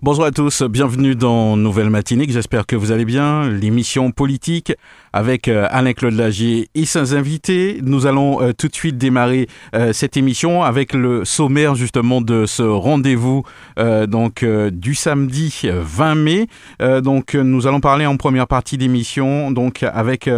Bonjour 0.00 0.24
à 0.26 0.30
tous, 0.30 0.62
bienvenue 0.62 1.16
dans 1.16 1.56
Nouvelle 1.56 1.90
Matinique, 1.90 2.30
j'espère 2.30 2.66
que 2.66 2.76
vous 2.76 2.92
allez 2.92 3.04
bien. 3.04 3.50
L'émission 3.50 4.12
politique 4.12 4.72
avec 5.12 5.48
euh, 5.48 5.66
Alain-Claude 5.70 6.14
Lagier 6.14 6.68
et 6.76 6.84
ses 6.84 7.14
invités. 7.14 7.80
Nous 7.82 8.06
allons 8.06 8.40
euh, 8.40 8.52
tout 8.52 8.68
de 8.68 8.76
suite 8.76 8.96
démarrer 8.96 9.48
euh, 9.74 9.92
cette 9.92 10.16
émission 10.16 10.62
avec 10.62 10.92
le 10.94 11.24
sommaire 11.24 11.74
justement 11.74 12.20
de 12.20 12.46
ce 12.46 12.62
rendez-vous 12.62 13.42
donc 14.06 14.44
du 14.44 14.94
samedi 14.94 15.62
20 15.64 16.14
mai. 16.14 16.46
donc 17.02 17.34
nous 17.34 17.66
allons 17.66 17.80
parler 17.80 18.06
en 18.06 18.16
première 18.16 18.46
partie 18.46 18.76
d'émission 18.76 19.50
donc 19.50 19.82
avec 19.82 20.28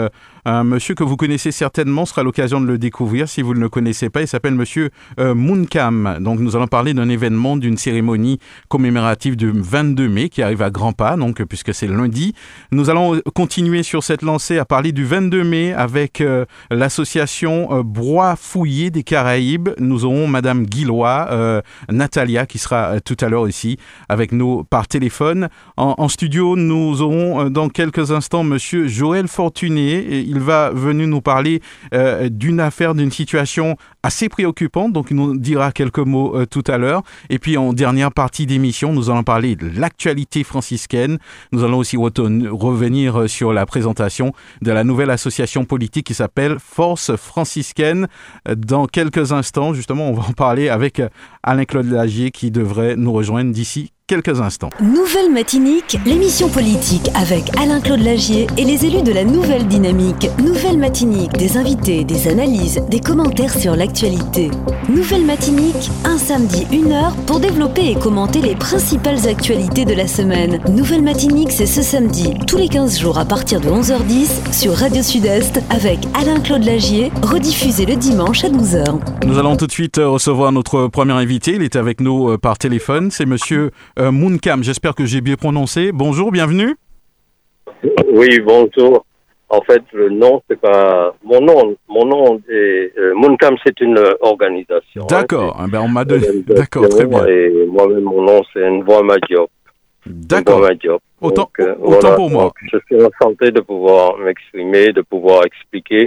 un 0.45 0.65
monsieur 0.65 0.95
que 0.95 1.05
vous 1.05 1.17
connaissez 1.17 1.53
certainement, 1.53 2.05
ce 2.05 2.13
sera 2.13 2.23
l'occasion 2.23 2.61
de 2.61 2.67
le 2.67 2.79
découvrir 2.79 3.29
si 3.29 3.43
vous 3.43 3.55
ne 3.55 3.61
le 3.61 3.69
connaissez 3.69 4.11
pas. 4.11 4.23
Il 4.23 4.29
s'appelle 4.29 4.55
monsieur 4.55 4.91
Moonkam. 5.19 6.19
Donc 6.21 6.41
nous 6.41 6.57
allons 6.57 6.67
parler 6.67 6.95
d'un 6.95 7.09
événement, 7.09 7.57
d'une 7.57 7.77
cérémonie 7.77 8.39
commémorative 8.69 9.37
du 9.37 9.51
22 9.51 10.09
mai 10.09 10.29
qui 10.29 10.43
arrive 10.43 10.63
à 10.63 10.71
grands 10.71 10.93
pas, 10.93 11.17
donc 11.17 11.43
puisque 11.45 11.75
c'est 11.75 11.87
lundi. 11.87 12.35
Nous 12.73 12.91
allons 12.91 13.21
continuer 13.35 13.83
sur 13.83 14.03
cette 14.03 14.23
lancée 14.23 14.59
à 14.59 14.65
parler 14.65 14.93
du 14.93 15.05
22 15.05 15.45
mai 15.45 15.73
avec 15.73 16.21
euh, 16.21 16.45
l'association 16.71 17.69
euh, 17.73 17.83
Brois 17.83 18.37
Fouillé 18.37 18.91
des 18.91 19.03
Caraïbes. 19.03 19.71
Nous 19.79 20.05
aurons 20.05 20.27
Madame 20.27 20.65
Guillois, 20.65 21.29
euh, 21.31 21.63
Natalia, 21.91 22.47
qui 22.47 22.59
sera 22.59 23.01
tout 23.01 23.17
à 23.21 23.29
l'heure 23.29 23.49
ici 23.49 23.79
avec 24.09 24.33
nous 24.33 24.65
par 24.65 24.89
téléphone. 24.89 25.49
En, 25.77 26.09
studio, 26.09 26.57
nous 26.57 27.03
aurons 27.03 27.49
dans 27.49 27.69
quelques 27.69 28.11
instants 28.11 28.45
Monsieur 28.45 28.89
Joël 28.89 29.29
Fortuné. 29.29 30.25
Il 30.31 30.39
va 30.39 30.71
venir 30.71 31.09
nous 31.09 31.21
parler 31.21 31.61
d'une 32.31 32.61
affaire, 32.61 32.95
d'une 32.95 33.11
situation 33.11 33.77
assez 34.03 34.29
préoccupante. 34.29 34.93
Donc, 34.93 35.09
il 35.11 35.17
nous 35.17 35.37
dira 35.37 35.73
quelques 35.73 35.99
mots 35.99 36.47
tout 36.47 36.65
à 36.69 36.79
l'heure. 36.79 37.03
Et 37.29 37.39
puis, 37.39 37.57
en 37.57 37.73
dernière 37.73 38.13
partie 38.13 38.47
d'émission, 38.47 38.93
nous 38.93 39.11
allons 39.11 39.25
parler 39.25 39.57
de 39.57 39.69
l'actualité 39.79 40.45
franciscaine. 40.45 41.19
Nous 41.53 41.65
allons 41.65 41.79
aussi 41.79 41.97
revenir 41.97 43.29
sur 43.29 43.53
la 43.53 43.67
présentation 43.67 44.33
de 44.63 44.71
la 44.71 44.85
nouvelle 44.85 45.11
association 45.11 45.65
politique 45.65 46.07
qui 46.07 46.15
s'appelle 46.15 46.57
Force 46.59 47.17
franciscaine. 47.17 48.07
Dans 48.57 48.87
quelques 48.87 49.33
instants, 49.33 49.75
justement, 49.75 50.09
on 50.09 50.15
va 50.15 50.23
en 50.29 50.33
parler 50.33 50.69
avec 50.69 51.03
Alain-Claude 51.43 51.91
Lagier 51.91 52.31
qui 52.31 52.51
devrait 52.51 52.97
nous 52.97 53.13
rejoindre 53.13 53.53
d'ici 53.53 53.93
quelques 54.11 54.41
instants. 54.41 54.71
Nouvelle 54.83 55.31
Matinique, 55.31 55.97
l'émission 56.05 56.49
politique 56.49 57.09
avec 57.15 57.45
Alain-Claude 57.57 58.03
Lagier 58.03 58.49
et 58.59 58.65
les 58.65 58.85
élus 58.85 59.03
de 59.03 59.13
la 59.13 59.23
Nouvelle 59.23 59.69
Dynamique. 59.69 60.29
Nouvelle 60.43 60.79
Matinique, 60.79 61.31
des 61.35 61.57
invités, 61.57 62.03
des 62.03 62.27
analyses, 62.27 62.81
des 62.91 62.99
commentaires 62.99 63.55
sur 63.55 63.77
l'actualité. 63.77 64.51
Nouvelle 64.89 65.25
Matinique, 65.25 65.93
un 66.05 66.19
samedi, 66.19 66.67
une 66.73 66.91
heure 66.91 67.15
pour 67.29 67.39
développer 67.39 67.93
et 67.93 67.95
commenter 67.95 68.41
les 68.41 68.57
principales 68.57 69.29
actualités 69.29 69.85
de 69.85 69.95
la 69.95 70.09
semaine. 70.09 70.59
Nouvelle 70.69 71.03
Matinique, 71.03 71.53
c'est 71.53 71.67
ce 71.67 71.81
samedi, 71.81 72.35
tous 72.49 72.57
les 72.57 72.69
15 72.69 72.99
jours 72.99 73.17
à 73.17 73.25
partir 73.25 73.61
de 73.61 73.69
11h10 73.69 74.53
sur 74.53 74.75
Radio 74.75 75.05
Sud-Est 75.05 75.63
avec 75.71 76.01
Alain-Claude 76.15 76.65
Lagier, 76.65 77.13
rediffusé 77.23 77.87
le 77.87 77.95
dimanche 77.95 78.43
à 78.43 78.49
12h. 78.49 78.99
Nous 79.25 79.39
allons 79.39 79.57
tout 79.57 79.69
de 79.69 79.73
suite 79.73 79.99
euh, 79.99 80.09
recevoir 80.09 80.51
notre 80.51 80.89
premier 80.89 81.13
invité. 81.13 81.53
Il 81.55 81.63
est 81.63 81.77
avec 81.77 82.01
nous 82.01 82.31
euh, 82.31 82.39
par 82.39 82.59
téléphone. 82.59 83.13
C'est 83.13 83.27
monsieur 83.27 83.71
euh, 84.01 84.11
Moonkam. 84.11 84.63
J'espère 84.65 84.95
que 84.95 85.05
j'ai 85.05 85.21
bien 85.21 85.37
prononcé. 85.37 85.93
Bonjour, 85.93 86.33
bienvenue. 86.33 86.77
Oui, 88.13 88.41
bonjour. 88.41 89.05
En 89.49 89.61
fait, 89.63 89.83
le 89.93 90.11
nom, 90.11 90.41
c'est 90.49 90.61
pas 90.61 91.15
mon 91.25 91.41
nom. 91.41 91.77
Mon 91.89 92.07
nom 92.07 92.41
est 92.49 92.93
euh, 92.99 93.15
Mooncam, 93.15 93.57
c'est 93.65 93.81
une 93.81 93.99
organisation. 94.21 95.03
Hein. 95.03 95.07
D'accord. 95.09 95.61
Eh 95.67 95.71
ben, 95.71 95.81
on 95.81 95.89
m'a 95.89 96.05
donné. 96.05 96.27
D'accord, 96.47 96.89
très 96.89 97.07
bien. 97.07 97.27
Et 97.27 97.67
moi-même, 97.67 98.05
mon 98.05 98.23
nom, 98.23 98.43
c'est 98.53 98.69
Nvoa 98.71 99.03
Madiop. 99.03 99.51
D'accord. 100.07 100.63
Autant, 101.21 101.51
euh, 101.61 101.75
autant 101.83 102.15
pour 102.15 102.31
moi. 102.31 102.53
je 102.73 102.79
suis 102.87 103.05
en 103.05 103.11
santé 103.21 103.51
de 103.51 103.61
pouvoir 103.61 104.17
m'exprimer, 104.19 104.93
de 104.93 105.03
pouvoir 105.03 105.45
expliquer 105.45 106.07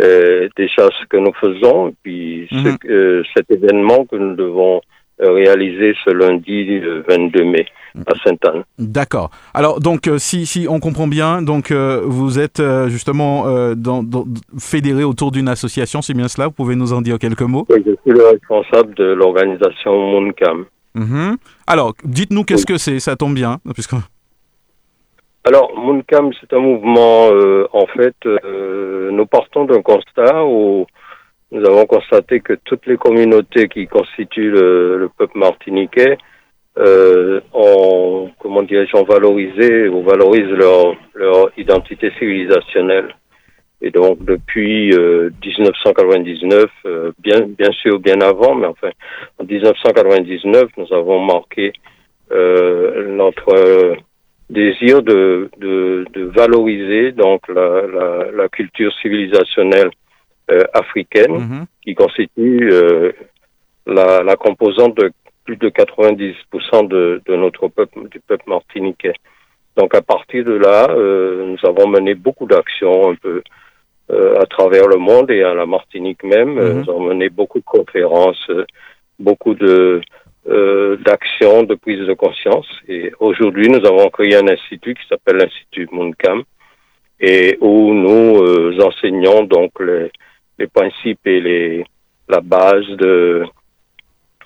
euh, 0.00 0.48
déjà 0.56 0.88
ce 0.98 1.06
que 1.06 1.18
nous 1.18 1.34
faisons, 1.38 1.92
puis 2.02 2.48
ce, 2.50 2.56
mhm. 2.56 3.24
cet 3.36 3.50
événement 3.50 4.06
que 4.06 4.16
nous 4.16 4.34
devons 4.36 4.80
réalisé 5.20 5.94
ce 6.04 6.10
lundi 6.10 6.80
22 7.08 7.44
mai 7.44 7.66
à 8.06 8.14
Sainte-Anne. 8.24 8.62
D'accord. 8.78 9.30
Alors 9.54 9.80
donc 9.80 10.06
euh, 10.06 10.18
si, 10.18 10.46
si 10.46 10.66
on 10.68 10.80
comprend 10.80 11.08
bien, 11.08 11.42
donc 11.42 11.70
euh, 11.70 12.02
vous 12.04 12.38
êtes 12.38 12.62
justement 12.88 13.44
dans, 13.74 14.04
fédéré 14.58 15.04
autour 15.04 15.30
d'une 15.30 15.48
association, 15.48 16.02
c'est 16.02 16.14
bien 16.14 16.28
cela? 16.28 16.46
Vous 16.46 16.52
pouvez 16.52 16.76
nous 16.76 16.92
en 16.92 17.00
dire 17.00 17.18
quelques 17.18 17.42
mots? 17.42 17.66
Oui, 17.68 17.82
je 17.84 17.92
suis 18.02 18.18
le 18.18 18.26
responsable 18.26 18.94
de 18.94 19.04
l'organisation 19.04 19.92
Mooncam. 20.12 20.64
Mhm. 20.94 21.36
Alors 21.66 21.94
dites-nous 22.04 22.44
qu'est-ce 22.44 22.66
que 22.66 22.78
c'est, 22.78 22.98
ça 23.00 23.16
tombe 23.16 23.34
bien 23.34 23.58
puisque. 23.74 23.94
Alors, 25.44 25.72
Mooncam, 25.78 26.30
c'est 26.38 26.52
un 26.52 26.60
mouvement, 26.60 27.28
en 27.72 27.86
fait, 27.96 28.16
nous 29.10 29.24
partons 29.24 29.64
d'un 29.64 29.80
constat 29.80 30.44
où 30.44 30.86
nous 31.50 31.64
avons 31.64 31.86
constaté 31.86 32.40
que 32.40 32.54
toutes 32.64 32.86
les 32.86 32.96
communautés 32.96 33.68
qui 33.68 33.86
constituent 33.86 34.50
le, 34.50 35.10
peuple 35.16 35.38
martiniquais 35.38 36.18
euh, 36.76 37.40
ont, 37.52 38.30
comment 38.38 38.62
dirais-je, 38.62 38.96
ont 38.96 39.04
valorisé 39.04 39.88
ou 39.88 40.02
valorisent 40.02 40.50
leur, 40.50 40.94
leur 41.14 41.50
identité 41.56 42.12
civilisationnelle. 42.18 43.14
Et 43.80 43.90
donc 43.90 44.24
depuis 44.24 44.88
1999, 44.90 46.64
euh, 46.84 46.88
euh, 46.88 47.12
bien 47.18 47.40
bien 47.46 47.70
sûr 47.72 47.98
bien 48.00 48.20
avant, 48.20 48.54
mais 48.54 48.66
enfin 48.66 48.90
en 49.38 49.44
1999, 49.44 50.70
nous 50.76 50.92
avons 50.92 51.20
marqué 51.20 51.72
euh, 52.32 53.08
notre 53.08 53.96
désir 54.50 55.02
de, 55.02 55.50
de, 55.58 56.06
de, 56.12 56.24
valoriser 56.24 57.12
donc 57.12 57.46
la, 57.48 57.82
la, 57.86 58.30
la 58.32 58.48
culture 58.48 58.92
civilisationnelle 59.00 59.90
euh, 59.90 60.07
africaine 60.72 61.32
mhm. 61.32 61.66
qui 61.82 61.94
constitue 61.94 62.70
euh, 62.72 63.12
la, 63.86 64.22
la, 64.22 64.36
composante 64.36 64.96
de 64.96 65.12
plus 65.44 65.56
de 65.56 65.68
90% 65.68 66.88
de, 66.88 67.22
de, 67.26 67.36
notre 67.36 67.68
peuple, 67.68 68.08
du 68.08 68.20
peuple 68.20 68.44
martiniquais. 68.46 69.14
Donc 69.76 69.94
à 69.94 70.02
partir 70.02 70.44
de 70.44 70.52
là, 70.52 70.88
euh, 70.90 71.46
nous 71.46 71.68
avons 71.68 71.88
mené 71.88 72.14
beaucoup 72.14 72.46
d'actions 72.46 73.10
un 73.10 73.14
peu 73.14 73.42
à 74.10 74.46
travers 74.46 74.88
le 74.88 74.96
monde 74.96 75.30
et 75.30 75.42
à 75.42 75.52
la 75.52 75.66
Martinique 75.66 76.24
même. 76.24 76.54
Mhm. 76.54 76.78
Nous 76.78 76.90
avons 76.90 77.08
mené 77.08 77.28
beaucoup 77.28 77.58
de 77.58 77.64
conférences, 77.64 78.50
beaucoup 79.18 79.54
de 79.54 80.00
d'actions, 81.04 81.62
de 81.64 81.74
prise 81.74 82.06
de 82.06 82.14
conscience. 82.14 82.66
Et 82.88 83.12
aujourd'hui, 83.20 83.68
nous 83.68 83.84
avons 83.86 84.08
créé 84.08 84.34
un 84.34 84.48
institut 84.48 84.94
qui 84.94 85.06
s'appelle 85.06 85.36
l'Institut 85.36 85.88
Mooncam 85.92 86.42
et 87.20 87.58
où 87.60 87.92
nous 87.92 88.80
enseignons 88.80 89.42
donc 89.42 89.72
les, 89.80 90.10
les 90.58 90.66
principes 90.66 91.26
et 91.26 91.40
les, 91.40 91.84
la 92.28 92.40
base 92.40 92.86
de, 92.98 93.44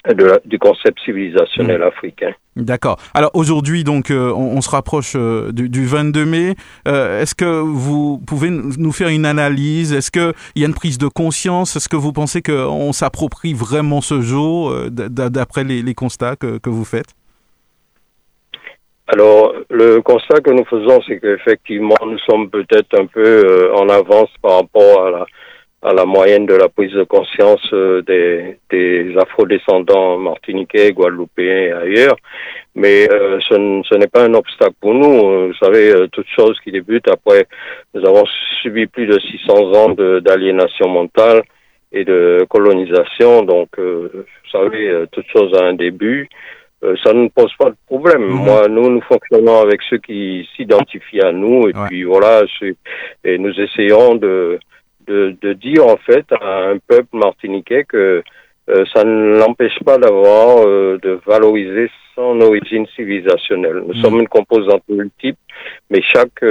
de 0.09 0.41
du 0.45 0.59
concept 0.59 0.99
civilisationnel 1.05 1.81
mm. 1.81 1.85
africain. 1.85 2.33
D'accord. 2.57 2.99
Alors 3.15 3.31
aujourd'hui, 3.35 3.83
donc, 3.85 4.11
euh, 4.11 4.31
on, 4.33 4.61
se 4.61 4.69
rapproche 4.69 5.15
euh, 5.17 5.53
du, 5.53 5.69
du, 5.69 5.87
22 5.87 6.27
mai. 6.27 6.55
Euh, 6.87 7.23
est-ce 7.23 7.35
que 7.35 7.61
vous 7.61 8.19
pouvez 8.27 8.51
nous 8.51 8.93
faire 8.93 9.09
une 9.09 9.25
analyse? 9.25 9.93
Est-ce 9.93 10.11
qu'il 10.11 10.33
y 10.57 10.65
a 10.65 10.67
une 10.67 10.75
prise 10.75 10.99
de 10.99 11.09
conscience? 11.09 11.77
Est-ce 11.77 11.89
que 11.89 11.97
vous 11.97 12.13
pensez 12.13 12.43
qu'on 12.43 12.93
s'approprie 12.93 13.55
vraiment 13.55 14.01
ce 14.01 14.21
jour, 14.21 14.75
d'après 14.91 15.65
les, 15.65 15.83
les, 15.83 15.95
constats 15.95 16.37
que, 16.37 16.59
que 16.59 16.69
vous 16.69 16.85
faites? 16.85 17.15
Alors, 19.07 19.55
le 19.71 20.01
constat 20.01 20.41
que 20.41 20.51
nous 20.51 20.65
faisons, 20.65 21.01
c'est 21.07 21.21
qu'effectivement, 21.21 21.97
nous 22.07 22.19
sommes 22.19 22.51
peut-être 22.51 22.99
un 22.99 23.07
peu 23.07 23.73
en 23.75 23.89
avance 23.89 24.31
par 24.43 24.57
rapport 24.57 25.07
à 25.07 25.11
la, 25.11 25.27
à 25.83 25.93
la 25.93 26.05
moyenne 26.05 26.47
de 26.47 26.55
la 26.55 26.69
prise 26.69 26.93
de 26.93 27.03
conscience 27.03 27.63
euh, 27.73 28.03
des, 28.03 28.59
des 28.71 29.15
afrodescendants 29.19 30.17
martiniquais, 30.17 30.93
guadeloupéens 30.93 31.59
et 31.59 31.73
ailleurs. 31.73 32.17
Mais 32.75 33.09
euh, 33.11 33.39
ce, 33.49 33.97
n'est 33.97 34.07
pas 34.07 34.25
un 34.25 34.35
obstacle 34.35 34.75
pour 34.81 34.95
nous. 34.95 35.29
Euh, 35.29 35.47
vous 35.49 35.67
savez, 35.67 35.93
toute 36.13 36.29
chose 36.29 36.59
qui 36.63 36.71
débute 36.71 37.09
après, 37.09 37.47
nous 37.95 38.07
avons 38.07 38.25
subi 38.63 38.87
plus 38.87 39.07
de 39.07 39.19
600 39.19 39.73
ans 39.75 39.91
d'aliénation 40.21 40.89
mentale 40.89 41.43
et 41.91 42.05
de 42.05 42.47
colonisation. 42.49 43.43
Donc, 43.43 43.69
vous 43.79 44.25
savez, 44.51 45.05
toute 45.11 45.27
chose 45.33 45.53
a 45.61 45.65
un 45.65 45.75
début. 45.75 46.29
euh, 46.85 46.97
ça 47.05 47.13
ne 47.13 47.29
pose 47.29 47.53
pas 47.59 47.71
de 47.71 47.77
problème. 47.87 48.23
Mhm. 48.23 48.45
Moi, 48.45 48.69
nous, 48.69 48.91
nous 48.91 49.01
fonctionnons 49.03 49.61
avec 49.61 49.81
ceux 49.89 49.99
qui 49.99 50.49
s'identifient 50.57 51.21
à 51.21 51.33
nous, 51.33 51.69
et 51.69 51.73
puis 51.87 52.05
voilà, 52.05 52.43
et 53.25 53.39
nous 53.39 53.53
essayons 53.61 54.17
de, 54.17 54.59
de, 55.07 55.37
de, 55.41 55.53
dire 55.53 55.87
en 55.87 55.97
fait 55.97 56.25
à 56.33 56.71
un 56.71 56.79
peuple 56.79 57.17
martiniquais 57.17 57.85
que 57.85 58.23
euh, 58.69 58.85
ça 58.95 59.05
ne 59.05 59.39
l'empêche 59.39 59.79
pas 59.85 59.99
d'avoir, 59.99 60.67
euh, 60.67 60.99
de 61.03 61.19
valoriser 61.27 61.91
son 62.15 62.41
origine 62.41 62.87
civilisationnelle. 62.95 63.83
Nous 63.87 63.95
mhm. 63.95 64.03
sommes 64.03 64.21
une 64.21 64.29
composante 64.29 64.83
multiple, 64.89 65.39
mais 65.91 66.03
chaque 66.03 66.45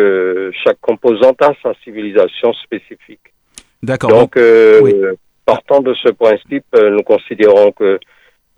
chaque 0.63 0.79
composante 0.81 1.41
a 1.41 1.53
sa 1.61 1.73
civilisation 1.83 2.53
spécifique. 2.53 3.21
D'accord. 3.83 4.09
Donc, 4.09 4.39
partant 5.45 5.81
de 5.81 5.93
ce 5.93 6.09
principe, 6.09 6.65
nous 6.73 7.03
considérons 7.03 7.71
que 7.71 7.99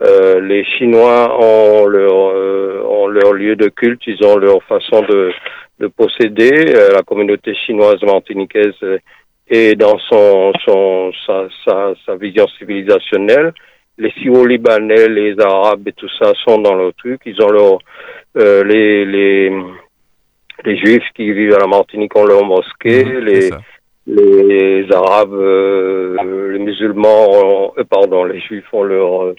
euh, 0.01 0.41
les 0.41 0.65
Chinois 0.65 1.37
ont 1.39 1.85
leur, 1.85 2.31
euh, 2.31 2.83
ont 2.87 3.07
leur 3.07 3.33
lieu 3.33 3.55
de 3.55 3.69
culte, 3.69 4.01
ils 4.07 4.23
ont 4.25 4.37
leur 4.37 4.61
façon 4.63 5.01
de, 5.03 5.31
de 5.79 5.87
posséder. 5.87 6.73
Euh, 6.75 6.91
la 6.93 7.03
communauté 7.03 7.53
chinoise 7.55 8.01
martiniquaise 8.01 8.73
est 9.53 9.75
dans 9.75 9.97
son, 10.09 10.51
son 10.65 11.11
sa, 11.25 11.47
sa, 11.63 11.93
sa 12.05 12.15
vision 12.15 12.47
civilisationnelle. 12.57 13.53
Les 13.97 14.11
Syro-Libanais, 14.11 15.07
les 15.09 15.39
Arabes 15.39 15.87
et 15.87 15.93
tout 15.93 16.09
ça 16.19 16.33
sont 16.43 16.59
dans 16.59 16.75
leur 16.75 16.93
truc. 16.95 17.21
Ils 17.25 17.41
ont 17.41 17.49
leur 17.49 17.77
les, 18.35 19.05
les 19.05 19.51
les 20.65 20.77
Juifs 20.77 21.09
qui 21.15 21.31
vivent 21.31 21.53
à 21.53 21.59
la 21.59 21.67
Martinique 21.67 22.15
ont 22.15 22.25
leur 22.25 22.43
mosquée. 22.43 23.05
Mmh, 23.05 23.19
les 23.19 23.49
les 24.05 24.85
Arabes, 24.91 25.39
les 26.51 26.59
musulmans, 26.59 27.29
ont, 27.31 27.73
pardon, 27.89 28.25
les 28.25 28.41
Juifs 28.41 28.65
ont 28.73 28.83
leur 28.83 29.33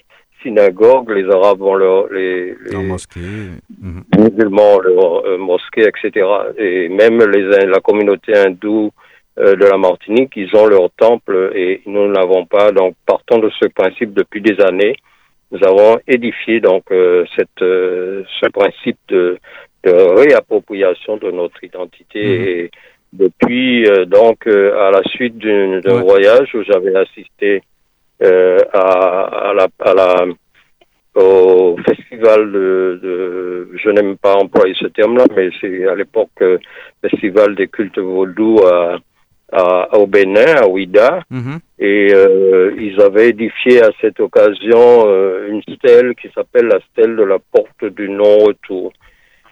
synagogues, 0.45 1.09
les 1.11 1.29
Arabes 1.29 1.61
ont 1.61 1.75
leur, 1.75 2.07
les, 2.11 2.55
les 2.69 2.77
mhm. 2.77 4.03
musulmans 4.17 4.79
leur 4.79 5.25
euh, 5.25 5.37
mosquée, 5.37 5.87
etc. 5.87 6.25
Et 6.57 6.89
même 6.89 7.19
les, 7.31 7.65
la 7.65 7.79
communauté 7.79 8.35
hindoue 8.35 8.87
euh, 8.87 8.89
de 9.37 9.65
la 9.65 9.77
Martinique, 9.77 10.33
ils 10.35 10.55
ont 10.55 10.65
leur 10.65 10.89
temple 10.91 11.51
et 11.55 11.81
nous 11.85 12.07
n'avons 12.07 12.45
pas. 12.45 12.71
Donc, 12.71 12.95
partant 13.05 13.37
de 13.39 13.49
ce 13.59 13.67
principe 13.67 14.13
depuis 14.13 14.41
des 14.41 14.59
années, 14.61 14.95
nous 15.51 15.63
avons 15.63 15.99
édifié 16.07 16.59
donc 16.59 16.83
euh, 16.91 17.25
cette, 17.35 17.59
ce 17.59 18.49
principe 18.49 18.97
de, 19.09 19.37
de, 19.83 19.91
réappropriation 19.91 21.17
de 21.17 21.31
notre 21.31 21.63
identité. 21.63 22.23
Mhm. 22.23 22.47
Et 22.47 22.71
depuis, 23.13 23.85
donc, 24.07 24.47
à 24.47 24.91
la 24.91 25.01
suite 25.03 25.37
d'un 25.37 26.01
voyage 26.01 26.53
où 26.53 26.63
j'avais 26.63 26.95
assisté 26.95 27.61
euh, 28.23 28.59
à, 28.71 29.49
à, 29.49 29.53
la, 29.53 29.67
à 29.79 29.93
la 29.93 30.25
au 31.15 31.77
festival 31.85 32.51
de, 32.51 32.99
de 33.03 33.69
je 33.75 33.89
n'aime 33.89 34.17
pas 34.17 34.35
employer 34.35 34.73
ce 34.79 34.87
terme-là, 34.87 35.25
mais 35.35 35.49
c'est 35.59 35.85
à 35.85 35.95
l'époque 35.95 36.29
euh, 36.41 36.57
festival 37.01 37.55
des 37.55 37.67
cultes 37.67 37.99
vaudous 37.99 38.59
à, 38.65 38.97
à, 39.51 39.97
au 39.97 40.07
Bénin, 40.07 40.55
à 40.55 40.67
Ouida, 40.67 41.21
mhm. 41.29 41.59
et 41.79 42.09
euh, 42.13 42.75
ils 42.77 42.99
avaient 43.01 43.29
édifié 43.29 43.81
à 43.81 43.91
cette 44.01 44.19
occasion 44.19 45.05
euh, 45.07 45.47
une 45.49 45.61
stèle 45.75 46.15
qui 46.15 46.29
s'appelle 46.33 46.65
la 46.65 46.79
stèle 46.91 47.15
de 47.15 47.23
la 47.23 47.39
porte 47.39 47.85
du 47.85 48.09
non-retour. 48.09 48.91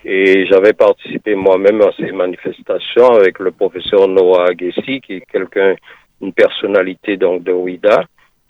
Et 0.05 0.45
j'avais 0.47 0.73
participé 0.73 1.33
moi-même 1.35 1.81
à 1.81 1.91
ces 1.97 2.11
manifestations 2.11 3.11
avec 3.11 3.39
le 3.39 3.51
professeur 3.51 4.07
Noah 4.07 4.49
Agessi, 4.49 4.99
qui 4.99 5.13
est 5.13 5.25
quelqu'un, 5.31 5.75
une 6.21 6.33
personnalité 6.33 7.15
donc 7.15 7.43
de 7.43 7.53
Ouida 7.53 8.03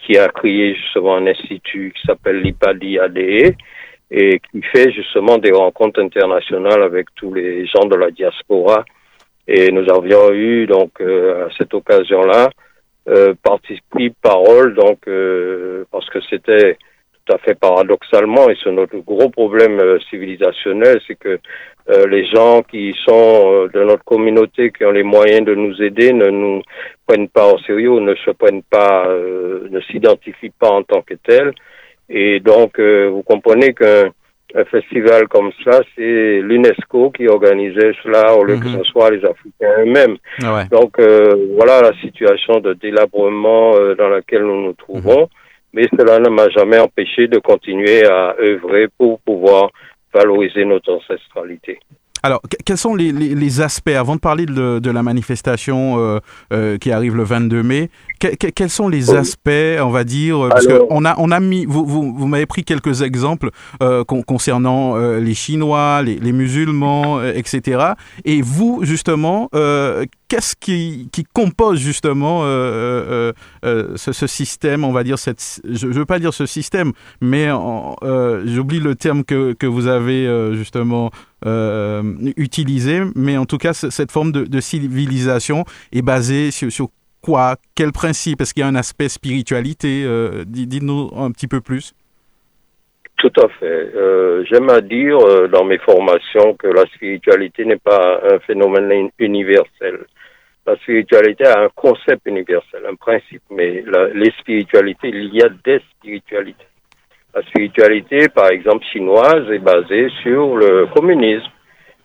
qui 0.06 0.18
a 0.18 0.28
créé 0.28 0.76
justement 0.76 1.16
un 1.16 1.28
institut 1.28 1.94
qui 1.96 2.06
s'appelle 2.06 2.42
l'IPADI 2.42 3.00
ADE 3.00 3.56
et 4.12 4.40
qui 4.52 4.62
fait 4.72 4.92
justement 4.92 5.38
des 5.38 5.52
rencontres 5.52 6.02
internationales 6.02 6.84
avec 6.84 7.08
tous 7.16 7.34
les 7.34 7.66
gens 7.68 7.86
de 7.86 7.96
la 7.96 8.12
diaspora. 8.12 8.84
Et 9.48 9.72
nous 9.72 9.90
avions 9.92 10.32
eu 10.32 10.66
donc 10.68 11.02
euh, 11.02 11.48
à 11.48 11.50
cette 11.58 11.74
occasion-là 11.74 12.50
euh, 13.10 13.34
participé 13.44 14.14
parole 14.22 14.76
donc 14.76 15.00
euh, 15.08 15.84
parce 15.92 16.10
que 16.10 16.20
c'était 16.30 16.78
tout 17.26 17.34
à 17.34 17.38
fait 17.38 17.56
paradoxalement 17.56 18.50
et 18.50 18.58
c'est 18.64 18.72
notre 18.72 18.98
gros 18.98 19.30
problème 19.30 19.80
euh, 19.80 20.00
civilisationnel, 20.10 21.00
c'est 21.08 21.16
que 21.16 21.40
euh, 21.90 22.08
les 22.08 22.26
gens 22.26 22.64
qui 22.64 22.94
sont 23.06 23.52
euh, 23.52 23.70
de 23.74 23.84
notre 23.84 24.04
communauté, 24.04 24.72
qui 24.72 24.86
ont 24.86 24.92
les 24.92 25.04
moyens 25.04 25.46
de 25.46 25.56
nous 25.56 25.82
aider, 25.82 26.14
ne 26.14 26.30
nous 26.30 26.62
prennent 27.06 27.30
pas 27.30 27.54
au 27.54 27.60
sérieux, 27.60 28.00
ne 28.00 28.16
se 28.16 28.32
prennent 28.32 28.64
pas, 28.64 29.08
ne 29.08 29.80
s'identifient 29.82 30.54
pas 30.58 30.70
en 30.70 30.84
tant 30.84 31.02
que 31.02 31.16
tels. 31.16 31.54
Et 32.10 32.40
donc, 32.40 32.80
vous 32.80 33.24
comprenez 33.24 33.74
qu'un 33.74 34.10
festival 34.70 35.28
comme 35.28 35.52
ça, 35.64 35.82
c'est 35.96 36.40
l'UNESCO 36.42 37.12
qui 37.12 37.28
organisait 37.28 37.94
cela 38.04 38.36
au 38.36 38.44
lieu 38.44 38.58
que 38.58 38.68
mhm. 38.68 38.78
ce 38.78 38.84
soit 38.84 39.12
les 39.12 39.26
Africains 39.26 39.82
eux-mêmes. 39.82 40.18
Ah 40.44 40.66
donc, 40.72 41.00
voilà 41.00 41.82
la 41.82 41.94
situation 42.02 42.60
de 42.60 42.74
délabrement 42.74 43.72
dans 43.98 44.10
laquelle 44.10 44.44
nous 44.44 44.64
nous 44.64 44.74
trouvons. 44.74 45.22
Mhm. 45.22 45.28
Mais 45.74 45.88
cela 45.98 46.20
ne 46.20 46.30
m'a 46.30 46.50
jamais 46.50 46.78
empêché 46.78 47.28
de 47.28 47.40
continuer 47.40 48.06
à 48.06 48.36
œuvrer 48.40 48.88
pour 48.98 49.20
pouvoir 49.22 49.72
valoriser 50.14 50.66
notre 50.66 50.94
ancestralité. 50.94 51.80
Alors, 52.26 52.42
quels 52.64 52.78
sont 52.78 52.96
les, 52.96 53.12
les, 53.12 53.62
aspects, 53.62 53.90
avant 53.90 54.16
de 54.16 54.22
parler 54.22 54.46
de, 54.46 54.80
de 54.80 54.92
la 54.92 55.04
manifestation 55.04 56.00
euh, 56.00 56.20
euh, 56.54 56.78
qui 56.78 56.90
arrive 56.90 57.18
le 57.18 57.24
22 57.24 57.64
mai, 57.64 57.90
quels 58.56 58.70
sont 58.70 58.88
les 58.88 59.14
aspects, 59.14 59.50
on 59.82 59.90
va 59.90 60.04
dire, 60.04 60.48
parce 60.50 60.68
qu'on 60.68 61.06
a, 61.06 61.16
on 61.18 61.32
a 61.32 61.40
mis, 61.40 61.66
vous, 61.66 61.86
vous, 61.86 62.14
vous 62.14 62.28
m'avez 62.28 62.46
pris 62.46 62.64
quelques 62.64 63.02
exemples 63.02 63.50
euh, 63.82 64.04
concernant 64.04 64.96
euh, 64.96 65.20
les 65.20 65.34
Chinois, 65.34 66.02
les, 66.04 66.16
les 66.16 66.32
musulmans, 66.32 67.20
euh, 67.20 67.34
etc. 67.36 67.94
Et 68.26 68.42
vous, 68.42 68.80
justement, 68.84 69.50
euh, 69.54 70.06
qu'est-ce 70.30 70.56
qui, 70.60 71.10
qui, 71.12 71.24
compose 71.34 71.80
justement 71.80 72.44
ce, 72.44 73.34
ce, 73.96 74.28
système, 74.28 74.84
on 74.84 74.92
va 74.92 75.04
dire, 75.04 75.20
cette, 75.20 75.62
je 75.70 75.88
ne 75.88 75.94
veux 75.94 76.06
pas 76.06 76.20
dire 76.20 76.34
ce 76.34 76.46
système, 76.46 76.92
mais 77.22 77.48
j'oublie 78.46 78.80
le 78.80 78.96
terme 78.96 79.24
que, 79.24 79.54
que 79.54 79.68
vous 79.68 79.88
avez 79.88 80.54
justement 80.56 81.12
euh, 81.46 82.02
utilisé, 82.38 83.02
mais 83.16 83.38
en 83.38 83.46
tout 83.46 83.58
cas, 83.58 83.74
cette 83.74 84.12
forme 84.12 84.32
de, 84.32 84.60
civilisation 84.60 85.66
est 85.92 86.02
basée 86.02 86.52
sur, 86.52 86.90
quoi? 87.22 87.56
Quel 87.76 87.92
principe? 87.92 88.42
Est-ce 88.42 88.54
qu'il 88.54 88.62
y 88.62 88.64
a 88.64 88.68
un 88.68 88.76
aspect 88.76 89.10
spiritualité? 89.10 90.04
Euh, 90.06 90.44
Dites-nous 90.46 91.10
un 91.16 91.32
petit 91.32 91.48
peu 91.48 91.62
plus. 91.62 91.94
Tout 93.18 93.32
à 93.42 93.48
fait. 93.48 93.66
Euh, 93.96 94.44
j'aime 94.52 94.70
à 94.70 94.82
dire 94.82 95.18
euh, 95.18 95.48
dans 95.48 95.64
mes 95.64 95.78
formations 95.78 96.56
que 96.56 96.68
la 96.68 96.84
spiritualité 96.88 97.64
n'est 97.64 97.78
pas 97.78 98.22
un 98.30 98.40
phénomène 98.40 99.10
universel. 99.18 100.06
La 100.66 100.76
spiritualité 100.78 101.46
a 101.46 101.62
un 101.62 101.70
concept 101.76 102.26
universel, 102.26 102.84
un 102.90 102.96
principe, 102.96 103.42
mais 103.50 103.84
les 104.14 104.32
spiritualités, 104.40 105.10
il 105.10 105.34
y 105.34 105.42
a 105.42 105.50
des 105.50 105.82
spiritualités. 105.92 106.66
La 107.36 107.42
spiritualité, 107.44 108.30
par 108.30 108.50
exemple, 108.50 108.86
chinoise 108.92 109.50
est 109.52 109.60
basée 109.60 110.08
sur 110.22 110.56
le 110.56 110.88
communisme. 110.96 111.50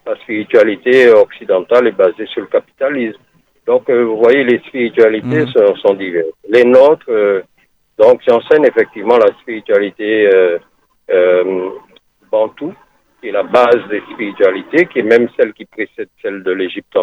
La 0.06 0.16
spiritualité 0.16 1.10
occidentale 1.10 1.88
est 1.88 1.92
basée 1.96 2.26
sur 2.26 2.40
le 2.40 2.46
capitalisme. 2.46 3.20
Donc, 3.66 3.90
euh, 3.90 4.04
vous 4.04 4.16
voyez, 4.16 4.44
les 4.44 4.58
spiritualités 4.60 5.42
mhm. 5.44 5.48
sont, 5.48 5.76
sont, 5.76 5.94
diverses. 5.94 6.28
Les 6.48 6.64
nôtres, 6.64 7.04
euh, 7.10 7.42
donc, 7.98 8.22
j'enseigne 8.26 8.64
effectivement 8.64 9.18
la 9.18 9.26
spiritualité 9.40 10.30
euh, 10.32 10.58
euh, 11.10 11.70
bantou, 12.30 12.72
qui 13.20 13.28
est 13.28 13.32
la 13.32 13.42
base 13.42 13.86
des 13.90 14.00
spiritualités, 14.12 14.86
qui 14.86 15.00
est 15.00 15.02
même 15.02 15.28
celle 15.36 15.52
qui 15.52 15.64
précède 15.64 16.08
celle 16.22 16.42
de 16.44 16.52
l'Égypte 16.52 16.96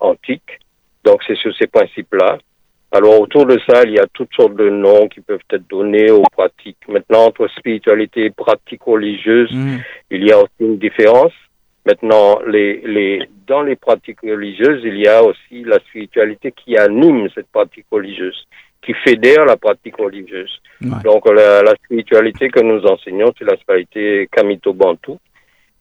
antique. 0.00 0.58
Donc, 1.04 1.22
c'est 1.26 1.36
sur 1.36 1.54
ces 1.56 1.68
principes-là. 1.68 2.38
Alors, 2.94 3.20
autour 3.20 3.44
de 3.44 3.58
ça, 3.68 3.82
il 3.84 3.94
y 3.94 3.98
a 3.98 4.06
toutes 4.12 4.32
sortes 4.34 4.54
de 4.54 4.70
noms 4.70 5.08
qui 5.08 5.20
peuvent 5.20 5.40
être 5.50 5.66
donnés 5.68 6.12
aux 6.12 6.22
pratiques. 6.30 6.78
Maintenant, 6.86 7.24
entre 7.26 7.48
spiritualité 7.48 8.26
et 8.26 8.30
pratique 8.30 8.84
religieuse, 8.84 9.50
mhm. 9.52 9.80
il 10.12 10.24
y 10.24 10.30
a 10.30 10.38
aussi 10.38 10.60
une 10.60 10.78
différence. 10.78 11.32
Maintenant, 11.84 12.38
les, 12.46 12.80
les, 12.86 13.28
dans 13.48 13.62
les 13.62 13.74
pratiques 13.74 14.20
religieuses, 14.22 14.80
il 14.84 14.96
y 14.98 15.08
a 15.08 15.24
aussi 15.24 15.64
la 15.64 15.80
spiritualité 15.80 16.52
qui 16.52 16.76
anime 16.76 17.28
cette 17.34 17.48
pratique 17.48 17.86
religieuse, 17.90 18.46
qui 18.80 18.94
fédère 19.04 19.44
la 19.44 19.56
pratique 19.56 19.96
religieuse. 19.96 20.62
Donc, 20.80 21.26
la, 21.26 21.62
la, 21.62 21.74
spiritualité 21.84 22.48
que 22.48 22.60
nous 22.60 22.80
enseignons, 22.86 23.32
c'est 23.36 23.44
la 23.44 23.56
spiritualité 23.56 24.28
Kamito-Bantu, 24.30 25.14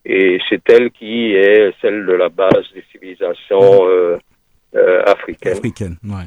et 0.04 0.40
c'est 0.50 0.68
elle 0.68 0.90
qui 0.90 1.36
est 1.36 1.74
celle 1.80 2.08
de 2.08 2.14
la 2.14 2.30
base 2.30 2.66
des 2.74 2.84
civilisations 2.92 3.88
euh, 3.88 4.18
euh, 4.76 5.04
africaines. 5.06 5.98
Ouais. 6.04 6.26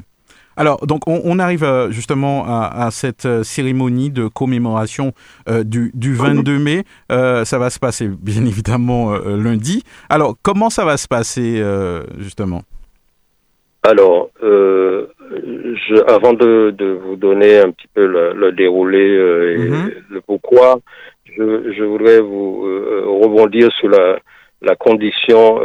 Alors, 0.57 0.87
donc, 0.87 1.01
on, 1.05 1.37
arrive 1.37 1.63
euh, 1.63 1.91
justement 1.91 2.43
à, 2.47 2.89
cette 2.89 3.27
euh, 3.27 3.43
cérémonie 3.43 4.09
de 4.09 4.27
commémoration 4.27 5.13
euh, 5.47 5.63
du, 5.63 5.91
22 6.15 6.57
mai. 6.57 6.83
ça 7.09 7.59
va 7.59 7.69
se 7.69 7.77
passer, 7.79 8.07
bien 8.07 8.43
évidemment, 8.45 9.13
lundi. 9.19 9.83
Alors, 10.09 10.35
comment 10.41 10.71
ça 10.71 10.83
va 10.83 10.97
se 10.97 11.07
passer, 11.07 11.63
justement? 12.17 12.63
Alors, 13.83 14.29
je, 14.41 16.11
avant 16.11 16.33
de, 16.33 16.71
de, 16.71 16.99
vous 17.05 17.15
donner 17.15 17.59
un 17.59 17.69
petit 17.69 17.87
peu 17.93 18.05
le, 18.07 18.33
le 18.33 18.51
déroulé 18.51 18.99
et 18.99 19.57
Mhm. 19.57 19.91
le 20.09 20.21
pourquoi, 20.21 20.79
je, 21.25 21.71
je 21.71 21.83
voudrais 21.83 22.19
vous 22.19 22.61
rebondir 23.21 23.71
sur 23.73 23.89
la, 23.89 24.17
la 24.63 24.75
condition 24.75 25.59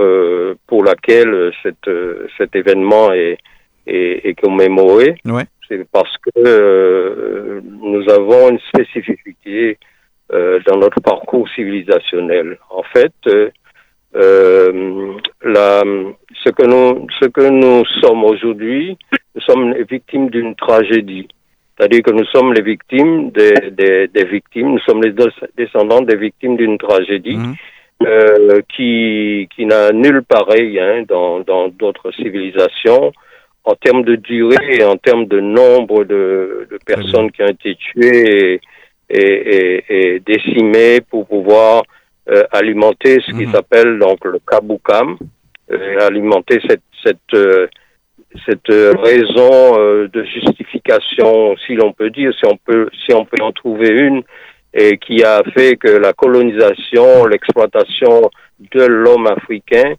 pour 0.66 0.84
laquelle 0.84 1.52
cette, 1.62 1.90
cet 2.36 2.54
événement 2.54 3.12
est, 3.12 3.38
est, 3.86 4.26
est 4.28 4.34
commémoré. 4.34 5.16
Ouais. 5.24 5.44
C'est 5.68 5.86
parce 5.90 6.16
que 6.18 6.30
euh, 6.38 7.60
nous 7.64 8.08
avons 8.10 8.50
une 8.50 8.58
spécificité 8.68 9.78
euh, 10.32 10.60
dans 10.66 10.76
notre 10.76 11.00
parcours 11.00 11.48
civilisationnel. 11.50 12.58
En 12.70 12.82
fait, 12.82 13.12
euh, 13.26 13.50
euh, 14.14 15.12
la, 15.42 15.82
ce 16.44 16.50
que 16.50 16.66
nous 16.66 17.06
ce 17.20 17.26
que 17.26 17.48
nous 17.48 17.84
sommes 18.02 18.24
aujourd'hui, 18.24 18.98
nous 19.34 19.40
sommes 19.42 19.72
les 19.72 19.84
victimes 19.84 20.28
d'une 20.30 20.54
tragédie. 20.54 21.28
C'est-à-dire 21.76 22.02
que 22.02 22.10
nous 22.10 22.26
sommes 22.26 22.52
les 22.52 22.60
victimes 22.62 23.30
des, 23.30 23.70
des, 23.70 24.08
des 24.08 24.24
victimes, 24.24 24.72
nous 24.72 24.78
sommes 24.80 25.02
les 25.02 25.14
descendants 25.56 26.02
des 26.02 26.16
victimes 26.16 26.56
d'une 26.56 26.76
tragédie 26.76 27.36
Mhm. 27.38 27.54
euh, 28.06 28.60
qui, 28.74 29.48
qui 29.54 29.64
n'a 29.64 29.90
nulle 29.92 30.22
pareil 30.22 30.78
hein, 30.78 31.04
dans 31.08 31.40
dans 31.40 31.68
d'autres 31.68 32.10
civilisations 32.12 33.12
en 33.64 33.74
termes 33.74 34.02
de 34.04 34.16
durée 34.16 34.76
et 34.78 34.84
en 34.84 34.96
termes 34.96 35.26
de 35.26 35.40
nombre 35.40 36.04
de, 36.04 36.66
de 36.70 36.78
personnes 36.84 37.30
qui 37.30 37.42
ont 37.42 37.48
été 37.48 37.76
tuées 37.76 38.54
et, 38.54 38.60
et, 39.10 39.54
et, 39.56 39.84
et 40.14 40.20
décimées 40.20 41.00
pour 41.00 41.26
pouvoir 41.26 41.82
euh, 42.28 42.42
alimenter 42.52 43.18
ce 43.26 43.30
qui 43.32 43.46
Mhm. 43.46 43.52
s'appelle 43.52 43.98
donc 43.98 44.24
le 44.24 44.38
kaboukam, 44.48 45.16
euh, 45.70 45.98
alimenter 46.00 46.60
cette 46.68 46.82
cette 47.04 47.34
euh, 47.34 47.66
cette 48.46 48.70
euh, 48.70 48.92
raison 49.02 49.78
euh, 49.78 50.08
de 50.08 50.24
justification, 50.24 51.54
si 51.66 51.74
l'on 51.74 51.92
peut 51.92 52.10
dire, 52.10 52.32
si 52.38 52.46
on 52.46 52.56
peut 52.56 52.88
si 53.04 53.12
on 53.14 53.24
peut 53.24 53.42
en 53.42 53.52
trouver 53.52 53.90
une, 53.90 54.22
et 54.72 54.96
qui 54.98 55.22
a 55.22 55.42
fait 55.54 55.76
que 55.76 55.88
la 55.88 56.12
colonisation, 56.12 57.26
l'exploitation 57.26 58.30
de 58.72 58.84
l'homme 58.86 59.26
africain 59.26 59.94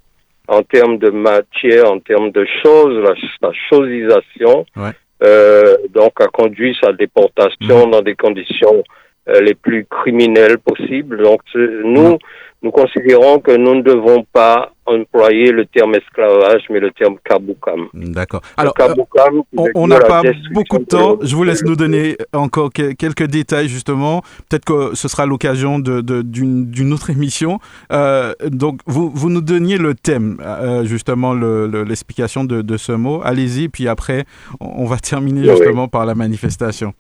en 0.48 0.62
termes 0.64 0.98
de 0.98 1.10
matière, 1.10 1.92
en 1.92 2.00
termes 2.00 2.32
de 2.32 2.46
choses, 2.62 3.02
la, 3.04 3.14
la 3.48 3.54
chosisation, 3.70 4.66
Ouais. 4.76 4.92
euh, 5.24 5.78
donc 5.90 6.20
a 6.20 6.28
conduit 6.28 6.78
sa 6.84 6.92
déportation 6.92 7.88
dans 7.88 8.02
des 8.02 8.16
conditions 8.16 8.84
euh, 9.30 9.40
les 9.42 9.54
plus 9.54 9.86
criminelles 9.90 10.58
possibles. 10.58 11.24
Donc 11.24 11.42
nous, 11.56 12.18
nous 12.64 12.72
considérons 12.72 13.40
que 13.40 13.52
nous 13.56 13.76
ne 13.76 13.82
devons 13.82 14.26
pas 14.32 14.72
employer 14.86 15.52
le 15.52 15.66
terme 15.66 15.96
esclavage, 15.96 16.64
mais 16.70 16.80
le 16.80 16.92
terme 16.92 17.16
kaboukam. 17.24 17.88
D'accord. 17.94 18.42
Alors, 18.58 18.74
euh, 18.80 18.88
kaboukam, 18.88 19.42
on- 19.76 19.88
n'a 19.88 20.00
pas 20.00 20.22
beaucoup 20.54 20.78
de 20.80 20.84
de 20.84 20.88
temps. 20.88 21.18
Je 21.22 21.36
vous 21.36 21.44
laisse 21.44 21.64
nous 21.64 21.76
donner 21.76 22.18
encore 22.34 22.72
que- 22.72 22.94
quelques 22.94 23.28
détails, 23.28 23.68
justement. 23.70 24.22
Peut-être 24.50 24.66
que 24.66 24.96
ce 24.96 25.08
sera 25.08 25.26
l'occasion 25.26 25.80
de- 25.80 26.02
de- 26.02 26.22
d'une 26.22 26.66
d'une 26.70 26.92
autre 26.94 27.10
émission. 27.10 27.60
Euh, 27.92 28.34
donc, 28.50 28.80
vous, 28.86 29.10
vous 29.14 29.30
nous 29.30 29.42
donniez 29.42 29.78
le 29.78 29.94
thème, 29.96 30.38
euh, 30.42 30.84
justement, 30.86 31.34
le- 31.34 31.68
le- 31.68 31.84
l'explication 31.84 32.44
de, 32.44 32.62
de 32.62 32.78
ce 32.78 32.92
mot. 32.92 33.22
Allez-y, 33.24 33.70
puis 33.70 33.88
après, 33.88 34.26
on, 34.60 34.84
on 34.84 34.86
va 34.86 34.98
terminer 34.98 35.42
Oui. 35.50 35.56
justement 35.58 35.88
par 35.88 36.06
la 36.06 36.16
manifestation. 36.16 36.94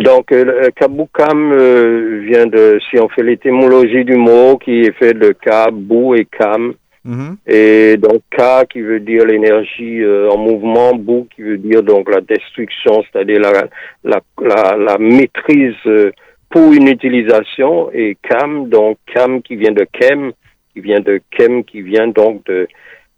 Donc, 0.00 0.32
euh, 0.32 0.44
le 0.44 0.70
kaboukam 0.70 1.52
euh, 1.52 2.20
vient 2.24 2.46
de, 2.46 2.78
si 2.88 2.98
on 2.98 3.08
fait 3.08 3.22
l'étymologie 3.22 4.04
du 4.04 4.16
mot, 4.16 4.56
qui 4.56 4.80
est 4.82 4.92
fait 4.92 5.14
de 5.14 5.32
kabou 5.32 6.14
et 6.14 6.26
kam, 6.26 6.74
Mhm. 7.02 7.36
et 7.46 7.96
donc 7.96 8.20
ka 8.30 8.66
qui 8.66 8.82
veut 8.82 9.00
dire 9.00 9.24
l'énergie 9.24 10.02
euh, 10.02 10.28
en 10.28 10.36
mouvement, 10.36 10.94
bou 10.94 11.26
qui 11.34 11.40
veut 11.40 11.56
dire 11.56 11.82
donc 11.82 12.10
la 12.10 12.20
destruction, 12.20 13.02
c'est-à-dire 13.04 13.40
la, 13.40 13.68
la, 14.04 14.20
la, 14.42 14.76
la 14.76 14.98
maîtrise 14.98 15.74
euh, 15.86 16.10
pour 16.50 16.72
une 16.72 16.88
utilisation, 16.88 17.90
et 17.92 18.18
kam, 18.22 18.68
donc 18.68 18.98
kam 19.14 19.40
qui 19.40 19.56
vient 19.56 19.72
de 19.72 19.86
kem, 19.90 20.32
qui 20.74 20.80
vient 20.80 21.00
de 21.00 21.20
kem, 21.30 21.64
qui 21.64 21.80
vient 21.80 22.08
donc 22.08 22.44
de... 22.44 22.68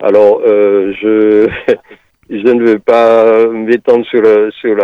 Alors, 0.00 0.42
euh, 0.46 0.92
je... 1.00 1.48
Je 2.32 2.48
ne 2.48 2.64
veux 2.64 2.78
pas 2.78 3.46
m'étendre 3.48 4.06
sur, 4.06 4.22
sur 4.58 4.74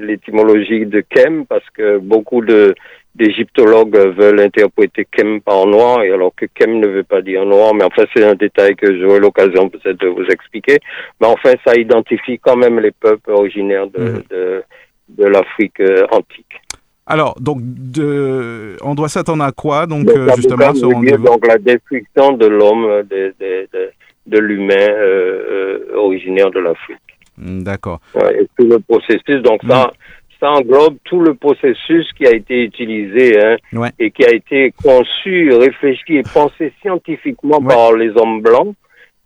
l'étymologie 0.00 0.84
de 0.84 1.00
Kem 1.00 1.46
parce 1.46 1.68
que 1.70 1.98
beaucoup 1.98 2.44
de 2.44 2.74
d'égyptologues 3.14 3.96
veulent 4.18 4.40
interpréter 4.40 5.06
Kem 5.12 5.40
par 5.42 5.66
noir 5.66 6.02
et 6.02 6.10
alors 6.10 6.34
que 6.34 6.46
Kem 6.46 6.80
ne 6.80 6.88
veut 6.88 7.04
pas 7.04 7.22
dire 7.22 7.44
noir, 7.44 7.72
mais 7.72 7.84
enfin 7.84 8.04
c'est 8.12 8.24
un 8.24 8.34
détail 8.34 8.74
que 8.74 8.98
j'aurai 8.98 9.20
l'occasion 9.20 9.68
peut-être 9.68 10.00
de 10.00 10.08
vous 10.08 10.24
expliquer. 10.24 10.78
Mais 11.20 11.28
enfin 11.28 11.52
ça 11.64 11.76
identifie 11.76 12.40
quand 12.40 12.56
même 12.56 12.80
les 12.80 12.90
peuples 12.90 13.30
originaires 13.30 13.86
de, 13.86 14.24
de, 14.30 14.64
de 15.10 15.24
l'Afrique 15.24 15.78
euh, 15.78 16.04
antique. 16.10 16.60
Alors, 17.06 17.36
donc, 17.40 17.58
de, 17.62 18.76
on 18.82 18.94
doit 18.94 19.08
s'attendre 19.08 19.44
à 19.44 19.52
quoi, 19.52 19.86
donc, 19.86 20.06
Donc, 20.06 20.16
euh, 20.16 20.28
justement, 20.36 20.72
ce 20.74 21.00
dire 21.04 21.18
donc 21.18 21.46
la 21.46 21.58
destruction 21.58 22.32
de 22.32 22.46
l'homme, 22.46 22.84
euh, 22.84 23.02
de, 23.02 23.34
de, 23.40 23.90
de, 24.26 24.38
l'humain 24.38 24.74
euh, 24.78 25.88
euh, 25.92 25.96
originaire 25.96 26.50
de 26.50 26.60
l'Afrique. 26.60 26.98
Mm, 27.38 27.62
D'accord. 27.62 28.00
Ouais, 28.14 28.42
et 28.42 28.46
tout 28.58 28.68
le 28.68 28.78
processus. 28.80 29.42
Donc 29.42 29.60
ça, 29.68 29.92
ça 30.40 30.50
englobe 30.50 30.96
tout 31.04 31.20
le 31.20 31.34
processus 31.34 32.10
qui 32.16 32.26
a 32.26 32.32
été 32.34 32.64
utilisé 32.64 33.38
hein, 33.40 33.56
Ouais. 33.72 33.90
et 33.98 34.10
qui 34.10 34.24
a 34.24 34.34
été 34.34 34.72
conçu, 34.82 35.52
réfléchi 35.52 36.16
et 36.16 36.22
pensé 36.22 36.72
scientifiquement 36.80 37.58
Ouais. 37.60 37.74
par 37.74 37.92
les 37.94 38.10
hommes 38.16 38.42
blancs 38.42 38.74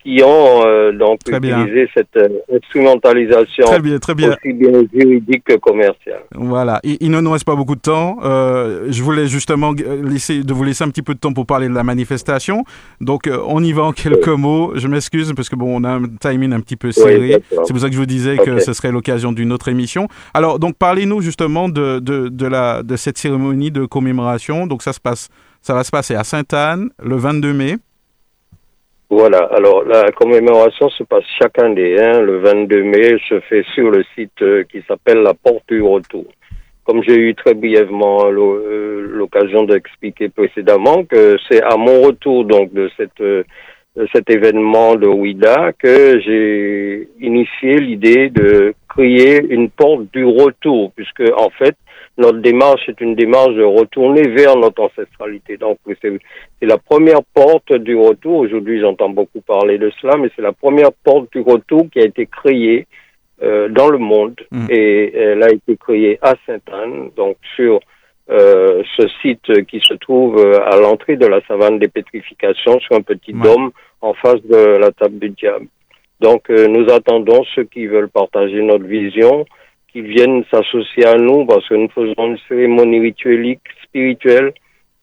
qui 0.07 0.23
ont 0.23 0.63
euh, 0.65 0.93
donc 0.93 1.19
Très 1.25 1.41
bien. 1.41 1.63
utilisé 1.63 1.89
cette 1.93 2.17
euh, 2.17 2.29
instrumentalisation 2.55 3.65
Très 3.65 3.81
bien, 3.81 3.99
très 3.99 4.15
bien. 4.15 4.31
aussi 4.31 4.53
bien 4.53 4.83
juridique 4.95 5.43
que 5.45 5.55
commerciale. 5.57 6.21
Voilà, 6.33 6.79
il, 6.85 6.97
il 7.01 7.11
ne 7.11 7.21
nous 7.21 7.33
reste 7.33 7.45
pas 7.45 7.57
beaucoup 7.57 7.75
de 7.75 7.81
temps. 7.81 8.19
Euh, 8.23 8.87
je 8.89 9.03
voulais 9.03 9.27
justement 9.27 9.73
laisser, 10.05 10.45
de 10.45 10.53
vous 10.55 10.63
laisser 10.63 10.85
un 10.85 10.91
petit 10.91 11.03
peu 11.03 11.15
de 11.15 11.19
temps 11.19 11.33
pour 11.33 11.45
parler 11.45 11.69
de 11.69 11.75
la 11.75 11.83
manifestation. 11.83 12.63
Donc, 13.01 13.29
on 13.47 13.63
y 13.65 13.73
va 13.73 13.83
en 13.83 13.93
quelques 13.93 14.29
mots. 14.29 14.73
Je 14.77 14.87
m'excuse 14.87 15.33
parce 15.35 15.49
que 15.49 15.57
bon, 15.57 15.81
on 15.81 15.85
a 15.85 15.91
un 15.91 16.05
timing 16.21 16.53
un 16.53 16.61
petit 16.61 16.77
peu 16.77 16.93
serré. 16.93 17.43
C'est 17.51 17.73
pour 17.73 17.81
ça 17.81 17.89
que 17.89 17.95
je 17.95 17.99
vous 17.99 18.07
disais 18.07 18.37
que 18.37 18.61
ce 18.61 18.73
serait 18.73 18.93
l'occasion 18.93 19.33
d'une 19.33 19.53
autre 19.53 19.69
émission. 19.69 20.07
Alors, 20.35 20.61
donc, 20.61 20.77
parlez-nous 20.77 21.21
justement 21.21 21.69
de, 21.69 21.99
de, 21.99 22.29
de, 22.29 22.47
la, 22.47 22.85
de 22.85 22.95
cette 22.97 23.19
cérémonie 23.19 23.73
de 23.73 23.85
commémoration. 23.87 24.69
Donc, 24.69 24.83
ça 24.83 24.93
se 24.93 25.01
passe, 25.01 25.29
ça 25.63 25.75
va 25.75 25.83
se 25.83 25.91
passer 25.91 26.15
à 26.15 26.23
Sainte-Anne 26.23 26.91
le 27.03 27.17
22 27.17 27.53
mai. 27.53 27.77
Voilà, 29.09 29.39
alors 29.53 29.85
la 29.85 30.11
commémoration 30.11 30.89
se 30.91 31.05
passe 31.05 31.25
chaque 31.41 31.61
année, 31.61 31.97
hein, 32.01 32.21
le 32.23 32.39
22 32.39 32.83
mai, 32.83 33.17
se 33.29 33.39
fait 33.41 33.65
sur 33.73 33.91
le 33.91 34.05
site 34.17 34.43
euh, 34.43 34.65
qui 34.65 34.83
s'appelle 34.89 35.19
la 35.19 35.33
Porte 35.33 35.63
du 35.69 35.81
Retour. 35.81 36.25
Comme 36.83 37.05
j'ai 37.05 37.17
eu 37.17 37.35
très 37.37 37.55
brièvement 37.55 38.27
euh, 38.27 39.07
l'occasion 39.09 39.63
d'expliquer 39.63 40.29
précédemment, 40.29 41.05
que 41.05 41.37
c'est 41.49 41.63
à 41.63 41.77
mon 41.77 42.03
retour 42.03 42.45
donc 42.45 42.73
de 42.73 42.91
cette 42.97 43.21
euh, 43.21 43.45
de 43.97 44.07
cet 44.13 44.29
événement 44.29 44.95
de 44.97 45.07
Ouida 45.07 45.73
que 45.79 46.21
j'ai 46.21 47.09
initié 47.21 47.79
l'idée 47.79 48.29
de 48.29 48.75
créer 48.89 49.41
une 49.49 49.71
porte 49.71 50.13
du 50.13 50.25
retour, 50.25 50.93
puisque 50.95 51.25
en 51.37 51.49
fait 51.51 51.77
notre 52.19 52.39
démarche 52.39 52.89
est 52.89 53.01
une 53.01 53.15
démarche 53.15 53.55
de 53.55 53.63
retourner 53.63 54.23
vers 54.29 54.57
notre 54.57 54.83
ancestralité. 54.83 55.57
Donc 55.57 55.79
c'est 56.01 56.13
la 56.63 56.79
première 56.79 57.23
porte 57.35 57.73
du 57.73 57.95
retour. 57.97 58.39
Aujourd'hui, 58.39 58.81
j'entends 58.81 59.11
beaucoup 59.11 59.41
parler 59.41 59.79
de 59.79 59.91
cela, 60.01 60.17
mais 60.17 60.31
c'est 60.35 60.43
la 60.43 60.53
première 60.53 60.93
porte 61.05 61.31
du 61.33 61.41
retour 61.41 61.87
qui 61.93 62.01
a 62.01 62.05
été 62.05 62.27
créée 62.27 62.87
euh, 63.43 63.69
dans 63.69 63.89
le 63.89 63.99
monde 63.99 64.35
Mm. 64.51 64.67
et 64.71 65.15
elle 65.15 65.43
a 65.43 65.51
été 65.53 65.77
créée 65.77 66.19
à 66.23 66.35
Sainte-Anne, 66.47 67.11
donc 67.17 67.37
sur 67.55 67.81
euh, 68.31 68.83
ce 68.97 69.07
site 69.21 69.67
qui 69.67 69.81
se 69.81 69.95
trouve 69.95 70.39
euh, 70.39 70.59
à 70.65 70.77
l'entrée 70.79 71.17
de 71.17 71.27
la 71.27 71.41
savane 71.47 71.79
des 71.79 71.89
pétrifications, 71.89 72.81
sur 72.81 72.97
un 72.97 73.03
petit 73.03 73.35
Ouais. 73.35 73.43
dôme 73.43 73.71
en 74.01 74.15
face 74.15 74.43
de 74.45 74.79
la 74.79 74.91
table 74.91 75.19
du 75.19 75.31
diable. 75.31 75.67
Donc, 76.21 76.49
euh, 76.51 76.67
nous 76.67 76.91
attendons 76.93 77.45
ceux 77.55 77.65
qui 77.65 77.87
veulent 77.87 78.09
partager 78.09 78.63
notre 78.63 78.85
vision, 78.87 79.45
qui 79.97 80.03
viennent 80.03 80.45
s'associer 80.51 81.07
à 81.07 81.15
nous 81.15 81.47
parce 81.47 81.67
que 81.67 81.75
nous 81.75 81.89
faisons 81.89 82.27
une 82.27 82.39
cérémonie 82.49 83.01
rituelique, 83.01 83.63
spirituelle 83.83 84.53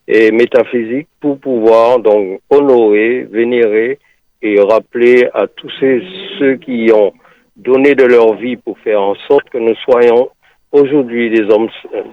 et 0.08 0.32
métaphysique 0.32 1.08
pour 1.20 1.40
pouvoir 1.40 1.98
donc 1.98 2.42
honorer, 2.52 3.24
vénérer 3.24 3.98
et 4.44 4.62
rappeler 4.62 5.28
à 5.34 5.48
tous 5.48 5.72
ces, 5.80 6.00
ceux 6.38 6.58
qui 6.58 6.92
ont 6.94 7.12
donné 7.56 7.96
de 7.96 8.04
leur 8.04 8.36
vie 8.36 8.56
pour 8.56 8.78
faire 8.80 9.02
en 9.02 9.16
sorte 9.28 9.50
que 9.50 9.58
nous 9.58 9.74
soyons 9.78 10.30
aujourd'hui 10.72 11.32
des 11.32 11.52
hommes, 11.52 11.70
euh, 11.96 12.04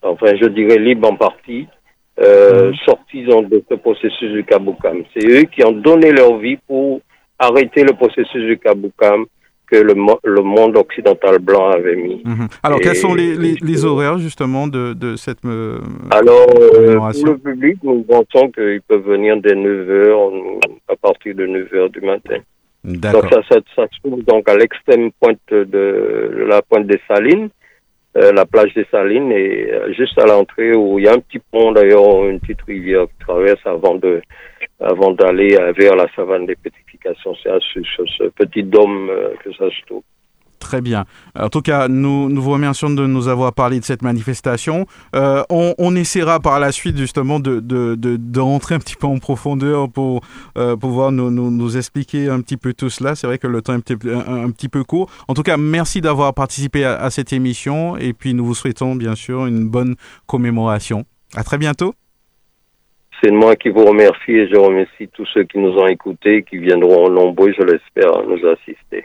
enfin 0.00 0.28
je 0.40 0.46
dirais 0.46 0.78
libres 0.78 1.10
en 1.10 1.16
partie, 1.16 1.66
euh, 2.18 2.68
Mhm. 2.68 2.74
sortis 2.86 3.24
de 3.24 3.62
ce 3.68 3.74
processus 3.74 4.32
du 4.32 4.42
Kaboukam. 4.44 5.04
C'est 5.12 5.26
eux 5.28 5.42
qui 5.42 5.62
ont 5.66 5.72
donné 5.72 6.12
leur 6.12 6.38
vie 6.38 6.56
pour 6.66 7.02
arrêter 7.38 7.84
le 7.84 7.92
processus 7.92 8.42
du 8.46 8.56
Kaboukam 8.56 9.26
que 9.72 9.78
le, 9.82 9.94
mo- 9.94 10.20
le 10.22 10.42
monde 10.42 10.76
occidental 10.76 11.38
blanc 11.38 11.70
avait 11.70 11.96
mis. 11.96 12.20
Mhm. 12.24 12.48
Alors, 12.62 12.78
Et- 12.78 12.82
quels 12.84 12.96
sont 12.96 13.14
les, 13.14 13.34
les, 13.36 13.54
les 13.70 13.84
horaires 13.84 14.18
justement 14.18 14.66
de, 14.66 14.92
de 14.92 15.16
cette 15.16 15.44
euh, 15.46 15.78
Alors, 16.10 16.46
euh, 16.60 16.98
pour 16.98 17.26
le 17.32 17.38
public, 17.38 17.78
nous 17.82 18.02
pensons 18.02 18.50
qu'ils 18.50 18.82
peuvent 18.86 19.06
venir 19.14 19.36
dès 19.40 19.54
9 19.54 19.90
heures, 19.90 20.30
à 20.88 20.96
partir 20.96 21.34
de 21.34 21.46
9 21.46 21.74
heures 21.74 21.90
du 21.90 22.00
matin. 22.02 22.38
Donc 22.84 23.22
ça, 23.30 23.40
ça, 23.48 23.56
ça, 23.76 23.84
se 23.92 24.00
trouve 24.02 24.22
donc 24.24 24.48
à 24.48 24.56
l'extrême 24.56 25.10
pointe 25.20 25.38
de, 25.50 26.44
la 26.48 26.60
pointe 26.62 26.86
des 26.86 27.00
Salines, 27.08 27.48
euh, 27.48 27.48
la 28.14 28.44
plage 28.44 28.74
des 28.74 28.86
Salines, 28.90 29.32
et 29.32 29.70
euh, 29.72 29.92
juste 29.92 30.18
à 30.18 30.26
l'entrée 30.26 30.74
où 30.74 30.98
il 30.98 31.06
y 31.06 31.08
a 31.08 31.14
un 31.14 31.18
petit 31.18 31.38
pont 31.38 31.72
d'ailleurs, 31.72 32.26
une 32.28 32.40
petite 32.40 32.62
rivière 32.62 33.06
qui 33.06 33.24
traverse 33.26 33.60
avant 33.64 33.94
de 33.94 34.20
avant 34.80 35.12
d'aller 35.12 35.56
vers 35.76 35.94
la 35.94 36.06
savane 36.14 36.46
des 36.46 36.56
pétrifications. 36.56 37.34
C'est 37.40 37.50
à 37.50 37.58
ce, 37.60 38.28
petit 38.30 38.64
dôme 38.64 39.10
que 39.44 39.52
ça 39.52 39.70
se 39.70 39.86
trouve. 39.86 40.02
Très 40.62 40.80
bien. 40.80 41.06
En 41.36 41.48
tout 41.48 41.60
cas, 41.60 41.88
nous, 41.88 42.28
vous 42.40 42.50
remercions 42.52 42.88
de 42.88 43.04
nous 43.04 43.26
avoir 43.26 43.52
parlé 43.52 43.80
de 43.80 43.84
cette 43.84 44.02
manifestation. 44.02 44.86
Euh, 45.16 45.42
on, 45.50 45.96
essaiera 45.96 46.38
par 46.38 46.60
la 46.60 46.70
suite 46.70 46.96
justement 46.96 47.40
de, 47.40 47.58
de, 47.58 47.96
de, 47.96 48.40
rentrer 48.40 48.76
un 48.76 48.78
petit 48.78 48.94
peu 48.94 49.08
en 49.08 49.18
profondeur 49.18 49.90
pour 49.90 50.20
euh, 50.56 50.76
pouvoir 50.76 51.10
nous, 51.10 51.76
expliquer 51.76 52.28
un 52.28 52.40
petit 52.40 52.56
peu 52.56 52.74
tout 52.74 52.90
cela. 52.90 53.16
C'est 53.16 53.26
vrai 53.26 53.38
que 53.38 53.48
le 53.48 53.60
temps 53.60 53.74
est 53.74 53.78
un, 53.78 54.50
petit 54.52 54.68
peu 54.68 54.84
court. 54.84 55.10
En 55.26 55.34
tout 55.34 55.42
cas, 55.42 55.56
merci 55.56 56.00
d'avoir 56.00 56.32
participé 56.32 56.84
à, 56.84 57.10
cette 57.10 57.32
émission 57.32 57.96
et 57.96 58.12
puis 58.12 58.32
nous 58.32 58.44
vous 58.44 58.54
souhaitons 58.54 58.94
bien 58.94 59.16
sûr 59.16 59.46
une 59.46 59.68
bonne 59.68 59.96
commémoration. 60.26 61.04
À 61.34 61.42
très 61.42 61.58
bientôt. 61.58 61.92
C'est 63.20 63.32
moi 63.32 63.56
qui 63.56 63.68
vous 63.68 63.84
remercie 63.84 64.30
et 64.30 64.48
je 64.48 64.56
remercie 64.56 65.08
tous 65.12 65.26
ceux 65.34 65.42
qui 65.42 65.58
nous 65.58 65.72
ont 65.72 65.88
écoutés, 65.88 66.44
qui 66.44 66.58
viendront 66.58 67.10
nombreux, 67.10 67.52
je 67.52 67.62
l'espère, 67.62 68.22
nous 68.28 68.46
assister. 68.48 69.04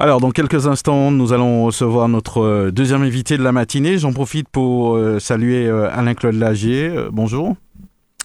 Alors, 0.00 0.20
dans 0.20 0.30
quelques 0.30 0.68
instants, 0.68 1.10
nous 1.10 1.32
allons 1.32 1.64
recevoir 1.64 2.08
notre 2.08 2.40
euh, 2.40 2.70
deuxième 2.70 3.02
invité 3.02 3.36
de 3.36 3.42
la 3.42 3.50
matinée. 3.50 3.98
J'en 3.98 4.12
profite 4.12 4.48
pour 4.48 4.94
euh, 4.94 5.18
saluer 5.18 5.66
euh, 5.66 5.90
Alain-Claude 5.90 6.36
Lagier. 6.36 6.88
bonjour. 7.10 7.56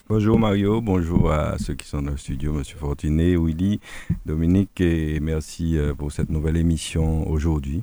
Bonjour 0.08 0.38
Mario, 0.38 0.80
bonjour 0.80 1.32
à 1.32 1.58
ceux 1.58 1.74
qui 1.74 1.88
sont 1.88 2.00
dans 2.00 2.12
le 2.12 2.16
studio, 2.16 2.52
Monsieur 2.52 2.76
Fortinet, 2.78 3.34
Willy, 3.36 3.80
Dominique, 4.24 4.80
et 4.80 5.18
merci 5.18 5.76
pour 5.98 6.12
cette 6.12 6.30
nouvelle 6.30 6.58
émission 6.58 7.28
aujourd'hui. 7.28 7.82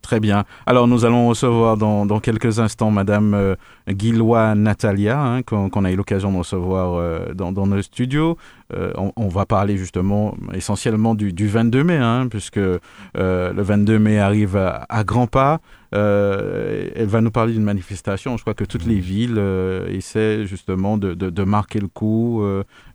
Très 0.00 0.18
bien. 0.18 0.44
Alors, 0.64 0.88
nous 0.88 1.04
allons 1.04 1.28
recevoir 1.28 1.76
dans, 1.76 2.06
quelques 2.20 2.58
instants 2.58 2.90
Madame 2.90 3.34
euh, 3.34 4.54
Natalia, 4.54 5.20
hein, 5.20 5.42
qu'on 5.42 5.84
a 5.84 5.92
eu 5.92 5.96
l'occasion 5.96 6.32
de 6.32 6.38
recevoir 6.38 6.94
euh, 6.94 7.34
dans, 7.34 7.52
dans, 7.52 7.66
nos 7.66 7.82
studios. 7.82 8.38
Euh, 8.72 8.92
on, 9.16 9.28
va 9.28 9.44
parler 9.44 9.76
justement 9.76 10.34
essentiellement 10.54 11.14
du, 11.14 11.48
22 11.48 11.84
mai, 11.84 11.96
hein, 11.96 12.28
puisque 12.30 12.56
euh, 12.56 12.80
le 13.14 13.62
22 13.62 13.98
mai 13.98 14.18
arrive 14.18 14.56
à 14.56 15.04
grands 15.04 15.26
pas. 15.26 15.60
Euh, 15.94 16.88
elle 16.96 17.06
va 17.06 17.20
nous 17.20 17.30
parler 17.30 17.52
d'une 17.52 17.62
manifestation. 17.62 18.36
Je 18.36 18.42
crois 18.42 18.54
que 18.54 18.64
toutes 18.64 18.86
les 18.86 18.98
villes 18.98 19.40
essaient 19.88 20.46
justement 20.46 20.96
de, 20.96 21.14
de, 21.14 21.44
marquer 21.44 21.78
le 21.78 21.88
coup 21.88 22.42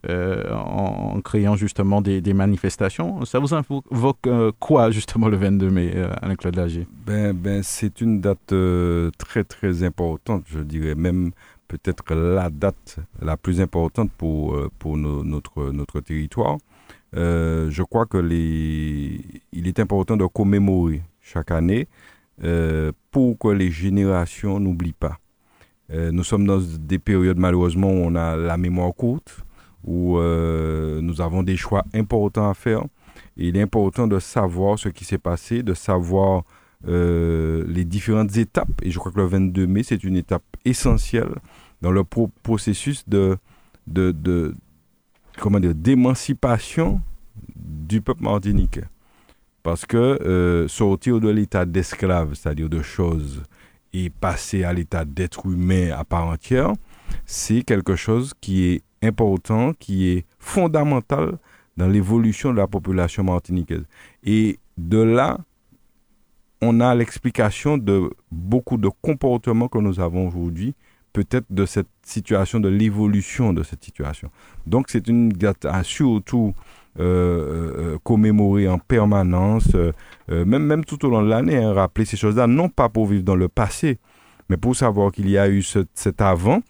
en, 0.08 1.20
créant 1.22 1.54
justement 1.54 2.00
des, 2.00 2.20
des, 2.20 2.34
manifestations. 2.34 3.24
Ça 3.24 3.38
vous 3.38 3.54
invoque 3.54 4.28
quoi 4.58 4.90
justement 4.90 5.28
le 5.28 5.36
22 5.36 5.70
mai, 5.70 5.94
Alain-Claude 6.20 6.56
Lager 6.56 6.86
ben, 7.06 7.32
ben, 7.32 7.62
C'est 7.62 8.00
une 8.00 8.20
date 8.20 8.54
très 9.18 9.44
très 9.44 9.84
importante, 9.84 10.44
je 10.46 10.58
dirais 10.58 10.94
même 10.94 11.30
peut-être 11.70 12.14
la 12.14 12.50
date 12.50 12.98
la 13.22 13.36
plus 13.36 13.60
importante 13.60 14.10
pour, 14.18 14.58
pour 14.78 14.96
notre, 14.96 15.70
notre 15.70 16.00
territoire. 16.00 16.58
je 17.14 17.82
crois 17.82 18.06
que 18.06 18.18
les, 18.18 19.20
il 19.52 19.68
est 19.68 19.78
important 19.78 20.16
de 20.16 20.26
commémorer 20.26 21.02
chaque 21.20 21.52
année 21.52 21.86
euh, 22.42 22.92
pour 23.10 23.38
que 23.38 23.48
les 23.48 23.70
générations 23.70 24.58
n'oublient 24.58 24.92
pas. 24.92 25.18
Euh, 25.92 26.10
nous 26.10 26.24
sommes 26.24 26.46
dans 26.46 26.58
des 26.60 26.98
périodes 26.98 27.38
malheureusement 27.38 27.88
où 27.88 28.02
on 28.02 28.14
a 28.14 28.34
la 28.34 28.56
mémoire 28.56 28.94
courte, 28.94 29.44
où 29.84 30.18
euh, 30.18 31.02
nous 31.02 31.20
avons 31.20 31.42
des 31.42 31.56
choix 31.56 31.84
importants 31.92 32.48
à 32.48 32.54
faire. 32.54 32.84
Et 33.36 33.48
il 33.48 33.56
est 33.58 33.62
important 33.62 34.06
de 34.06 34.18
savoir 34.18 34.78
ce 34.78 34.88
qui 34.88 35.04
s'est 35.04 35.18
passé, 35.18 35.62
de 35.62 35.74
savoir 35.74 36.44
les 36.82 37.84
différentes 37.84 38.34
étapes. 38.38 38.80
Et 38.82 38.90
je 38.90 38.98
crois 38.98 39.12
que 39.12 39.18
le 39.18 39.26
22 39.26 39.66
mai, 39.66 39.82
c'est 39.82 40.02
une 40.02 40.16
étape 40.16 40.44
essentielle 40.64 41.34
dans 41.80 41.90
le 41.90 42.04
processus 42.04 43.08
de, 43.08 43.36
de, 43.86 44.12
de 44.12 44.54
comment 45.38 45.60
dire, 45.60 45.74
d'émancipation 45.74 47.00
du 47.56 48.00
peuple 48.00 48.22
martiniquais. 48.22 48.84
Parce 49.62 49.84
que 49.84 49.96
euh, 49.96 50.68
sortir 50.68 51.20
de 51.20 51.28
l'état 51.28 51.64
d'esclave, 51.64 52.34
c'est-à-dire 52.34 52.68
de 52.68 52.82
choses, 52.82 53.42
et 53.92 54.08
passer 54.08 54.64
à 54.64 54.72
l'état 54.72 55.04
d'être 55.04 55.46
humain 55.46 55.90
à 55.90 56.04
part 56.04 56.26
entière, 56.26 56.72
c'est 57.26 57.62
quelque 57.62 57.96
chose 57.96 58.32
qui 58.40 58.66
est 58.66 58.82
important, 59.02 59.72
qui 59.78 60.08
est 60.08 60.24
fondamental 60.38 61.38
dans 61.76 61.88
l'évolution 61.88 62.52
de 62.52 62.58
la 62.58 62.66
population 62.66 63.24
martiniquaise. 63.24 63.82
Et 64.22 64.58
de 64.78 64.98
là, 64.98 65.38
on 66.62 66.80
a 66.80 66.94
l'explication 66.94 67.78
de 67.78 68.10
beaucoup 68.30 68.76
de 68.76 68.90
comportements 69.00 69.68
que 69.68 69.78
nous 69.78 69.98
avons 69.98 70.28
aujourd'hui, 70.28 70.74
peut-être 71.12 71.46
de 71.50 71.66
cette 71.66 71.88
situation, 72.02 72.60
de 72.60 72.68
l'évolution 72.68 73.52
de 73.52 73.62
cette 73.62 73.84
situation. 73.84 74.30
Donc 74.66 74.86
c'est 74.88 75.08
une 75.08 75.32
surtout 75.82 76.54
euh, 76.98 77.02
euh, 77.94 77.98
commémorer 78.02 78.68
en 78.68 78.78
permanence, 78.78 79.68
euh, 79.74 79.92
même, 80.28 80.64
même 80.64 80.84
tout 80.84 81.04
au 81.06 81.08
long 81.08 81.22
de 81.22 81.28
l'année, 81.28 81.56
hein, 81.56 81.72
rappeler 81.72 82.04
ces 82.04 82.16
choses-là, 82.16 82.48
non 82.48 82.68
pas 82.68 82.88
pour 82.88 83.06
vivre 83.06 83.22
dans 83.22 83.36
le 83.36 83.48
passé, 83.48 83.98
mais 84.48 84.56
pour 84.56 84.74
savoir 84.74 85.12
qu'il 85.12 85.30
y 85.30 85.38
a 85.38 85.48
eu 85.48 85.62
cet 85.62 86.20
avant. 86.20 86.62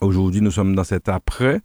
Aujourd'hui, 0.00 0.40
nous 0.40 0.50
sommes 0.50 0.74
dans 0.74 0.84
cet 0.84 1.08
après 1.08 1.60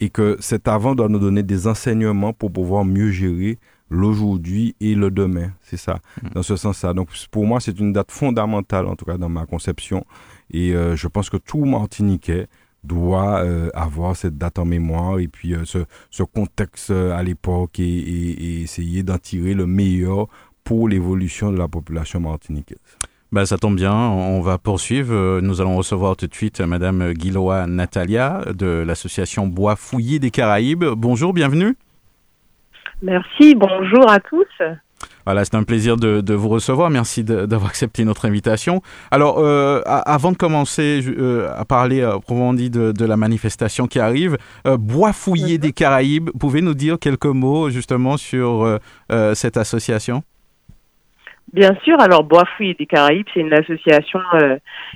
et 0.00 0.10
que 0.10 0.36
cet 0.40 0.66
avant 0.66 0.96
doit 0.96 1.08
nous 1.08 1.20
donner 1.20 1.44
des 1.44 1.68
enseignements 1.68 2.32
pour 2.32 2.52
pouvoir 2.52 2.84
mieux 2.84 3.12
gérer 3.12 3.58
l'aujourd'hui 3.88 4.74
et 4.80 4.96
le 4.96 5.10
demain. 5.10 5.52
C'est 5.62 5.76
ça, 5.76 6.00
mmh. 6.22 6.28
dans 6.30 6.42
ce 6.42 6.56
sens-là. 6.56 6.92
Donc, 6.92 7.08
pour 7.30 7.46
moi, 7.46 7.60
c'est 7.60 7.78
une 7.78 7.92
date 7.92 8.10
fondamentale, 8.10 8.86
en 8.88 8.96
tout 8.96 9.04
cas 9.04 9.16
dans 9.16 9.28
ma 9.28 9.46
conception. 9.46 10.04
Et 10.52 10.72
je 10.72 11.08
pense 11.08 11.30
que 11.30 11.38
tout 11.38 11.64
Martiniquais 11.64 12.46
doit 12.84 13.42
euh, 13.44 13.68
avoir 13.74 14.16
cette 14.16 14.36
date 14.36 14.58
en 14.58 14.64
mémoire 14.64 15.18
et 15.18 15.28
puis 15.28 15.54
euh, 15.54 15.64
ce, 15.64 15.78
ce, 16.10 16.22
contexte 16.22 16.90
euh, 16.90 17.16
à 17.16 17.22
l'époque 17.22 17.78
et, 17.78 17.84
et, 17.84 18.62
essayer 18.62 19.02
d'en 19.02 19.18
tirer 19.18 19.54
le 19.54 19.66
meilleur 19.66 20.26
pour 20.64 20.88
l'évolution 20.88 21.52
de 21.52 21.58
la 21.58 21.68
population 21.68 22.20
martiniquaise. 22.20 22.78
Ben, 23.30 23.46
ça 23.46 23.56
tombe 23.56 23.76
bien, 23.76 23.94
on 23.94 24.40
va 24.42 24.58
poursuivre. 24.58 25.40
Nous 25.40 25.60
allons 25.62 25.76
recevoir 25.76 26.16
tout 26.16 26.26
de 26.26 26.34
suite 26.34 26.60
Madame 26.60 27.14
Guiloa 27.14 27.66
Natalia 27.66 28.42
de 28.52 28.84
l'association 28.86 29.46
Bois 29.46 29.74
Fouillé 29.74 30.18
des 30.18 30.30
Caraïbes. 30.30 30.84
Bonjour, 30.84 31.32
bienvenue. 31.32 31.74
Merci, 33.00 33.54
bonjour 33.54 34.10
à 34.10 34.20
tous. 34.20 34.44
Voilà, 35.24 35.44
c'est 35.44 35.54
un 35.54 35.62
plaisir 35.62 35.96
de, 35.96 36.34
vous 36.34 36.48
recevoir. 36.48 36.90
Merci 36.90 37.24
d'avoir 37.24 37.70
accepté 37.70 38.04
notre 38.04 38.26
invitation. 38.26 38.82
Alors, 39.10 39.38
euh, 39.38 39.80
avant 39.86 40.32
de 40.32 40.36
commencer 40.36 41.00
euh, 41.06 41.48
à 41.56 41.64
parler 41.64 42.00
euh, 42.00 42.12
proprement 42.18 42.54
dit 42.54 42.70
de, 42.70 43.04
la 43.04 43.16
manifestation 43.16 43.86
qui 43.86 43.98
arrive, 43.98 44.36
Bois 44.64 45.12
Fouillé 45.12 45.58
des 45.58 45.72
Caraïbes, 45.72 46.30
pouvez 46.38 46.62
nous 46.62 46.74
dire 46.74 46.98
quelques 46.98 47.26
mots 47.26 47.70
justement 47.70 48.16
sur 48.16 48.78
cette 49.34 49.56
association? 49.56 50.22
Bien 51.52 51.76
sûr. 51.84 52.00
Alors, 52.00 52.24
Bois 52.24 52.44
Fouillé 52.56 52.74
des 52.74 52.86
Caraïbes, 52.86 53.26
c'est 53.34 53.40
une 53.40 53.52
association 53.52 54.20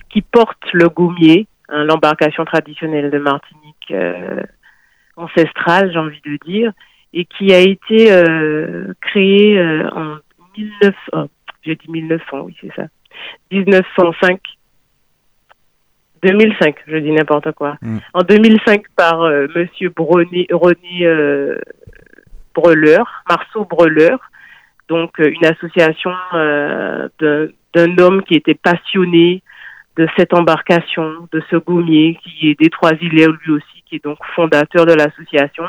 qui 0.08 0.22
porte 0.22 0.72
le 0.72 0.88
gommier, 0.88 1.46
hein, 1.68 1.84
l'embarcation 1.84 2.44
traditionnelle 2.44 3.10
de 3.10 3.18
Martinique 3.18 3.92
ancestrale, 5.16 5.90
j'ai 5.92 5.98
envie 5.98 6.20
de 6.24 6.38
dire 6.46 6.72
et 7.12 7.24
qui 7.24 7.52
a 7.52 7.60
été 7.60 8.12
euh, 8.12 8.92
créé 9.00 9.58
euh, 9.58 9.88
en 9.90 10.16
1900, 10.58 11.28
j'ai 11.62 11.76
dit 11.76 11.90
1900, 11.90 12.40
oui 12.42 12.56
c'est 12.60 12.74
ça, 12.74 12.86
1905, 13.50 14.40
2005, 16.22 16.76
je 16.86 16.96
dis 16.96 17.12
n'importe 17.12 17.52
quoi. 17.52 17.76
Mm. 17.82 17.98
En 18.14 18.22
2005 18.22 18.82
par 18.96 19.22
euh, 19.22 19.46
Monsieur 19.54 19.92
René, 19.96 20.46
René 20.50 21.56
Breleur, 22.54 23.24
Marceau 23.28 23.64
Breleur, 23.64 24.18
donc 24.88 25.18
une 25.18 25.44
association 25.44 26.12
d'un 27.18 27.98
homme 27.98 28.22
qui 28.22 28.34
était 28.34 28.54
passionné 28.54 29.42
de 29.96 30.06
cette 30.16 30.34
embarcation, 30.34 31.28
de 31.32 31.42
ce 31.50 31.56
gommier 31.56 32.18
qui 32.22 32.50
est 32.50 32.60
des 32.60 32.70
Trois-Îlets 32.70 33.26
lui 33.44 33.52
aussi, 33.52 33.75
qui 33.86 33.96
est 33.96 34.04
donc 34.04 34.18
fondateur 34.34 34.86
de 34.86 34.92
l'association 34.92 35.64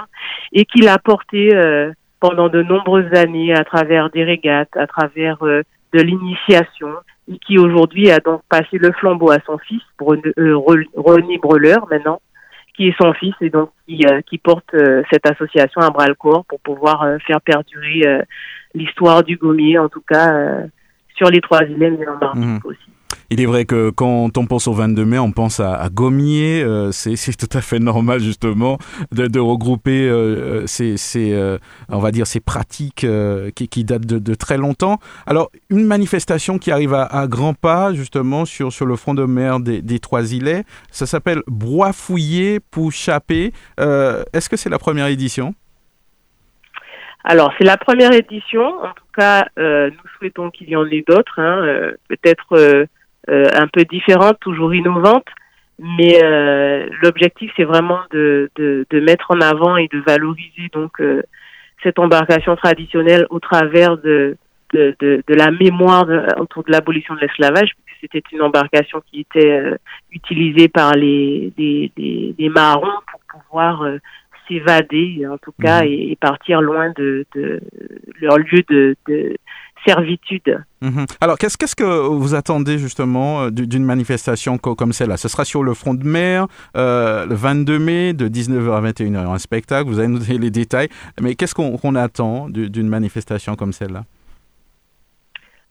et 0.51 0.65
qui 0.65 0.81
l'a 0.81 0.97
porté 0.97 1.55
euh, 1.55 1.91
pendant 2.19 2.49
de 2.49 2.61
nombreuses 2.61 3.13
années 3.13 3.53
à 3.53 3.63
travers 3.63 4.09
des 4.09 4.23
régates, 4.23 4.75
à 4.75 4.87
travers 4.87 5.37
euh, 5.43 5.61
de 5.93 6.01
l'initiation, 6.01 6.89
et 7.31 7.37
qui 7.39 7.57
aujourd'hui 7.57 8.09
a 8.11 8.19
donc 8.19 8.41
passé 8.49 8.77
le 8.77 8.91
flambeau 8.91 9.31
à 9.31 9.37
son 9.45 9.57
fils, 9.57 9.81
René 9.99 11.37
Breleur 11.37 11.87
maintenant, 11.89 12.21
qui 12.75 12.89
est 12.89 12.95
son 13.01 13.13
fils 13.13 13.33
et 13.41 13.49
donc 13.49 13.71
qui, 13.87 14.05
qui 14.29 14.37
porte 14.37 14.75
cette 15.11 15.29
association 15.29 15.81
à 15.81 15.89
bras 15.89 16.07
le 16.07 16.13
corps 16.13 16.45
pour 16.45 16.59
pouvoir 16.59 17.05
faire 17.25 17.41
perdurer 17.41 18.21
l'histoire 18.75 19.23
du 19.23 19.35
gommier, 19.35 19.77
en 19.77 19.89
tout 19.89 20.03
cas 20.07 20.67
sur 21.17 21.29
les 21.29 21.41
trois 21.41 21.63
îles 21.63 21.83
et 21.83 22.07
en 22.07 22.17
Martinique 22.17 22.63
mmh. 22.63 22.67
aussi. 22.67 22.96
Il 23.29 23.41
est 23.41 23.45
vrai 23.45 23.65
que 23.65 23.89
quand 23.89 24.37
on 24.37 24.45
pense 24.45 24.67
au 24.69 24.73
22 24.73 25.03
mai, 25.03 25.19
on 25.19 25.33
pense 25.33 25.59
à, 25.59 25.75
à 25.75 25.89
Gommier. 25.89 26.63
Euh, 26.63 26.91
c'est 26.93 27.35
tout 27.35 27.57
à 27.57 27.61
fait 27.61 27.79
normal 27.79 28.21
justement 28.21 28.77
de, 29.11 29.39
regrouper 29.39 30.07
euh, 30.07 30.63
euh 30.63 30.67
ces, 30.67 31.57
on 31.89 31.99
va 31.99 32.11
dire, 32.11 32.25
ces 32.25 32.39
pratiques 32.39 33.05
qui, 33.55 33.83
datent 33.83 34.05
de, 34.05 34.35
très 34.35 34.57
longtemps. 34.57 34.99
Alors, 35.25 35.51
une 35.69 35.85
manifestation 35.85 36.57
qui 36.57 36.71
arrive 36.71 36.93
à, 36.93 37.27
grands 37.27 37.53
pas 37.53 37.93
justement 37.93 38.45
sur, 38.45 38.71
sur 38.71 38.85
le 38.85 38.95
front 38.95 39.13
de 39.13 39.25
mer 39.25 39.59
des, 39.59 39.99
Trois 39.99 40.31
Îlets, 40.31 40.63
ça 40.91 41.05
s'appelle 41.05 41.41
Broie 41.47 41.91
fouillé 41.91 42.59
pour 42.59 42.91
chapper. 42.91 43.51
Est-ce 43.77 44.47
que 44.47 44.55
c'est 44.55 44.69
la 44.69 44.79
première 44.79 45.07
édition? 45.07 45.53
Alors, 47.23 47.51
c'est 47.57 47.65
la 47.65 47.77
première 47.77 48.13
édition. 48.13 48.63
En 48.63 48.93
tout 48.93 49.11
cas, 49.15 49.47
nous 49.57 50.09
souhaitons 50.17 50.49
qu'il 50.49 50.69
y 50.69 50.75
en 50.75 50.85
ait 50.85 51.03
d'autres, 51.05 51.41
hein, 51.41 51.91
peut-être 52.07 52.87
un 53.29 53.67
peu 53.67 53.83
différente, 53.83 54.39
toujours 54.39 54.73
innovante. 54.73 55.25
Mais 55.79 56.23
euh, 56.23 56.87
l'objectif, 57.03 57.51
c'est 57.55 57.63
vraiment 57.63 57.99
de, 58.11 58.49
de, 58.55 58.85
de, 58.89 58.99
mettre 58.99 59.29
en 59.29 59.41
avant 59.41 59.77
et 59.77 59.87
de 59.87 59.99
valoriser 59.99 60.69
donc 60.73 60.99
euh, 60.99 61.21
cette 61.83 61.99
embarcation 61.99 62.55
traditionnelle 62.55 63.27
au 63.29 63.39
travers 63.39 63.95
de, 63.97 64.37
de, 64.73 64.95
de, 64.99 65.23
de 65.27 65.35
la 65.35 65.51
mémoire 65.51 66.07
autour 66.39 66.63
de 66.63 66.71
l'abolition 66.71 67.13
de 67.13 67.19
l'esclavage, 67.19 67.73
puisque 67.85 67.99
c'était 68.01 68.23
une 68.31 68.41
embarcation 68.41 69.03
qui 69.11 69.19
était 69.19 69.71
utilisée 70.11 70.67
par 70.67 70.93
les, 70.93 71.53
les, 71.59 71.91
les, 71.95 72.33
les, 72.39 72.49
marrons 72.49 72.87
pour 73.11 73.41
pouvoir 73.41 73.85
s'évader, 74.47 75.25
en 75.29 75.37
tout 75.37 75.53
cas, 75.61 75.83
mmh. 75.83 75.87
et, 75.87 76.11
et, 76.11 76.15
partir 76.15 76.61
loin 76.61 76.91
de, 76.95 77.25
de 77.35 77.61
leur 78.21 78.37
lieu 78.37 78.63
de, 78.69 78.95
de, 79.07 79.35
servitude. 79.85 80.63
Mhm. 80.81 81.05
Alors, 81.21 81.37
qu'est-ce, 81.37 81.57
qu'est-ce 81.57 81.75
que 81.75 81.83
vous 81.83 82.35
attendez 82.35 82.77
justement 82.77 83.43
euh, 83.43 83.49
d'une 83.51 83.85
manifestation 83.85 84.57
comme 84.57 84.93
celle-là? 84.93 85.17
Ce 85.17 85.27
sera 85.27 85.45
sur 85.45 85.63
le 85.63 85.73
front 85.73 85.93
de 85.93 86.05
mer, 86.05 86.47
euh, 86.75 87.25
le 87.25 87.35
22 87.35 87.79
mai, 87.79 88.13
de 88.13 88.27
19h 88.27 88.71
à 88.71 88.81
21h, 88.81 89.33
un 89.33 89.37
spectacle, 89.37 89.87
vous 89.87 89.99
allez 89.99 90.09
nous 90.09 90.19
donner 90.19 90.37
les 90.37 90.51
détails, 90.51 90.89
mais 91.21 91.35
qu'est-ce 91.35 91.55
qu'on, 91.55 91.95
attend 91.95 92.49
d'une 92.49 92.89
manifestation 92.89 93.55
comme 93.55 93.71
celle-là? 93.71 94.03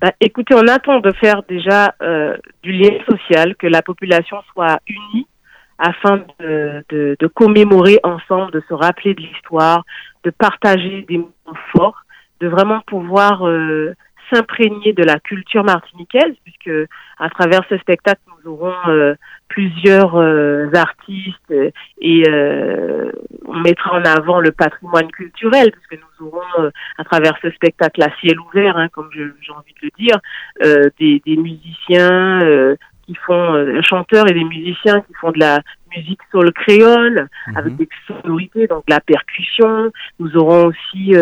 Bah, 0.00 0.12
écoutez, 0.20 0.54
on 0.54 0.66
attend 0.66 1.00
de 1.00 1.12
faire 1.12 1.42
déjà 1.48 1.94
euh, 2.02 2.36
du 2.62 2.72
lien 2.72 2.90
social, 3.08 3.54
que 3.56 3.66
la 3.66 3.82
population 3.82 4.38
soit 4.52 4.80
unie 4.88 5.26
afin 5.78 6.24
de, 6.40 6.84
de, 6.88 7.16
de, 7.18 7.26
commémorer 7.26 7.98
ensemble, 8.02 8.52
de 8.52 8.62
se 8.68 8.74
rappeler 8.74 9.14
de 9.14 9.20
l'histoire, 9.20 9.84
de 10.24 10.30
partager 10.30 11.02
des 11.08 11.18
moments 11.18 11.58
forts, 11.72 12.02
de 12.40 12.48
vraiment 12.48 12.80
pouvoir 12.86 13.46
euh, 13.46 13.94
s'imprégner 14.32 14.92
de 14.92 15.02
la 15.02 15.18
culture 15.18 15.64
martiniquaise, 15.64 16.34
puisque 16.44 16.70
à 17.18 17.30
travers 17.30 17.60
ce 17.68 17.76
spectacle, 17.78 18.20
nous 18.28 18.52
aurons 18.52 18.74
euh, 18.88 19.14
plusieurs 19.48 20.16
euh, 20.16 20.70
artistes 20.74 21.54
et 22.00 22.24
euh, 22.28 23.10
on 23.46 23.58
mettra 23.60 23.98
en 23.98 24.04
avant 24.04 24.40
le 24.40 24.52
patrimoine 24.52 25.10
culturel, 25.10 25.70
puisque 25.72 26.02
nous 26.02 26.26
aurons 26.26 26.70
à 26.98 27.04
travers 27.04 27.36
ce 27.42 27.50
spectacle 27.50 28.02
à 28.02 28.10
ciel 28.20 28.38
ouvert, 28.40 28.76
hein, 28.76 28.88
comme 28.88 29.10
j'ai 29.12 29.52
envie 29.52 29.74
de 29.80 29.86
le 29.86 29.90
dire, 29.98 30.90
des, 30.98 31.22
des, 31.24 31.36
musiciens 31.36 32.76
qui 33.06 33.14
font 33.26 33.82
chanteurs 33.82 34.28
et 34.28 34.34
des 34.34 34.44
musiciens 34.44 35.00
qui 35.00 35.14
font 35.20 35.30
de 35.32 35.38
la 35.38 35.60
musique 35.96 36.20
soul 36.30 36.52
créole 36.52 37.28
mhm. 37.46 37.56
avec 37.56 37.76
des 37.76 37.88
sonorités, 38.06 38.66
donc 38.66 38.84
la 38.88 39.00
percussion. 39.00 39.90
Nous 40.18 40.36
aurons 40.36 40.66
aussi 40.66 41.14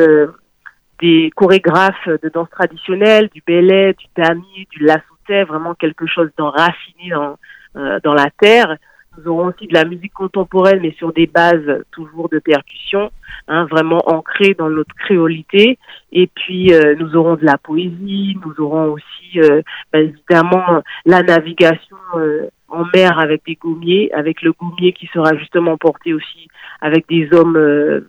des 1.01 1.31
chorégraphes 1.35 2.09
de 2.09 2.29
danse 2.29 2.51
traditionnelle, 2.51 3.29
du 3.35 3.42
belay, 3.47 3.94
du 3.94 4.07
damier, 4.16 4.66
du 4.70 4.85
lassoutais, 4.85 5.44
vraiment 5.44 5.75
quelque 5.75 6.07
chose 6.07 6.31
d'enraciné 6.38 7.11
dans, 7.11 7.37
euh, 7.77 7.99
dans 8.03 8.14
la 8.14 8.31
terre. 8.38 8.77
Nous 9.16 9.31
aurons 9.31 9.48
aussi 9.48 9.66
de 9.66 9.74
la 9.74 9.85
musique 9.85 10.12
contemporaine, 10.12 10.81
mais 10.83 10.94
sur 10.98 11.12
des 11.12 11.27
bases 11.27 11.85
toujours 11.92 12.29
de 12.29 12.38
percussion, 12.38 13.11
hein, 13.48 13.66
vraiment 13.66 14.03
ancrées 14.07 14.55
dans 14.55 14.70
notre 14.70 14.94
créolité. 14.96 15.79
Et 16.12 16.27
puis, 16.27 16.72
euh, 16.72 16.94
nous 16.98 17.14
aurons 17.14 17.37
de 17.37 17.44
la 17.44 17.59
poésie, 17.59 18.37
nous 18.44 18.64
aurons 18.64 18.92
aussi, 18.92 19.40
euh, 19.40 19.62
bah, 19.92 20.00
évidemment, 20.00 20.83
la 21.05 21.22
navigation 21.22 21.96
euh, 22.16 22.48
en 22.68 22.85
mer 22.94 23.18
avec 23.18 23.44
des 23.46 23.55
gommiers, 23.55 24.11
avec 24.12 24.42
le 24.42 24.53
gommier 24.53 24.92
qui 24.92 25.07
sera 25.12 25.37
justement 25.37 25.77
porté 25.77 26.12
aussi 26.12 26.48
avec 26.81 27.09
des 27.09 27.29
hommes 27.33 28.05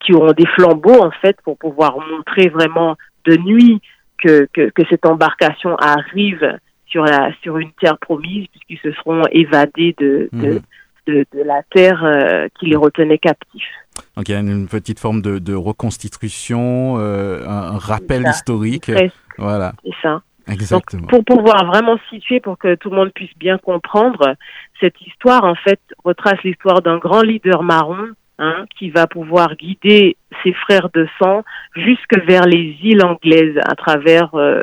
qui 0.00 0.14
auront 0.14 0.32
des 0.32 0.46
flambeaux 0.46 1.02
en 1.02 1.10
fait 1.10 1.36
pour 1.42 1.58
pouvoir 1.58 1.98
montrer 1.98 2.48
vraiment 2.48 2.96
de 3.24 3.36
nuit 3.36 3.80
que 4.18 4.46
cette 4.88 5.04
embarcation 5.04 5.74
arrive 5.76 6.58
sur 6.92 7.04
la 7.04 7.32
sur 7.42 7.58
une 7.58 7.72
terre 7.72 7.98
promise 7.98 8.46
puisqu'ils 8.48 8.78
se 8.78 8.92
seront 8.92 9.22
évadés 9.32 9.96
de, 9.98 10.28
de, 10.32 10.48
mhm. 10.48 10.60
de, 11.08 11.26
de, 11.32 11.42
la 11.42 11.62
terre 11.70 12.04
euh, 12.04 12.46
qui 12.58 12.66
les 12.66 12.76
retenait 12.76 13.18
captifs. 13.18 13.72
Donc 14.16 14.28
il 14.28 14.32
y 14.32 14.34
a 14.34 14.40
une 14.40 14.68
petite 14.68 15.00
forme 15.00 15.22
de, 15.22 15.38
de 15.40 15.54
reconstitution, 15.54 16.98
euh, 16.98 17.44
un 17.48 17.78
rappel 17.78 18.24
historique. 18.28 18.92
Voilà. 19.38 19.72
C'est 19.82 19.94
ça. 20.02 20.22
Exactement. 20.48 21.06
Donc, 21.06 21.10
pour 21.10 21.36
pouvoir 21.36 21.66
vraiment 21.66 21.96
situer, 22.10 22.40
pour 22.40 22.58
que 22.58 22.74
tout 22.74 22.90
le 22.90 22.96
monde 22.96 23.12
puisse 23.14 23.36
bien 23.38 23.58
comprendre, 23.58 24.34
cette 24.80 25.00
histoire, 25.00 25.44
en 25.44 25.54
fait, 25.54 25.80
retrace 26.04 26.42
l'histoire 26.42 26.82
d'un 26.82 26.98
grand 26.98 27.22
leader 27.22 27.62
marron 27.62 28.08
Hein, 28.44 28.64
qui 28.76 28.90
va 28.90 29.06
pouvoir 29.06 29.54
guider 29.54 30.16
ses 30.42 30.52
frères 30.52 30.88
de 30.94 31.06
sang 31.20 31.44
jusque 31.76 32.18
vers 32.26 32.44
les 32.44 32.76
îles 32.82 33.04
anglaises 33.04 33.56
à 33.62 33.76
travers 33.76 34.34
euh, 34.34 34.62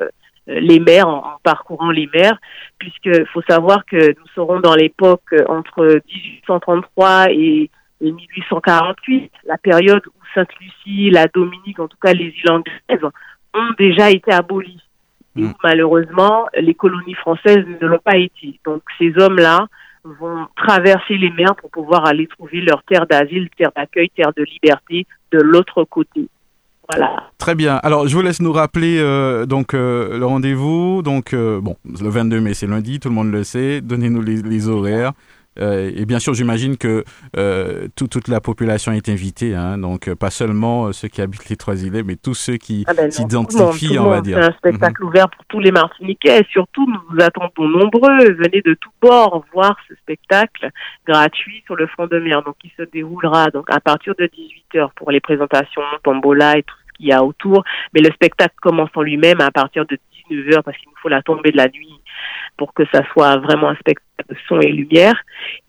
les 0.49 0.79
mers, 0.79 1.07
en, 1.07 1.37
parcourant 1.43 1.91
les 1.91 2.09
mers, 2.13 2.39
puisque 2.77 3.25
faut 3.33 3.41
savoir 3.43 3.85
que 3.85 4.09
nous 4.09 4.27
serons 4.35 4.59
dans 4.59 4.75
l'époque 4.75 5.33
entre 5.47 6.01
1833 6.07 7.27
et, 7.31 7.69
1848, 8.01 9.31
la 9.45 9.57
période 9.57 10.05
où 10.07 10.11
Sainte-Lucie, 10.33 11.09
la 11.09 11.27
Dominique, 11.27 11.79
en 11.79 11.89
tout 11.89 11.97
cas 12.01 12.13
les 12.13 12.33
îles 12.43 12.49
anglaises, 12.49 13.11
ont 13.53 13.73
déjà 13.77 14.09
été 14.09 14.31
abolies. 14.31 14.81
Et 15.35 15.41
mm. 15.41 15.53
malheureusement, 15.63 16.47
les 16.57 16.73
colonies 16.73 17.15
françaises 17.15 17.65
ne 17.81 17.87
l'ont 17.87 17.99
pas 17.99 18.15
été. 18.17 18.59
Donc 18.65 18.83
ces 18.97 19.17
hommes-là 19.17 19.67
vont 20.03 20.47
traverser 20.55 21.17
les 21.17 21.29
mers 21.31 21.55
pour 21.55 21.69
pouvoir 21.71 22.07
aller 22.07 22.27
trouver 22.27 22.61
leur 22.61 22.83
terre 22.83 23.05
d'asile, 23.05 23.49
terre 23.57 23.71
d'accueil, 23.75 24.09
terre 24.09 24.31
de 24.35 24.43
liberté 24.43 25.05
de 25.31 25.39
l'autre 25.39 25.83
côté. 25.83 26.29
Voilà. 26.89 27.29
Très 27.37 27.55
bien. 27.55 27.75
Alors, 27.83 28.07
je 28.07 28.15
vous 28.15 28.21
laisse 28.21 28.41
nous 28.41 28.51
rappeler 28.51 28.97
euh, 28.99 29.45
donc 29.45 29.73
euh, 29.73 30.17
le 30.17 30.25
rendez-vous. 30.25 31.01
Donc, 31.03 31.33
euh, 31.33 31.61
bon, 31.61 31.75
le 31.85 32.09
22 32.09 32.41
mai, 32.41 32.53
c'est 32.53 32.67
lundi, 32.67 32.99
tout 32.99 33.09
le 33.09 33.15
monde 33.15 33.31
le 33.31 33.43
sait. 33.43 33.81
Donnez-nous 33.81 34.21
les, 34.21 34.41
les 34.41 34.67
horaires. 34.67 35.13
Euh, 35.59 35.91
et 35.95 36.05
bien 36.05 36.19
sûr, 36.19 36.33
j'imagine 36.33 36.77
que 36.77 37.03
euh, 37.37 37.87
tout, 37.95 38.07
toute 38.07 38.27
la 38.27 38.41
population 38.41 38.91
est 38.91 39.09
invitée, 39.09 39.55
hein, 39.55 39.77
donc 39.77 40.07
euh, 40.07 40.15
pas 40.15 40.29
seulement 40.29 40.91
ceux 40.93 41.07
qui 41.07 41.21
habitent 41.21 41.49
les 41.49 41.57
trois 41.57 41.83
îlets, 41.83 42.03
mais 42.03 42.15
tous 42.15 42.33
ceux 42.33 42.57
qui 42.57 42.85
ah 42.87 42.93
ben 42.93 43.11
s'identifient, 43.11 43.99
on 43.99 44.09
va 44.09 44.21
dire. 44.21 44.37
C'est 44.39 44.49
un 44.49 44.57
spectacle 44.57 45.03
mhm. 45.03 45.09
ouvert 45.09 45.29
pour 45.29 45.45
tous 45.45 45.59
les 45.59 45.71
Martiniquais. 45.71 46.39
Et 46.41 46.45
surtout, 46.51 46.85
nous 46.87 46.99
vous 47.09 47.21
attendons 47.21 47.67
nombreux. 47.67 48.31
Venez 48.33 48.61
de 48.61 48.73
tous 48.75 48.91
bords 49.01 49.45
voir 49.53 49.77
ce 49.87 49.95
spectacle 49.95 50.69
gratuit 51.05 51.63
sur 51.65 51.75
le 51.75 51.87
front 51.87 52.07
de 52.07 52.19
mer, 52.19 52.43
donc 52.43 52.55
qui 52.59 52.71
se 52.77 52.83
déroulera 52.83 53.49
donc 53.49 53.65
à 53.69 53.79
partir 53.79 54.13
de 54.17 54.29
18 54.31 54.65
h 54.75 54.89
pour 54.95 55.11
les 55.11 55.19
présentations, 55.19 55.81
tombola 56.03 56.57
et 56.57 56.63
tout 56.63 56.75
ce 56.87 56.97
qu'il 56.97 57.07
y 57.07 57.11
a 57.11 57.23
autour. 57.23 57.63
Mais 57.93 58.01
le 58.01 58.11
spectacle 58.11 58.55
commence 58.61 58.89
en 58.95 59.01
lui-même 59.01 59.41
à 59.41 59.51
partir 59.51 59.85
de 59.85 59.97
19 60.29 60.45
h 60.47 60.63
parce 60.63 60.77
qu'il 60.77 60.87
nous 60.89 60.97
faut 61.01 61.09
la 61.09 61.21
tombée 61.21 61.51
de 61.51 61.57
la 61.57 61.67
nuit 61.67 61.98
pour 62.59 62.73
que 62.73 62.83
ça 62.93 63.01
soit 63.13 63.37
vraiment 63.37 63.69
un 63.69 63.75
spectacle 63.75 64.29
de 64.29 64.35
son 64.47 64.59
et 64.59 64.71
lumière, 64.71 65.15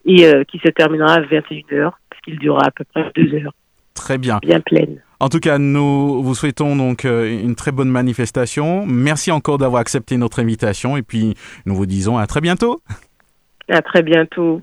et 0.05 0.27
euh, 0.27 0.43
qui 0.45 0.59
se 0.59 0.69
terminera 0.69 1.15
à 1.15 1.21
21h, 1.21 1.93
puisqu'il 2.11 2.39
durera 2.41 2.67
à 2.67 2.71
peu 2.73 2.85
près 2.93 3.11
deux 3.15 3.33
heures. 3.37 3.55
Très 3.95 4.19
bien. 4.19 4.39
Bien 4.43 4.61
pleine. 4.61 5.01
En 5.21 5.29
tout 5.29 5.39
cas, 5.39 5.59
nous 5.59 6.23
vous 6.23 6.35
souhaitons 6.35 6.75
donc 6.75 7.05
euh, 7.05 7.31
une 7.31 7.55
très 7.55 7.71
bonne 7.71 7.91
manifestation. 7.91 8.87
Merci 8.87 9.31
encore 9.31 9.59
d'avoir 9.59 9.81
accepté 9.81 10.17
notre 10.17 10.41
invitation 10.41 10.97
et 10.97 11.03
puis 11.03 11.35
nous 11.65 11.77
vous 11.77 11.87
disons 11.87 12.19
à 12.19 12.27
très 12.27 12.41
bientôt. 12.41 12.83
À 13.69 13.83
très 13.83 14.03
bientôt. 14.03 14.63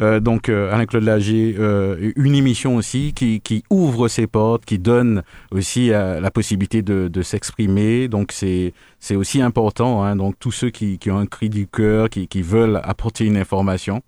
Euh, 0.00 0.20
donc 0.20 0.48
euh, 0.48 0.72
Alain-Claude 0.72 1.04
Lagier, 1.04 1.56
euh, 1.58 2.12
une 2.16 2.34
émission 2.34 2.76
aussi 2.76 3.12
qui, 3.14 3.64
ouvre 3.70 4.08
ses 4.08 4.26
portes, 4.26 4.64
qui 4.64 4.78
donne 4.78 5.22
aussi 5.50 5.88
la 5.88 6.30
possibilité 6.30 6.82
de, 6.82 7.22
s'exprimer. 7.22 8.08
Donc 8.08 8.32
c'est 8.32 8.72
aussi 9.14 9.40
important. 9.40 10.02
Hein, 10.02 10.16
donc 10.16 10.36
tous 10.38 10.52
ceux 10.52 10.70
qui, 10.70 10.98
ont 11.08 11.18
un 11.18 11.26
cri 11.26 11.48
du 11.48 11.66
cœur, 11.66 12.08
qui, 12.10 12.42
veulent 12.42 12.80
apporter 12.84 13.24
une 13.24 13.36
information. 13.36 14.02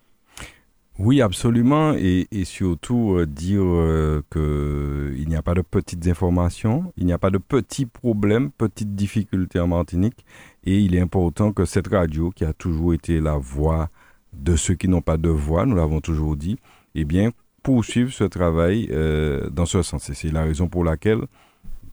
Oui, 0.98 1.22
absolument, 1.22 1.94
et, 1.94 2.26
surtout 2.44 3.24
dire 3.24 3.62
euh, 3.62 4.20
qu'il 4.32 5.28
n'y 5.28 5.36
a 5.36 5.42
pas 5.42 5.54
de 5.54 5.60
petites 5.60 6.08
informations, 6.08 6.92
il 6.96 7.06
n'y 7.06 7.12
a 7.12 7.18
pas 7.18 7.30
de 7.30 7.38
petits 7.38 7.86
problèmes, 7.86 8.50
petites 8.50 8.96
difficultés 8.96 9.60
en 9.60 9.68
Martinique, 9.68 10.24
et 10.64 10.80
il 10.80 10.96
est 10.96 11.00
important 11.00 11.52
que 11.52 11.66
cette 11.66 11.86
radio, 11.86 12.30
qui 12.30 12.44
a 12.44 12.52
toujours 12.52 12.94
été 12.94 13.20
la 13.20 13.36
voix 13.36 13.90
de 14.38 14.56
ceux 14.56 14.74
qui 14.74 14.88
n'ont 14.88 15.02
pas 15.02 15.16
de 15.16 15.28
voix, 15.28 15.66
nous 15.66 15.76
l'avons 15.76 16.00
toujours 16.00 16.36
dit, 16.36 16.58
eh 16.94 17.04
bien, 17.04 17.30
poursuivre 17.62 18.12
ce 18.12 18.24
travail 18.24 18.88
euh, 18.90 19.50
dans 19.50 19.66
ce 19.66 19.82
sens. 19.82 20.08
Et 20.10 20.14
c'est 20.14 20.30
la 20.30 20.44
raison 20.44 20.68
pour 20.68 20.84
laquelle 20.84 21.20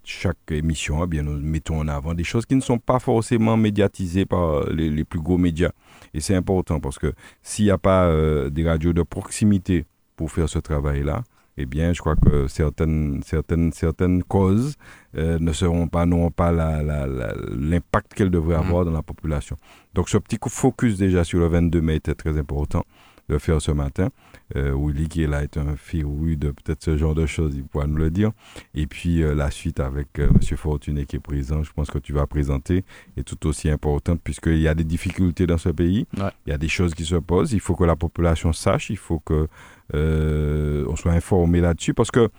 chaque 0.03 0.38
émission, 0.51 1.03
eh 1.03 1.08
bien, 1.08 1.23
nous 1.23 1.38
mettons 1.39 1.79
en 1.79 1.88
avant 1.88 2.13
des 2.13 2.23
choses 2.23 2.45
qui 2.45 2.55
ne 2.55 2.62
sont 2.62 2.77
pas 2.77 2.99
forcément 2.99 3.58
médiatisées 3.58 4.25
par 4.25 4.69
les, 4.69 5.03
plus 5.03 5.19
gros 5.19 5.38
médias. 5.38 5.71
Et 6.13 6.21
c'est 6.21 6.36
important 6.36 6.79
parce 6.79 6.99
que 6.99 7.13
s'il 7.41 7.65
n'y 7.65 7.71
a 7.71 7.77
pas 7.77 8.05
euh, 8.05 8.49
des 8.49 8.67
radios 8.67 8.93
de 8.93 9.01
proximité 9.01 9.86
pour 10.15 10.31
faire 10.31 10.47
ce 10.47 10.60
travail-là, 10.60 11.23
eh 11.57 11.65
bien, 11.65 11.93
je 11.93 11.99
crois 11.99 12.15
que 12.15 12.47
certaines, 12.47 13.21
certaines, 13.23 13.71
certaines 13.71 14.23
causes 14.23 14.75
euh, 15.15 15.39
ne 15.39 15.53
seront 15.53 15.87
pas, 15.87 16.05
n'auront 16.05 16.31
pas 16.31 16.51
l'impact 16.51 18.13
qu'elles 18.13 18.31
devraient 18.31 18.55
avoir 18.55 18.83
mm. 18.83 18.85
dans 18.85 18.91
la 18.91 19.01
population. 19.01 19.55
Donc, 19.93 20.09
ce 20.09 20.17
petit 20.17 20.37
coup 20.37 20.49
focus 20.49 20.97
déjà 20.97 21.23
sur 21.23 21.39
le 21.39 21.47
22 21.47 21.81
mai 21.81 21.95
était 21.95 22.15
très 22.15 22.37
important 22.37 22.83
de 23.29 23.37
faire 23.37 23.61
ce 23.61 23.71
matin. 23.71 24.09
Euh, 24.55 24.75
Willy 24.75 25.07
qui 25.07 25.23
est 25.23 25.27
là 25.27 25.41
est 25.43 25.57
un 25.57 25.75
férou 25.75 26.35
de 26.35 26.51
peut-être 26.51 26.83
ce 26.83 26.97
genre 26.97 27.15
de 27.15 27.25
choses, 27.25 27.55
il 27.55 27.63
pourra 27.63 27.87
nous 27.87 27.95
le 27.95 28.11
dire. 28.11 28.31
Et 28.75 28.85
puis 28.85 29.23
euh, 29.23 29.33
la 29.33 29.49
suite 29.49 29.79
avec 29.79 30.19
euh, 30.19 30.29
Monsieur 30.35 30.55
Fortuné 30.55 31.05
qui 31.05 31.15
est 31.15 31.19
présent, 31.19 31.63
je 31.63 31.71
pense 31.73 31.89
que 31.89 31.97
tu 31.97 32.13
vas 32.13 32.27
présenter, 32.27 32.83
est 33.17 33.23
tout 33.23 33.47
aussi 33.47 33.69
importante 33.69 34.21
puisqu'il 34.23 34.59
y 34.59 34.67
a 34.67 34.75
des 34.75 34.83
difficultés 34.83 35.47
dans 35.47 35.57
ce 35.57 35.69
pays, 35.69 36.05
il 36.15 36.49
y 36.49 36.51
a 36.51 36.57
des 36.57 36.67
choses 36.67 36.93
qui 36.93 37.05
se 37.05 37.15
posent, 37.15 37.53
il 37.53 37.59
faut 37.59 37.75
que 37.75 37.83
la 37.83 37.95
population 37.95 38.53
sache, 38.53 38.89
il 38.91 38.97
faut 38.97 39.19
que 39.19 39.47
on 39.93 40.95
soit 40.95 41.11
informé 41.11 41.61
là-dessus 41.61 41.93
parce 41.93 42.11
que 42.11 42.29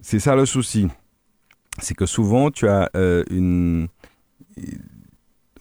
c'est 0.00 0.20
ça 0.20 0.34
le 0.36 0.46
souci, 0.46 0.88
c'est 1.78 1.94
que 1.94 2.06
souvent 2.06 2.50
tu 2.50 2.68
as 2.68 2.90
une, 3.30 3.88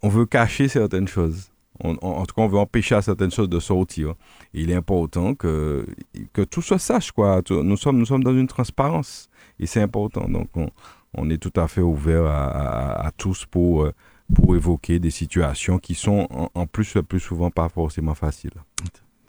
on 0.02 0.10
veut 0.10 0.26
cacher 0.26 0.68
certaines 0.68 1.08
choses 1.08 1.52
en 1.84 2.26
tout 2.26 2.36
cas, 2.36 2.42
on 2.42 2.48
veut 2.48 2.58
empêcher 2.58 3.02
certaines 3.02 3.32
choses 3.32 3.50
de 3.50 3.60
sortir. 3.60 4.14
il 4.54 4.72
est 4.72 4.76
important 4.76 5.36
que, 5.36 5.86
que 6.34 6.42
tout 6.42 6.62
se 6.62 6.78
sache. 6.78 7.12
Quoi. 7.12 7.42
Nous, 7.50 7.78
sommes, 7.78 7.98
nous 7.98 8.06
sommes 8.06 8.24
dans 8.24 8.36
une 8.36 8.48
transparence 8.48 9.30
et 9.60 9.66
c'est 9.66 9.82
important. 9.82 10.28
Donc, 10.30 10.50
on, 11.14 11.30
est 11.30 11.38
tout 11.38 11.54
à 11.60 11.68
fait 11.68 11.82
ouvert 11.82 12.26
à, 12.26 13.12
tous 13.18 13.46
pour, 13.46 13.84
euh, 13.84 13.94
pour 14.34 14.56
évoquer 14.56 15.00
des 15.00 15.12
situations 15.12 15.78
qui 15.78 15.96
sont 15.96 16.28
en, 16.54 16.68
plus 16.68 16.96
le 16.96 17.04
plus 17.04 17.20
souvent 17.20 17.52
pas 17.52 17.70
forcément 17.70 18.16
faciles. 18.16 18.52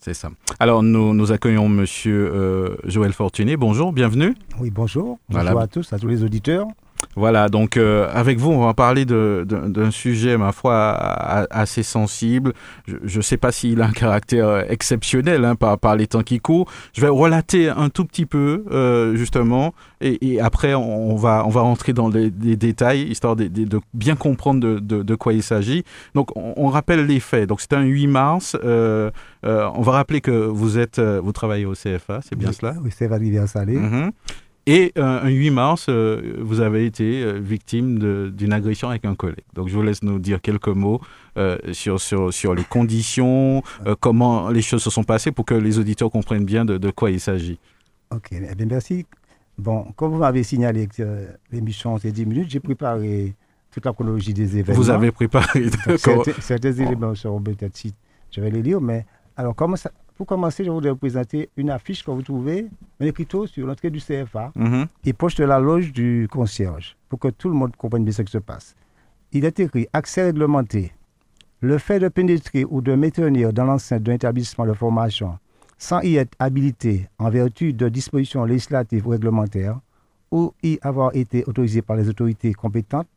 C'est 0.06 0.14
ça. 0.14 0.30
Alors, 0.60 0.84
nous, 0.84 1.14
nous 1.14 1.32
accueillons 1.32 1.68
Monsieur 1.68 2.30
euh, 2.32 2.76
Joël 2.84 3.12
Fortuné. 3.12 3.56
Bonjour, 3.56 3.92
bienvenue. 3.92 4.36
Oui, 4.60 4.70
bonjour. 4.70 5.18
Bonjour 5.28 5.60
à 5.60 5.66
tous, 5.66 5.92
à 5.92 5.98
tous 5.98 6.06
les 6.06 6.22
auditeurs. 6.22 6.68
Voilà, 7.16 7.48
donc 7.48 7.78
euh, 7.78 8.08
avec 8.12 8.38
vous, 8.38 8.50
on 8.50 8.64
va 8.64 8.74
parler 8.74 9.06
d'un 9.06 9.90
sujet, 9.90 10.36
ma 10.36 10.52
foi, 10.52 10.92
assez 11.50 11.82
sensible. 11.82 12.52
Je 12.86 13.16
ne 13.16 13.22
sais 13.22 13.38
pas 13.38 13.52
s'il 13.52 13.80
a 13.80 13.86
un 13.86 13.92
caractère 13.92 14.70
exceptionnel 14.70 15.44
hein, 15.44 15.54
par, 15.54 15.78
par, 15.78 15.96
les 15.96 16.06
temps 16.06 16.22
qui 16.22 16.40
courent. 16.40 16.70
Je 16.94 17.00
vais 17.00 17.08
relater 17.08 17.70
un 17.70 17.88
tout 17.88 18.04
petit 18.04 18.26
peu, 18.26 18.64
euh, 18.70 19.16
justement, 19.16 19.72
et, 20.02 20.40
après, 20.40 20.74
on 20.74 21.16
va, 21.16 21.44
on 21.46 21.48
va 21.48 21.62
rentrer 21.62 21.94
dans 21.94 22.08
les, 22.08 22.30
détails, 22.30 23.04
histoire 23.04 23.34
de, 23.34 23.48
bien 23.94 24.14
comprendre 24.14 24.78
de, 24.78 25.14
quoi 25.14 25.32
il 25.32 25.42
s'agit. 25.42 25.84
Donc, 26.14 26.28
on, 26.36 26.68
rappelle 26.68 27.06
les 27.06 27.20
faits. 27.20 27.48
Donc, 27.48 27.62
c'est 27.62 27.72
un 27.72 27.82
8 27.82 28.06
mars. 28.08 28.56
Euh, 28.62 29.10
on 29.42 29.80
va 29.80 29.92
rappeler 29.92 30.20
que 30.20 30.30
vous, 30.30 30.78
êtes, 30.78 31.00
vous 31.00 31.32
travaillez 31.32 31.64
au 31.64 31.72
CFA, 31.72 32.20
c'est 32.22 32.36
bien 32.36 32.52
cela? 32.52 32.74
Oui, 32.82 32.90
CFA 32.90 33.16
Rivière-Salée. 33.16 33.78
Mm-hmm. 33.78 34.10
Et 34.68 34.92
euh, 34.98 35.22
un 35.22 35.28
8 35.28 35.50
mars, 35.50 35.86
euh, 35.88 36.38
vous 36.40 36.60
avez 36.60 36.86
été 36.86 37.22
euh, 37.22 37.38
victime 37.38 38.30
d'une 38.32 38.52
agression 38.52 38.88
avec 38.88 39.04
un 39.04 39.14
collègue. 39.14 39.44
Donc 39.54 39.68
je 39.68 39.74
vous 39.74 39.82
laisse 39.82 40.02
nous 40.02 40.18
dire 40.18 40.40
quelques 40.40 40.68
mots 40.68 41.00
sur, 41.72 42.00
sur, 42.00 42.32
sur 42.32 42.54
les 42.54 42.64
conditions, 42.64 43.62
comment 44.00 44.48
les 44.48 44.62
choses 44.62 44.82
se 44.82 44.88
sont 44.88 45.04
passées 45.04 45.32
pour 45.32 45.44
que 45.44 45.54
les 45.54 45.78
auditeurs 45.78 46.10
comprennent 46.10 46.46
bien 46.46 46.64
de, 46.64 46.78
de 46.78 46.90
quoi 46.90 47.10
il 47.10 47.20
s'agit. 47.20 47.60
Ok, 48.10 48.28
eh 48.32 48.54
bien, 48.54 48.66
merci. 48.66 49.04
Bon, 49.58 49.84
comme 49.96 50.12
vous 50.12 50.18
m'avez 50.18 50.42
signalé 50.42 50.86
que 50.86 51.26
l'émission 51.52 51.98
c'est 51.98 52.10
10 52.10 52.24
minutes, 52.24 52.50
j'ai 52.50 52.60
préparé 52.60 53.34
toute 53.70 53.84
la 53.84 53.92
chronologie 53.92 54.32
des 54.32 54.56
événements. 54.56 54.80
Vous 54.80 54.88
avez 54.88 55.12
préparé 55.12 55.68
certains, 55.98 56.32
certains 56.40 56.72
éléments 56.72 57.14
seront 57.14 57.42
peut-être 57.42 57.76
si 57.76 57.92
je 58.30 58.40
vais 58.40 58.50
les 58.50 58.62
lire, 58.62 58.80
mais 58.80 59.04
alors 59.36 59.54
comment 59.54 59.76
ça, 59.76 59.90
pour 60.16 60.26
commencer, 60.26 60.64
je 60.64 60.70
voudrais 60.70 60.90
vous 60.90 60.96
présenter 60.96 61.50
une 61.56 61.70
affiche 61.70 62.02
que 62.02 62.10
vous 62.10 62.22
trouvez, 62.22 62.68
un 63.00 63.04
écriteau 63.06 63.46
sur 63.46 63.66
l'entrée 63.66 63.90
du 63.90 64.00
CFA 64.00 64.50
mhm. 64.54 64.86
et 65.04 65.12
proche 65.12 65.34
de 65.34 65.44
la 65.44 65.58
loge 65.58 65.92
du 65.92 66.26
concierge, 66.30 66.96
pour 67.08 67.18
que 67.18 67.28
tout 67.28 67.48
le 67.48 67.54
monde 67.54 67.76
comprenne 67.76 68.04
bien 68.04 68.12
ce 68.12 68.22
qui 68.22 68.32
se 68.32 68.38
passe. 68.38 68.74
Il 69.32 69.44
est 69.44 69.60
écrit 69.60 69.86
accès 69.92 70.24
réglementé. 70.24 70.92
Le 71.60 71.78
fait 71.78 71.98
de 71.98 72.08
pénétrer 72.08 72.64
ou 72.64 72.80
de 72.80 72.94
maintenir 72.94 73.52
dans 73.52 73.64
l'enceinte 73.64 74.02
d'un 74.02 74.14
établissement 74.14 74.66
de 74.66 74.72
formation 74.72 75.38
sans 75.78 76.00
y 76.00 76.16
être 76.16 76.34
habilité 76.38 77.08
en 77.18 77.28
vertu 77.28 77.72
de 77.72 77.88
dispositions 77.88 78.44
législatives 78.44 79.06
ou 79.06 79.10
réglementaires 79.10 79.78
ou 80.30 80.54
y 80.62 80.78
avoir 80.82 81.14
été 81.14 81.44
autorisé 81.46 81.82
par 81.82 81.96
les 81.96 82.08
autorités 82.08 82.52
compétentes 82.54 83.08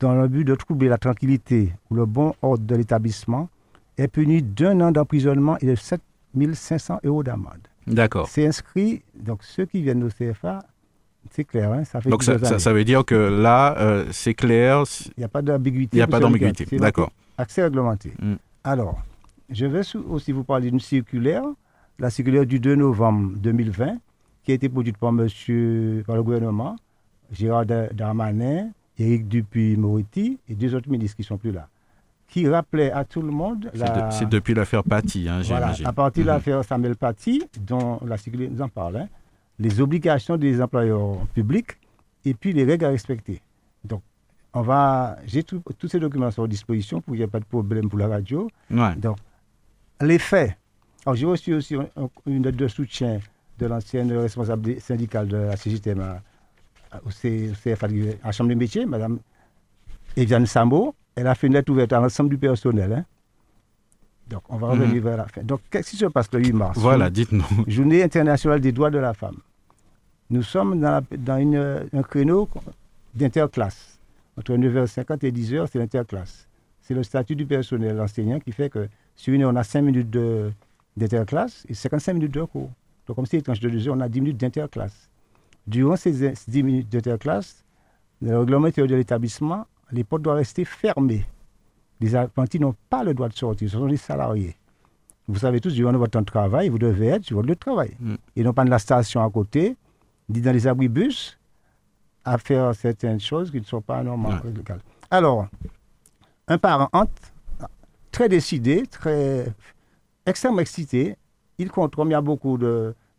dans 0.00 0.14
le 0.14 0.28
but 0.28 0.44
de 0.44 0.54
troubler 0.54 0.88
la 0.88 0.98
tranquillité 0.98 1.72
ou 1.90 1.94
le 1.94 2.06
bon 2.06 2.34
ordre 2.42 2.64
de 2.64 2.74
l'établissement 2.74 3.48
est 3.96 4.08
puni 4.08 4.42
d'un 4.42 4.80
an 4.80 4.90
d'emprisonnement 4.90 5.56
et 5.58 5.66
de 5.66 5.74
7 5.74 6.00
1500 6.34 7.00
euros 7.04 7.22
d'amende. 7.22 7.68
D'accord. 7.86 8.28
C'est 8.28 8.46
inscrit, 8.46 9.02
donc 9.14 9.42
ceux 9.42 9.66
qui 9.66 9.82
viennent 9.82 10.04
au 10.04 10.08
CFA, 10.08 10.60
c'est 11.30 11.44
clair, 11.44 11.72
hein, 11.72 11.84
ça 11.84 12.00
fait 12.00 12.10
Donc 12.10 12.22
ça, 12.22 12.38
ça, 12.58 12.72
veut 12.72 12.84
dire 12.84 13.04
que 13.04 13.14
là, 13.14 13.76
euh, 13.78 14.06
c'est 14.10 14.34
clair. 14.34 14.84
Il 15.16 15.20
n'y 15.20 15.24
a 15.24 15.28
pas 15.28 15.42
d'ambiguïté. 15.42 15.96
Il 15.96 15.98
n'y 15.98 16.02
a 16.02 16.06
pas 16.06 16.20
d'ambiguïté, 16.20 16.64
d'accord. 16.78 17.10
Accès 17.36 17.62
réglementé. 17.62 18.12
Hmm. 18.20 18.34
Alors, 18.64 19.00
je 19.50 19.66
vais 19.66 19.82
aussi 20.08 20.32
vous 20.32 20.44
parler 20.44 20.70
d'une 20.70 20.80
circulaire, 20.80 21.44
la 21.98 22.10
circulaire 22.10 22.46
du 22.46 22.60
2 22.60 22.76
novembre 22.76 23.32
2020, 23.36 23.96
qui 24.44 24.52
a 24.52 24.54
été 24.54 24.68
produite 24.68 24.96
par, 24.96 25.12
monsieur, 25.12 26.02
par 26.06 26.16
le 26.16 26.22
gouvernement, 26.22 26.76
Gérard 27.32 27.66
Darmanin, 27.66 28.70
Éric 28.98 29.28
Dupuis-Moretti 29.28 30.38
et 30.48 30.54
deux 30.54 30.74
autres 30.74 30.90
ministres 30.90 31.16
qui 31.16 31.22
ne 31.22 31.26
sont 31.26 31.38
plus 31.38 31.52
là 31.52 31.68
qui 32.30 32.48
rappelait 32.48 32.92
à 32.92 33.04
tout 33.04 33.20
le 33.20 33.32
monde. 33.32 33.70
C'est 34.10 34.28
depuis 34.28 34.54
l'affaire 34.54 34.84
Paty, 34.84 35.28
hein, 35.28 35.40
voilà, 35.44 35.74
À 35.84 35.92
partir 35.92 36.24
de 36.24 36.28
mhm. 36.28 36.34
l'affaire 36.34 36.64
Samuel 36.64 36.96
Paty, 36.96 37.42
dont 37.60 38.00
la 38.06 38.16
sécurité 38.16 38.50
nous 38.54 38.62
en 38.62 38.68
parle, 38.68 38.96
hein, 38.98 39.08
les 39.58 39.80
obligations 39.80 40.36
des 40.36 40.62
employeurs 40.62 41.26
publics 41.34 41.72
et 42.24 42.34
puis 42.34 42.52
les 42.52 42.64
règles 42.64 42.84
à 42.84 42.90
respecter. 42.90 43.42
Donc, 43.84 44.02
on 44.54 44.62
va. 44.62 45.18
J'ai 45.26 45.42
tous 45.42 45.62
ces 45.88 45.98
documents 45.98 46.30
sur 46.30 46.46
disposition 46.46 47.00
pour 47.00 47.12
qu'il 47.12 47.20
n'y 47.20 47.24
ait 47.24 47.30
pas 47.30 47.40
de 47.40 47.44
problème 47.44 47.88
pour 47.88 47.98
la 47.98 48.08
radio. 48.08 48.48
Donc, 48.70 49.18
les 50.00 50.18
faits. 50.18 50.56
Alors, 51.04 51.16
j'ai 51.16 51.26
reçu 51.26 51.54
aussi 51.54 51.76
une 52.26 52.42
note 52.42 52.56
de 52.56 52.68
soutien 52.68 53.18
de 53.58 53.66
l'ancienne 53.66 54.12
responsable 54.12 54.80
syndicale 54.80 55.28
de 55.28 55.36
la 55.36 55.56
CGTM 55.56 56.20
au 57.04 57.08
CFA, 57.10 57.86
à 57.86 58.26
la 58.26 58.32
Chambre 58.32 58.48
des 58.48 58.54
métiers, 58.54 58.86
Mme 58.86 59.18
Eviane 60.16 60.46
Sambo 60.46 60.94
elle 61.20 61.26
a 61.26 61.34
fait 61.34 61.48
une 61.48 61.52
lettre 61.52 61.70
ouverte 61.70 61.92
à 61.92 62.00
l'ensemble 62.00 62.30
du 62.30 62.38
personnel. 62.38 62.92
Hein. 62.94 63.04
Donc, 64.26 64.42
on 64.48 64.56
va 64.56 64.68
mhm. 64.74 64.80
revenir 64.80 65.02
vers 65.02 65.16
la 65.18 65.26
fin. 65.26 65.42
Donc, 65.42 65.60
qu'est-ce 65.70 65.90
qui 65.90 65.96
se 65.98 66.06
passe 66.06 66.32
le 66.32 66.38
8 66.38 66.52
mars? 66.54 66.78
Voilà, 66.78 67.10
dites-nous. 67.10 67.44
Journée 67.66 68.02
internationale 68.02 68.60
des 68.60 68.72
droits 68.72 68.90
de 68.90 68.98
la 68.98 69.12
femme. 69.12 69.36
Nous 70.30 70.42
sommes 70.42 70.80
dans, 70.80 71.04
un 71.92 72.02
créneau 72.02 72.48
d'interclasse. 73.14 73.98
Entre 74.38 74.54
9h50 74.54 75.26
et 75.26 75.32
10h, 75.32 75.68
c'est 75.70 75.78
l'interclasse. 75.78 76.48
C'est 76.80 76.94
le 76.94 77.02
statut 77.02 77.36
du 77.36 77.44
personnel 77.44 78.00
enseignant 78.00 78.40
qui 78.40 78.52
fait 78.52 78.70
que 78.70 78.88
sur 79.14 79.34
une 79.34 79.44
on 79.44 79.54
a 79.56 79.64
5 79.64 79.82
minutes 79.82 80.16
d'interclasse 80.96 81.66
et 81.68 81.74
55 81.74 82.14
minutes 82.14 82.32
de 82.32 82.44
cours. 82.44 82.70
Donc, 83.06 83.16
comme 83.16 83.26
c'est 83.26 83.42
tranche 83.42 83.60
de 83.60 83.68
deux 83.68 83.86
heures, 83.88 83.94
on 83.94 84.00
a 84.00 84.08
10 84.08 84.20
minutes 84.22 84.40
d'interclasse. 84.40 85.10
Durant 85.66 85.96
ces 85.96 86.32
10 86.48 86.62
minutes 86.62 86.88
d'interclasse, 86.88 87.62
le 88.22 88.38
règlement 88.38 88.68
de 88.68 88.94
l'établissement, 88.94 89.66
les 89.92 90.04
portes 90.04 90.22
doivent 90.22 90.36
rester 90.36 90.64
fermées. 90.64 91.26
Les 92.00 92.14
apprentis 92.14 92.58
n'ont 92.58 92.74
pas 92.88 93.04
le 93.04 93.14
droit 93.14 93.28
de 93.28 93.34
sortir, 93.34 93.68
ce 93.68 93.76
sont 93.76 93.86
des 93.86 93.96
salariés. 93.96 94.56
Vous 95.28 95.38
savez 95.38 95.60
tous, 95.60 95.74
durant 95.74 95.92
votre 95.92 96.12
temps 96.12 96.20
de 96.20 96.26
travail, 96.26 96.68
vous 96.68 96.78
devez 96.78 97.08
être 97.08 97.24
sur 97.24 97.36
votre 97.36 97.48
lieu 97.48 97.54
de 97.54 97.60
travail. 97.60 97.96
Mm. 98.00 98.14
Et 98.36 98.42
non 98.42 98.52
pas 98.52 98.64
de 98.64 98.70
la 98.70 98.78
station 98.78 99.22
à 99.24 99.30
côté, 99.30 99.76
ni 100.28 100.40
dans 100.40 100.52
les 100.52 100.66
abribus, 100.66 101.38
à 102.24 102.38
faire 102.38 102.74
certaines 102.74 103.20
choses 103.20 103.50
qui 103.50 103.58
ne 103.60 103.64
sont 103.64 103.80
pas 103.80 104.02
normales. 104.02 104.42
Alors, 105.10 105.46
un 106.48 106.58
parent 106.58 106.88
très 108.10 108.28
décidé, 108.28 108.84
très 108.86 109.46
extrêmement 110.26 110.60
excité, 110.60 111.16
il 111.58 111.70
compte, 111.70 111.94
comme 111.94 112.08
il 112.08 112.12
y 112.12 112.14
a 112.14 112.20
beaucoup 112.20 112.58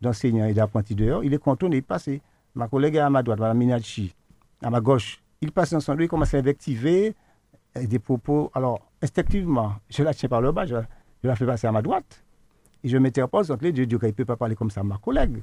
d'enseignants 0.01 0.45
et 0.45 0.53
d'apprentis 0.53 0.95
dehors, 0.95 1.23
il 1.23 1.33
est 1.33 1.37
content 1.37 1.69
d'y 1.69 1.81
passer. 1.81 2.21
Ma 2.55 2.67
collègue 2.67 2.95
est 2.95 2.99
à 2.99 3.09
ma 3.09 3.23
droite, 3.23 3.39
Mme 3.39 3.57
Minachi, 3.57 4.13
à 4.61 4.69
ma 4.69 4.81
gauche. 4.81 5.20
Il 5.43 5.51
passe 5.51 5.71
dans 5.71 5.79
son 5.79 5.95
lieu, 5.95 6.03
il 6.03 6.07
commence 6.07 6.35
à 6.35 6.37
invectiver 6.37 7.15
des 7.75 7.97
propos. 7.97 8.51
Alors, 8.53 8.79
instinctivement, 9.01 9.73
je 9.89 10.03
la 10.03 10.13
tiens 10.13 10.29
par 10.29 10.39
le 10.39 10.51
bas, 10.51 10.67
je, 10.67 10.75
la 11.23 11.35
fais 11.35 11.47
passer 11.47 11.65
à 11.65 11.71
ma 11.71 11.81
droite. 11.81 12.23
Et 12.83 12.89
je 12.89 12.97
m'interpose 12.97 13.49
entre 13.49 13.63
les 13.63 13.71
deux, 13.71 13.87
Dieu, 13.87 13.97
il 14.03 14.07
ne 14.07 14.11
peut 14.11 14.25
pas 14.25 14.35
parler 14.35 14.55
comme 14.55 14.69
ça 14.69 14.81
à 14.81 14.83
ma 14.83 14.97
collègue. 14.97 15.41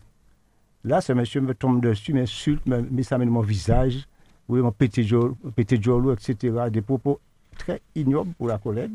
Là, 0.85 1.01
ce 1.01 1.13
monsieur 1.13 1.41
me 1.41 1.53
tombe 1.53 1.81
dessus, 1.81 2.13
m'insulte, 2.13 2.65
me 2.67 2.81
met 2.81 3.03
ça 3.03 3.19
dans 3.19 3.27
mon 3.27 3.41
visage, 3.41 4.07
oui, 4.49 4.61
mon 4.61 4.71
petit 4.71 5.03
jolo, 5.03 6.13
etc. 6.13 6.55
Des 6.71 6.81
propos 6.81 7.19
très 7.59 7.83
ignobles 7.97 8.33
pour 8.39 8.47
la 8.47 8.59
collègue. 8.59 8.95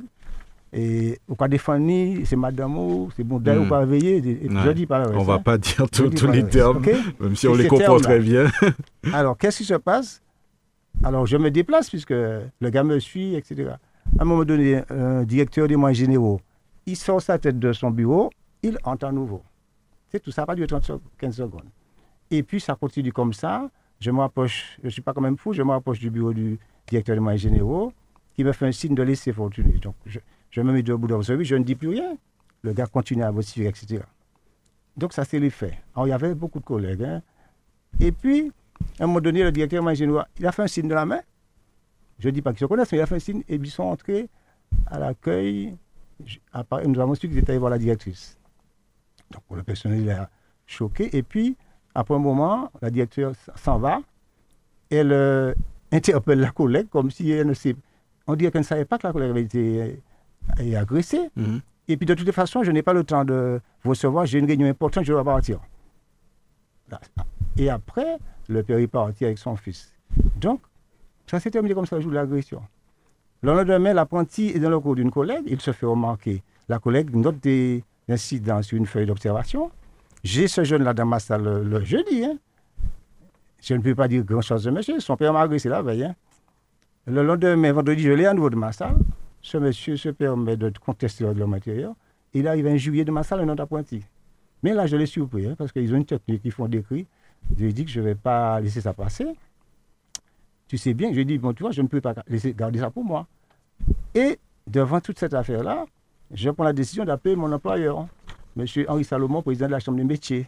Et 0.72 1.20
au 1.28 1.36
cas 1.36 1.50
défendre, 1.50 1.86
c'est 2.24 2.38
madame 2.38 2.78
c'est 3.16 3.26
bon, 3.26 3.40
d'ailleurs, 3.40 3.66
mmh. 3.66 3.70
pas 3.70 3.86
veiller. 3.86 4.40
Je 4.42 4.72
dis 4.72 4.86
pas 4.86 5.06
On 5.10 5.20
ne 5.20 5.26
va 5.26 5.40
pas 5.40 5.58
dire 5.58 5.86
tous 5.90 6.28
les 6.28 6.48
termes, 6.48 6.82
même 7.20 7.36
si 7.36 7.46
on 7.48 7.56
les 7.56 7.68
comprend 7.68 7.98
très 7.98 8.20
bien. 8.20 8.50
Alors, 9.14 9.38
qu'est-ce 9.38 9.58
qui 9.58 9.66
se 9.66 9.76
passe? 9.76 10.23
Alors, 11.02 11.26
je 11.26 11.38
me 11.38 11.50
déplace 11.52 11.90
puisque 11.90 12.12
le 12.12 12.70
gars 12.70 12.84
me 12.84 13.00
suit, 13.00 13.36
etc. 13.36 13.76
À 14.20 14.22
un 14.22 14.26
moment 14.26 14.46
donné, 14.46 14.82
un 14.90 15.24
directeur 15.24 15.68
des 15.68 15.76
moyens 15.76 16.00
généraux, 16.00 16.40
il 16.86 16.96
sort 16.96 17.22
sa 17.22 17.38
tête 17.40 17.60
de 17.60 17.74
son 17.74 17.92
bureau, 17.92 18.30
il 18.62 18.78
entend 18.84 19.12
nouveau. 19.12 19.42
C'est 20.10 20.20
tout 20.20 20.32
ça, 20.32 20.46
pas 20.46 20.56
du 20.56 20.68
30 20.68 20.92
15 21.18 21.36
secondes. 21.36 21.70
Et 22.30 22.44
puis, 22.44 22.60
ça 22.60 22.76
continue 22.76 23.12
comme 23.12 23.34
ça. 23.34 23.70
Je 24.00 24.12
me 24.12 24.20
rapproche, 24.20 24.78
je 24.82 24.88
ne 24.88 24.90
suis 24.92 25.02
pas 25.02 25.14
quand 25.14 25.22
même 25.22 25.38
fou, 25.38 25.54
je 25.54 25.64
me 25.64 25.72
rapproche 25.72 26.00
du 26.00 26.10
bureau 26.10 26.34
du 26.34 26.60
directeur 26.88 27.16
des 27.16 27.22
moyens 27.22 27.42
généraux 27.42 27.94
qui 28.36 28.44
me 28.44 28.52
fait 28.52 28.68
un 28.68 28.72
signe 28.72 28.96
de 28.96 29.04
laisser 29.04 29.32
fortuner. 29.32 29.78
Donc, 29.80 29.96
je, 30.06 30.20
je 30.50 30.62
me 30.62 30.72
mets 30.72 30.84
debout 30.84 31.08
dans 31.08 31.22
service, 31.22 31.48
je 31.48 31.56
ne 31.56 31.64
dis 31.64 31.76
plus 31.76 31.90
rien. 31.90 32.18
Le 32.62 32.74
gars 32.74 32.86
continue 32.86 33.24
à 33.24 33.32
vociférer, 33.32 33.70
etc. 33.70 34.04
Donc, 34.98 35.14
ça, 35.14 35.26
c'est 35.26 35.40
l'effet. 35.40 35.80
Alors, 35.96 36.08
il 36.08 36.12
y 36.12 36.14
avait 36.14 36.34
beaucoup 36.36 36.60
de 36.60 36.66
collègues. 36.66 37.04
Hein. 37.04 37.22
Et 38.00 38.12
puis, 38.12 38.52
à 39.00 39.04
un 39.04 39.08
moment 39.08 39.22
donné, 39.22 39.44
le 39.44 39.52
directeur 39.52 39.94
général, 39.96 40.28
il 40.40 40.48
a 40.48 40.52
fait 40.52 40.64
un 40.64 40.68
signe 40.68 40.88
de 40.88 40.94
la 40.94 41.06
main. 41.06 41.20
Je 42.20 42.28
ne 42.30 42.34
dis 42.34 42.42
pas 42.42 42.52
qu'ils 42.52 42.60
se 42.60 42.66
connaissent, 42.66 42.92
mais 42.92 43.00
il 43.00 43.02
a 43.02 43.06
fait 43.06 43.16
un 43.16 43.20
signe 43.20 43.44
et 43.48 43.56
ils 43.56 43.72
sont 43.72 43.84
entrés 43.84 44.30
à 44.88 45.00
l'accueil. 45.00 45.76
Nous 46.86 47.00
avons 47.00 47.16
su 47.16 47.28
qu'ils 47.28 47.38
étaient 47.38 47.52
allés 47.52 47.60
voir 47.60 47.72
la 47.72 47.78
directrice. 47.78 48.38
Donc, 49.32 49.44
le 49.56 49.64
personnel 49.64 50.02
il 50.02 50.10
a 50.10 50.30
choqué. 50.66 51.16
Et 51.16 51.24
puis, 51.24 51.58
après 51.96 52.16
un 52.16 52.20
moment, 52.20 52.72
la 52.82 52.90
directrice 52.90 53.50
s'en 53.56 53.80
va. 53.80 54.00
Elle 54.90 55.12
euh, 55.12 55.54
interpelle 55.92 56.40
la 56.40 56.52
collègue 56.52 56.88
comme 56.90 57.10
si 57.10 57.32
elle 57.32 57.48
ne 57.48 57.54
sait. 57.54 57.76
On 58.28 58.36
dirait 58.36 58.52
qu'elle 58.52 58.62
ne 58.62 58.66
savait 58.66 58.86
pas 58.86 58.98
que 58.98 59.08
la 59.08 59.14
collègue 59.14 59.32
avait 59.32 59.44
été 59.44 60.02
et 60.60 60.76
agressé. 60.76 61.30
Mhm. 61.36 61.62
Et 61.88 61.98
puis 61.98 62.06
de 62.06 62.14
toute 62.14 62.32
façon, 62.32 62.64
je 62.64 62.72
n'ai 62.72 62.82
pas 62.82 62.94
le 62.94 63.04
temps 63.04 63.26
de 63.26 63.60
vous 63.84 63.90
recevoir, 63.90 64.26
j'ai 64.26 64.40
une 64.40 64.46
réunion 64.46 64.68
importante, 64.68 65.04
je 65.04 65.12
dois 65.12 65.24
partir. 65.24 65.60
Et 67.58 67.70
après, 67.70 68.18
le 68.50 68.64
père 68.64 68.78
est 68.78 68.88
parti 68.88 69.26
avec 69.26 69.38
son 69.38 69.56
fils. 69.56 69.94
Donc, 70.38 70.62
ça 71.28 71.40
s'est 71.40 71.52
terminé 71.52 71.74
comme 71.74 71.86
ça 71.86 71.96
le 71.96 72.02
jour 72.02 72.12
de 72.12 72.16
l'agression. 72.16 72.62
Le 73.42 73.54
lendemain, 73.54 73.94
l'apprenti 73.94 74.50
est 74.50 74.60
dans 74.60 74.70
le 74.70 74.80
cours 74.80 74.96
d'une 74.96 75.12
collègue, 75.12 75.44
il 75.48 75.60
se 75.60 75.72
fait 75.72 75.86
remarquer. 75.86 76.44
La 76.70 76.80
collègue 76.80 77.14
note 77.14 77.40
des 77.40 77.84
incidents 78.08 78.62
sur 78.62 78.78
une 78.78 78.86
feuille 78.86 79.06
d'observation. 79.06 79.70
J'ai 80.24 80.48
ce 80.48 80.64
jeune-là 80.64 80.94
dans 80.94 81.06
ma 81.06 81.20
salle 81.20 81.64
le, 81.64 81.84
jeudi. 81.84 82.24
Hein. 82.24 82.38
Je 83.62 83.74
ne 83.74 83.82
peux 83.82 83.96
pas 83.96 84.08
dire 84.08 84.24
grand-chose 84.24 84.64
de 84.64 84.72
monsieur. 84.72 85.00
Son 85.00 85.18
père 85.18 85.34
m'a 85.34 85.42
agressé 85.42 85.68
la 85.68 85.82
veille. 85.82 86.06
Hein. 86.06 86.16
Le 87.06 87.22
lendemain, 87.22 87.74
vendredi, 87.74 88.04
je 88.04 88.12
l'ai 88.12 88.26
à 88.26 88.34
nouveau 88.34 88.50
de 88.50 88.56
ma 88.56 88.72
salle 88.72 88.96
ce 89.44 89.58
monsieur 89.58 89.98
se 89.98 90.10
permet 90.10 90.58
de 90.58 90.72
contester 90.84 91.26
le 91.32 91.46
matériel. 91.46 91.92
Il 92.34 92.48
arrive 92.48 92.66
un 92.66 92.78
juillet 92.78 93.06
de 93.06 93.12
ma 93.12 93.22
salle, 93.22 93.42
un 93.42 93.50
autre 93.50 93.62
apprenti. 93.62 94.02
Mais 94.64 94.74
là, 94.74 94.88
je 94.88 94.96
l'ai 94.96 95.06
surpris, 95.06 95.46
hein, 95.46 95.56
parce 95.58 95.72
qu'ils 95.72 95.94
ont 95.94 95.98
une 95.98 96.06
technique, 96.06 96.42
ils 96.46 96.52
font 96.52 96.68
des 96.68 96.82
cris. 96.82 97.06
Je 97.56 97.64
lui 97.64 97.70
ai 97.70 97.74
dit 97.74 97.86
que 97.86 97.92
je 97.92 98.00
ne 98.00 98.06
vais 98.06 98.16
pas 98.16 98.60
laisser 98.60 98.82
ça 98.82 98.94
passer. 98.94 99.28
Tu 100.68 100.78
sais 100.78 100.94
bien, 100.94 101.10
je 101.10 101.16
lui 101.16 101.22
ai 101.22 101.26
dit, 101.26 101.38
bon, 101.38 101.54
tu 101.54 101.64
vois, 101.64 101.72
je 101.72 101.82
ne 101.82 101.88
peux 101.88 102.02
pas 102.02 102.16
laisser 102.28 102.54
garder 102.54 102.80
ça 102.80 102.90
pour 102.90 103.04
moi. 103.04 103.28
Et 104.16 104.40
devant 104.68 105.00
toute 105.02 105.20
cette 105.20 105.34
affaire-là, 105.34 105.86
je 106.32 106.50
prends 106.50 106.64
la 106.64 106.74
décision 106.74 107.06
d'appeler 107.06 107.36
mon 107.36 107.52
employeur, 107.52 108.08
monsieur 108.56 108.90
Henri 108.90 109.04
Salomon, 109.04 109.42
président 109.42 109.68
de 109.68 109.72
la 109.72 109.80
Chambre 109.80 109.98
des 109.98 110.04
métiers. 110.04 110.48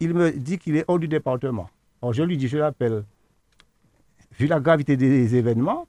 Il 0.00 0.14
me 0.14 0.30
dit 0.30 0.58
qu'il 0.58 0.76
est 0.76 0.84
hors 0.86 0.98
du 0.98 1.08
département. 1.08 1.68
Alors 2.00 2.12
je 2.12 2.22
lui 2.22 2.36
dis, 2.36 2.46
je 2.48 2.58
l'appelle. 2.58 3.04
Vu 4.38 4.46
la 4.46 4.60
gravité 4.60 4.96
des 4.96 5.34
événements, 5.34 5.88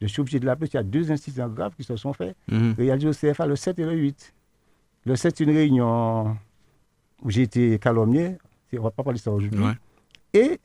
je 0.00 0.06
suis 0.08 0.20
obligé 0.20 0.40
de 0.40 0.46
l'appeler. 0.46 0.68
Il 0.72 0.74
y 0.74 0.78
a 0.78 0.82
deux 0.82 1.12
incidents 1.12 1.48
graves 1.48 1.74
qui 1.76 1.84
se 1.84 1.96
sont 1.96 2.12
faits. 2.12 2.36
Mm 2.48 2.72
-hmm. 2.72 3.06
au 3.06 3.12
CFA 3.12 3.46
le 3.46 3.56
7 3.56 3.78
et 3.78 3.84
le 3.84 3.92
8. 3.92 4.34
Le 5.04 5.14
7, 5.14 5.40
une 5.40 5.50
réunion 5.50 6.36
où 7.22 7.30
j'ai 7.30 7.42
été 7.42 7.78
calomnié. 7.78 8.38
On 8.72 8.76
ne 8.76 8.80
va 8.82 8.90
pas 8.90 9.02
parler 9.02 9.18
de 9.18 9.22
ça 9.22 9.30
aujourd'hui. 9.30 9.60
Et 10.34 10.60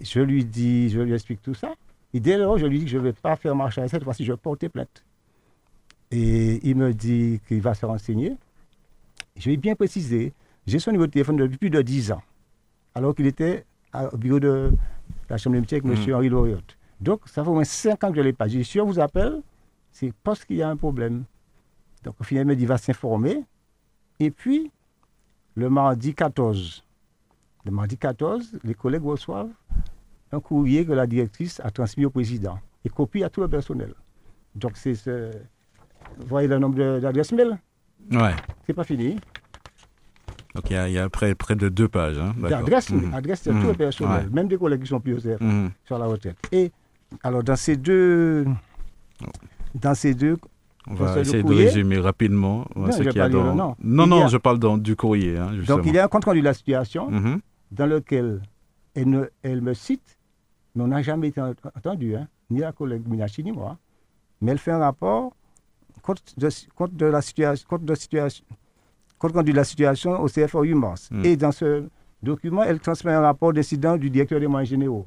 je 0.00 0.20
lui 0.20 0.44
dis, 0.44 0.90
je 0.90 1.00
lui 1.00 1.14
explique 1.14 1.42
tout 1.42 1.54
ça. 1.54 1.74
Et 2.14 2.20
dès 2.20 2.38
lors, 2.38 2.58
je 2.58 2.66
lui 2.66 2.78
dis 2.78 2.84
que 2.84 2.90
je 2.90 2.98
ne 2.98 3.02
vais 3.02 3.12
pas 3.12 3.36
faire 3.36 3.54
marche 3.54 3.78
à 3.78 3.88
cette 3.88 4.04
fois-ci, 4.04 4.24
je 4.24 4.32
vais 4.32 4.38
porter 4.38 4.68
plainte. 4.68 5.04
Et 6.10 6.66
il 6.66 6.76
me 6.76 6.94
dit 6.94 7.40
qu'il 7.46 7.60
va 7.60 7.74
se 7.74 7.84
renseigner. 7.84 8.36
Je 9.36 9.50
vais 9.50 9.56
bien 9.56 9.74
préciser, 9.74 10.32
j'ai 10.66 10.78
son 10.78 10.90
numéro 10.90 11.06
de 11.06 11.12
téléphone 11.12 11.36
depuis 11.36 11.58
plus 11.58 11.70
de 11.70 11.80
10 11.82 12.12
ans, 12.12 12.22
alors 12.94 13.14
qu'il 13.14 13.26
était 13.26 13.64
au 14.12 14.16
bureau 14.16 14.40
de 14.40 14.72
la 15.30 15.36
Chambre 15.36 15.54
des 15.54 15.60
métiers 15.60 15.78
avec 15.78 15.90
M. 15.90 16.14
Henri 16.14 16.28
Loriot. 16.28 16.58
Donc, 17.00 17.20
ça 17.26 17.44
fait 17.44 17.50
au 17.50 17.54
moins 17.54 17.64
5 17.64 18.02
ans 18.04 18.08
que 18.08 18.16
je 18.16 18.20
ne 18.20 18.24
l'ai 18.24 18.32
pas. 18.32 18.48
Je 18.48 18.62
si 18.62 18.80
on 18.80 18.86
vous 18.86 18.98
appelle, 18.98 19.42
c'est 19.92 20.12
parce 20.24 20.44
qu'il 20.44 20.56
y 20.56 20.62
a 20.62 20.68
un 20.68 20.76
problème. 20.76 21.24
Donc, 22.02 22.14
au 22.20 22.24
final, 22.24 22.44
il 22.44 22.48
me 22.48 22.56
dit, 22.56 22.66
va 22.66 22.78
s'informer. 22.78 23.44
Et 24.18 24.30
puis, 24.30 24.72
le 25.54 25.70
mardi 25.70 26.14
14, 26.14 26.84
le 27.64 27.70
mardi 27.70 27.96
14, 27.96 28.58
les 28.64 28.74
collègues 28.74 29.04
reçoivent 29.04 29.50
un 30.32 30.40
courrier 30.40 30.84
que 30.84 30.92
la 30.92 31.06
directrice 31.06 31.60
a 31.64 31.70
transmis 31.70 32.04
au 32.04 32.10
président 32.10 32.58
et 32.84 32.88
copie 32.88 33.24
à 33.24 33.30
tout 33.30 33.40
le 33.40 33.48
personnel. 33.48 33.94
Donc, 34.54 34.72
c'est 34.74 34.94
ce... 34.94 35.30
Vous 36.18 36.26
voyez 36.26 36.48
le 36.48 36.58
nombre 36.58 36.98
d'adresses 37.00 37.32
mail? 37.32 37.58
Ouais. 38.10 38.34
C'est 38.66 38.72
pas 38.72 38.84
fini. 38.84 39.16
Donc, 40.54 40.70
il 40.70 40.90
y 40.90 40.98
a, 40.98 41.08
près, 41.08 41.34
près, 41.34 41.54
de 41.54 41.68
deux 41.68 41.88
pages. 41.88 42.18
Hein. 42.18 42.34
Adresse, 42.52 42.90
mmh. 42.90 43.14
adresse 43.14 43.44
de 43.44 43.52
tout 43.52 43.66
le 43.66 43.72
mmh. 43.72 43.76
personnel, 43.76 44.28
même 44.32 44.48
des 44.48 44.56
collègues 44.56 44.82
qui 44.82 44.88
sont 44.88 45.00
plus 45.00 45.24
mmh. 45.24 45.68
sur 45.84 45.98
la 45.98 46.06
retraite. 46.06 46.36
Et 46.52 46.72
alors, 47.22 47.42
dans 47.42 47.56
ces 47.56 47.76
deux. 47.76 48.46
Dans 49.74 49.94
ces 49.94 50.14
deux. 50.14 50.36
On 50.90 50.94
va 50.94 51.20
essayer 51.20 51.42
de 51.42 51.54
résumer 51.54 51.98
rapidement 51.98 52.66
non, 52.74 52.90
ce 52.90 53.02
qu'il 53.02 53.16
y 53.16 53.20
a 53.20 53.28
dans... 53.28 53.54
non, 53.54 53.76
non, 53.82 54.06
non 54.06 54.28
je 54.28 54.38
parle 54.38 54.58
dans, 54.58 54.78
du 54.78 54.96
courrier. 54.96 55.36
Hein, 55.36 55.50
donc, 55.66 55.82
il 55.84 55.94
y 55.94 55.98
a 55.98 56.04
un 56.04 56.08
compte 56.08 56.24
rendu 56.24 56.40
de 56.40 56.44
la 56.44 56.54
situation 56.54 57.10
mm-hmm. 57.10 57.40
Dans 57.70 57.86
lequel 57.86 58.40
elle, 58.94 59.30
elle, 59.42 59.60
me 59.60 59.74
cite, 59.74 60.18
mais 60.74 60.84
on 60.84 60.88
n'a 60.88 61.02
jamais 61.02 61.28
été 61.28 61.40
entendu, 61.40 62.16
hein, 62.16 62.28
ni 62.50 62.60
la 62.60 62.72
collègue 62.72 63.06
Minachi 63.06 63.44
ni 63.44 63.52
moi. 63.52 63.78
Mais 64.40 64.52
elle 64.52 64.58
fait 64.58 64.72
un 64.72 64.78
rapport 64.78 65.32
compte 66.02 66.22
de, 66.36 66.48
compte 66.74 66.94
de 66.94 67.06
la 67.06 67.20
situation, 67.22 67.66
compte 67.68 67.84
de 67.84 67.94
situation, 67.94 68.44
compte 69.18 69.32
rendu 69.32 69.52
de 69.52 69.56
la 69.56 69.64
situation 69.64 70.20
au 70.20 70.26
CFO 70.28 70.64
Humans. 70.64 70.94
Mm. 71.10 71.24
Et 71.24 71.36
dans 71.36 71.52
ce 71.52 71.84
document, 72.22 72.62
elle 72.62 72.80
transmet 72.80 73.12
un 73.12 73.20
rapport 73.20 73.52
d'incident 73.52 73.96
du 73.96 74.10
directeur 74.10 74.40
des 74.40 74.46
moyens 74.46 74.70
généraux 74.70 75.06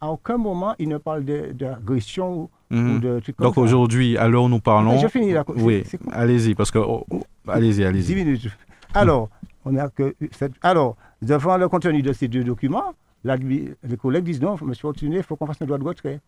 à 0.00 0.10
aucun 0.10 0.36
moment 0.36 0.74
il 0.78 0.88
ne 0.88 0.98
parle 0.98 1.24
d'agression 1.24 2.42
ou, 2.42 2.50
mhm. 2.70 3.00
de 3.00 3.20
trucs 3.20 3.36
comme 3.36 3.46
Donc 3.46 3.58
aujourd'hui, 3.58 4.16
alors 4.16 4.48
nous 4.48 4.60
parlons. 4.60 4.98
Je 4.98 5.08
finis 5.08 5.32
la 5.32 5.44
Oui, 5.56 5.84
allez-y, 6.12 6.54
parce 6.54 6.70
que. 6.70 6.78
Oh, 6.78 7.04
oh, 7.10 7.22
allez-y, 7.46 7.84
allez-y. 7.84 8.14
10 8.14 8.14
minutes. 8.14 8.48
Alors, 8.94 9.28
on 9.64 9.74
que. 9.88 10.14
Alors, 10.62 10.96
devant 11.22 11.56
le 11.56 11.68
contenu 11.68 12.02
de 12.02 12.12
ces 12.12 12.28
deux 12.28 12.44
documents, 12.44 12.94
les 13.24 13.96
collègues 14.00 14.24
disent 14.24 14.40
non, 14.40 14.56
M. 14.60 14.74
Fortuné, 14.74 15.18
il 15.18 15.22
faut 15.22 15.36
qu'on 15.36 15.46
fasse 15.46 15.60
un 15.62 15.66
droit 15.66 15.78
de 15.78 15.84
retrait. 15.84 16.20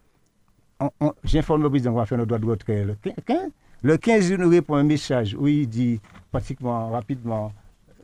J'informe 1.24 1.62
le 1.62 1.70
président 1.70 1.92
qu'on 1.92 1.98
va 1.98 2.06
faire 2.06 2.20
un 2.20 2.26
droit 2.26 2.38
de 2.38 2.46
retrait 2.46 2.84
le 2.84 2.96
15. 3.24 3.50
Le 3.82 3.96
15, 3.96 4.28
il 4.30 4.38
nous 4.38 4.48
répond 4.48 4.74
un 4.74 4.82
message 4.82 5.34
où 5.34 5.46
il 5.46 5.66
dit 5.68 6.00
pratiquement 6.30 6.90
rapidement 6.90 7.52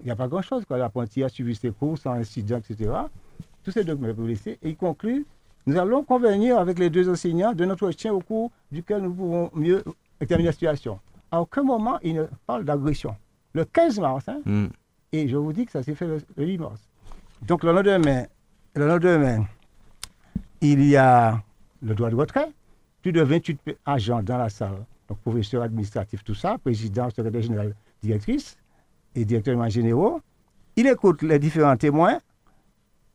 il 0.01 0.07
n'y 0.07 0.11
a 0.11 0.17
pas 0.17 0.29
grand-chose. 0.29 0.65
L'apprenti 0.71 1.25
a 1.25 1.29
suivi 1.29 1.55
ses 1.55 1.71
cours 1.71 1.99
sans 1.99 2.12
incident, 2.12 2.59
etc. 2.59 2.91
Tous 3.65 3.71
ces 3.71 3.85
documents 3.85 4.13
laisser. 4.27 4.59
Et 4.63 4.71
il 4.71 4.77
conclut 4.77 5.27
nous 5.69 5.77
allons 5.77 6.05
convenir 6.05 6.59
avec 6.59 6.79
les 6.79 6.90
deux 6.90 7.09
enseignants 7.09 7.53
de 7.53 7.65
notre 7.65 7.90
chien 7.90 8.13
au 8.15 8.21
cours 8.21 8.53
duquel 8.71 9.03
nous 9.03 9.13
pouvons 9.13 9.50
mieux 9.53 9.83
examiner 10.21 10.46
la 10.46 10.53
situation. 10.53 11.00
À 11.33 11.40
aucun 11.40 11.65
moment, 11.65 11.98
il 12.03 12.15
ne 12.15 12.25
parle 12.46 12.65
d'agression. 12.65 13.17
le 13.53 13.65
15 13.65 13.98
mars. 13.98 14.29
Hein. 14.29 14.40
Mm. 14.44 14.67
Et 15.13 15.29
je 15.29 15.37
vous 15.37 15.52
dis 15.52 15.67
que 15.67 15.73
ça 15.73 15.83
s'est 15.83 15.94
fait 15.94 16.07
le, 16.07 16.21
8 16.37 16.59
mars. 16.59 16.81
Donc 17.42 17.65
le 17.65 17.73
lendemain, 17.73 18.25
le 18.75 18.87
lendemain, 18.87 19.44
il 20.61 20.85
y 20.85 20.96
a 20.96 21.40
le 21.83 21.94
droit 21.94 22.11
de 22.11 22.17
retrait, 22.17 22.48
plus 23.02 23.13
de 23.13 23.23
28 23.23 23.79
agents 23.85 24.23
dans 24.23 24.38
la 24.38 24.48
salle, 24.48 24.85
donc 25.09 25.19
professeur 25.19 25.63
administratif, 25.63 26.25
tout 26.25 26.35
ça, 26.35 26.59
président, 26.59 27.09
secrétaire 27.11 27.42
général, 27.42 27.75
directrice 28.02 28.57
et 29.15 29.25
directeur 29.25 29.69
généraux. 29.71 30.21
Il 30.77 30.87
écoute 30.87 31.23
les 31.23 31.38
différents 31.38 31.77
témoins, 31.77 32.19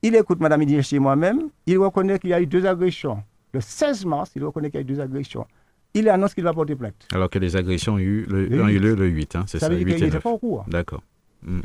il 0.02 0.16
écoute 0.16 0.39
Mme 0.39 0.82
chez 0.82 1.00
moi-même, 1.00 1.50
il 1.66 1.78
reconnaît 1.78 2.18
qu'il 2.20 2.32
y 2.32 2.34
a 2.34 2.42
eu 2.42 2.48
deux 2.48 2.66
agressions. 2.66 3.24
Le 3.54 3.60
16 3.60 4.06
mars, 4.06 4.32
il 4.36 4.44
reconnaît 4.44 4.70
qu'il 4.70 4.80
y 4.80 4.84
a 4.84 4.86
eu 4.89 4.96
deux 4.96 5.00
agressions. 5.00 5.46
Il 5.94 6.08
annonce 6.10 6.34
qu'il 6.34 6.44
va 6.44 6.54
porter 6.54 6.76
plainte. 6.76 7.08
Alors 7.14 7.30
que 7.30 7.38
les 7.38 7.56
agressions 7.56 7.96
ont 7.96 8.00
eu, 8.00 8.26
le, 8.26 8.50
eu 8.52 8.80
lieu 8.80 8.96
le 8.96 9.08
8, 9.08 9.36
hein, 9.36 9.44
c'est 9.46 9.60
ça, 9.60 9.68
ça 9.68 9.74
veut 9.74 9.84
dire 9.84 9.96
qu'il 9.96 10.06
n'était 10.06 10.20
pas 10.20 10.30
au 10.30 10.38
courant. 10.38 10.66
D'accord. 10.68 11.04
Hmm. 11.44 11.60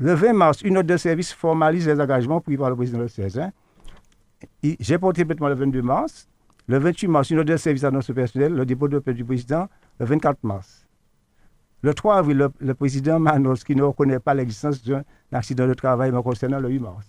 Le 0.00 0.14
20 0.14 0.32
mars, 0.32 0.62
une 0.62 0.74
note 0.74 0.86
de 0.86 0.96
service 0.96 1.32
formalise 1.32 1.88
les 1.88 2.00
engagements 2.00 2.40
pris 2.40 2.56
par 2.56 2.70
le 2.70 2.76
président 2.76 3.00
le 3.00 3.08
16. 3.08 3.40
Hein. 3.40 3.50
J'ai 4.62 4.96
porté 4.96 5.24
plainte 5.24 5.40
le 5.40 5.54
22 5.54 5.82
mars. 5.82 6.28
Le 6.68 6.78
28 6.78 7.08
mars, 7.08 7.30
une 7.30 7.38
note 7.38 7.48
de 7.48 7.56
service 7.56 7.82
annonce 7.82 8.06
personnel, 8.12 8.54
le 8.54 8.64
dépôt 8.64 8.86
de 8.86 9.00
plainte 9.00 9.16
du 9.16 9.24
président 9.24 9.68
le 9.98 10.06
24 10.06 10.44
mars. 10.44 10.86
Le 11.82 11.94
3 11.94 12.16
avril, 12.18 12.48
le, 12.60 12.74
président 12.74 13.18
m'annonce 13.18 13.64
qu'il 13.64 13.76
ne 13.76 13.82
reconnaît 13.82 14.20
pas 14.20 14.34
l'existence 14.34 14.84
d'un 14.84 15.02
accident 15.32 15.66
de 15.66 15.74
travail 15.74 16.12
me 16.12 16.22
concernant 16.22 16.60
le 16.60 16.68
8 16.68 16.78
mars. 16.78 17.06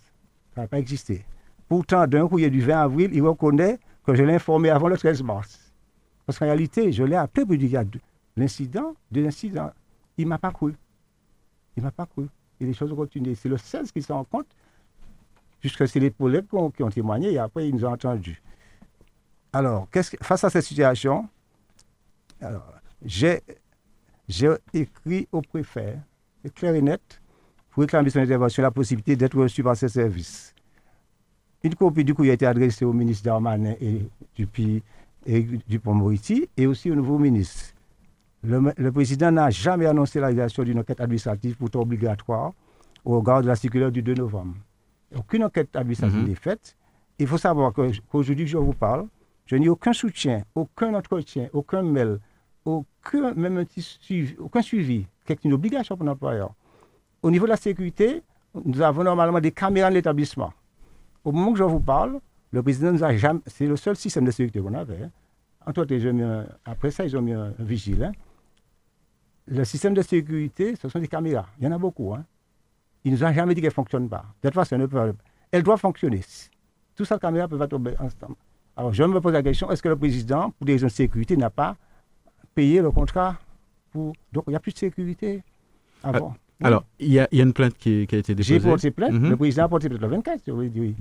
Ça 0.56 0.62
n'a 0.62 0.68
pas 0.68 0.80
existé. 0.80 1.24
Pourtant, 1.68 2.08
d'un 2.08 2.28
courrier 2.28 2.50
du 2.50 2.62
20 2.62 2.82
avril, 2.82 3.12
il 3.14 3.22
reconnaît 3.22 3.78
que 4.04 4.16
je 4.16 4.24
l'ai 4.24 4.34
informé 4.34 4.72
avant 4.72 4.88
le 4.88 4.98
13 4.98 5.22
mars. 5.22 5.72
Parce 6.26 6.40
qu'en 6.40 6.46
réalité, 6.46 6.92
je 6.92 7.04
l'ai 7.04 7.16
appelé 7.16 7.46
pour 7.46 7.56
dire 7.56 7.84
l'incident, 8.36 8.96
de 9.12 9.22
l'incident. 9.22 9.72
Il 10.18 10.26
ne 10.26 10.30
m'a 10.30 10.40
pas 10.40 10.52
cru. 10.52 10.74
Il 11.78 11.82
ne 11.82 11.86
m'a 11.86 11.92
pas 11.92 12.08
cru. 12.08 12.28
Et 12.60 12.66
les 12.66 12.74
choses 12.74 12.92
ont 12.92 12.96
continué. 12.96 13.36
C'est 13.36 13.50
le 13.50 13.58
16 13.58 13.92
qui 13.92 14.02
s'en 14.02 14.24
compte, 14.24 14.48
puisque 15.60 15.88
c'est 15.88 16.00
les 16.00 16.12
collègues 16.12 16.46
qui 16.76 16.84
ont 16.84 16.90
témoigné 16.90 17.34
et 17.34 17.40
après 17.40 17.68
ils 17.68 17.76
nous 17.76 17.86
ont 17.86 17.94
entendus. 17.94 18.42
Alors, 19.52 19.88
face 20.22 20.44
à 20.44 20.50
cette 20.50 20.66
situation, 20.66 21.28
j'ai 23.06 23.42
écrit 24.74 25.28
au 25.32 25.42
préfet, 25.42 25.98
clair 26.54 26.76
et 26.76 26.82
net, 26.82 27.22
pour 27.70 27.82
réclamer 27.82 28.10
son 28.10 28.20
intervention 28.20 28.64
la 28.64 28.72
possibilité 28.72 29.16
d'être 29.16 29.38
reçu 29.38 29.64
par 29.64 29.76
ses 29.76 29.90
services. 29.90 30.54
Une 31.64 31.76
copie 31.76 32.04
du 32.04 32.14
courrier 32.14 32.32
a 32.32 32.36
été 32.36 32.46
adressée 32.46 32.86
au 32.86 32.94
ministre 32.94 33.26
Darmanin 33.26 33.76
et 33.82 34.08
du 34.36 34.48
et 35.26 35.42
Dupont-Moretti 35.68 36.50
et 36.56 36.66
aussi 36.66 36.90
au 36.90 36.96
nouveau 36.96 37.18
ministre. 37.18 37.74
Le, 38.44 38.92
président 38.92 39.32
n'a 39.32 39.50
jamais 39.50 39.86
annoncé 39.86 40.20
la 40.20 40.28
réalisation 40.28 40.64
d'une 40.64 40.80
enquête 40.80 41.02
administrative 41.02 41.56
pourtant 41.58 41.82
obligatoire 41.82 42.54
au 43.04 43.18
regard 43.18 43.42
de 43.42 43.48
la 43.48 43.56
circulaire 43.56 43.92
du 43.92 44.02
2 44.02 44.14
novembre. 44.14 44.56
Aucune 45.16 45.44
enquête 45.44 45.76
administrative 45.76 46.22
mhm. 46.22 46.28
n'est 46.28 46.36
faite. 46.36 46.76
Il 47.18 47.28
faut 47.28 47.38
savoir 47.38 47.74
qu'aujourd'hui, 47.74 48.48
je 48.48 48.58
vous 48.58 48.74
parle, 48.74 49.08
je 49.46 49.56
n'ai 49.56 49.68
aucun 49.68 49.92
soutien, 49.92 50.44
aucun 50.56 50.94
entretien, 50.94 51.50
aucun 51.52 51.82
mail, 51.82 52.20
aucun, 52.64 53.34
même 53.34 53.58
un 53.58 53.66
suivi, 53.78 54.36
aucun 54.40 54.62
suivi, 54.62 55.06
qui 55.26 55.34
est 55.34 55.44
une 55.44 55.54
obligation 55.54 55.98
pour 55.98 56.06
l'employeur. 56.06 56.54
Au 57.22 57.32
niveau 57.32 57.46
de 57.46 57.52
la 57.52 57.58
sécurité, 57.58 58.22
nous 58.64 58.82
avons 58.82 59.04
normalement 59.04 59.42
des 59.42 59.52
caméras 59.52 59.90
de 59.90 59.96
l'établissement. 59.96 60.54
Au 61.26 61.32
moment 61.32 61.52
que 61.52 61.60
je 61.60 61.64
vous 61.64 61.80
parle, 61.82 62.20
le 62.52 62.64
président 62.64 62.92
nous 62.94 63.04
a 63.04 63.14
jamais. 63.16 63.42
C'est 63.48 63.68
le 63.68 63.76
seul 63.76 63.96
système 63.96 64.26
de 64.26 64.32
sécurité 64.32 64.62
qu'on 64.62 64.74
avait. 64.74 65.10
Hein. 65.66 66.46
après 66.66 66.92
ça, 66.92 67.04
ils 67.06 67.18
ont 67.18 67.22
mis 67.22 67.34
un, 67.34 67.54
vigile. 67.60 68.04
Hein. 68.04 68.12
Le 69.52 69.64
système 69.64 69.94
de 69.94 70.02
sécurité, 70.02 70.76
ce 70.80 70.90
sont 70.90 71.00
des 71.00 71.08
caméras. 71.08 71.48
Il 71.60 71.66
y 71.66 71.68
en 71.68 71.72
a 71.72 71.78
beaucoup. 71.78 72.14
Hein. 72.14 72.24
Il 73.04 73.12
ne 73.12 73.18
nous 73.18 73.24
a 73.24 73.34
jamais 73.34 73.56
dit 73.56 73.62
qu'elle 73.62 73.70
ne 73.70 73.74
fonctionne 73.74 74.08
pas. 74.08 74.26
De 74.44 74.50
toute 74.50 74.56
façon, 74.56 74.88
elle 75.52 75.64
doit 75.64 75.78
fonctionner. 75.78 76.22
Tout 76.96 77.06
ça, 77.06 77.16
les 77.16 77.20
caméras 77.20 77.48
peuvent 77.48 77.62
être 77.62 77.74
ensemble. 78.02 78.36
Alors, 78.78 78.94
je 78.94 79.04
me 79.04 79.20
pose 79.20 79.34
la 79.34 79.42
question 79.44 79.72
est-ce 79.72 79.82
que 79.82 79.90
le 79.90 79.96
président, 79.96 80.52
pour 80.52 80.66
des 80.66 80.74
raisons 80.74 80.88
de 80.88 80.92
sécurité, 80.92 81.36
n'a 81.36 81.50
pas 81.50 81.76
payé 82.54 82.82
le 82.82 82.92
contrat 82.92 83.38
pour... 83.92 84.14
Donc, 84.32 84.44
il 84.48 84.52
n'y 84.52 84.56
a 84.56 84.60
plus 84.60 84.74
de 84.74 84.78
sécurité 84.78 85.44
avant. 86.04 86.36
Alors, 86.62 86.84
il 87.00 87.12
y, 87.12 87.20
a, 87.20 87.28
une 87.32 87.54
plainte 87.54 87.74
qui, 87.78 88.00
a 88.12 88.18
été 88.18 88.36
déposée. 88.36 88.60
J'ai 88.60 88.60
porté 88.60 88.92
plainte. 88.92 89.14
Mhm. 89.14 89.30
Le 89.30 89.38
président 89.38 89.64
a 89.64 89.70
porté 89.70 89.90
plainte 89.90 90.02
le 90.02 90.08
24, 90.08 90.52
oui. 90.52 90.72
oui. 90.76 90.96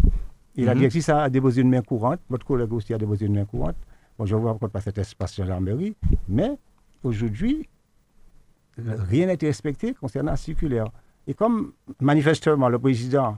Et 0.57 0.64
la 0.64 0.74
directrice 0.74 1.09
a 1.09 1.28
déposé 1.28 1.62
une 1.62 1.70
main 1.70 1.82
courante. 1.82 2.20
Votre 2.28 2.46
collègue 2.46 2.72
aussi 2.72 2.94
a 2.94 2.99
déposé 2.99 3.26
une 3.26 3.34
main 3.34 3.44
courante. 3.44 3.76
Bon, 4.18 4.26
je 4.26 4.34
ne 4.34 4.40
vois 4.40 4.57
pas 4.57 4.80
cet 4.80 4.99
espace 4.99 5.32
sur 5.32 5.44
gendarmerie. 5.44 5.94
Mais 6.28 6.51
aujourd'hui, 7.05 7.68
rien 9.09 9.26
n'a 9.26 9.35
été 9.35 9.47
respecté 9.47 9.95
concernant 9.95 10.33
la 10.33 10.37
circulaire. 10.37 10.87
Et 11.26 11.35
comme 11.35 11.72
manifestement 12.01 12.68
le 12.68 12.79
président, 12.79 13.37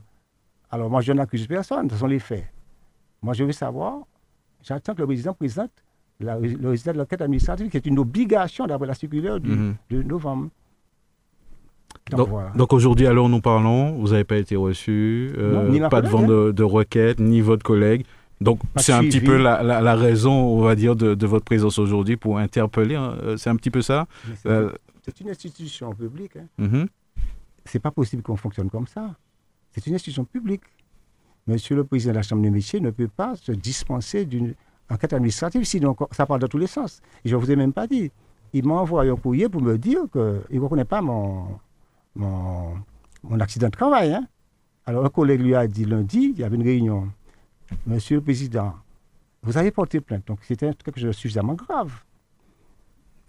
alors 0.71 0.91
moi 0.91 1.01
je 1.01 1.13
n'accuse 1.13 1.47
personne, 1.47 1.91
ce 1.91 1.97
sont 1.97 2.07
les 2.07 2.19
faits. 2.19 2.47
Moi 3.23 3.35
je 3.35 3.45
veux 3.45 3.53
savoir, 3.53 4.01
j'attends 4.63 4.95
que 4.95 5.01
le 5.01 5.07
président 5.07 5.35
présente 5.35 5.71
le 6.21 6.69
résultat 6.69 6.93
de 6.93 6.99
l'enquête 6.99 7.23
administrative, 7.23 7.69
qui 7.71 7.77
est 7.77 7.87
une 7.87 7.99
obligation 7.99 8.67
d'après 8.67 8.87
la 8.87 8.95
circulaire 8.95 9.41
du, 9.41 9.51
mhm. 9.51 9.75
de 9.91 10.03
novembre. 10.03 10.49
Donc, 12.57 12.73
aujourd'hui, 12.73 13.07
alors 13.07 13.29
nous 13.29 13.41
parlons, 13.41 13.93
vous 13.93 14.09
n'avez 14.09 14.25
pas 14.25 14.37
été 14.37 14.57
reçu, 14.57 15.31
euh, 15.39 15.89
pas 15.89 16.03
de 16.03 16.09
vente 16.09 16.25
hein. 16.25 16.53
de, 16.53 16.63
requête, 16.63 17.21
ni 17.21 17.41
votre 17.41 17.63
collègue. 17.63 18.05
Donc 18.41 18.59
c'est 18.77 18.93
un 18.93 19.03
petit 19.03 19.21
peu 19.21 19.37
la, 19.37 19.95
raison, 19.95 20.33
on 20.33 20.63
va 20.63 20.75
dire, 20.75 20.97
de, 20.97 21.27
votre 21.27 21.45
présence 21.45 21.79
aujourd'hui 21.79 22.17
pour 22.17 22.39
interpeller. 22.39 22.95
Hein. 22.97 23.15
Euh, 23.23 23.37
c'est 23.37 23.51
un 23.51 23.57
petit 23.57 23.71
peu 23.71 23.83
ça. 23.83 24.07
Euh, 24.47 24.71
c'est 25.11 25.25
une 25.25 25.31
institution 25.31 25.93
publique. 25.95 26.37
Hein. 26.37 26.47
Mm-hmm. 26.59 26.87
C'est 27.65 27.79
pas 27.79 27.91
possible 27.91 28.23
qu'on 28.23 28.37
fonctionne 28.37 28.71
comme 28.71 28.87
ça. 28.87 29.15
C'est 29.73 29.87
une 29.87 29.95
institution 29.95 30.25
publique. 30.25 30.63
Monsieur 31.47 31.77
le 31.77 31.85
président 31.85 32.13
de 32.13 32.17
la 32.17 32.23
Chambre 32.23 32.43
des 32.43 32.51
métiers 32.51 32.81
ne 32.81 32.91
peut 32.91 33.09
pas 33.09 33.37
se 33.37 33.53
dispenser 33.53 34.25
d'une 34.25 34.55
enquête 34.89 35.13
administrative, 35.13 35.65
sinon 35.65 35.97
ça 36.11 36.27
parle 36.27 36.41
dans 36.41 36.49
tous 36.49 36.59
les 36.59 36.67
sens. 36.67 37.01
Et 37.25 37.29
je 37.29 37.37
ne 37.37 37.41
vous 37.41 37.51
ai 37.51 37.57
même 37.57 37.73
pas 37.73 37.87
dit. 37.87 38.11
Il 38.53 38.67
m'a 38.67 38.75
envoyé 38.75 39.11
un 39.11 39.17
courrier 39.17 39.49
pour 39.49 39.63
me 39.63 39.79
dire 39.79 40.03
qu'il 40.13 40.21
ne 40.51 40.61
reconnaît 40.61 40.85
pas 40.85 41.01
mon, 41.01 41.59
mon, 42.15 42.75
mon 43.23 43.41
accident 43.41 43.69
de 43.69 43.73
travail. 43.73 44.13
Hein. 44.15 44.27
Alors, 44.87 45.05
un 45.05 45.09
collègue 45.09 45.41
lui 45.41 45.55
a 45.55 45.67
dit 45.67 45.85
lundi, 45.85 46.33
il 46.35 46.41
y 46.41 46.45
avait 46.45 46.57
une 46.57 46.65
réunion. 46.65 47.09
Monsieur 47.87 48.17
le 48.17 48.23
Président, 48.23 48.75
vous 49.43 49.57
avez 49.57 49.71
porté 49.71 50.01
plainte, 50.01 50.27
donc 50.27 50.41
c'était 50.43 50.73
quelque 50.75 50.99
chose 50.99 51.11
de 51.11 51.13
suffisamment 51.13 51.55
grave. 51.55 51.93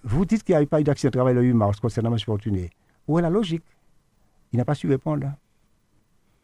Vous 0.04 0.26
dites 0.26 0.44
qu'il 0.44 0.56
n'y 0.56 0.62
a 0.62 0.66
pas 0.66 0.82
eu 0.82 0.84
d'accident 0.84 1.10
de 1.10 1.14
travail 1.14 1.36
le 1.36 1.44
8 1.44 1.54
mars 1.54 1.80
concernant 1.80 2.12
M. 2.12 2.20
Fortuné. 2.20 2.70
Où 3.08 3.20
est 3.20 3.22
la 3.22 3.30
logique? 3.30 3.64
Il 4.52 4.58
n'a 4.58 4.66
pas 4.66 4.76
su 4.76 4.88
répondre. 4.88 5.28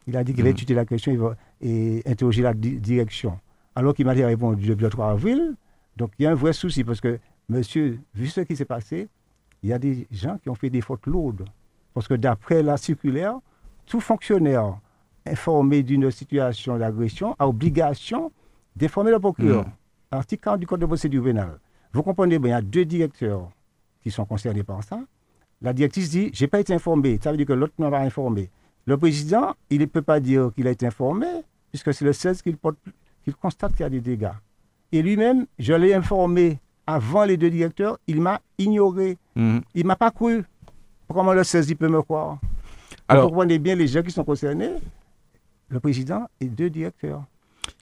Il 0.06 0.16
a 0.16 0.24
dit 0.24 0.32
qu'il 0.32 0.42
allait 0.42 0.52
hmm. 0.52 0.56
étudier 0.56 0.76
la 0.76 0.84
question 0.86 1.36
et 1.60 2.02
interroger 2.06 2.42
la 2.42 2.54
direction. 2.54 3.38
Alors 3.74 3.94
qu'il 3.94 4.06
m'a 4.06 4.12
répondu 4.12 4.74
le 4.74 4.88
3 4.88 5.10
avril. 5.10 5.54
Donc 5.96 6.12
il 6.18 6.22
y 6.22 6.26
a 6.26 6.30
un 6.30 6.34
vrai 6.34 6.52
souci 6.52 6.84
parce 6.84 7.00
que, 7.00 7.18
monsieur, 7.48 7.98
vu 8.14 8.28
ce 8.28 8.40
qui 8.40 8.56
s'est 8.56 8.64
passé, 8.64 9.08
il 9.62 9.70
y 9.70 9.72
a 9.72 9.78
des 9.78 10.06
gens 10.10 10.38
qui 10.38 10.48
ont 10.48 10.54
fait 10.54 10.70
des 10.70 10.80
fautes 10.80 11.06
lourdes. 11.06 11.44
Parce 11.94 12.06
que 12.06 12.14
d'après 12.14 12.62
la 12.62 12.76
circulaire, 12.76 13.38
tout 13.86 14.00
fonctionnaire 14.00 14.78
informé 15.26 15.82
d'une 15.82 16.10
situation 16.10 16.78
d'agression 16.78 17.34
a 17.38 17.48
obligation 17.48 18.32
d'informer 18.76 19.10
le 19.10 19.18
procureur. 19.18 19.66
Mmh. 19.66 19.72
Article 20.12 20.42
40 20.42 20.60
du 20.60 20.66
Code 20.66 20.80
de 20.80 20.86
procédure 20.86 21.24
pénale. 21.24 21.58
Vous 21.92 22.02
comprenez 22.02 22.38
bien, 22.38 22.50
il 22.50 22.52
y 22.52 22.56
a 22.56 22.62
deux 22.62 22.84
directeurs 22.84 23.48
qui 24.02 24.10
sont 24.10 24.24
concernés 24.24 24.62
par 24.62 24.82
ça. 24.84 25.00
La 25.60 25.72
directrice 25.72 26.10
dit 26.10 26.30
Je 26.32 26.44
n'ai 26.44 26.48
pas 26.48 26.60
été 26.60 26.74
informé. 26.74 27.18
Ça 27.22 27.30
veut 27.30 27.36
dire 27.36 27.46
que 27.46 27.52
l'autre 27.52 27.74
n'a 27.78 27.90
pas 27.90 28.00
informé. 28.00 28.50
Le 28.86 28.96
président, 28.96 29.54
il 29.70 29.80
ne 29.80 29.86
peut 29.86 30.02
pas 30.02 30.20
dire 30.20 30.50
qu'il 30.54 30.66
a 30.66 30.70
été 30.70 30.86
informé, 30.86 31.26
puisque 31.70 31.92
c'est 31.92 32.04
le 32.04 32.12
16 32.12 32.42
qu'il 32.42 32.56
constate 33.40 33.72
qu'il 33.72 33.80
y 33.80 33.84
a 33.84 33.90
des 33.90 34.00
dégâts. 34.00 34.30
Et 34.92 35.02
lui-même, 35.02 35.46
je 35.58 35.74
l'ai 35.74 35.92
informé 35.92 36.58
avant 36.86 37.24
les 37.24 37.36
deux 37.36 37.50
directeurs, 37.50 37.98
il 38.06 38.20
m'a 38.22 38.40
ignoré. 38.56 39.18
Mmh. 39.36 39.58
Il 39.74 39.82
ne 39.82 39.86
m'a 39.88 39.96
pas 39.96 40.10
cru. 40.10 40.42
Comment 41.12 41.34
le 41.34 41.44
16 41.44 41.68
il 41.68 41.76
peut 41.76 41.88
me 41.88 42.00
croire? 42.00 42.38
Alors, 43.08 43.24
Vous 43.24 43.28
comprenez 43.30 43.58
bien 43.58 43.74
les 43.74 43.86
gens 43.86 44.02
qui 44.02 44.10
sont 44.10 44.24
concernés, 44.24 44.70
le 45.68 45.80
président 45.80 46.26
et 46.40 46.46
deux 46.46 46.70
directeurs. 46.70 47.22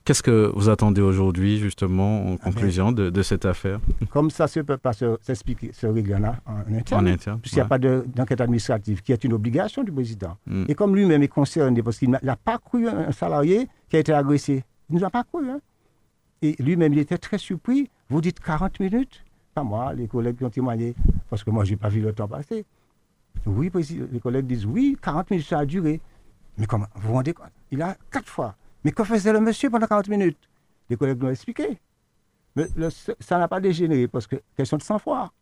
Qu'est-ce 0.05 0.23
que 0.23 0.51
vous 0.55 0.69
attendez 0.69 1.01
aujourd'hui, 1.01 1.57
justement, 1.57 2.31
en 2.31 2.35
ah 2.35 2.43
conclusion 2.43 2.91
de, 2.91 3.21
cette 3.21 3.45
affaire? 3.45 3.79
Comme 4.09 4.29
ça 4.29 4.45
ne 4.55 4.61
peut 4.61 4.77
pas 4.77 4.93
s'expliquer, 4.93 5.71
se, 5.73 5.87
régler 5.87 6.15
en, 6.15 6.73
interne, 6.73 7.09
en 7.09 7.37
puisqu'il 7.37 7.57
n'y 7.57 7.61
a 7.61 7.65
pas 7.65 7.79
d'enquête 7.79 8.41
administrative, 8.41 9.01
qui 9.01 9.11
est 9.11 9.23
une 9.23 9.33
obligation 9.33 9.83
du 9.83 9.91
président. 9.91 10.37
Hmm. 10.45 10.65
Et 10.67 10.75
comme 10.75 10.95
lui-même 10.95 11.23
est 11.23 11.27
concerné, 11.27 11.81
parce 11.83 11.99
qu'il 11.99 12.09
n'a 12.09 12.35
pas 12.35 12.57
cru 12.57 12.87
un 12.87 13.11
salarié 13.11 13.67
qui 13.89 13.97
a 13.97 13.99
été 13.99 14.13
agressé. 14.13 14.63
Il 14.89 14.95
ne 14.95 14.99
nous 14.99 15.05
a 15.05 15.09
pas 15.09 15.23
cru. 15.23 15.49
Hein. 15.49 15.59
Et 16.41 16.55
lui-même, 16.59 16.93
il 16.93 16.99
était 16.99 17.17
très 17.17 17.37
surpris. 17.37 17.89
Vous 18.09 18.21
dites 18.21 18.39
40 18.39 18.79
minutes? 18.79 19.23
Pas 19.53 19.63
moi, 19.63 19.93
les 19.93 20.07
collègues 20.07 20.37
qui 20.37 20.43
ont 20.45 20.49
témoigné, 20.49 20.95
parce 21.29 21.43
que 21.43 21.49
moi, 21.49 21.63
je 21.63 21.71
n'ai 21.71 21.77
pas 21.77 21.89
vu 21.89 21.99
le 22.01 22.13
temps 22.13 22.27
passer. 22.27 22.65
Oui, 23.45 23.71
les 24.11 24.19
collègues 24.19 24.47
disent 24.47 24.65
oui, 24.65 24.97
40 25.01 25.31
minutes, 25.31 25.47
ça 25.47 25.59
a 25.59 25.65
duré. 25.65 26.01
Mais 26.57 26.65
comment 26.65 26.87
Vous 26.95 27.09
vous 27.09 27.13
rendez 27.13 27.33
compte? 27.33 27.51
Il 27.71 27.81
a 27.81 27.95
quatre 28.11 28.27
fois. 28.27 28.55
Mais 28.87 28.93
que 28.93 29.03
faisait 29.03 29.33
le 29.33 29.41
monsieur 29.41 29.69
pendant 29.69 29.85
40 29.85 30.07
minutes? 30.07 30.37
Les 30.89 30.95
collègues 30.95 31.19
nous 31.19 31.27
ont 31.27 31.29
expliqué. 31.29 31.77
Mais 32.55 32.67
ça 33.19 33.37
n'a 33.37 33.49
pas 33.49 33.59
dégénéré 33.59 34.07
parce 34.07 34.25
que 34.25 34.37
question 34.55 34.77
de 34.77 34.81
sang-froid. 34.81 35.33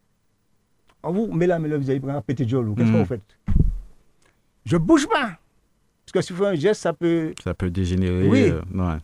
vous, 1.04 1.28
mais 1.32 1.46
là, 1.46 1.60
mais 1.60 1.70
là, 1.70 1.78
vous 1.78 1.88
allez 1.88 2.00
prendre 2.00 2.18
un 2.18 2.22
petit 2.24 2.44
Qu'est-ce 2.44 2.56
que 2.56 2.98
vous 2.98 3.06
faites? 3.06 3.38
Je 4.66 4.78
bouge 4.78 5.08
pas. 5.08 5.38
Parce 6.06 6.12
que 6.12 6.22
si 6.22 6.34
vous 6.34 6.40
faites 6.44 6.54
un 6.54 6.56
geste, 6.56 6.82
ça 6.82 6.92
peut. 6.92 7.36
Ça 7.44 7.54
peut 7.54 7.70
dégénérer. 7.70 8.28
Oui. 8.28 8.52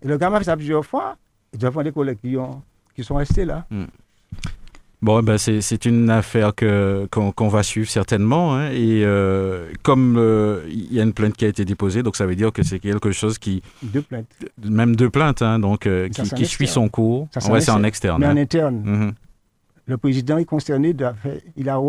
le 0.01 0.17
gamin 0.17 0.39
fait 0.39 0.45
ça 0.45 0.57
plusieurs 0.57 0.87
fois. 0.87 1.17
Il 1.53 1.59
doit 1.59 1.67
avoir 1.67 1.85
des 1.85 1.91
collègues 1.91 2.17
qui, 2.19 2.35
qui 2.95 3.03
sont 3.03 3.17
restés 3.17 3.45
là. 3.45 3.67
Mm. 3.69 3.83
Bon, 5.01 5.23
ben 5.23 5.39
c'est 5.39 5.85
une 5.85 6.11
affaire 6.11 6.53
que 6.53 7.07
qu'on 7.09 7.47
va 7.47 7.63
suivre 7.63 7.89
certainement. 7.89 8.53
Hein, 8.55 8.69
et 8.69 9.03
euh, 9.03 9.71
comme 9.81 10.15
euh, 10.17 10.61
il 10.69 10.93
y 10.93 10.99
a 10.99 11.03
une 11.03 11.13
plainte 11.13 11.35
qui 11.35 11.45
a 11.45 11.47
été 11.47 11.65
déposée, 11.65 12.03
donc 12.03 12.15
ça 12.15 12.27
veut 12.27 12.35
dire 12.35 12.53
que 12.53 12.61
c'est 12.61 12.77
quelque 12.77 13.11
chose 13.11 13.39
qui... 13.39 13.63
Deux 13.81 14.03
plaintes. 14.03 14.27
Même 14.63 14.95
deux 14.95 15.09
plaintes, 15.09 15.41
hein, 15.41 15.57
donc 15.57 15.87
euh, 15.87 16.07
qui, 16.09 16.45
suit 16.45 16.67
son 16.67 16.87
cours. 16.87 17.27
Ouais, 17.49 17.61
c'est 17.61 17.71
en 17.71 17.83
externe. 17.83 18.21
Mais 18.21 18.27
en 18.27 18.31
hein. 18.31 18.37
interne. 18.37 18.81
Mhm. 18.83 19.11
Le 19.87 19.97
président 19.97 20.37
est 20.37 20.45
concerné. 20.45 20.93
De, 20.93 21.07
il 21.57 21.67
a, 21.67 21.79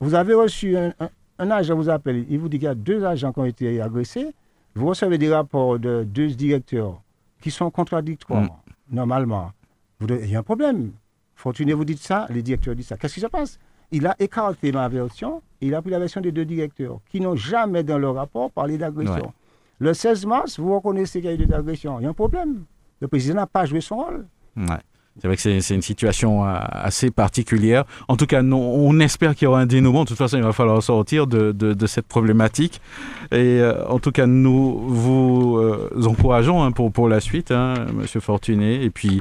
vous 0.00 0.14
avez 0.14 0.34
reçu 0.34 0.76
un, 0.76 0.94
un, 1.40 1.50
agent, 1.50 1.74
vous 1.74 1.90
appelle, 1.90 2.24
il 2.30 2.38
vous 2.38 2.48
dit 2.48 2.58
qu'il 2.58 2.66
y 2.66 2.68
a 2.68 2.76
deux 2.76 3.04
agents 3.04 3.32
qui 3.32 3.40
ont 3.40 3.44
été 3.44 3.80
agressés. 3.80 4.28
Vous 4.76 4.86
recevez 4.86 5.18
des 5.18 5.34
rapports 5.34 5.80
de 5.80 6.04
deux 6.04 6.28
directeurs 6.28 7.02
qui 7.40 7.50
sont 7.50 7.72
contradictoires, 7.72 8.42
mm. 8.42 8.94
normalement. 8.94 9.50
il 10.08 10.30
y 10.30 10.36
a 10.36 10.38
un 10.38 10.44
problème. 10.44 10.92
Fortuné, 11.40 11.72
vous 11.72 11.86
dites 11.86 12.02
ça, 12.02 12.26
les 12.28 12.42
directeurs 12.42 12.74
disent 12.74 12.88
ça. 12.88 12.96
Qu'est-ce 12.98 13.14
qui 13.14 13.20
se 13.20 13.26
passe? 13.26 13.58
Il 13.92 14.06
a 14.06 14.14
écarté 14.18 14.72
ma 14.72 14.88
version, 14.88 15.42
il 15.62 15.74
a 15.74 15.80
pris 15.80 15.90
la 15.90 15.98
version 15.98 16.20
des 16.20 16.32
deux 16.32 16.44
directeurs, 16.44 17.00
qui 17.10 17.20
n'ont 17.20 17.34
jamais 17.34 17.82
dans 17.82 17.98
leur 17.98 18.14
rapport 18.14 18.50
parlé 18.50 18.76
d'agression. 18.76 19.32
Le 19.78 19.94
16 19.94 20.26
mars, 20.26 20.60
vous 20.60 20.74
reconnaissez 20.74 21.20
qu'il 21.20 21.30
y 21.30 21.32
a 21.32 21.34
eu 21.34 21.46
des 21.46 21.52
agressions. 21.52 21.98
Il 21.98 22.02
y 22.02 22.06
a 22.06 22.10
un 22.10 22.14
problème. 22.14 22.64
Le 23.00 23.08
président 23.08 23.36
n'a 23.36 23.46
pas 23.46 23.64
joué 23.64 23.80
son 23.80 23.96
rôle. 23.96 24.26
C'est 25.18 25.26
vrai 25.26 25.36
que 25.36 25.60
c'est 25.60 25.74
une 25.74 25.82
situation 25.82 26.46
euh, 26.46 26.58
assez 26.70 27.10
particulière. 27.10 27.84
En 28.08 28.16
tout 28.16 28.26
cas, 28.26 28.42
on 28.42 29.00
espère 29.00 29.34
qu'il 29.34 29.46
y 29.46 29.48
aura 29.48 29.60
un 29.60 29.66
dénouement. 29.66 30.04
De 30.04 30.08
toute 30.08 30.18
façon, 30.18 30.36
il 30.36 30.42
va 30.42 30.52
falloir 30.52 30.82
sortir 30.82 31.26
de, 31.26 31.52
de, 31.52 31.86
cette 31.86 32.06
problématique. 32.06 32.80
Et 33.32 33.60
euh, 33.60 33.86
en 33.88 33.98
tout 33.98 34.12
cas, 34.12 34.26
nous 34.26 34.78
vous 34.88 35.56
euh, 35.58 35.90
encourageons 36.06 36.62
hein, 36.62 36.70
pour, 36.70 36.92
pour 36.92 37.08
la 37.08 37.20
suite, 37.20 37.50
hein, 37.50 37.74
Monsieur 37.94 38.20
Fortuné. 38.20 38.84
Et 38.84 38.90
puis, 38.90 39.20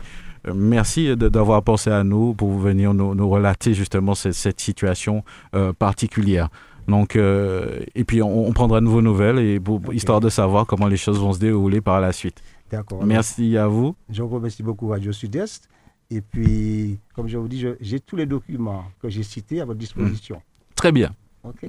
merci 0.54 1.16
d'avoir 1.16 1.64
pensé 1.64 1.90
à 1.90 2.04
nous 2.04 2.34
pour 2.34 2.58
venir 2.58 2.94
nous, 2.94 3.30
relater 3.30 3.74
justement 3.74 4.16
cette, 4.16 4.60
situation 4.60 5.24
euh, 5.56 5.74
particulière. 5.74 6.50
Donc, 6.88 7.16
euh, 7.16 7.82
et 7.96 8.04
puis 8.04 8.22
on, 8.22 8.52
prendra 8.52 8.82
de 8.82 8.88
vos 8.88 9.02
nouvelles 9.02 9.40
et 9.40 9.60
histoire 9.94 10.20
de 10.20 10.30
savoir 10.30 10.66
comment 10.66 10.88
les 10.88 10.98
choses 10.98 11.20
vont 11.20 11.34
se 11.34 11.40
dérouler 11.40 11.82
par 11.82 12.02
la 12.02 12.12
suite. 12.12 12.42
D'accord. 12.72 13.04
Merci 13.06 13.58
à 13.58 13.68
vous. 13.68 13.96
Je 14.10 14.22
vous 14.22 14.30
remercie 14.30 14.64
beaucoup 14.64 14.88
Radio 14.88 15.12
Sud-Est. 15.12 15.70
Et 16.12 16.22
puis, 16.22 17.00
comme 17.14 17.28
je 17.28 17.38
vous 17.38 17.48
dis, 17.48 17.64
j'ai 17.80 18.00
tous 18.00 18.16
les 18.16 18.26
documents 18.26 18.86
que 19.02 19.10
j'ai 19.10 19.24
cités 19.24 19.62
à 19.62 19.66
votre 19.66 19.80
disposition. 19.80 20.42
Très 20.76 20.92
bien. 20.92 21.14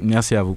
Merci 0.00 0.34
à 0.36 0.42
vous. 0.42 0.56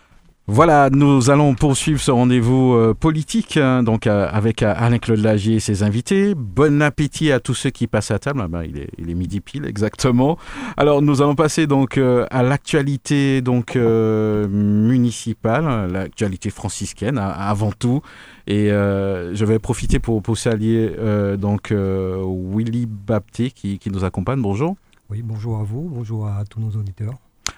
Voilà, 0.53 0.89
nous 0.89 1.29
allons 1.29 1.55
poursuivre 1.55 2.01
ce 2.01 2.11
rendez-vous 2.11 2.73
euh, 2.73 2.93
politique 2.93 3.55
hein, 3.55 3.83
donc 3.83 4.05
euh, 4.05 4.27
avec 4.29 4.63
euh, 4.63 4.73
Alain-Claude 4.75 5.19
Lagier 5.19 5.55
et 5.55 5.59
ses 5.61 5.81
invités. 5.81 6.35
Bon 6.35 6.81
appétit 6.81 7.31
à 7.31 7.39
tous 7.39 7.53
ceux 7.53 7.69
qui 7.69 7.87
passent 7.87 8.11
à 8.11 8.19
table. 8.19 8.41
Ah 8.43 8.49
ben, 8.49 8.63
il, 8.63 8.77
est, 8.77 9.13
midi 9.13 9.39
pile 9.39 9.65
exactement. 9.65 10.37
Alors 10.75 11.01
nous 11.01 11.21
allons 11.21 11.35
passer 11.35 11.67
donc 11.67 11.97
à 11.97 12.43
l'actualité 12.43 13.41
donc 13.41 13.75
municipale, 13.75 15.89
l'actualité 15.89 16.49
franciscaine 16.49 17.17
avant 17.17 17.71
tout. 17.71 18.01
Et 18.45 18.67
je 18.67 19.45
vais 19.45 19.57
profiter 19.57 19.99
pour, 19.99 20.21
pour 20.21 20.37
saluer 20.37 20.91
donc 21.37 21.71
Willy 21.71 22.87
Bapté 22.87 23.51
qui 23.51 23.79
nous 23.89 24.03
accompagne. 24.03 24.41
Bonjour. 24.41 24.75
Oui, 25.09 25.21
bonjour 25.23 25.59
à 25.59 25.63
vous, 25.63 25.89
bonjour 25.89 26.27
à 26.27 26.43
tous 26.43 26.59
nos 26.59 26.71
auditeurs. 26.71 27.13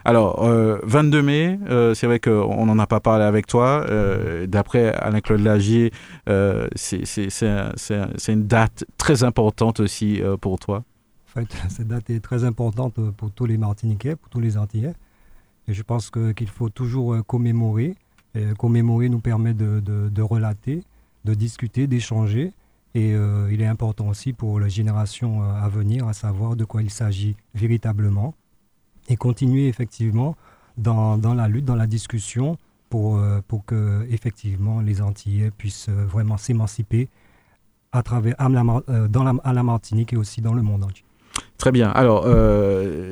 Alors, 0.06 0.44
22 0.44 1.18
euh, 1.18 1.22
mai, 1.22 1.60
euh, 1.70 1.94
c'est 1.94 2.08
vrai 2.08 2.20
qu'on 2.20 2.66
n'en 2.66 2.78
a 2.78 2.88
pas 2.88 3.00
parlé 3.00 3.24
avec 3.24 3.48
toi. 3.48 3.86
Euh, 3.90 4.48
d'après 4.48 4.94
Alain-Claude 4.94 5.40
Lagier, 5.40 5.92
c'est 6.76 7.04
une 8.28 8.48
date 8.48 8.86
très 8.98 9.24
importante 9.24 9.80
aussi 9.80 10.22
pour 10.42 10.60
toi. 10.60 10.84
En 11.30 11.40
fait, 11.40 11.48
cette 11.70 11.88
date 11.88 12.10
est 12.10 12.20
très 12.20 12.44
importante 12.44 13.00
pour 13.12 13.32
tous 13.32 13.46
les 13.46 13.58
Martiniquais, 13.58 14.16
pour 14.16 14.30
tous 14.30 14.42
les 14.42 14.58
Antillais. 14.58 14.94
Et 15.68 15.74
je 15.74 15.84
pense 15.84 16.12
qu'il 16.12 16.50
faut 16.50 16.70
toujours 16.70 17.26
commémorer. 17.26 17.96
Commémorer 18.58 19.08
nous 19.10 19.20
permet 19.20 19.54
de, 19.54 19.80
de 19.80 20.22
relater, 20.22 20.84
de 21.24 21.34
discuter, 21.34 21.88
d'échanger. 21.88 22.52
Et 22.94 23.16
il 23.52 23.62
est 23.62 23.68
important 23.68 24.10
aussi 24.10 24.34
pour 24.34 24.60
la 24.60 24.68
génération 24.68 25.44
à 25.44 25.70
venir 25.70 26.08
à 26.10 26.14
savoir 26.14 26.58
de 26.58 26.66
quoi 26.66 26.82
il 26.82 26.92
s'agit 26.92 27.38
véritablement 27.56 28.36
et 29.10 29.16
continuer 29.16 29.68
effectivement 29.68 30.36
dans, 30.78 31.18
dans, 31.18 31.34
la 31.34 31.48
lutte, 31.48 31.66
dans 31.66 31.76
la 31.76 31.88
discussion 31.88 32.58
pour, 32.90 33.18
euh, 33.18 33.42
pour 33.48 33.66
que 33.66 34.06
effectivement 34.12 34.80
les 34.80 35.02
Antillais 35.02 35.50
puissent 35.50 35.90
euh, 35.90 36.06
vraiment 36.06 36.38
s'émanciper 36.38 37.10
à 37.92 38.04
travers 38.04 38.36
à 38.38 38.50
la, 38.50 38.64
euh, 38.90 39.08
dans 39.08 39.38
à 39.38 39.54
la 39.54 39.64
Martinique 39.64 40.14
et 40.14 40.18
aussi 40.18 40.42
dans 40.42 40.54
le 40.54 40.62
monde 40.62 40.84
entier. 40.84 41.04
Très 41.58 41.72
bien. 41.72 41.90
Alors, 41.90 42.28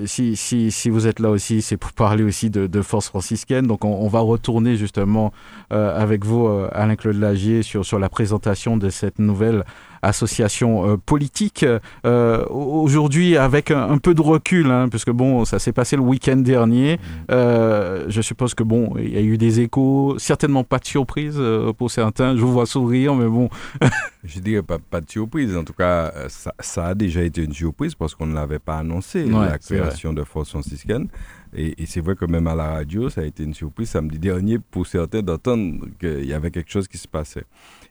si, 0.05 0.35
si, 0.35 0.71
si, 0.71 0.89
vous 0.89 1.07
êtes 1.07 1.19
là 1.19 1.29
aussi, 1.29 1.61
c'est 1.61 1.77
pour 1.77 1.93
parler 1.93 2.23
aussi 2.23 2.49
de, 2.49 2.81
force 2.81 3.07
franciscaine. 3.07 3.65
Donc, 3.65 3.85
on, 3.85 3.93
on 3.93 4.07
va 4.09 4.19
retourner 4.19 4.75
justement 4.75 5.31
avec 5.69 6.25
vous, 6.25 6.47
Alain-Claude 6.47 7.15
Lagier, 7.15 7.63
sur, 7.63 7.85
sur 7.85 7.97
la 7.97 8.09
présentation 8.09 8.77
de 8.77 8.89
cette 8.89 9.19
nouvelle 9.19 9.63
association 10.01 10.87
euh, 10.87 10.97
politique. 10.97 11.65
Euh, 12.05 12.45
aujourd'hui, 12.47 13.37
avec 13.37 13.71
un, 13.71 13.97
peu 13.97 14.13
de 14.13 14.21
recul, 14.21 14.71
hein, 14.71 14.87
puisque 14.89 15.11
bon, 15.11 15.45
ça 15.45 15.59
s'est 15.59 15.73
passé 15.73 15.95
le 15.95 16.01
week-end 16.01 16.37
dernier, 16.37 16.95
mmh. 16.95 16.99
euh, 17.31 18.05
je 18.07 18.21
suppose 18.21 18.53
que 18.53 18.63
bon, 18.63 18.95
il 18.97 19.13
y 19.13 19.17
a 19.17 19.21
eu 19.21 19.37
des 19.37 19.59
échos, 19.59 20.15
certainement 20.17 20.63
pas 20.63 20.79
de 20.79 20.85
surprise 20.85 21.39
pour 21.77 21.91
certains. 21.91 22.35
Je 22.35 22.41
vous 22.41 22.51
vois 22.51 22.65
sourire, 22.65 23.15
mais 23.15 23.27
bon. 23.27 23.49
je 24.23 24.39
dirais 24.39 24.63
pas, 24.63 24.79
pas 24.79 25.01
de 25.01 25.09
surprise. 25.09 25.55
En 25.55 25.63
tout 25.63 25.73
cas, 25.73 26.11
ça, 26.27 26.85
a 26.85 26.95
déjà 26.95 27.21
été 27.21 27.43
une 27.43 27.53
surprise 27.53 27.95
parce 27.95 28.15
qu'on 28.15 28.25
ne 28.25 28.35
l'avait 28.35 28.59
pas 28.59 28.79
annoncé, 28.79 29.25
la 29.25 29.57
création 29.57 30.13
de 30.13 30.23
Force 30.23 30.49
franciscaine. 30.49 31.07
Et, 31.53 31.83
et 31.83 31.85
c'est 31.85 31.99
vrai 31.99 32.15
que 32.15 32.25
même 32.25 32.47
à 32.47 32.55
la 32.55 32.69
radio, 32.69 33.09
ça 33.09 33.21
a 33.21 33.23
été 33.25 33.43
une 33.43 33.53
surprise 33.53 33.89
samedi 33.89 34.17
dernier 34.17 34.57
pour 34.57 34.87
certains 34.87 35.21
d'entendre 35.21 35.85
qu'il 35.99 36.25
y 36.25 36.33
avait 36.33 36.49
quelque 36.49 36.71
chose 36.71 36.87
qui 36.87 36.97
se 36.97 37.09
passait 37.09 37.43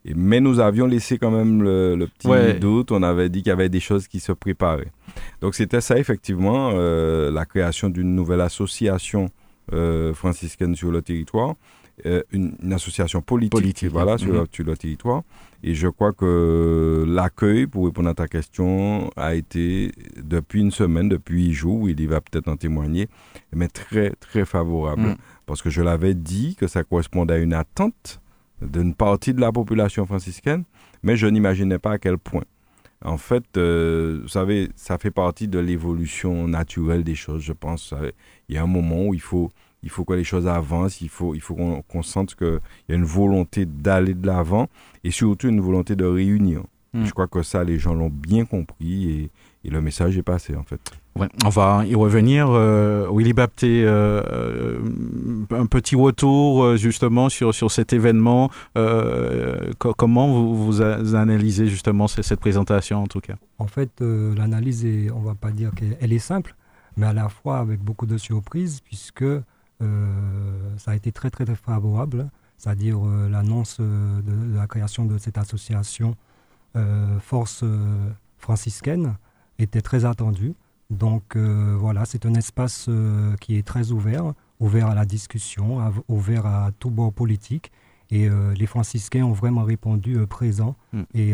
mais 0.04 0.40
nous 0.40 0.60
avions 0.60 0.86
laissé 0.86 1.18
quand 1.18 1.30
même 1.30 1.62
le, 1.62 2.06
petit 2.06 2.58
doute. 2.58 2.92
On 2.92 3.02
avait 3.02 3.28
dit 3.28 3.42
qu'il 3.42 3.50
y 3.50 3.52
avait 3.52 3.68
des 3.68 3.80
choses 3.80 4.08
qui 4.08 4.20
se 4.20 4.32
préparaient. 4.32 4.92
Donc 5.40 5.54
c'était 5.54 5.80
ça 5.80 5.98
effectivement, 5.98 6.70
euh, 6.74 7.30
la 7.30 7.44
création 7.44 7.88
d'une 7.88 8.14
nouvelle 8.14 8.40
association 8.40 9.30
euh, 9.72 10.14
franciscaine 10.14 10.74
sur 10.74 10.90
le 10.90 11.02
territoire, 11.02 11.54
euh, 12.06 12.22
une, 12.32 12.72
association 12.72 13.20
politique, 13.20 13.84
voilà, 13.84 14.16
sur, 14.16 14.32
mhm. 14.32 14.46
le, 14.66 14.76
territoire. 14.76 15.22
Et 15.62 15.74
je 15.74 15.88
crois 15.88 16.12
que 16.12 17.04
l'accueil, 17.06 17.66
pour 17.66 17.84
répondre 17.84 18.08
à 18.08 18.14
ta 18.14 18.26
question, 18.26 19.10
a 19.16 19.34
été 19.34 19.92
depuis 20.16 20.60
une 20.60 20.70
semaine, 20.70 21.08
depuis 21.08 21.48
huit 21.48 21.52
jours, 21.52 21.90
il 21.90 22.00
y 22.00 22.06
va 22.06 22.20
peut-être 22.20 22.48
en 22.48 22.56
témoigner, 22.56 23.08
mais 23.52 23.68
très 23.68 24.10
très 24.18 24.46
favorable. 24.46 25.02
Mhm. 25.02 25.16
Parce 25.44 25.60
que 25.62 25.68
je 25.68 25.82
l'avais 25.82 26.14
dit 26.14 26.56
que 26.58 26.66
ça 26.66 26.84
correspondait 26.84 27.34
à 27.34 27.38
une 27.38 27.52
attente 27.52 28.20
d'une 28.62 28.94
partie 28.94 29.34
de 29.34 29.40
la 29.40 29.52
population 29.52 30.06
franciscaine, 30.06 30.64
mais 31.02 31.16
je 31.16 31.26
n'imaginais 31.26 31.78
pas 31.78 31.92
à 31.92 31.98
quel 31.98 32.18
point. 32.18 32.44
En 33.02 33.16
fait, 33.16 33.56
euh, 33.56 34.20
vous 34.22 34.28
savez, 34.28 34.68
ça 34.76 34.98
fait 34.98 35.10
partie 35.10 35.48
de 35.48 35.58
l'évolution 35.58 36.46
naturelle 36.46 37.02
des 37.02 37.14
choses, 37.14 37.42
je 37.42 37.54
pense. 37.54 37.94
Il 38.48 38.54
y 38.54 38.58
a 38.58 38.62
un 38.62 38.66
moment 38.66 39.06
où 39.06 39.14
il 39.14 39.20
faut, 39.20 39.50
il 39.82 39.88
faut 39.88 40.04
que 40.04 40.12
les 40.12 40.24
choses 40.24 40.46
avancent, 40.46 41.00
il 41.00 41.08
faut, 41.08 41.34
il 41.34 41.40
faut 41.40 41.54
qu'on 41.54 42.02
sente 42.02 42.34
qu'il 42.34 42.60
y 42.90 42.92
a 42.92 42.96
une 42.96 43.04
volonté 43.04 43.64
d'aller 43.64 44.12
de 44.12 44.26
l'avant 44.26 44.68
et 45.02 45.10
surtout 45.10 45.48
une 45.48 45.60
volonté 45.60 45.96
de 45.96 46.04
réunion. 46.04 46.66
Hmm. 46.92 47.04
Je 47.04 47.12
crois 47.12 47.28
que 47.28 47.42
ça, 47.42 47.64
les 47.64 47.78
gens 47.78 47.94
l'ont 47.94 48.10
bien 48.10 48.44
compris 48.44 49.10
et, 49.10 49.30
et 49.64 49.70
le 49.70 49.80
message 49.80 50.18
est 50.18 50.22
passé, 50.22 50.54
en 50.54 50.64
fait 50.64 50.99
on 51.16 51.48
va 51.48 51.84
y 51.86 51.94
revenir. 51.94 52.48
Euh, 52.50 53.08
Willy 53.12 53.32
Bapté, 53.32 53.84
euh, 53.84 54.22
euh, 54.30 54.80
un 55.50 55.66
petit 55.66 55.96
retour 55.96 56.76
justement 56.76 57.28
sur, 57.28 57.54
sur 57.54 57.70
cet 57.70 57.92
événement. 57.92 58.50
comment 58.74 60.28
vous, 60.28 60.64
vous, 60.64 60.82
analysez 60.82 61.66
justement 61.66 62.08
cette 62.08 62.40
présentation 62.40 63.02
en 63.02 63.06
tout 63.06 63.20
cas? 63.20 63.34
En 63.58 63.66
fait, 63.66 64.00
l'analyse, 64.00 64.86
on 65.14 65.20
va 65.20 65.34
pas 65.34 65.50
dire 65.50 65.72
qu'elle 65.74 66.12
est 66.12 66.18
simple, 66.18 66.54
mais 66.96 67.06
à 67.06 67.12
la 67.12 67.28
fois 67.28 67.58
avec 67.58 67.80
beaucoup 67.80 68.06
de 68.06 68.16
surprises 68.16 68.80
puisque 68.80 69.24
ça 69.80 70.90
a 70.90 70.94
été 70.94 71.12
très 71.12 71.30
très, 71.30 71.44
très 71.44 71.56
favorable. 71.56 72.28
c'est-à-dire 72.58 72.98
l'annonce 73.30 73.80
de, 73.80 74.56
la 74.56 74.66
création 74.66 75.04
de 75.04 75.18
cette 75.18 75.38
association 75.38 76.16
Force 77.20 77.64
franciscaine, 78.38 79.16
était 79.58 79.82
très 79.82 80.04
attendue. 80.04 80.54
Donc 80.90 81.36
voilà, 81.36 82.04
c'est 82.04 82.26
un 82.26 82.34
espace 82.34 82.90
qui 83.40 83.56
est 83.56 83.66
très 83.66 83.92
ouvert, 83.92 84.32
ouvert 84.58 84.88
à 84.88 84.94
la 84.94 85.04
discussion, 85.04 85.78
ouvert 86.08 86.46
à 86.46 86.70
tout 86.78 86.90
bord 86.90 87.12
politique. 87.12 87.70
Et 88.10 88.28
les 88.28 88.66
franciscains 88.66 89.24
ont 89.24 89.32
vraiment 89.32 89.62
répondu 89.62 90.18
présent 90.26 90.74
hmm. 90.92 91.02
et 91.14 91.32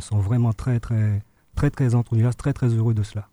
sont 0.00 0.18
vraiment 0.18 0.52
très, 0.52 0.78
très, 0.78 1.22
très, 1.54 1.70
très 1.70 1.94
enthousiastes, 1.94 2.38
très, 2.38 2.52
très 2.52 2.68
heureux 2.68 2.92
de 2.92 3.02
cela. 3.02 3.28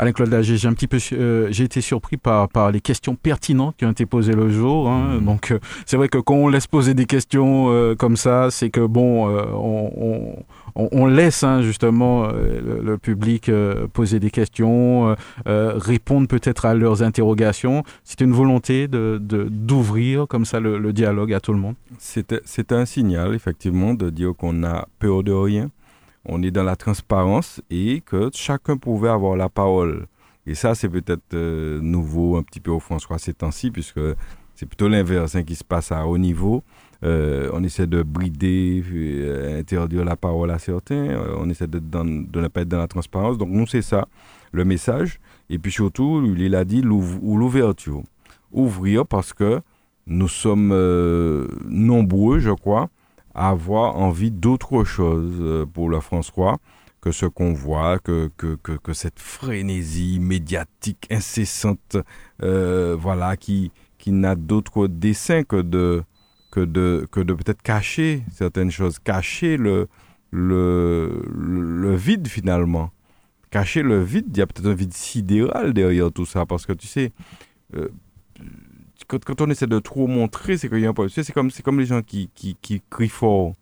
Alain-Claude 0.00 0.40
j'ai 0.40 0.66
un 0.66 0.72
petit 0.72 0.86
peu, 0.86 0.98
euh, 1.12 1.48
j'ai 1.50 1.64
été 1.64 1.82
surpris 1.82 2.16
par, 2.16 2.48
par 2.48 2.70
les 2.70 2.80
questions 2.80 3.16
pertinentes 3.16 3.76
qui 3.76 3.84
ont 3.84 3.90
été 3.90 4.06
posées 4.06 4.32
le 4.32 4.48
jour. 4.48 4.88
Hein. 4.88 5.18
Mmh. 5.20 5.24
Donc, 5.26 5.50
euh, 5.50 5.58
c'est 5.84 5.98
vrai 5.98 6.08
que 6.08 6.16
quand 6.16 6.36
on 6.36 6.48
laisse 6.48 6.66
poser 6.66 6.94
des 6.94 7.04
questions 7.04 7.66
euh, 7.68 7.94
comme 7.94 8.16
ça, 8.16 8.50
c'est 8.50 8.70
que 8.70 8.80
bon, 8.80 9.28
on, 9.28 10.34
on, 10.74 10.88
on, 10.90 11.06
laisse 11.06 11.42
hein, 11.42 11.60
justement 11.60 12.28
le, 12.28 12.96
public 12.96 13.50
poser 13.92 14.20
des 14.20 14.30
questions, 14.30 15.14
répondre 15.46 16.28
peut-être 16.28 16.64
à 16.64 16.74
leurs 16.74 17.02
interrogations. 17.02 17.82
C'est 18.04 18.20
une 18.20 18.32
volonté 18.32 18.88
de 18.88 19.20
d'ouvrir 19.20 20.26
comme 20.28 20.44
ça 20.44 20.60
le, 20.60 20.78
le, 20.78 20.92
dialogue 20.92 21.32
à 21.32 21.40
tout 21.40 21.52
le 21.52 21.58
monde. 21.58 21.74
C'est 21.98 22.72
un 22.72 22.86
signal, 22.86 23.34
effectivement, 23.34 23.94
de 23.94 24.10
dire 24.10 24.32
qu'on 24.36 24.52
n'a 24.52 24.88
peur 24.98 25.22
de 25.22 25.32
rien 25.32 25.70
on 26.24 26.42
est 26.42 26.50
dans 26.50 26.62
la 26.62 26.76
transparence 26.76 27.60
et 27.70 28.02
que 28.04 28.30
chacun 28.34 28.76
pouvait 28.76 29.08
avoir 29.08 29.36
la 29.36 29.48
parole. 29.48 30.06
Et 30.46 30.54
ça, 30.54 30.74
c'est 30.74 30.88
peut-être 30.88 31.34
euh, 31.34 31.80
nouveau 31.80 32.36
un 32.36 32.42
petit 32.42 32.60
peu 32.60 32.70
au 32.70 32.80
François 32.80 33.18
ces 33.18 33.34
temps-ci, 33.34 33.70
puisque 33.70 34.00
c'est 34.54 34.66
plutôt 34.66 34.88
l'inverse 34.88 35.34
hein, 35.34 35.42
qui 35.42 35.54
se 35.54 35.64
passe 35.64 35.92
à 35.92 36.06
haut 36.06 36.18
niveau. 36.18 36.62
Euh, 37.02 37.48
on 37.54 37.62
essaie 37.62 37.86
de 37.86 38.02
brider, 38.02 38.82
euh, 38.92 39.58
interdire 39.60 40.04
la 40.04 40.16
parole 40.16 40.50
à 40.50 40.58
certains, 40.58 41.18
on 41.38 41.48
essaie 41.48 41.66
de, 41.66 41.80
ne 41.80 42.48
pas 42.48 42.62
être 42.62 42.68
dans 42.68 42.78
la 42.78 42.88
transparence. 42.88 43.38
Donc 43.38 43.48
nous, 43.48 43.66
c'est 43.66 43.82
ça, 43.82 44.06
le 44.52 44.64
message. 44.64 45.20
Et 45.48 45.58
puis 45.58 45.72
surtout, 45.72 46.22
il 46.36 46.54
a 46.54 46.64
dit 46.64 46.82
l'ouverture. 46.82 48.02
Ouvrir 48.52 49.06
parce 49.06 49.32
que 49.32 49.60
nous 50.06 50.28
sommes 50.28 50.74
nombreux, 51.68 52.40
je 52.40 52.50
crois, 52.50 52.90
avoir 53.34 53.96
envie 53.96 54.30
d'autre 54.30 54.84
chose 54.84 55.36
euh, 55.40 55.66
pour 55.66 55.88
le 55.88 56.00
François 56.00 56.58
que 57.00 57.12
ce 57.12 57.26
qu'on 57.26 57.52
voit, 57.52 57.98
que, 57.98 58.30
que, 58.36 58.56
que, 58.56 58.92
cette 58.92 59.18
frénésie 59.18 60.18
médiatique 60.20 61.06
incessante, 61.10 61.96
euh, 62.42 62.94
voilà, 62.98 63.36
qui, 63.36 63.72
qui 63.96 64.12
n'a 64.12 64.34
d'autre 64.34 64.86
dessein 64.86 65.42
que 65.44 65.62
de, 65.62 66.02
que 66.50 66.60
de, 66.60 67.08
que 67.10 67.20
de 67.20 67.32
peut-être 67.32 67.62
cacher 67.62 68.22
certaines 68.32 68.70
choses, 68.70 68.98
cacher 68.98 69.56
le, 69.56 69.88
le, 70.30 71.22
le, 71.34 71.94
vide 71.96 72.28
finalement. 72.28 72.90
Cacher 73.50 73.82
le 73.82 74.02
vide, 74.02 74.26
il 74.30 74.38
y 74.38 74.42
a 74.42 74.46
peut-être 74.46 74.68
un 74.68 74.74
vide 74.74 74.92
sidéral 74.92 75.72
derrière 75.72 76.12
tout 76.12 76.26
ça, 76.26 76.44
parce 76.44 76.66
que 76.66 76.72
tu 76.72 76.86
sais, 76.86 77.12
euh, 77.74 77.88
quand, 79.10 79.40
on 79.40 79.50
essaie 79.50 79.66
de 79.66 79.78
trop 79.78 80.06
montrer, 80.06 80.56
c'est 80.56 80.68
qu'il 80.68 80.80
y 80.80 80.86
a 80.86 80.90
un 80.90 80.92
problème. 80.92 81.12
C'est 81.12 81.32
comme, 81.32 81.50
comme 81.64 81.80
les 81.80 81.86
gens 81.86 82.02
qui, 82.02 82.30
qui, 82.34 82.56
qui 82.60 82.82
crient 82.88 83.08
fort. 83.08 83.54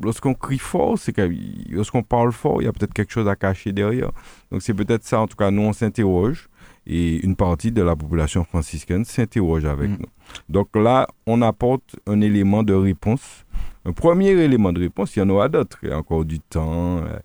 Lorsqu'on 0.00 0.34
crie 0.34 0.58
fort, 0.58 0.98
c'est 0.98 1.12
que 1.12 1.30
lorsqu'on 1.70 2.02
parle 2.02 2.32
fort, 2.32 2.62
il 2.62 2.64
y 2.64 2.68
a 2.68 2.72
peut-être 2.72 2.94
quelque 2.94 3.12
chose 3.12 3.28
à 3.28 3.36
cacher 3.36 3.72
derrière. 3.72 4.10
Donc 4.50 4.62
c'est 4.62 4.72
peut-être 4.72 5.04
ça, 5.04 5.20
en 5.20 5.26
tout 5.26 5.36
cas, 5.36 5.50
nous 5.50 5.62
on 5.62 5.72
s'interroge 5.72 6.48
et 6.86 7.22
une 7.24 7.36
partie 7.36 7.72
de 7.72 7.82
la 7.82 7.94
population 7.94 8.44
franciscaine 8.44 9.04
s'interroge 9.04 9.66
avec 9.66 9.90
mm. 9.90 9.96
nous. 10.00 10.08
Donc 10.48 10.74
là, 10.74 11.06
on 11.26 11.42
apporte 11.42 11.96
un 12.06 12.20
élément 12.22 12.62
de 12.62 12.72
réponse. 12.72 13.44
Un 13.84 13.92
premier 13.92 14.30
élément 14.30 14.72
de 14.72 14.80
réponse, 14.80 15.14
il 15.14 15.18
y 15.20 15.22
en 15.22 15.28
aura 15.28 15.48
d'autres. 15.48 15.78
Il 15.82 15.90
y 15.90 15.92
a 15.92 15.98
encore 15.98 16.24
du 16.24 16.40
temps. 16.40 16.98
Euh, 16.98 17.18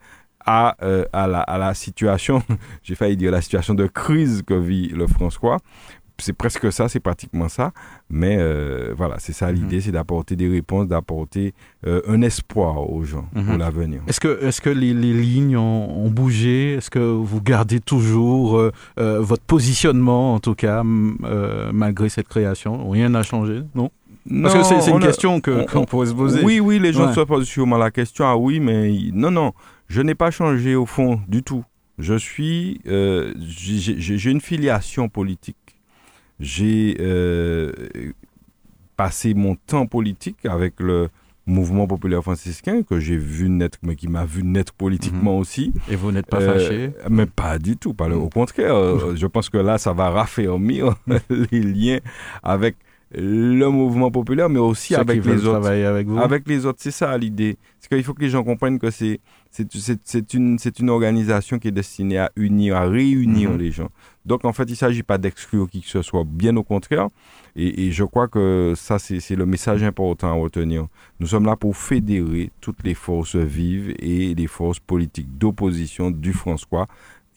à, 0.47 0.77
euh, 0.81 1.03
à, 1.11 1.27
la, 1.27 1.41
à 1.41 1.57
la 1.57 1.73
situation, 1.73 2.41
j'ai 2.83 2.95
failli 2.95 3.17
dire 3.17 3.31
la 3.31 3.41
situation 3.41 3.73
de 3.73 3.85
crise 3.85 4.43
que 4.47 4.53
vit 4.53 4.87
le 4.87 5.05
François 5.05 5.57
c'est 6.19 6.33
presque 6.33 6.71
ça, 6.71 6.89
c'est 6.89 6.99
pratiquement 6.99 7.49
ça. 7.49 7.71
Mais 8.09 8.37
euh, 8.39 8.93
voilà, 8.97 9.15
c'est 9.19 9.33
ça 9.33 9.51
l'idée, 9.51 9.77
mhm. 9.77 9.81
c'est 9.81 9.91
d'apporter 9.91 10.35
des 10.35 10.47
réponses, 10.47 10.87
d'apporter 10.87 11.53
euh, 11.85 12.01
un 12.07 12.21
espoir 12.21 12.89
aux 12.89 13.03
gens 13.03 13.27
pour 13.33 13.43
mhm. 13.43 13.57
l'avenir. 13.57 14.01
Est-ce 14.07 14.19
que, 14.19 14.43
est 14.43 14.59
que 14.59 14.69
les, 14.69 14.93
lignes 14.93 15.57
ont, 15.57 16.09
bougé? 16.09 16.73
Est-ce 16.75 16.89
que 16.89 16.99
vous 16.99 17.41
gardez 17.41 17.79
toujours 17.79 18.57
euh, 18.57 18.71
votre 18.97 19.43
positionnement, 19.43 20.33
en 20.35 20.39
tout 20.39 20.55
cas, 20.55 20.83
malgré 20.83 22.09
cette 22.09 22.27
création? 22.27 22.89
Rien 22.89 23.09
n'a 23.09 23.23
changé, 23.23 23.61
non? 23.75 23.91
Parce 24.41 24.53
que 24.55 24.81
c'est 24.81 24.91
une 24.91 24.99
question 24.99 25.39
qu'on 25.39 25.85
pourrait 25.85 26.07
se 26.07 26.13
poser. 26.13 26.43
Oui, 26.43 26.59
oui, 26.59 26.79
les 26.79 26.93
gens 26.93 27.13
se 27.13 27.21
posent 27.21 27.47
sûrement 27.47 27.77
la 27.77 27.91
question. 27.91 28.25
Ah 28.25 28.35
oui, 28.35 28.59
mais 28.59 28.91
non, 29.13 29.31
non, 29.31 29.53
je 29.87 30.01
n'ai 30.01 30.15
pas 30.15 30.31
changé 30.31 30.75
au 30.75 30.85
fond 30.85 31.21
du 31.27 31.43
tout. 31.43 31.63
Je 31.99 32.13
suis, 32.15 32.81
j'ai 32.85 34.31
une 34.31 34.41
filiation 34.41 35.09
politique 35.09 35.66
j'ai 36.39 36.97
euh, 36.99 37.71
passé 38.95 39.33
mon 39.33 39.55
temps 39.55 39.85
politique 39.85 40.45
avec 40.45 40.79
le 40.79 41.09
mouvement 41.47 41.87
populaire 41.87 42.21
franciscain 42.21 42.83
que 42.83 42.99
j'ai 42.99 43.17
vu 43.17 43.49
naître, 43.49 43.79
mais 43.81 43.95
qui 43.95 44.07
m'a 44.07 44.25
vu 44.25 44.43
naître 44.43 44.73
politiquement 44.73 45.35
mhm. 45.35 45.39
aussi. 45.39 45.73
Et 45.89 45.95
vous 45.95 46.11
n'êtes 46.11 46.27
pas 46.27 46.41
fâché? 46.41 46.91
Euh, 46.99 47.07
Mais 47.09 47.25
pas 47.25 47.57
du 47.57 47.77
tout, 47.77 47.93
pas, 47.93 48.09
au 48.09 48.29
contraire. 48.29 48.75
Euh, 48.75 49.15
je 49.15 49.25
pense 49.25 49.49
que 49.49 49.57
là, 49.57 49.77
ça 49.77 49.93
va 49.93 50.09
raffermir 50.09 50.95
les 51.29 51.61
liens 51.61 51.99
avec 52.43 52.75
le 53.15 53.69
mouvement 53.69 54.11
populaire, 54.11 54.49
mais 54.49 54.59
aussi 54.59 54.93
avec 54.93 55.23
les 55.23 55.45
autres. 55.45 55.65
Avec, 55.65 56.07
vous. 56.07 56.19
avec 56.19 56.47
les 56.47 56.65
autres, 56.65 56.79
c'est 56.81 56.91
ça 56.91 57.17
l'idée. 57.17 57.57
C'est 57.79 57.87
qu'il 57.87 58.03
faut 58.03 58.13
que 58.13 58.21
les 58.21 58.29
gens 58.29 58.43
comprennent 58.43 58.79
que 58.79 58.91
c'est 58.91 59.21
c'est 60.03 60.33
une, 60.33 60.57
une 60.79 60.89
organisation 60.89 61.59
qui 61.59 61.67
est 61.67 61.71
destinée 61.71 62.17
à 62.17 62.31
unir, 62.35 62.75
à 62.75 62.87
réunir 62.87 63.51
mhm. 63.51 63.57
les 63.57 63.71
gens. 63.71 63.89
Donc, 64.25 64.45
en 64.45 64.53
fait, 64.53 64.63
il 64.65 64.71
ne 64.71 64.75
s'agit 64.75 65.03
pas 65.03 65.17
d'exclure 65.17 65.69
qui 65.69 65.81
que 65.81 65.87
ce 65.87 66.01
soit, 66.01 66.23
bien 66.25 66.55
au 66.57 66.63
contraire. 66.63 67.07
Et, 67.55 67.91
je 67.91 68.03
crois 68.03 68.27
que 68.27 68.73
ça, 68.75 68.99
c'est 68.99 69.35
le 69.35 69.45
message 69.45 69.83
important 69.83 70.27
à 70.27 70.33
retenir. 70.33 70.87
Nous 71.19 71.27
sommes 71.27 71.45
là 71.45 71.55
pour 71.55 71.75
fédérer 71.75 72.51
toutes 72.61 72.83
les 72.83 72.93
forces 72.93 73.35
vives 73.35 73.95
et 73.99 74.35
les 74.35 74.47
forces 74.47 74.79
politiques 74.79 75.37
d'opposition 75.37 76.11
du 76.11 76.33
François. 76.33 76.87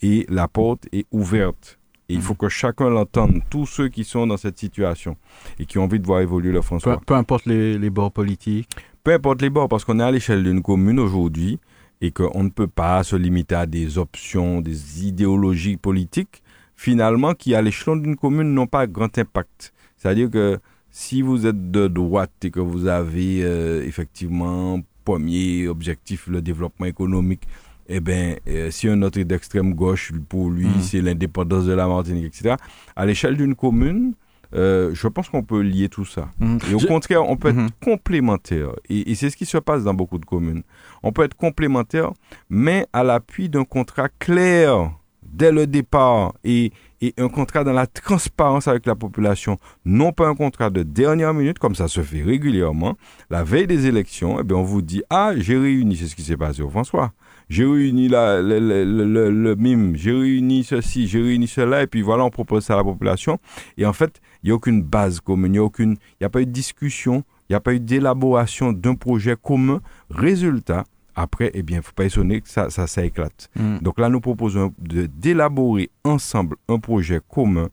Et 0.03 0.27
la 0.29 0.49
porte 0.49 0.89
est 0.93 1.07
ouverte. 1.11 1.79
Et 2.09 2.15
il 2.15 2.23
faut 2.23 2.35
que 2.35 2.49
chacun 2.49 2.91
l'entende, 2.91 3.41
tous 3.51 3.67
ceux 3.67 3.89
qui 3.89 4.03
sont 4.03 4.27
dans 4.27 4.37
cette 4.37 4.59
situation 4.59 5.17
et 5.61 5.65
qui 5.65 5.79
ont 5.79 5.85
envie 5.85 6.01
de 6.01 6.07
voir 6.07 6.21
évoluer 6.21 6.51
le 6.51 6.61
François. 6.61 7.01
Peu, 7.07 7.15
importe 7.15 7.47
les, 7.47 7.79
les 7.79 7.91
bords 7.91 8.11
politiques. 8.11 8.69
Peu 9.05 9.13
importe 9.13 9.41
les 9.41 9.49
bords, 9.49 9.69
parce 9.69 9.85
qu'on 9.85 10.01
est 10.01 10.03
à 10.03 10.11
l'échelle 10.11 10.43
d'une 10.43 10.61
commune 10.61 10.99
aujourd'hui 10.99 11.61
et 12.01 12.11
qu'on 12.11 12.45
ne 12.45 12.49
peut 12.49 12.67
pas 12.67 13.03
se 13.03 13.17
limiter 13.17 13.55
à 13.55 13.67
des 13.67 13.99
options, 13.99 14.61
des 14.61 15.07
idéologies 15.07 15.77
politiques, 15.77 16.43
finalement, 16.77 17.35
qui 17.35 17.55
à 17.55 17.63
l'échelon 17.63 17.97
d'une 17.97 18.17
commune 18.17 18.55
n'ont 18.55 18.67
pas 18.67 18.87
grand 18.87 19.17
impact. 19.19 19.73
C'est-à-dire 19.97 20.31
que 20.31 20.59
si 20.91 21.23
vous 21.23 21.47
êtes 21.47 21.71
de 21.71 21.89
droite 21.89 22.33
et 22.43 22.51
que 22.51 22.61
vous 22.61 22.87
avez 22.87 23.43
euh, 23.43 23.85
effectivement 23.87 24.81
premier 25.05 25.69
objectif 25.69 26.27
le 26.27 26.41
développement 26.41 26.87
économique, 26.87 27.43
eh 27.89 28.01
bien, 28.01 28.37
euh, 28.49 28.71
si 28.71 28.89
un 28.89 29.03
autre 29.03 29.19
est 29.19 29.25
d'extrême 29.25 29.75
gauche, 29.75 30.13
pour 30.29 30.51
lui, 30.51 30.67
mmh. 30.67 30.81
c'est 30.81 31.01
l'indépendance 31.01 31.67
de 31.67 31.73
la 31.73 31.87
Martinique, 31.87 32.27
etc. 32.27 32.55
À 32.97 33.05
l'échelle 33.05 33.37
d'une 33.37 33.55
commune, 33.55 34.15
euh, 34.55 34.91
je 34.95 35.09
pense 35.09 35.29
qu'on 35.29 35.43
peut 35.43 35.61
lier 35.61 35.89
tout 35.89 36.05
ça. 36.05 36.29
Mhm. 36.39 36.59
Et 36.71 36.75
au 36.75 36.81
contraire, 36.81 37.29
on 37.29 37.37
peut 37.37 37.49
être 37.49 37.57
mhm. 37.57 37.71
complémentaire. 37.83 38.71
Et, 38.89 39.15
c'est 39.15 39.31
ce 39.31 39.37
qui 39.37 39.47
se 39.47 39.59
passe 39.59 39.85
dans 39.85 39.95
beaucoup 39.95 40.19
de 40.19 40.25
communes. 40.25 40.63
On 41.03 41.13
peut 41.13 41.23
être 41.23 41.37
complémentaire, 41.37 42.11
mais 42.49 42.87
à 42.93 43.05
l'appui 43.05 43.49
d'un 43.49 43.65
contrat 43.65 44.09
clair 44.19 44.93
dès 45.23 45.53
le 45.53 45.67
départ 45.67 46.35
et, 46.43 46.73
et, 47.01 47.15
un 47.17 47.29
contrat 47.29 47.63
dans 47.63 47.73
la 47.73 47.87
transparence 47.87 48.67
avec 48.67 48.87
la 48.87 48.97
population, 48.97 49.59
non 49.85 50.13
pas 50.13 50.27
un 50.27 50.35
contrat 50.35 50.71
de 50.71 50.83
dernière 50.83 51.33
minute, 51.33 51.59
comme 51.59 51.77
ça 51.77 51.87
se 51.87 52.01
fait 52.03 52.23
régulièrement. 52.23 52.97
La 53.31 53.45
veille 53.45 53.69
des 53.69 53.87
élections, 53.87 54.39
eh 54.41 54.43
bien, 54.43 54.57
on 54.57 54.63
vous 54.63 54.83
dit, 54.83 55.03
ah, 55.09 55.33
j'ai 55.37 55.57
réuni, 55.57 55.97
c'est 55.97 56.09
ce 56.09 56.17
qui 56.17 56.23
s'est 56.23 56.37
passé 56.37 56.63
au 56.63 56.71
François 56.71 57.13
j'ai 57.51 57.65
réuni 57.65 58.09
la, 58.09 58.41
le, 58.41 58.61
le, 58.61 59.31
le, 59.31 59.57
mime, 59.57 59.97
j'ai 59.97 60.13
réuni 60.13 60.63
ceci, 60.63 61.09
j'ai 61.09 61.21
réuni 61.21 61.49
cela, 61.49 61.83
et 61.83 61.89
puis 61.89 62.01
voilà, 62.01 62.25
on 62.25 62.31
propose 62.31 62.65
ça 62.65 62.75
à 62.75 62.77
la 62.77 62.85
population. 62.85 63.39
Et 63.77 63.85
en 63.85 63.93
fait, 63.93 64.21
il 64.43 64.47
n'y 64.47 64.53
a 64.53 64.55
aucune 64.55 64.83
base 64.83 65.21
commune, 65.21 65.53
il 65.53 65.53
n'y 65.53 65.59
a, 65.59 65.65
aucune, 65.65 65.97
a 66.23 66.29
pas 66.29 66.41
eu 66.41 66.47
de 66.47 66.51
discussion, 66.53 67.25
il 67.49 67.53
n'y 67.53 67.57
a 67.57 67.61
pas 67.61 67.75
eu 67.75 67.81
d'élaboration 67.81 68.73
d'un 68.73 68.95
projet 68.95 69.37
commun. 69.41 69.81
Résultat, 70.11 70.85
après, 71.15 71.51
eh 71.55 71.63
bien, 71.63 71.77
il 71.77 71.81
ne 71.81 71.85
faut 71.85 71.93
pas 71.93 72.05
étonner 72.05 72.41
que 72.41 72.49
ça, 72.49 72.71
ça, 72.71 72.87
ça 72.87 73.05
éclate. 73.05 73.51
Mm. 73.57 73.79
Donc 73.79 73.99
là, 73.99 74.09
nous 74.09 74.21
proposons 74.21 74.73
d'élaborer 74.79 75.91
ensemble 76.05 76.57
un 76.69 76.79
projet 76.79 77.21
commun 77.29 77.69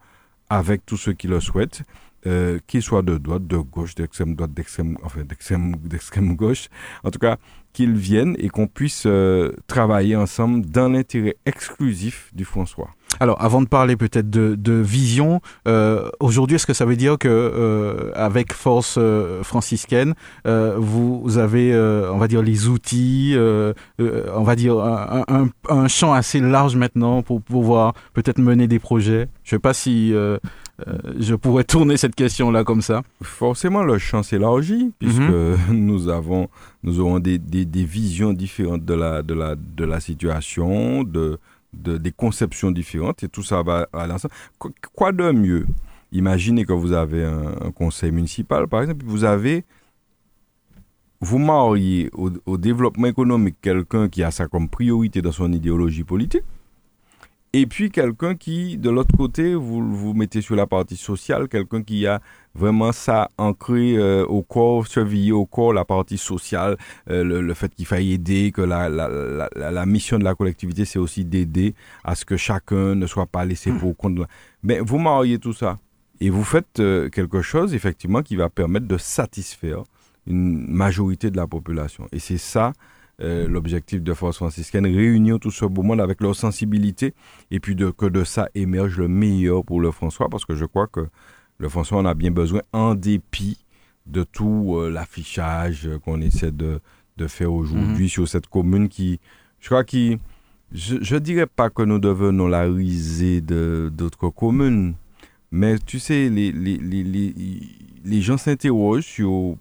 avec 0.50 0.86
tous 0.86 0.98
ceux 0.98 1.14
qui 1.14 1.28
le 1.28 1.40
souhaitent 1.40 1.84
euh, 2.26 2.58
qu'ils 2.66 2.82
soient 2.82 3.04
de 3.04 3.18
droite, 3.18 3.46
de 3.46 3.58
gauche, 3.58 3.94
d'extrême 3.94 4.36
droite, 4.36 4.52
d'extrême, 4.52 4.98
enfin, 5.04 5.22
d'extrême, 5.24 6.36
gauche, 6.36 6.68
en 7.04 7.12
tout 7.12 7.20
cas, 7.20 7.38
qu'ils 7.74 7.94
viennent 7.94 8.36
et 8.40 8.50
qu'on 8.50 8.68
puisse 8.68 9.04
euh, 9.06 9.52
travailler 9.68 10.16
ensemble 10.16 10.66
dans 10.66 10.90
l'intérêt 10.90 11.38
exclusif 11.46 12.32
du 12.34 12.44
François. 12.44 12.90
Alors, 13.20 13.42
avant 13.42 13.62
de 13.62 13.68
parler 13.68 13.96
peut-être 13.96 14.30
de, 14.30 14.74
vision, 14.74 15.42
euh, 15.68 16.10
aujourd'hui, 16.20 16.56
est-ce 16.56 16.66
que 16.66 16.74
ça 16.74 16.86
veut 16.86 16.96
dire 16.96 17.18
que 17.18 18.12
avec 18.16 18.52
Force 18.52 19.00
franciscaine, 19.44 20.14
vous, 20.46 21.38
avez, 21.38 21.74
on 21.76 22.18
va 22.18 22.28
dire, 22.28 22.42
les 22.42 22.68
outils, 22.68 23.36
on 23.38 24.44
va 24.44 24.56
dire 24.56 24.78
un, 24.80 25.88
champ 25.88 26.14
assez 26.14 26.40
large 26.40 26.76
maintenant 26.76 27.22
pour 27.22 27.42
pouvoir 27.42 27.94
peut-être 28.14 28.40
mener 28.40 28.68
des 28.68 28.80
projets? 28.80 29.30
Je 29.44 29.56
ne 29.56 29.58
sais 29.58 29.60
pas 29.60 29.74
si 29.74 30.14
je 31.18 31.34
pourrais 31.36 31.64
tourner 31.64 31.98
cette 31.98 32.16
question-là 32.16 32.64
comme 32.64 32.82
ça. 32.82 33.02
Forcément, 33.24 33.84
le 33.84 33.98
champ 33.98 34.22
s'élargit 34.24 34.92
puisque 35.00 35.20
mhm. 35.20 35.58
nous 35.72 36.10
avons, 36.10 36.50
nous 36.84 37.00
aurons 37.00 37.20
des, 37.20 37.40
des, 37.40 37.66
des, 37.66 37.84
visions 37.84 38.34
différentes 38.34 38.86
de 38.86 38.94
la, 38.94 39.24
de 39.24 39.34
la, 39.34 39.56
de 39.56 39.86
la 39.86 40.00
situation, 40.00 41.04
de 41.04 41.40
de, 41.74 41.98
des 41.98 42.12
conceptions 42.12 42.72
différentes 42.72 43.24
et 43.24 43.30
tout 43.30 43.44
ça 43.44 43.62
va 43.62 43.88
à 43.94 44.08
l'ensemble. 44.08 44.34
Quoi 44.94 45.12
de 45.12 45.32
mieux? 45.32 45.66
Imaginez 46.12 46.66
que 46.66 46.74
vous 46.74 46.94
avez 46.94 47.26
un, 47.26 47.72
conseil 47.72 48.12
municipal, 48.12 48.68
par 48.68 48.82
exemple, 48.82 49.06
vous 49.06 49.24
avez, 49.24 49.66
vous 51.20 51.38
mariez 51.38 52.10
au, 52.14 52.58
développement 52.58 53.08
économique 53.08 53.58
quelqu'un 53.62 54.08
qui 54.08 54.24
a 54.24 54.32
ça 54.32 54.48
comme 54.48 54.70
priorité 54.70 55.22
dans 55.22 55.34
son 55.34 55.52
idéologie 55.52 56.06
politique, 56.06 56.44
et 57.54 57.66
puis 57.66 57.90
quelqu'un 57.90 58.36
qui, 58.36 58.78
de 58.78 58.90
l'autre 58.90 59.16
côté, 59.16 59.56
vous 59.56 59.96
vous 59.96 60.14
mettez 60.14 60.42
sur 60.42 60.56
la 60.56 60.68
partie 60.68 60.98
sociale, 60.98 61.48
quelqu'un 61.48 61.82
qui 61.82 62.06
a 62.06 62.22
vraiment 62.54 62.92
ça 62.92 63.32
ancré 63.38 63.96
euh, 63.98 64.26
au 64.26 64.44
corps, 64.44 64.88
surveillé 64.88 65.32
au 65.32 65.46
corps 65.46 65.74
la 65.74 65.86
partie 65.86 66.18
sociale, 66.18 66.78
euh, 67.10 67.24
le, 67.24 67.54
fait 67.54 67.74
qu'il 67.74 67.86
faille 67.86 68.14
aider, 68.14 68.52
que 68.52 68.62
la, 68.62 68.90
la, 68.90 69.08
la, 69.08 69.72
la 69.72 69.86
mission 69.86 70.20
de 70.20 70.24
la 70.24 70.36
collectivité, 70.36 70.86
c'est 70.86 71.00
aussi 71.00 71.24
d'aider 71.24 71.74
à 72.04 72.16
ce 72.16 72.26
que 72.26 72.38
chacun 72.38 72.96
ne 72.96 73.08
soit 73.08 73.28
pas 73.28 73.46
laissé 73.46 73.72
pour 73.72 73.96
compte. 73.98 74.20
Mais 74.64 74.80
vous 74.80 74.98
mariez 74.98 75.40
tout 75.40 75.54
ça 75.54 75.78
et 76.20 76.30
vous 76.30 76.44
faites 76.44 76.80
euh, 76.80 77.10
quelque 77.10 77.42
chose, 77.42 77.74
effectivement, 77.74 78.22
qui 78.22 78.36
va 78.36 78.50
permettre 78.50 78.88
de 78.88 78.98
satisfaire 78.98 79.84
une 80.26 80.68
majorité 80.68 81.32
de 81.32 81.38
la 81.38 81.48
population. 81.48 82.08
Et 82.12 82.20
c'est 82.20 82.38
ça 82.38 82.74
euh, 83.20 83.48
l'objectif 83.48 84.04
de 84.04 84.14
Force 84.14 84.38
franciscaine, 84.38 84.86
réunir 84.86 85.40
tout 85.40 85.50
ce 85.50 85.66
beau 85.66 85.82
monde 85.82 86.00
avec 86.02 86.22
leur 86.22 86.36
sensibilité 86.36 87.16
et 87.50 87.60
puis 87.60 87.76
de, 87.76 87.90
que 87.90 88.06
de 88.06 88.24
ça 88.24 88.48
émerge 88.54 89.00
le 89.00 89.08
meilleur 89.08 89.66
pour 89.66 89.82
le 89.82 89.90
François 89.90 90.30
parce 90.30 90.46
que 90.46 90.54
je 90.54 90.66
crois 90.66 90.86
que 90.86 91.08
le 91.58 91.68
François 91.68 91.98
en 91.98 92.06
a 92.06 92.14
bien 92.14 92.30
besoin 92.30 92.62
en 92.74 92.94
dépit 92.94 93.58
de 94.06 94.24
tout 94.24 94.76
euh, 94.78 94.92
l'affichage 94.92 95.90
qu'on 96.06 96.22
essaie 96.22 96.52
de, 96.52 96.80
de 97.18 97.28
faire 97.28 97.52
aujourd'hui 97.52 98.04
mhm. 98.04 98.10
sur 98.10 98.28
cette 98.28 98.48
commune 98.48 98.88
qui, 98.88 99.20
je 99.60 99.68
crois 99.68 99.84
qui, 99.84 100.20
je 100.72 101.16
ne 101.16 101.20
dirais 101.20 101.48
pas 101.48 101.72
que 101.72 101.82
nous 101.82 102.00
devenons 102.00 102.48
la 102.48 102.64
risée 102.64 103.42
d'autres 103.42 104.30
communes, 104.30 104.94
mais 105.52 105.80
tu 105.80 105.98
sais, 105.98 106.30
les, 106.30 106.52
les, 106.52 106.78
les, 106.78 107.04
les, 107.04 107.34
les 108.06 108.22
gens 108.22 108.38
s'interrogent 108.38 109.06
sur 109.06 109.58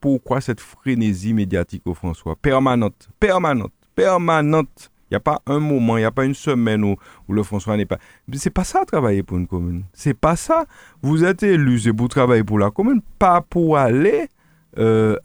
pourquoi 0.00 0.40
cette 0.40 0.60
frénésie 0.60 1.32
médiatique 1.32 1.82
au 1.86 1.94
François? 1.94 2.36
Permanente, 2.36 3.08
permanente, 3.18 3.72
permanente. 3.94 4.90
Il 5.10 5.14
n'y 5.14 5.16
a 5.16 5.20
pas 5.20 5.40
un 5.46 5.58
moment, 5.58 5.96
il 5.96 6.00
n'y 6.00 6.06
a 6.06 6.10
pas 6.10 6.26
une 6.26 6.34
semaine 6.34 6.84
où, 6.84 6.96
où 7.28 7.32
le 7.32 7.42
François 7.42 7.76
n'est 7.76 7.86
pas. 7.86 7.98
C'est 8.34 8.50
pas 8.50 8.64
ça 8.64 8.84
travailler 8.84 9.22
pour 9.22 9.38
une 9.38 9.46
commune. 9.46 9.84
C'est 9.94 10.14
pas 10.14 10.36
ça. 10.36 10.66
Vous 11.00 11.24
êtes 11.24 11.42
élu, 11.42 11.80
c'est 11.80 11.94
pour 11.94 12.08
travailler 12.08 12.44
pour 12.44 12.58
la 12.58 12.70
commune, 12.70 13.00
pas 13.18 13.40
pour 13.40 13.78
aller, 13.78 14.28
euh, 14.76 15.16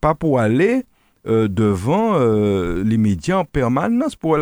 pas 0.00 0.14
pour 0.14 0.40
aller 0.40 0.84
euh, 1.26 1.46
devant 1.46 2.14
euh, 2.14 2.82
les 2.82 2.96
médias 2.96 3.36
en 3.36 3.44
permanence. 3.44 4.16
Pour 4.16 4.38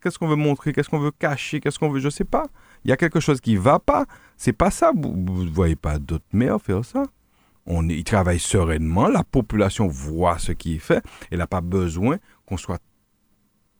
qu'est-ce 0.00 0.18
qu'on 0.18 0.28
veut 0.28 0.36
montrer, 0.36 0.72
qu'est-ce 0.72 0.88
qu'on 0.88 1.00
veut 1.00 1.10
cacher, 1.10 1.58
qu'est-ce 1.58 1.80
qu'on 1.80 1.90
veut, 1.90 1.98
je 1.98 2.08
sais 2.08 2.24
pas. 2.24 2.46
Il 2.84 2.90
y 2.90 2.92
a 2.92 2.96
quelque 2.96 3.18
chose 3.18 3.40
qui 3.40 3.56
va 3.56 3.80
pas. 3.80 4.06
C'est 4.36 4.52
pas 4.52 4.70
ça. 4.70 4.92
Vous 4.94 5.44
ne 5.44 5.50
voyez 5.50 5.76
pas 5.76 5.98
d'autres 5.98 6.24
maires 6.32 6.60
faire 6.60 6.84
ça 6.84 7.02
on, 7.66 7.88
il 7.88 8.04
travaille 8.04 8.38
sereinement, 8.38 9.08
la 9.08 9.24
population 9.24 9.86
voit 9.86 10.38
ce 10.38 10.52
qui 10.52 10.76
est 10.76 10.80
fait, 10.80 11.02
elle 11.30 11.38
n'a 11.38 11.46
pas 11.46 11.60
besoin 11.60 12.18
qu'on 12.46 12.56
soit 12.56 12.80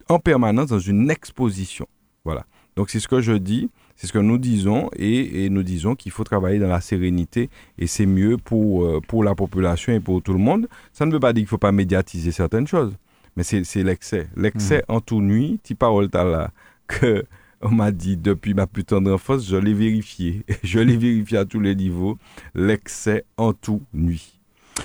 en 0.09 0.19
permanence 0.19 0.69
dans 0.69 0.79
une 0.79 1.11
exposition. 1.11 1.87
Voilà. 2.25 2.47
Donc 2.77 2.91
c'est 2.91 3.01
ce 3.01 3.09
que 3.09 3.21
je 3.21 3.33
dis, 3.33 3.71
c'est 3.95 4.07
ce 4.07 4.13
que 4.13 4.19
nous 4.19 4.39
disons, 4.39 4.91
et, 4.97 5.49
nous 5.49 5.63
disons 5.63 5.95
qu'il 5.95 6.11
faut 6.13 6.25
travailler 6.25 6.59
dans 6.59 6.69
la 6.69 6.81
sérénité, 6.81 7.51
et 7.79 7.87
c'est 7.87 8.07
mieux 8.07 8.37
pour, 8.37 8.85
euh, 8.85 9.01
pour 9.07 9.23
la 9.23 9.35
population 9.35 9.93
et 9.93 10.01
pour 10.01 10.23
tout 10.23 10.33
le 10.33 10.39
monde. 10.39 10.69
Ça 10.93 11.07
ne 11.07 11.13
veut 11.13 11.21
pas 11.21 11.33
dire 11.33 11.43
qu'il 11.43 11.47
ne 11.47 11.51
faut 11.51 11.59
pas 11.59 11.73
médiatiser 11.73 12.33
certaines 12.33 12.67
choses, 12.67 12.95
mais 13.37 13.45
c'est 13.45 13.83
l'excès. 13.83 14.29
L'excès 14.37 14.79
mmh. 14.89 14.93
en 14.93 15.01
tout 15.01 15.21
nuit, 15.21 15.61
tu 15.63 15.75
parles 15.75 16.09
là, 16.13 16.51
que 16.89 17.25
on 17.61 17.71
m'a 17.71 17.91
dit 17.91 18.17
depuis 18.17 18.55
ma 18.55 18.67
plus 18.67 18.85
tendre 18.85 19.13
enfance, 19.13 19.47
je 19.47 19.57
l'ai 19.57 19.75
vérifié. 19.75 20.45
Je 20.63 20.81
l'ai 20.81 20.97
vérifié 20.97 21.39
à 21.39 21.45
tous 21.45 21.61
les 21.61 21.75
niveaux. 21.75 22.19
L'excès 22.55 23.25
en 23.37 23.53
tout 23.53 23.83
nuit. 23.93 24.34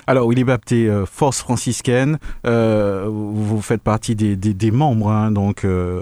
Alors, 0.06 0.28
Willy 0.28 0.44
Bapté, 0.44 0.88
euh, 0.88 1.04
Force 1.06 1.40
franciscaine, 1.40 2.18
euh, 2.46 3.06
vous 3.08 3.60
faites 3.60 3.82
partie 3.82 4.14
des, 4.14 4.70
membres, 4.70 5.10
hein, 5.10 5.30
donc, 5.30 5.64
euh, 5.64 6.00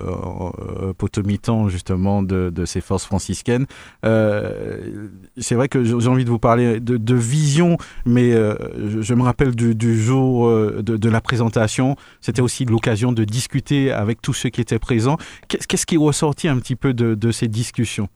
euh, 0.83 0.93
potomitan 0.93 1.69
justement 1.69 2.23
de, 2.23 2.65
ces 2.65 2.81
forces 2.81 3.05
franciscaines. 3.05 3.67
c'est 4.03 5.55
vrai 5.55 5.69
que 5.69 5.85
j'ai 5.85 6.09
envie 6.09 6.25
de 6.25 6.31
vous 6.31 6.39
parler 6.39 6.81
de, 6.81 7.15
vision, 7.15 7.77
mais 8.05 8.31
je, 8.31 9.15
me 9.15 9.23
rappelle 9.23 9.55
du, 9.55 9.75
du 9.75 10.01
jour 10.01 10.49
de, 10.51 10.81
de, 10.81 11.11
la 11.11 11.21
présentation, 11.21 11.97
c'était 12.21 12.43
aussi 12.43 12.65
l'occasion 12.65 13.13
de 13.13 13.25
discuter 13.25 13.91
avec 13.93 14.21
tous 14.21 14.35
ceux 14.35 14.51
qui 14.51 14.61
étaient 14.61 14.79
présents. 14.79 15.17
Qu'est-ce 15.49 15.87
qui 15.87 15.95
est 15.95 15.99
ressorti 15.99 16.49
un 16.49 16.59
petit 16.59 16.77
peu 16.77 16.95
de, 16.95 17.31
ces 17.31 17.49
discussions? 17.49 18.09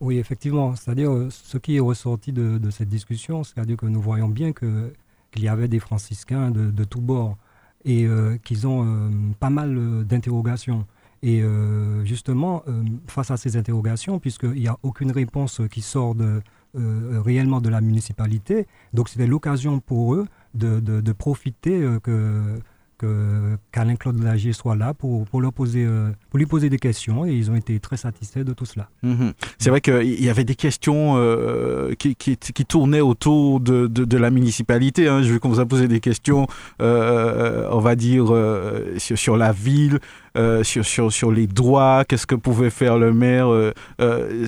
Oui, 0.00 0.18
effectivement. 0.18 0.74
C'est-à-dire, 0.76 1.10
euh, 1.12 1.28
ce 1.30 1.58
qui 1.58 1.76
est 1.76 1.80
ressorti 1.80 2.32
de, 2.32 2.70
cette 2.70 2.88
discussion, 2.88 3.44
c'est-à-dire 3.44 3.76
que 3.76 3.86
nous 3.86 4.00
voyons 4.00 4.28
bien 4.28 4.52
qu'il 4.52 4.92
y 5.36 5.48
avait 5.48 5.68
des 5.68 5.78
franciscains 5.78 6.50
de, 6.50 6.84
tous 6.84 7.00
bords 7.00 7.36
et 7.84 8.06
euh, 8.06 8.38
qu'ils 8.38 8.66
ont 8.66 8.84
euh, 8.84 9.10
pas 9.38 9.50
mal 9.50 10.04
d'interrogations. 10.06 10.86
Et 11.22 11.42
justement, 12.04 12.64
face 13.06 13.30
à 13.30 13.36
ces 13.36 13.58
interrogations, 13.58 14.18
puisqu'il 14.18 14.52
n'y 14.52 14.68
a 14.68 14.78
aucune 14.82 15.12
réponse 15.12 15.60
qui 15.70 15.82
sort 15.82 16.16
réellement 16.72 17.60
de 17.60 17.68
la 17.68 17.82
municipalité, 17.82 18.66
donc 18.94 19.10
c'était 19.10 19.26
l'occasion 19.26 19.80
pour 19.80 20.14
eux 20.14 20.26
de, 20.54 20.80
de 20.80 21.12
profiter 21.12 21.86
que 22.02 22.58
qu'Alain 23.00 23.96
Claude 23.96 24.22
Lagier 24.22 24.52
soit 24.52 24.76
là 24.76 24.94
pour, 24.94 25.24
pour, 25.26 25.40
poser, 25.52 25.84
euh, 25.84 26.10
pour 26.28 26.38
lui 26.38 26.46
poser 26.46 26.68
des 26.68 26.78
questions 26.78 27.24
et 27.24 27.32
ils 27.32 27.50
ont 27.50 27.54
été 27.54 27.78
très 27.80 27.96
satisfaits 27.96 28.40
de 28.40 28.52
tout 28.52 28.66
cela. 28.66 28.88
Mhm. 29.02 29.32
C'est 29.58 29.70
vrai 29.70 29.80
qu'il 29.80 30.22
y 30.22 30.28
avait 30.28 30.44
des 30.44 30.54
questions 30.54 31.14
euh, 31.16 31.94
qui, 31.98 32.14
qui, 32.14 32.36
tournaient 32.66 33.00
autour 33.00 33.60
de, 33.60 33.86
de, 33.86 34.16
la 34.18 34.30
municipalité. 34.30 35.08
Hein. 35.08 35.22
Je 35.22 35.32
vu 35.32 35.40
qu'on 35.40 35.48
vous 35.48 35.60
a 35.60 35.66
posé 35.66 35.88
des 35.88 36.00
questions, 36.00 36.46
euh, 36.82 37.66
on 37.70 37.80
va 37.80 37.96
dire, 37.96 38.26
sur, 38.98 39.36
la 39.36 39.52
ville, 39.52 39.98
sur, 40.62 41.12
sur, 41.12 41.32
les 41.32 41.46
droits, 41.46 42.04
qu'est-ce 42.04 42.26
que 42.26 42.34
pouvait 42.34 42.70
faire 42.70 42.98
le 42.98 43.12
maire. 43.12 43.48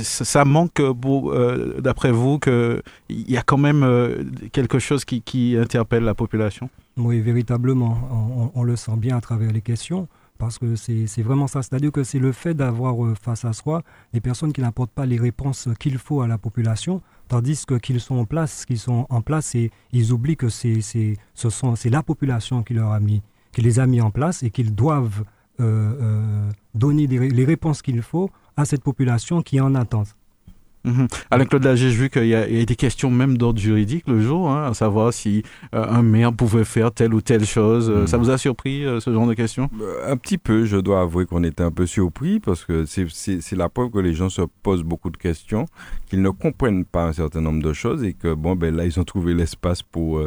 Ça, 0.02 0.44
manque, 0.44 0.82
d'après 1.78 2.12
vous, 2.12 2.38
qu'il 2.38 2.82
y 3.08 3.36
a 3.36 3.42
quand 3.42 3.58
même 3.58 3.86
quelque 4.52 4.78
chose 4.78 5.04
qui 5.04 5.56
interpelle 5.58 6.04
la 6.04 6.14
population? 6.14 6.68
Oui, 6.96 7.20
véritablement. 7.20 8.50
On, 8.54 8.62
le 8.62 8.76
sent 8.76 8.96
bien 8.96 9.16
à 9.16 9.20
travers 9.20 9.50
les 9.50 9.62
questions, 9.62 10.08
parce 10.38 10.58
que 10.58 10.76
c'est 10.76 11.22
vraiment 11.22 11.46
ça. 11.46 11.62
C'est-à-dire 11.62 11.92
que 11.92 12.04
c'est 12.04 12.18
le 12.18 12.32
fait 12.32 12.54
d'avoir 12.54 13.02
euh, 13.04 13.14
face 13.14 13.44
à 13.44 13.52
soi 13.52 13.82
des 14.12 14.20
personnes 14.20 14.52
qui 14.52 14.60
n'apportent 14.60 14.92
pas 14.92 15.06
les 15.06 15.18
réponses 15.18 15.68
qu'il 15.78 15.98
faut 15.98 16.20
à 16.20 16.28
la 16.28 16.38
population, 16.38 17.00
tandis 17.28 17.64
qu'ils 17.82 18.00
sont 18.00 18.16
en 18.16 18.24
place, 18.24 18.66
qu'ils 18.66 18.78
sont 18.78 19.06
en 19.08 19.22
place 19.22 19.54
et 19.54 19.70
ils 19.92 20.12
oublient 20.12 20.36
que 20.36 20.48
c'est 20.48 20.80
la 21.84 22.02
population 22.02 22.62
qui, 22.62 22.74
leur 22.74 22.92
a 22.92 23.00
mis, 23.00 23.22
qui 23.52 23.62
les 23.62 23.80
a 23.80 23.86
mis 23.86 24.00
en 24.00 24.10
place 24.10 24.42
et 24.42 24.50
qu'ils 24.50 24.74
doivent 24.74 25.24
euh, 25.60 25.94
euh, 26.00 26.50
donner 26.74 27.06
les 27.06 27.44
réponses 27.44 27.80
qu'il 27.80 28.02
faut 28.02 28.30
à 28.56 28.64
cette 28.64 28.82
population 28.82 29.42
qui 29.42 29.60
en 29.60 29.74
attente. 29.74 30.14
Mhm. 30.84 31.06
Alain 31.30 31.44
Claude 31.44 31.64
Lager, 31.64 31.90
j'ai 31.90 31.96
vu 31.96 32.10
qu'il 32.10 32.26
y, 32.26 32.34
a 32.34 32.64
des 32.64 32.76
questions 32.76 33.10
même 33.10 33.38
d'ordre 33.38 33.60
juridique 33.60 34.04
le 34.08 34.20
jour, 34.20 34.50
hein, 34.50 34.66
à 34.70 34.74
savoir 34.74 35.12
si 35.12 35.42
euh, 35.74 35.84
un 35.88 36.02
maire 36.02 36.32
pouvait 36.32 36.64
faire 36.64 36.92
telle 36.92 37.14
ou 37.14 37.20
telle 37.20 37.44
chose. 37.44 37.88
Euh, 37.88 38.06
ça 38.06 38.18
mhm. 38.18 38.24
vous 38.24 38.30
a 38.30 38.38
surpris 38.38 38.84
euh, 38.84 39.00
ce 39.00 39.12
genre 39.12 39.26
de 39.26 39.34
questions? 39.34 39.70
Un 40.06 40.16
petit 40.16 40.38
peu, 40.38 40.64
je 40.64 40.76
dois 40.76 41.02
avouer 41.02 41.26
qu'on 41.26 41.44
était 41.44 41.62
un 41.62 41.70
peu 41.70 41.86
surpris 41.86 42.40
parce 42.40 42.64
que 42.64 42.84
c'est 42.84 43.56
la 43.56 43.68
preuve 43.68 43.90
que 43.90 43.98
les 43.98 44.14
gens 44.14 44.28
se 44.28 44.42
posent 44.62 44.82
beaucoup 44.82 45.10
de 45.10 45.16
questions, 45.16 45.66
qu'ils 46.06 46.22
ne 46.22 46.30
comprennent 46.30 46.84
pas 46.84 47.04
un 47.04 47.12
certain 47.12 47.40
nombre 47.40 47.62
de 47.62 47.72
choses 47.72 48.02
et 48.02 48.14
que 48.14 48.34
bon 48.34 48.56
ben 48.56 48.74
là 48.74 48.84
ils 48.84 48.98
ont 48.98 49.04
trouvé 49.04 49.34
l'espace 49.34 49.82
pour 49.82 50.20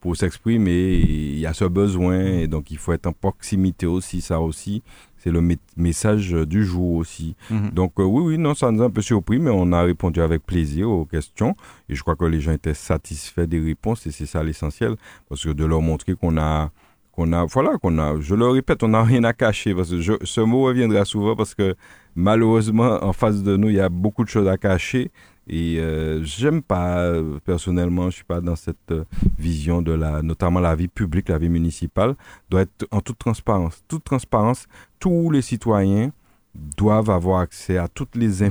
pour 0.00 0.16
s'exprimer. 0.16 0.94
Il 0.94 1.38
y 1.38 1.46
a 1.46 1.54
ce 1.54 1.64
besoin 1.64 2.20
et 2.20 2.48
donc 2.48 2.70
il 2.70 2.76
faut 2.76 2.92
être 2.92 3.06
en 3.06 3.12
proximité 3.12 3.86
aussi, 3.86 4.20
ça 4.20 4.40
aussi. 4.40 4.82
C'est 5.22 5.30
le 5.30 5.40
message 5.76 6.32
du 6.32 6.64
jour 6.64 6.96
aussi. 6.96 7.36
Mhm. 7.50 7.70
Donc 7.70 7.92
euh, 7.98 8.02
oui, 8.02 8.22
oui, 8.24 8.38
non, 8.38 8.54
ça 8.54 8.72
nous 8.72 8.82
a 8.82 8.86
un 8.86 8.90
peu 8.90 9.02
surpris, 9.02 9.38
mais 9.38 9.50
on 9.52 9.72
a 9.72 9.82
répondu 9.82 10.20
avec 10.20 10.44
plaisir 10.44 10.90
aux 10.90 11.04
questions. 11.04 11.54
Et 11.88 11.94
je 11.94 12.02
crois 12.02 12.16
que 12.16 12.24
les 12.24 12.40
gens 12.40 12.52
étaient 12.52 12.74
satisfaits 12.74 13.46
des 13.46 13.60
réponses 13.60 14.06
et 14.06 14.10
c'est 14.10 14.26
ça 14.26 14.42
l'essentiel. 14.42 14.96
Parce 15.28 15.44
que 15.44 15.50
de 15.50 15.64
leur 15.64 15.80
montrer 15.80 16.14
qu'on 16.14 16.36
a 16.38 16.70
qu'on 17.12 17.32
a, 17.34 17.44
voilà, 17.44 17.76
qu'on 17.76 17.98
a, 17.98 18.18
je 18.20 18.34
le 18.34 18.48
répète, 18.48 18.82
on 18.82 18.88
n'a 18.88 19.02
rien 19.02 19.22
à 19.24 19.34
cacher, 19.34 19.74
parce 19.74 19.90
que 19.90 20.00
ce 20.24 20.40
mot 20.40 20.62
reviendra 20.62 21.04
souvent 21.04 21.36
parce 21.36 21.54
que 21.54 21.76
malheureusement, 22.14 23.04
en 23.04 23.12
face 23.12 23.42
de 23.42 23.56
nous, 23.56 23.68
il 23.68 23.76
y 23.76 23.80
a 23.80 23.90
beaucoup 23.90 24.24
de 24.24 24.30
choses 24.30 24.48
à 24.48 24.56
cacher. 24.56 25.10
Et 25.48 25.78
euh, 25.78 26.22
j'aime 26.22 26.62
pas, 26.62 26.98
euh, 26.98 27.38
personnellement, 27.44 28.10
je 28.10 28.16
suis 28.16 28.24
pas 28.24 28.40
dans 28.40 28.56
cette 28.56 28.92
euh, 28.92 29.04
vision 29.38 29.82
de 29.82 29.92
la, 29.92 30.22
notamment 30.22 30.60
la 30.60 30.74
vie 30.76 30.88
publique, 30.88 31.28
la 31.28 31.38
vie 31.38 31.48
municipale, 31.48 32.14
doit 32.48 32.62
être 32.62 32.86
en 32.90 33.00
toute 33.00 33.18
transparence. 33.18 33.82
Toute 33.88 34.04
transparence, 34.04 34.66
tous 35.00 35.30
les 35.30 35.42
citoyens 35.42 36.12
doivent 36.54 37.10
avoir 37.10 37.40
accès 37.40 37.76
à 37.78 37.88
toutes 37.88 38.14
les 38.14 38.42
mmh. 38.42 38.50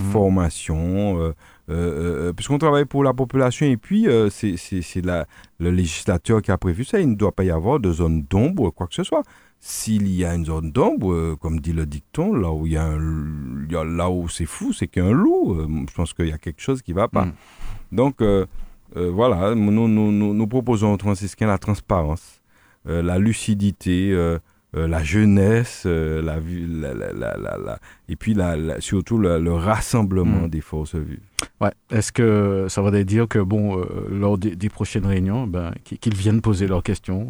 Informations, 1.72 2.34
puisqu'on 2.34 2.58
travaille 2.58 2.86
pour 2.86 3.04
la 3.04 3.14
population 3.14 3.66
et 3.66 3.78
puis 3.78 4.08
c'est 4.30 5.06
le 5.06 5.26
législateur 5.60 6.42
qui 6.42 6.52
a 6.52 6.58
prévu 6.58 6.84
ça, 6.84 7.00
il 7.00 7.10
ne 7.10 7.16
doit 7.16 7.32
pas 7.32 7.44
y 7.44 7.52
avoir 7.52 7.80
de 7.80 7.92
zone 7.92 8.24
d'ombre, 8.24 8.70
quoi 8.72 8.88
que 8.88 8.96
ce 8.96 9.04
soit 9.04 9.24
s'il 9.64 10.12
y 10.12 10.26
a 10.26 10.34
une 10.34 10.46
zone 10.46 10.72
d'ombre, 10.72 11.14
euh, 11.14 11.38
comme 11.40 11.60
dit 11.60 11.72
le 11.72 11.86
dicton, 11.86 12.34
là 12.34 12.52
où 12.52 12.66
il 12.66 12.74
y 12.74 12.78
a, 12.78 12.84
un, 12.84 13.86
là 13.86 14.10
où 14.10 14.28
c'est 14.28 14.48
fou, 14.48 14.74
c'est 14.74 14.88
qu'il 14.88 15.04
y 15.04 15.06
a 15.06 15.10
un 15.10 15.14
loup. 15.14 15.54
Euh, 15.54 15.68
je 15.88 15.94
pense 15.94 16.14
qu'il 16.14 16.28
y 16.28 16.34
a 16.34 16.40
quelque 16.40 16.62
chose 16.62 16.82
qui 16.82 16.92
ne 16.92 16.96
va 16.96 17.08
pas. 17.08 17.26
Mm. 17.26 17.34
Donc 17.92 18.22
euh, 18.22 18.48
voilà, 18.96 19.54
nous, 19.54 19.88
nous, 19.88 20.34
nous, 20.34 20.48
proposons 20.48 20.94
aux 20.94 20.98
franciscains 20.98 21.48
la 21.48 21.60
transparence, 21.60 22.42
la 22.84 23.18
lucidité, 23.20 24.14
euh, 24.74 24.88
la 24.88 25.04
jeunesse, 25.04 25.84
euh, 25.86 26.22
la, 26.22 26.40
la, 27.04 27.58
la, 27.58 27.80
et 28.08 28.16
puis 28.16 28.38
surtout 28.80 29.18
le, 29.18 29.52
rassemblement 29.52 30.44
mm. 30.44 30.50
des 30.50 30.62
forces 30.62 30.96
vives. 30.96 31.20
Ouais. 31.60 31.72
Est-ce 31.90 32.14
que 32.14 32.68
ça 32.70 32.82
voudrait 32.82 33.04
dire 33.04 33.28
que, 33.28 33.40
bon, 33.40 33.78
euh, 33.78 34.08
lors 34.10 34.38
des, 34.38 34.70
prochaines 34.70 35.06
réunions, 35.06 35.46
ben, 35.46 35.74
qu'ils 35.84 36.16
viennent 36.16 36.40
poser 36.40 36.68
leurs 36.68 36.84
questions 36.84 37.28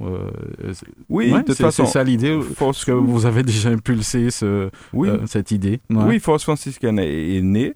Oui, 1.09 1.31
de 1.31 1.41
toute 1.41 1.57
façon. 1.57 1.85
C'est 1.85 1.93
ça 1.93 2.03
l'idée, 2.03 2.39
parce 2.59 2.85
que 2.85 2.91
vous 2.91 3.25
avez 3.25 3.41
déjà 3.41 3.69
impulsé 3.69 4.29
ce, 4.29 4.69
cette 5.25 5.49
idée? 5.49 5.79
Oui, 5.89 6.19
Force 6.19 6.43
franciscaine 6.43 6.99
est, 6.99 7.37
est 7.37 7.41
née. 7.41 7.73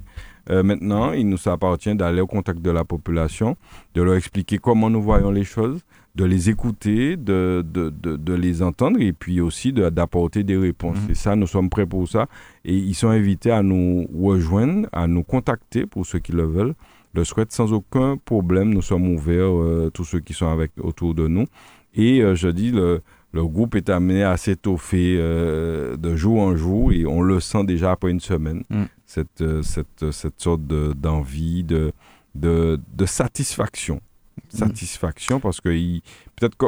maintenant, 0.47 1.11
il 1.11 1.27
nous 1.27 1.39
appartient 1.47 1.95
d'aller 1.95 2.21
au 2.21 2.27
contact 2.27 2.61
de 2.61 2.69
la 2.69 2.83
population, 2.83 3.57
de 3.95 4.03
leur 4.03 4.13
expliquer 4.13 4.59
comment 4.59 4.91
nous 4.91 5.01
voyons 5.01 5.31
les 5.31 5.43
choses, 5.43 5.81
de 6.15 6.23
les 6.23 6.49
écouter, 6.49 7.17
de, 7.17 7.63
de, 7.65 7.89
de, 7.89 8.33
les 8.33 8.61
entendre 8.61 9.01
et 9.01 9.11
puis 9.11 9.41
aussi 9.41 9.73
d'apporter 9.73 10.43
des 10.43 10.55
réponses. 10.55 10.97
Mhm. 11.03 11.11
Et 11.11 11.15
ça, 11.15 11.35
nous 11.35 11.47
sommes 11.47 11.69
prêts 11.69 11.85
pour 11.85 12.07
ça. 12.07 12.27
Et 12.63 12.75
ils 12.75 12.95
sont 12.95 13.09
invités 13.09 13.51
à 13.51 13.61
nous 13.61 14.07
rejoindre, 14.17 14.87
à 14.93 15.07
nous 15.07 15.23
contacter 15.23 15.85
pour 15.85 16.05
ceux 16.05 16.19
qui 16.19 16.31
le 16.31 16.43
veulent. 16.43 16.73
Le 17.13 17.23
souhaite 17.25 17.51
sans 17.51 17.73
aucun 17.73 18.17
problème. 18.17 18.73
Nous 18.73 18.81
sommes 18.81 19.09
ouverts, 19.09 19.55
euh, 19.55 19.91
tous 19.93 20.05
ceux 20.05 20.19
qui 20.21 20.33
sont 20.33 20.47
avec, 20.47 20.71
autour 20.79 21.13
de 21.15 21.27
nous. 21.27 21.45
Et 21.93 22.21
euh, 22.21 22.33
je 22.35 22.47
dis, 22.47 22.71
le, 22.71 23.01
le 23.33 23.45
groupe 23.45 23.75
est 23.75 23.89
amené 23.89 24.23
à 24.23 24.37
s'étoffer 24.37 25.17
euh, 25.19 25.97
de 25.97 26.15
jour 26.15 26.39
en 26.39 26.55
jour 26.55 26.93
et 26.93 27.05
on 27.05 27.21
le 27.21 27.41
sent 27.41 27.65
déjà 27.65 27.91
après 27.91 28.11
une 28.11 28.21
semaine. 28.21 28.63
Mm. 28.69 28.83
Cette, 29.05 29.43
cette, 29.63 30.11
cette 30.11 30.41
sorte 30.41 30.61
d'envie, 30.65 31.63
de, 31.63 31.91
de, 32.35 32.79
de 32.95 33.05
satisfaction 33.05 34.01
satisfaction 34.49 35.39
parce 35.39 35.61
que 35.61 35.69
peut-être 36.35 36.57
que, 36.57 36.65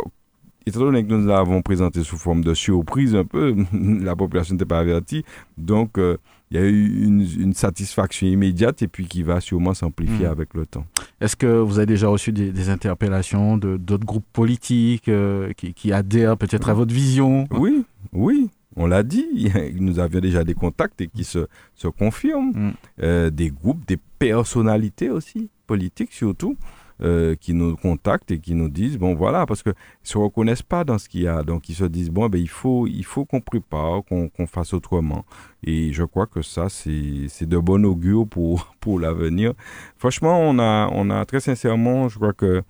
étant 0.66 0.80
donné 0.82 1.06
que 1.06 1.14
nous 1.14 1.28
l'avons 1.28 1.62
présenté 1.62 2.04
sous 2.04 2.18
forme 2.18 2.44
de 2.44 2.54
surprise 2.54 3.16
un 3.16 3.26
peu, 3.26 3.56
la 3.74 4.16
population 4.16 4.56
n'était 4.56 4.66
pas 4.66 4.80
avertie, 4.80 5.24
donc 5.58 5.98
euh, 5.98 6.18
il 6.52 6.58
y 6.58 6.64
a 6.64 6.66
eu 6.66 7.04
une, 7.04 7.54
satisfaction 7.54 8.28
immédiate 8.28 8.82
et 8.82 8.88
puis 8.88 9.06
qui 9.06 9.24
va 9.24 9.42
sûrement 9.42 9.74
s'amplifier 9.74 10.28
hmm. 10.28 10.32
avec 10.32 10.54
le 10.54 10.66
temps. 10.66 10.86
Est-ce 11.20 11.36
que 11.36 11.48
vous 11.48 11.78
avez 11.78 11.88
déjà 11.88 12.08
reçu 12.08 12.32
des, 12.32 12.70
interpellations 12.70 13.58
de, 13.58 13.78
d'autres 13.78 14.06
groupes 14.06 14.26
politiques 14.32 15.10
euh, 15.10 15.52
qui, 15.54 15.92
adhèrent 15.92 16.38
peut-être 16.38 16.70
à 16.70 16.74
votre 16.74 16.94
vision? 16.94 17.48
Oui, 17.52 17.84
oui. 18.14 18.50
On 18.76 18.86
l'a 18.86 19.04
dit, 19.04 19.52
nous 19.80 20.00
avions 20.00 20.20
déjà 20.20 20.44
des 20.44 20.54
contacts 20.54 21.02
et 21.02 21.08
qui 21.08 21.24
se, 21.24 21.48
se 21.76 21.88
confirment. 21.88 22.52
Hmm. 22.54 22.72
Euh, 23.02 23.30
des 23.30 23.50
groupes, 23.50 23.86
des 23.88 23.98
personnalités 24.20 25.10
aussi, 25.10 25.50
politiques 25.66 26.14
surtout, 26.14 26.56
euh, 27.04 27.36
qui 27.36 27.54
nous 27.54 27.76
contactent 27.76 28.32
et 28.32 28.40
qui 28.40 28.56
nous 28.56 28.70
disent 28.70 28.98
bon 28.98 29.14
voilà 29.14 29.46
parce 29.46 29.62
que 29.62 29.70
se 30.02 30.18
reconnaissent 30.18 30.64
pas 30.64 30.84
dans 30.84 30.98
ce 30.98 31.08
qu'il 31.08 31.22
y 31.22 31.28
a 31.28 31.44
donc 31.44 31.70
ils 31.70 31.76
se 31.76 31.84
disent 31.84 32.10
bon 32.10 32.28
ben 32.28 32.42
il 32.42 32.50
faut 32.50 32.88
il 32.88 33.06
faut 33.06 33.24
qu'on 33.24 33.40
prépare 33.40 34.04
qu'on 34.04 34.48
fasse 34.48 34.74
autrement 34.74 35.24
et 35.64 35.94
je 35.94 36.04
crois 36.04 36.26
que 36.26 36.42
ça 36.42 36.70
c'est 36.70 37.46
de 37.46 37.58
bon 37.60 37.86
augure 37.86 38.28
pour 38.28 38.74
pour 38.80 39.00
l'avenir 39.00 39.54
franchement 39.98 40.40
on 40.42 40.58
a 40.58 40.90
on 40.92 41.12
a 41.12 41.24
très 41.26 41.40
sincèrement 41.40 42.10
je 42.10 42.16
crois 42.16 42.34
que 42.34 42.64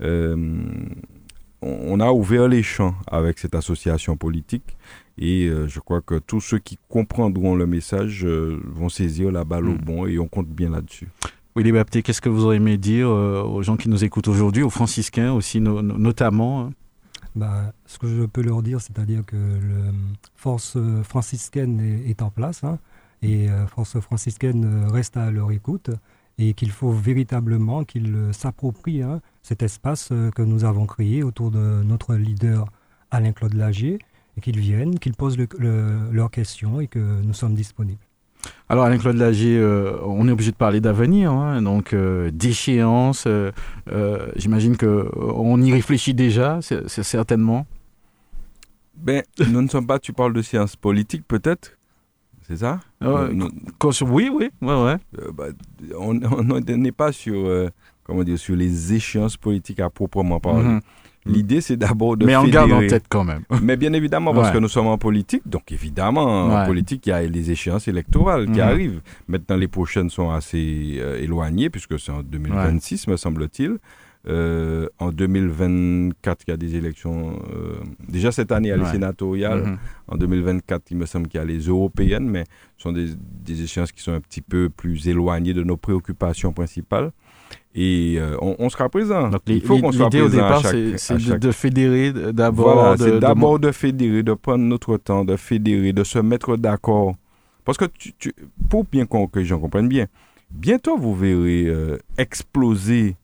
euh, 0.00 0.64
on 1.60 2.00
a 2.00 2.10
ouvert 2.10 2.48
les 2.48 2.62
champs 2.62 2.94
avec 3.06 3.38
cette 3.38 3.54
association 3.54 4.16
politique 4.16 4.78
et 5.18 5.44
euh, 5.44 5.68
je 5.68 5.80
crois 5.80 6.00
que 6.00 6.14
tous 6.14 6.40
ceux 6.40 6.58
qui 6.58 6.78
comprendront 6.88 7.54
le 7.54 7.66
message 7.66 8.24
vont 8.24 8.88
saisir 8.88 9.30
la 9.30 9.44
balle 9.44 9.68
au 9.68 9.74
mm. 9.74 9.84
bon 9.84 10.06
et 10.06 10.18
on 10.18 10.26
compte 10.26 10.48
bien 10.48 10.70
là-dessus. 10.70 11.08
Willy 11.56 11.70
Bapté, 11.70 12.02
qu'est-ce 12.02 12.20
que 12.20 12.28
vous 12.28 12.44
auriez 12.44 12.56
aimé 12.56 12.76
dire 12.78 13.08
euh, 13.08 13.42
aux 13.44 13.62
gens 13.62 13.76
qui 13.76 13.88
nous 13.88 14.02
écoutent 14.02 14.26
aujourd'hui, 14.26 14.64
aux 14.64 14.70
franciscains 14.70 15.32
aussi 15.32 15.60
notamment 15.60 16.62
hein? 16.62 16.70
Bah, 17.36 17.72
Ce 17.86 17.98
que 17.98 18.08
je 18.08 18.24
peux 18.24 18.42
leur 18.42 18.62
dire, 18.62 18.80
c'est-à-dire 18.80 19.24
que 19.24 19.36
la 19.36 19.92
force 20.34 20.76
franciscaine 21.04 21.80
est, 22.06 22.22
en 22.22 22.30
place 22.30 22.64
hein, 22.64 22.78
et 23.22 23.48
euh, 23.48 23.68
force 23.68 24.00
franciscaine 24.00 24.86
reste 24.90 25.16
à 25.16 25.30
leur 25.30 25.52
écoute 25.52 25.90
et 26.38 26.54
qu'il 26.54 26.72
faut 26.72 26.90
véritablement 26.90 27.84
qu'ils 27.84 28.30
s'approprient 28.32 29.02
hein, 29.02 29.20
cet 29.42 29.62
espace 29.62 30.08
euh, 30.10 30.30
que 30.32 30.42
nous 30.42 30.64
avons 30.64 30.86
créé 30.86 31.22
autour 31.22 31.52
de 31.52 31.82
notre 31.84 32.16
leader 32.16 32.66
Alain-Claude 33.12 33.54
Lagier 33.54 33.98
et 34.36 34.40
qu'ils 34.40 34.58
viennent, 34.58 34.98
qu'ils 34.98 35.14
posent 35.14 35.38
leurs 35.38 36.30
questions 36.32 36.80
et 36.80 36.88
que 36.88 37.22
nous 37.22 37.34
sommes 37.34 37.54
disponibles. 37.54 38.03
Alors 38.68 38.84
Alain-Claude 38.84 39.16
Lagier, 39.16 39.58
euh, 39.58 39.98
on 40.04 40.26
est 40.28 40.32
obligé 40.32 40.50
de 40.50 40.56
parler 40.56 40.80
d'avenir, 40.80 41.32
hein, 41.32 41.60
donc 41.62 41.92
euh, 41.92 42.30
d'échéance. 42.32 43.24
Euh, 43.26 43.52
j'imagine 44.36 44.76
qu'on 44.76 45.62
y 45.62 45.72
réfléchit 45.72 46.14
déjà, 46.14 46.60
c'est 46.62 47.02
certainement. 47.02 47.66
Ben, 48.96 49.22
nous 49.50 49.60
ne 49.60 49.68
sommes 49.68 49.86
pas, 49.86 49.98
tu 49.98 50.12
parles 50.12 50.32
de 50.32 50.42
sciences 50.42 50.76
politiques 50.76 51.26
peut-être 51.26 51.76
c'est 52.46 52.58
ça? 52.58 52.78
Oui, 53.00 54.30
oui, 54.30 54.50
ouais, 54.60 54.84
ouais. 54.84 54.96
Bah, 55.32 55.44
on 55.98 56.12
n'est 56.12 56.92
pas 56.92 57.10
sur, 57.10 57.70
comment 58.02 58.22
dire, 58.22 58.38
sur 58.38 58.54
les 58.54 58.92
échéances 58.92 59.38
politiques 59.38 59.80
à 59.80 59.88
proprement 59.88 60.40
parler. 60.40 60.64
Mhm. 60.64 60.80
L'idée, 61.26 61.60
c'est 61.60 61.76
d'abord 61.76 62.16
de 62.16 62.26
Mais 62.26 62.36
on 62.36 62.44
garde 62.44 62.72
en 62.72 62.86
tête 62.86 63.04
quand 63.08 63.24
même. 63.24 63.42
Mais 63.62 63.76
bien 63.76 63.92
évidemment, 63.92 64.34
parce 64.34 64.50
que 64.50 64.58
nous 64.58 64.68
sommes 64.68 64.88
en 64.88 64.98
politique, 64.98 65.42
donc 65.46 65.72
évidemment, 65.72 66.46
en 66.46 66.66
politique, 66.66 67.06
il 67.06 67.10
y 67.10 67.12
a 67.12 67.22
les 67.22 67.50
échéances 67.50 67.88
électorales 67.88 68.46
qui 68.46 68.60
mhm. 68.60 68.68
arrivent. 68.68 69.00
Maintenant, 69.28 69.56
les 69.56 69.68
prochaines 69.68 70.10
sont 70.10 70.30
assez 70.30 70.96
euh, 70.98 71.20
éloignées, 71.20 71.70
puisque 71.70 71.98
c'est 71.98 72.12
en 72.12 72.22
2026, 72.22 73.08
me 73.08 73.16
semble-t-il. 73.16 73.78
Euh, 74.26 74.88
en 74.98 75.12
2024, 75.12 76.44
il 76.46 76.50
y 76.50 76.54
a 76.54 76.56
des 76.56 76.76
élections. 76.76 77.38
Euh, 77.54 77.74
déjà 78.08 78.32
cette 78.32 78.52
année, 78.52 78.68
il 78.68 78.70
y 78.70 78.74
a 78.74 78.76
les 78.76 78.86
sénatoriales. 78.86 79.62
Mhm. 79.64 79.78
En 80.08 80.16
2024, 80.16 80.90
il 80.90 80.96
me 80.96 81.06
semble 81.06 81.28
qu'il 81.28 81.38
y 81.38 81.42
a 81.42 81.46
les 81.46 81.58
européennes, 81.60 82.28
mais 82.28 82.44
ce 82.78 82.84
sont 82.84 82.92
des, 82.92 83.08
des 83.16 83.62
échéances 83.62 83.92
qui 83.92 84.02
sont 84.02 84.12
un 84.12 84.20
petit 84.20 84.40
peu 84.40 84.70
plus 84.70 85.08
éloignées 85.08 85.52
de 85.52 85.62
nos 85.62 85.76
préoccupations 85.76 86.52
principales. 86.52 87.12
Et 87.76 88.16
euh, 88.18 88.36
on, 88.40 88.68
sera 88.70 88.88
présent. 88.88 89.30
il 89.48 89.60
faut 89.60 89.78
qu'on 89.78 89.90
soit 89.90 90.08
présent. 90.08 90.26
au 90.26 90.28
départ, 90.28 90.64
c'est 90.64 91.38
de, 91.38 91.50
fédérer 91.50 92.12
d'abord. 92.32 92.74
Voilà, 92.74 92.96
c'est 92.96 93.18
d'abord 93.18 93.58
de... 93.58 93.72
fédérer, 93.72 94.22
de 94.22 94.32
prendre 94.34 94.62
notre 94.64 94.96
temps, 94.96 95.24
de 95.24 95.34
fédérer, 95.34 95.92
de 95.92 96.04
se 96.04 96.20
mettre 96.20 96.56
d'accord. 96.56 97.16
Parce 97.64 97.76
que 97.76 97.86
tu, 97.86 98.14
pour 98.68 98.84
bien 98.84 99.06
que 99.06 99.16
les 99.40 99.44
gens 99.44 99.58
comprennent 99.58 99.88
bien, 99.88 100.06
bientôt 100.52 100.96
vous 100.96 101.16
verrez 101.16 101.64
euh, 101.66 101.98
exploser 102.16 103.16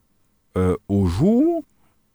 euh, 0.58 0.74
au 0.88 1.06
jour 1.06 1.62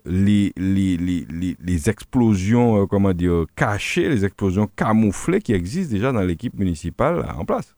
les, 0.06 0.52
les, 0.58 0.98
les, 0.98 1.56
les 1.58 1.90
explosions, 1.90 2.86
comment 2.88 3.14
dire, 3.14 3.46
cachées, 3.56 4.10
les 4.10 4.26
explosions 4.26 4.70
camouflées 4.76 5.40
qui 5.40 5.54
existent 5.54 5.94
déjà 5.94 6.12
dans 6.12 6.22
l'équipe 6.22 6.60
municipale 6.60 7.26
en 7.38 7.46
place. 7.46 7.76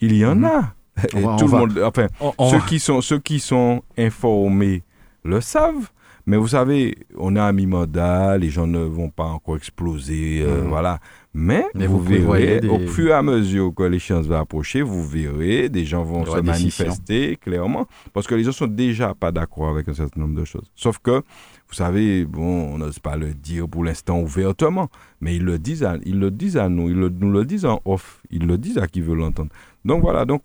Il 0.00 0.16
y 0.16 0.26
en 0.26 0.34
mhm. 0.34 0.44
a 0.46 0.74
tout 1.10 1.16
le 1.16 1.58
monde, 1.58 1.80
enfin, 1.84 2.06
ceux, 2.20 2.60
qui 2.68 2.78
sont, 2.78 3.00
ceux 3.00 3.18
qui 3.18 3.40
sont 3.40 3.82
informés 3.96 4.82
le 5.24 5.40
savent. 5.40 5.90
Mais 6.24 6.36
vous 6.36 6.48
savez, 6.48 6.96
on 7.18 7.34
est 7.34 7.40
à 7.40 7.52
mi-mandat, 7.52 8.38
les 8.38 8.50
gens 8.50 8.66
ne 8.66 8.78
vont 8.78 9.10
pas 9.10 9.24
encore 9.24 9.56
exploser, 9.56 10.40
euh, 10.42 10.62
mm. 10.62 10.68
voilà. 10.68 11.00
Mais, 11.34 11.64
vous, 11.74 11.98
verrez, 11.98 12.60
au 12.68 12.78
fur 12.80 13.08
et 13.08 13.12
à 13.12 13.22
mesure 13.22 13.72
que 13.74 13.84
l'échéance 13.84 14.26
va 14.26 14.40
approcher, 14.40 14.82
vous 14.82 15.02
verrez, 15.02 15.70
des 15.70 15.86
gens 15.86 16.04
vont 16.04 16.26
se 16.26 16.38
manifester 16.40 17.36
clairement, 17.36 17.86
parce 18.12 18.26
que 18.26 18.34
les 18.34 18.44
gens 18.44 18.52
sont 18.52 18.66
déjà 18.66 19.14
pas 19.14 19.32
d'accord 19.32 19.70
avec 19.70 19.88
un 19.88 19.94
certain 19.94 20.20
nombre 20.20 20.38
de 20.38 20.44
choses. 20.44 20.70
Sauf 20.74 20.98
que, 20.98 21.22
vous 21.68 21.74
savez, 21.74 22.26
bon, 22.26 22.74
on 22.74 22.78
n'ose 22.78 22.98
pas 22.98 23.16
le 23.16 23.32
dire 23.32 23.66
pour 23.66 23.82
l'instant 23.82 24.20
ouvertement, 24.20 24.90
mais 25.22 25.36
ils 25.36 25.44
le 25.44 25.58
disent 25.58 25.84
à, 25.84 25.96
ils 26.04 26.18
le 26.18 26.30
disent 26.30 26.58
à 26.58 26.68
nous, 26.68 26.90
ils 26.90 26.96
nous 26.98 27.32
le 27.32 27.44
disent 27.46 27.64
en 27.64 27.80
off, 27.86 28.20
ils 28.30 28.46
le 28.46 28.58
disent 28.58 28.76
à 28.76 28.86
qui 28.86 29.00
veut 29.00 29.14
l'entendre. 29.14 29.50
Donc 29.86 30.02
voilà, 30.02 30.26
donc 30.26 30.42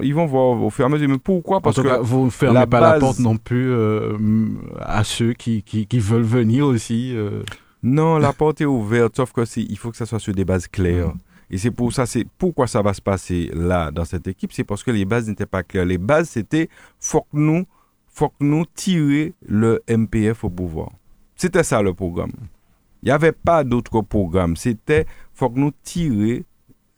ils 0.00 0.14
vont 0.14 0.26
voir 0.26 0.62
au 0.62 0.70
fur 0.70 0.84
et 0.84 0.86
à 0.86 0.88
mesure. 0.88 1.08
Mais 1.08 1.18
pourquoi? 1.18 1.60
Parce 1.60 1.82
que 1.82 2.00
vous 2.02 2.26
ne 2.26 2.30
fermez 2.30 2.66
pas 2.66 2.80
la 2.80 3.00
porte 3.00 3.18
non 3.18 3.36
plus 3.36 3.70
euh, 3.70 4.16
à 4.78 5.02
ceux 5.02 5.32
qui, 5.32 5.62
qui, 5.64 5.86
qui, 5.86 5.98
veulent 5.98 6.22
venir 6.22 6.66
aussi. 6.66 7.12
Euh. 7.14 7.42
Non, 7.82 8.18
la 8.18 8.32
porte 8.32 8.60
est 8.60 8.66
ouverte, 8.66 9.16
sauf 9.16 9.32
que 9.32 9.42
il 9.58 9.78
faut 9.78 9.90
que 9.90 9.96
ça 9.96 10.06
soit 10.06 10.18
sur 10.18 10.34
des 10.34 10.44
bases 10.44 10.68
claires. 10.68 11.08
Mm. 11.08 11.18
Et 11.52 11.58
c'est 11.58 11.70
pour 11.70 11.92
ça, 11.92 12.06
c'est 12.06 12.26
pourquoi 12.38 12.66
ça 12.66 12.80
va 12.80 12.94
se 12.94 13.00
passer 13.00 13.50
là 13.52 13.90
dans 13.90 14.04
cette 14.04 14.28
équipe, 14.28 14.52
c'est 14.52 14.64
parce 14.64 14.84
que 14.84 14.90
les 14.90 15.04
bases 15.04 15.28
n'étaient 15.28 15.46
pas 15.46 15.62
claires. 15.62 15.84
Les 15.84 15.98
bases 15.98 16.28
c'était 16.30 16.68
faut 17.00 17.22
que 17.22 17.36
nous, 17.36 17.64
faut 18.06 18.28
que 18.28 18.44
nous 18.44 18.66
tirer 18.66 19.34
le 19.46 19.82
MPF 19.88 20.44
au 20.44 20.50
pouvoir. 20.50 20.90
C'était 21.34 21.64
ça 21.64 21.82
le 21.82 21.92
programme. 21.92 22.32
Il 23.02 23.06
n'y 23.06 23.12
avait 23.12 23.32
pas 23.32 23.64
d'autre 23.64 24.02
programme. 24.02 24.56
C'était 24.56 25.06
faut 25.32 25.50
que 25.50 25.58
nous 25.58 25.72
tirer 25.82 26.44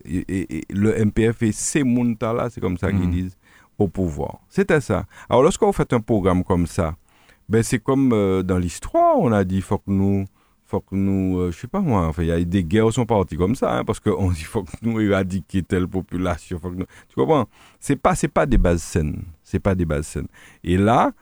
et, 0.05 0.65
le 0.71 1.05
MPF 1.05 1.43
et 1.43 1.53
ces 1.53 1.85
montas-là, 1.85 2.51
c'est 2.51 2.61
comme 2.61 2.79
ça 2.79 2.91
qu'ils 2.91 3.09
mm. 3.09 3.13
disent, 3.13 3.37
au 3.79 3.89
pouvoir. 3.89 4.41
C'était 4.49 4.81
ça. 4.81 5.07
Alors, 5.29 5.43
lorsque 5.43 5.63
vous 5.63 5.73
faites 5.73 5.93
un 5.93 6.01
programme 6.01 6.45
comme 6.45 6.67
ça, 6.67 6.95
ben, 7.49 7.63
c'est 7.63 7.79
comme 7.79 8.13
euh, 8.13 8.43
dans 8.43 8.59
l'histoire, 8.59 9.19
on 9.19 9.33
a 9.33 9.45
dit, 9.45 9.61
faut 9.61 9.79
que 9.79 9.91
nous, 9.91 10.25
faut 10.73 10.81
que 10.81 10.95
nous, 10.95 11.39
euh, 11.39 11.51
je 11.51 11.59
sais 11.59 11.69
pas 11.69 11.81
moi, 11.81 12.07
enfin, 12.07 12.23
il 12.23 12.29
y 12.29 12.33
a 12.33 12.43
des 12.43 12.65
guerres 12.65 12.93
sont 12.93 13.05
parties 13.05 13.37
comme 13.37 13.55
ça, 13.55 13.77
hein, 13.77 13.85
parce 13.85 14.01
qu'on 14.01 14.31
dit, 14.31 14.43
faut 14.43 14.63
que 14.63 14.71
nous 14.81 14.99
éradiquer 15.01 15.63
telle 15.63 15.87
population, 15.87 16.59
faut 16.59 16.71
que 16.71 16.77
nous, 16.77 16.87
tu 17.09 17.15
comprends? 17.15 17.47
C'est 17.79 17.97
pas, 17.97 18.15
c'est 18.15 18.29
pas 18.29 18.47
des 18.47 18.57
bases 18.57 18.83
saines. 18.83 19.23
C'est 19.45 19.61
pas 19.61 19.75
des 19.75 19.85
bases 19.85 20.07
saines. 20.07 20.29
Et 20.65 20.79
là, 20.79 21.13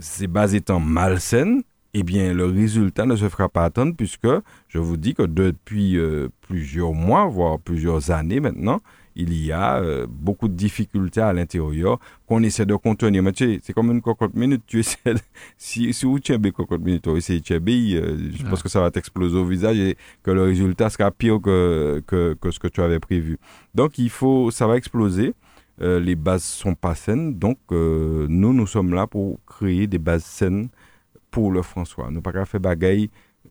ces 0.00 0.26
bases 0.26 0.54
étant 0.54 0.80
malsaines, 0.80 1.62
eh 1.94 2.02
bien, 2.02 2.34
le 2.34 2.46
résultat 2.46 3.06
ne 3.06 3.14
se 3.14 3.28
fera 3.28 3.48
pas 3.48 3.64
attendre 3.64 3.94
puisque 3.96 4.28
je 4.66 4.78
vous 4.78 4.96
dis 4.96 5.14
que 5.14 5.22
depuis 5.22 5.96
euh, 5.96 6.28
plusieurs 6.40 6.92
mois, 6.92 7.26
voire 7.26 7.60
plusieurs 7.60 8.10
années 8.10 8.40
maintenant, 8.40 8.80
il 9.18 9.34
y 9.44 9.52
a 9.52 9.78
euh, 9.78 10.06
beaucoup 10.08 10.48
de 10.48 10.54
difficultés 10.54 11.20
à 11.20 11.32
l'intérieur 11.32 11.98
qu'on 12.26 12.42
essaie 12.42 12.64
de 12.64 12.76
contenir. 12.76 13.22
Mais 13.22 13.32
tu 13.32 13.54
sais, 13.54 13.60
c'est 13.62 13.72
comme 13.72 13.90
une 13.90 14.00
cocotte 14.00 14.34
minute. 14.34 14.62
Tu 14.66 14.80
essaies 14.80 15.14
si, 15.58 15.92
si 15.92 16.06
vous 16.06 16.20
tiens 16.20 16.38
cocotte 16.38 16.80
minute, 16.80 17.02
tu 17.02 17.10
essaies 17.16 17.40
de 17.40 17.96
euh, 17.96 18.30
je 18.32 18.44
pense 18.44 18.62
que 18.62 18.68
ça 18.68 18.80
va 18.80 18.90
t'exploser 18.90 19.36
au 19.36 19.44
visage 19.44 19.78
et 19.78 19.96
que 20.22 20.30
le 20.30 20.44
résultat 20.44 20.88
sera 20.88 21.10
pire 21.10 21.40
que, 21.40 22.02
que, 22.06 22.34
que, 22.40 22.50
ce 22.50 22.58
que 22.58 22.68
tu 22.68 22.80
avais 22.80 23.00
prévu. 23.00 23.38
Donc, 23.74 23.98
il 23.98 24.10
faut, 24.10 24.50
ça 24.50 24.66
va 24.66 24.76
exploser. 24.76 25.34
les 25.80 26.14
bases 26.14 26.44
sont 26.44 26.74
pas 26.74 26.94
saines. 26.94 27.34
Donc, 27.38 27.58
nous, 27.70 28.52
nous 28.52 28.66
sommes 28.66 28.94
là 28.94 29.06
pour 29.06 29.40
créer 29.46 29.86
des 29.88 29.98
bases 29.98 30.24
saines 30.24 30.68
pour 31.30 31.50
le 31.50 31.62
François. 31.62 32.10
Nous 32.10 32.22
pas 32.22 32.32
qu'à 32.32 32.44
faire 32.44 32.60
bagaille 32.60 33.10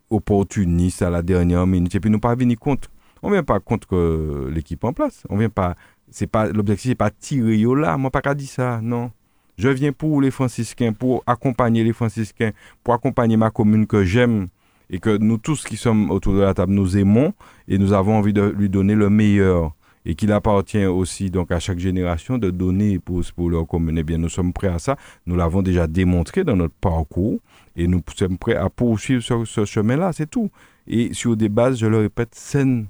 opportuniste 0.10 1.02
à 1.02 1.10
la 1.10 1.22
dernière 1.22 1.68
minute. 1.68 1.94
Et 1.94 2.00
puis 2.00 2.10
nous 2.10 2.20
pas 2.20 2.36
venir 2.36 2.58
contre. 2.58 2.90
On 3.28 3.32
vient 3.32 3.44
pas 3.44 3.60
contre 3.60 4.48
l'équipe 4.50 4.86
en 4.86 4.94
place. 4.94 5.24
On 5.28 5.36
vient 5.36 5.50
pas. 5.50 5.76
C'est 6.10 6.28
pas 6.28 6.48
l'objectif, 6.48 6.92
c'est 6.92 6.96
pas 6.96 7.10
tirer 7.10 7.58
là. 7.76 7.98
Moi 7.98 8.10
pas 8.10 8.22
qu'à 8.22 8.34
dire 8.34 8.48
ça. 8.48 8.80
Non. 8.82 9.12
Je 9.58 9.68
viens 9.68 9.92
pour 9.92 10.22
les 10.22 10.32
franciscains, 10.32 10.94
pour 10.94 11.24
accompagner 11.28 11.84
les 11.84 11.92
franciscains, 11.92 12.52
pour 12.86 12.94
accompagner 12.94 13.36
ma 13.36 13.50
commune 13.50 13.86
que 13.86 14.06
j'aime 14.06 14.48
et 14.90 15.00
que 15.00 15.18
nous 15.18 15.38
tous 15.38 15.66
qui 15.66 15.76
sommes 15.76 16.10
autour 16.10 16.36
de 16.36 16.40
la 16.40 16.54
table 16.54 16.72
nous 16.72 16.96
aimons 16.96 17.34
et 17.68 17.78
nous 17.78 17.92
avons 17.92 18.16
envie 18.16 18.32
de 18.32 18.44
lui 18.44 18.70
donner 18.70 18.96
le 18.96 19.10
meilleur 19.10 19.74
et 20.06 20.16
qu'il 20.16 20.32
appartient 20.32 20.86
aussi 20.86 21.30
donc 21.30 21.52
à 21.52 21.60
chaque 21.60 21.80
génération 21.80 22.38
de 22.38 22.50
donner 22.50 22.98
pour, 22.98 23.22
pour 23.36 23.50
leur 23.50 23.68
commune. 23.68 23.98
Eh 23.98 24.04
bien, 24.04 24.18
nous 24.18 24.30
sommes 24.30 24.54
prêts 24.54 24.70
à 24.70 24.80
ça. 24.80 24.96
Nous 25.26 25.36
l'avons 25.36 25.62
déjà 25.62 25.86
démontré 25.86 26.46
dans 26.46 26.56
notre 26.56 26.76
parcours 26.76 27.40
et 27.76 27.88
nous 27.88 28.02
sommes 28.16 28.38
prêts 28.38 28.56
à 28.56 28.70
poursuivre 28.70 29.22
ce, 29.22 29.44
ce 29.44 29.66
chemin-là, 29.66 30.14
c'est 30.14 30.30
tout. 30.30 30.50
Et 30.88 31.14
sur 31.14 31.36
des 31.36 31.50
bases, 31.50 31.78
je 31.78 31.88
le 31.88 31.98
répète, 31.98 32.34
saines. 32.34 32.88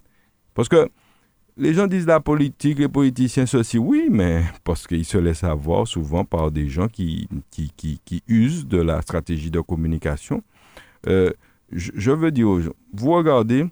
Parce 0.58 0.70
que 0.70 0.90
les 1.56 1.76
gens 1.76 1.86
disent 1.86 2.08
la 2.08 2.20
politique, 2.20 2.80
les 2.80 2.88
politiciens, 2.88 3.46
ceci, 3.46 3.78
oui, 3.78 4.08
mais 4.10 4.44
parce 4.64 4.88
qu'ils 4.88 5.06
se 5.06 5.20
laissent 5.20 5.44
avoir 5.44 5.88
souvent 5.88 6.26
par 6.26 6.50
des 6.50 6.68
gens 6.68 6.88
qui, 6.88 7.30
qui, 7.52 7.72
qui, 7.78 8.02
qui 8.04 8.24
usent 8.28 8.66
de 8.66 8.82
la 8.82 9.04
stratégie 9.04 9.52
de 9.52 9.60
communication. 9.60 10.42
Euh, 11.06 11.30
je, 11.72 11.92
je, 11.94 12.10
veux 12.10 12.32
dire 12.32 12.50
aux 12.50 12.60
gens, 12.60 12.74
vous 12.92 13.12
regardez 13.12 13.68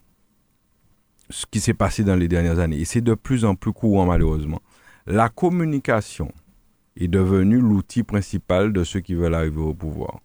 ce 1.31 1.47
qui 1.49 1.59
s'est 1.59 1.73
passé 1.73 2.03
dans 2.03 2.15
les 2.15 2.27
dernières 2.27 2.59
années. 2.59 2.79
Et 2.79 2.85
c'est 2.85 3.01
de 3.01 3.15
plus 3.15 3.45
en 3.45 3.55
plus 3.55 3.73
courant, 3.73 4.05
malheureusement. 4.05 4.61
La 5.07 5.29
communication 5.29 6.31
est 6.97 7.07
devenue 7.07 7.59
l'outil 7.59 8.03
principal 8.03 8.71
de 8.73 8.83
ceux 8.83 8.99
qui 8.99 9.15
veulent 9.15 9.33
arriver 9.33 9.59
au 9.59 9.73
pouvoir. 9.73 10.19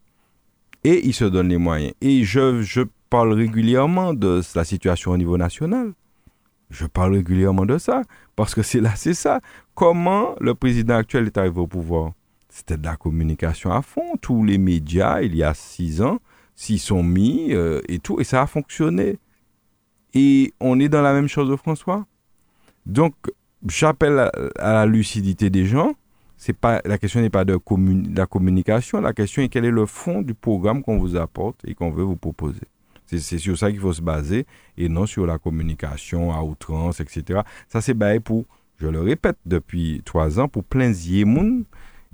Et 0.84 1.06
ils 1.06 1.14
se 1.14 1.24
donnent 1.24 1.48
les 1.48 1.56
moyens. 1.56 1.94
Et 2.02 2.22
je, 2.22 2.60
je 2.60 2.82
parle 3.08 3.32
régulièrement 3.32 4.12
de 4.12 4.42
la 4.54 4.64
situation 4.64 5.12
au 5.12 5.16
niveau 5.16 5.38
national. 5.38 5.94
Je 6.70 6.86
parle 6.86 7.14
régulièrement 7.14 7.66
de 7.66 7.78
ça. 7.78 8.02
Parce 8.36 8.54
que 8.54 8.62
c'est 8.62 8.80
là, 8.80 8.92
c'est 8.96 9.14
ça. 9.14 9.40
Comment 9.74 10.34
le 10.40 10.54
président 10.54 10.96
actuel 10.96 11.26
est 11.26 11.36
arrivé 11.36 11.60
au 11.60 11.66
pouvoir? 11.66 12.12
C'était 12.48 12.76
de 12.76 12.84
la 12.84 12.96
communication 12.96 13.72
à 13.72 13.82
fond. 13.82 14.16
Tous 14.20 14.44
les 14.44 14.58
médias, 14.58 15.20
il 15.20 15.36
y 15.36 15.42
a 15.42 15.54
six 15.54 16.02
ans, 16.02 16.18
s'y 16.54 16.78
sont 16.78 17.02
mis 17.02 17.52
euh, 17.52 17.80
et 17.88 17.98
tout. 17.98 18.20
Et 18.20 18.24
ça 18.24 18.42
a 18.42 18.46
fonctionné. 18.46 19.18
Et 20.14 20.52
on 20.60 20.80
est 20.80 20.88
dans 20.88 21.02
la 21.02 21.12
même 21.12 21.28
chose 21.28 21.48
de 21.48 21.56
François. 21.56 22.06
Donc, 22.86 23.14
j'appelle 23.66 24.30
à, 24.58 24.72
la 24.72 24.86
lucidité 24.86 25.50
des 25.50 25.66
gens. 25.66 25.94
C'est 26.36 26.56
pas 26.56 26.80
la 26.84 26.96
question 26.96 27.20
n'est 27.20 27.30
pas 27.30 27.44
de, 27.44 27.58
la 28.16 28.26
communication. 28.26 29.00
La 29.00 29.12
question 29.12 29.42
est 29.42 29.48
quel 29.48 29.64
est 29.64 29.70
le 29.70 29.86
fond 29.86 30.22
du 30.22 30.34
programme 30.34 30.82
qu'on 30.82 30.98
vous 30.98 31.16
apporte 31.16 31.60
et 31.66 31.74
qu'on 31.74 31.90
veut 31.90 32.02
vous 32.02 32.16
proposer. 32.16 32.62
C'est 33.18 33.38
sur 33.38 33.58
ça 33.58 33.70
qu'il 33.70 33.80
faut 33.80 33.92
se 33.92 34.02
baser 34.02 34.46
et 34.76 34.88
non 34.88 35.06
sur 35.06 35.26
la 35.26 35.38
communication 35.38 36.32
à 36.32 36.42
outrance, 36.42 37.00
etc. 37.00 37.40
Ça, 37.68 37.80
c'est 37.80 37.94
bail 37.94 38.20
pour, 38.20 38.44
je 38.78 38.86
le 38.86 39.00
répète, 39.00 39.38
depuis 39.46 40.02
trois 40.04 40.38
ans, 40.38 40.48
pour 40.48 40.64
plein 40.64 40.90
de 40.90 41.64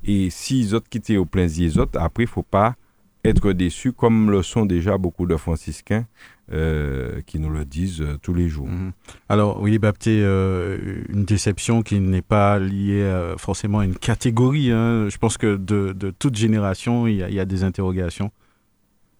Et 0.04 0.30
si 0.30 0.72
autres 0.72 0.88
quittent 0.88 1.10
au 1.10 1.24
plein 1.24 1.46
autres, 1.78 1.98
après, 2.00 2.24
il 2.24 2.26
ne 2.26 2.30
faut 2.30 2.42
pas 2.42 2.76
être 3.24 3.52
déçu, 3.52 3.92
comme 3.92 4.30
le 4.30 4.42
sont 4.42 4.66
déjà 4.66 4.98
beaucoup 4.98 5.26
de 5.26 5.36
franciscains 5.36 6.06
euh, 6.52 7.20
qui 7.26 7.40
nous 7.40 7.50
le 7.50 7.64
disent 7.64 8.00
euh, 8.00 8.18
tous 8.22 8.34
les 8.34 8.48
jours. 8.48 8.68
Mhm. 8.68 8.92
Alors, 9.28 9.60
oui, 9.60 9.78
Bapté, 9.78 10.20
euh, 10.22 11.02
une 11.08 11.24
déception 11.24 11.82
qui 11.82 11.98
n'est 11.98 12.22
pas 12.22 12.58
liée 12.58 13.34
forcément 13.36 13.80
à 13.80 13.84
une 13.84 13.96
catégorie. 13.96 14.70
Hein. 14.70 15.08
Je 15.08 15.18
pense 15.18 15.36
que 15.38 15.56
de 15.56 16.14
toute 16.18 16.36
génération, 16.36 17.06
il 17.06 17.16
y, 17.16 17.40
a, 17.40 17.44
des 17.44 17.64
interrogations. 17.64 18.30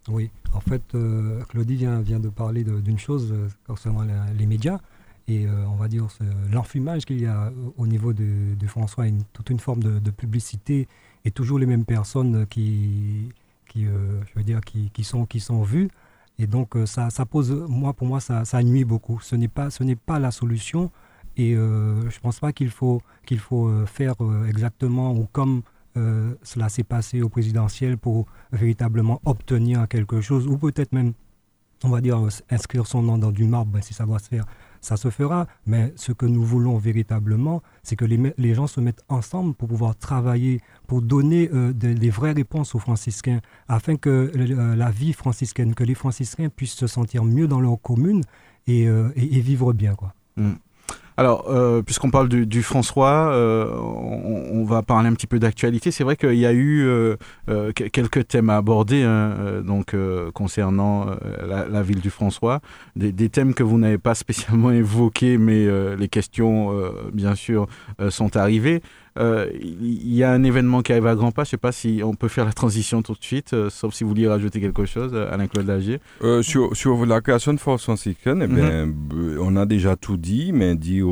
Oui, 0.09 0.31
en 0.55 0.61
fait, 0.61 0.83
Claudie 1.49 1.77
vient, 1.77 2.01
vient, 2.01 2.21
de 2.21 2.29
parler 2.29 2.65
d'une 2.65 2.99
chose 2.99 3.35
concernant 3.67 4.07
les 4.39 4.47
médias. 4.47 4.79
Et 5.29 5.47
on 5.49 5.75
va 5.75 5.89
dire 5.89 6.07
l'enfumage 6.53 7.05
qu'il 7.05 7.21
y 7.21 7.27
a 7.27 7.53
au 7.77 7.87
niveau 7.87 8.13
de, 8.13 8.67
François, 8.67 9.07
toute 9.33 9.51
une 9.51 9.59
forme 9.59 9.83
de, 9.83 10.11
publicité 10.11 10.87
et 11.25 11.31
toujours 11.33 11.59
les 11.59 11.67
mêmes 11.67 11.85
personnes 11.85 12.47
qui, 12.47 13.33
je 13.75 13.89
veux 14.37 14.45
dire, 14.45 14.61
qui, 14.61 15.05
sont, 15.05 15.27
qui 15.27 15.41
sont 15.41 15.63
vues. 15.63 15.89
Et 16.39 16.47
donc, 16.47 16.77
euh, 16.77 16.87
ça, 16.87 17.11
pose, 17.29 17.51
moi, 17.69 17.93
pour 17.95 18.07
moi, 18.07 18.21
ça, 18.21 18.63
nuit 18.63 18.85
beaucoup. 18.85 19.21
Ce 19.21 19.37
n'est 19.37 19.49
pas, 19.49 19.69
pas 20.05 20.19
la 20.19 20.31
solution. 20.31 20.91
Et 21.37 21.55
euh, 21.55 22.01
je 22.11 22.17
ne 22.17 22.21
pense 22.21 22.41
pas 22.41 22.53
qu'il 22.53 22.71
faut, 22.71 23.03
qu'il 23.27 23.39
faut 23.39 23.69
euh, 23.69 23.87
faire 23.87 24.15
exactement 24.49 25.13
ou 25.13 25.27
comme 25.33 25.63
cela 26.43 26.69
s'est 26.69 26.85
passé 26.85 27.23
au 27.23 27.29
présidentiel 27.29 27.99
pour 27.99 28.27
véritablement 28.53 29.21
obtenir 29.25 29.89
quelque 29.89 30.21
chose, 30.21 30.47
ou 30.47 30.59
peut-être 30.59 30.93
même, 30.93 31.13
on 31.85 31.89
va 31.89 32.01
dire, 32.01 32.21
inscrire 32.51 32.87
son 32.87 33.03
nom 33.03 33.19
dans 33.19 33.33
du 33.33 33.45
marbre, 33.45 33.73
ben, 33.73 33.83
si 33.83 33.95
ça 33.95 34.05
doit 34.05 34.19
se 34.19 34.29
faire 34.29 34.45
ça 34.87 34.97
se 34.97 35.11
fera. 35.11 35.47
Mais 35.67 35.93
ce 35.97 36.13
que 36.13 36.27
nous 36.27 36.45
voulons 36.45 36.79
véritablement, 36.79 37.63
c'est 37.83 37.97
que 37.97 38.05
les, 38.05 38.55
gens 38.55 38.67
se 38.67 38.81
mettent 38.81 39.05
ensemble 39.09 39.55
pour 39.55 39.69
pouvoir 39.69 39.97
travailler, 39.97 40.61
pour 40.87 41.03
donner 41.03 41.51
euh, 41.53 41.73
des, 41.73 42.11
vraies 42.11 42.33
réponses 42.33 42.75
aux 42.75 42.79
franciscains, 42.79 43.41
afin 43.69 43.97
que 43.97 44.31
euh, 44.35 44.77
la 44.77 44.91
vie 44.91 45.13
franciscaine, 45.13 45.75
que 45.75 45.85
les 45.85 45.95
franciscains 45.95 46.49
puissent 46.49 46.77
se 46.77 46.87
sentir 46.87 47.25
mieux 47.25 47.49
dans 47.49 47.61
leur 47.61 47.81
commune 47.81 48.23
et, 48.67 48.89
euh, 48.89 49.11
et, 49.17 49.41
vivre 49.41 49.73
bien. 49.73 49.95
Quoi. 49.95 50.15
Mm. 50.37 50.53
Alors, 51.19 51.47
euh, 51.49 51.81
puisqu'on 51.83 52.11
parle 52.11 52.29
du, 52.29 52.47
du 52.47 52.63
François, 52.63 53.31
euh, 53.33 53.75
on, 53.75 54.61
on, 54.61 54.65
va 54.65 54.83
parler 54.83 55.09
un 55.09 55.15
petit 55.15 55.27
peu 55.27 55.39
d'actualité. 55.39 55.91
C'est 55.91 56.05
vrai 56.05 56.17
qu'il 56.17 56.35
y 56.35 56.45
a 56.45 56.53
eu 56.53 56.87
euh, 56.87 57.17
euh 57.49 57.73
quelques 57.73 58.29
thèmes 58.29 58.51
à 58.51 58.57
aborder, 58.57 59.03
hein, 59.03 59.35
euh, 59.39 59.63
donc 59.63 59.95
concernant 60.35 61.07
la, 61.47 61.67
la, 61.67 61.83
ville 61.83 62.01
du 62.01 62.11
François, 62.11 62.61
des, 62.97 63.13
des 63.13 63.31
thèmes 63.31 63.55
que 63.55 63.63
vous 63.63 63.79
n'avez 63.79 63.99
pas 63.99 64.15
spécialement 64.15 64.71
évoqués, 64.73 65.39
mais 65.39 65.67
les 65.97 66.09
questions, 66.09 66.71
bien 67.13 67.35
sûr, 67.35 67.67
sont 68.11 68.37
arrivées. 68.37 68.83
Euh, 69.19 69.51
il 69.61 70.15
y 70.15 70.23
a 70.23 70.31
un 70.31 70.43
événement 70.43 70.83
qui 70.83 70.93
arrive 70.93 71.07
à 71.07 71.15
grands 71.15 71.31
pas. 71.33 71.45
Je 71.45 71.49
ne 71.49 71.51
sais 71.51 71.57
pas 71.57 71.73
si 71.73 72.01
on 72.05 72.15
peut 72.15 72.29
faire 72.29 72.45
la 72.45 72.53
transition 72.53 73.03
tout 73.03 73.15
de 73.15 73.23
suite, 73.23 73.53
euh, 73.53 73.71
sauf 73.71 73.95
si 73.95 74.05
vous 74.05 74.11
vouliez 74.11 74.29
rajouter 74.29 74.61
quelque 74.61 74.85
chose, 74.85 75.15
Alain-Claude 75.15 75.67
Lagier. 75.67 76.01
sur, 76.43 76.77
sur 76.77 77.07
la 77.07 77.21
création 77.21 77.55
de 77.55 77.61
Force 77.61 77.85
franciscaine, 77.85 78.43
eh 78.43 78.47
bien, 78.47 78.87
mhm. 78.87 79.39
on 79.41 79.57
a 79.57 79.67
déjà 79.67 79.97
tout 79.97 80.17
dit, 80.17 80.53
mais 80.53 80.75
dire 80.75 81.07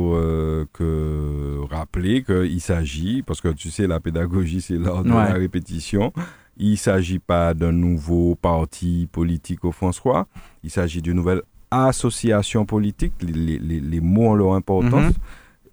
que 0.73 1.59
rappeler 1.69 2.23
qu'il 2.23 2.61
s'agit, 2.61 3.21
parce 3.21 3.41
que 3.41 3.49
tu 3.49 3.69
sais, 3.69 3.87
la 3.87 3.99
pédagogie, 3.99 4.61
c'est 4.61 4.77
l'art 4.77 5.03
de 5.03 5.09
la 5.09 5.33
répétition. 5.33 6.13
Il 6.57 6.71
ne 6.71 6.75
s'agit 6.77 7.19
pas 7.19 7.53
d'un 7.53 7.73
nouveau 7.73 8.35
parti 8.35 9.09
politique 9.11 9.65
au 9.65 9.71
François. 9.71 10.27
Il 10.63 10.69
s'agit 10.69 11.01
d'une 11.01 11.15
nouvelle 11.15 11.41
association 11.69 12.65
politique. 12.65 13.13
Les, 13.21 13.59
les, 13.59 13.79
les 13.81 13.99
mots 13.99 14.29
ont 14.29 14.35
leur 14.35 14.53
importance. 14.53 15.13
Mhm 15.13 15.13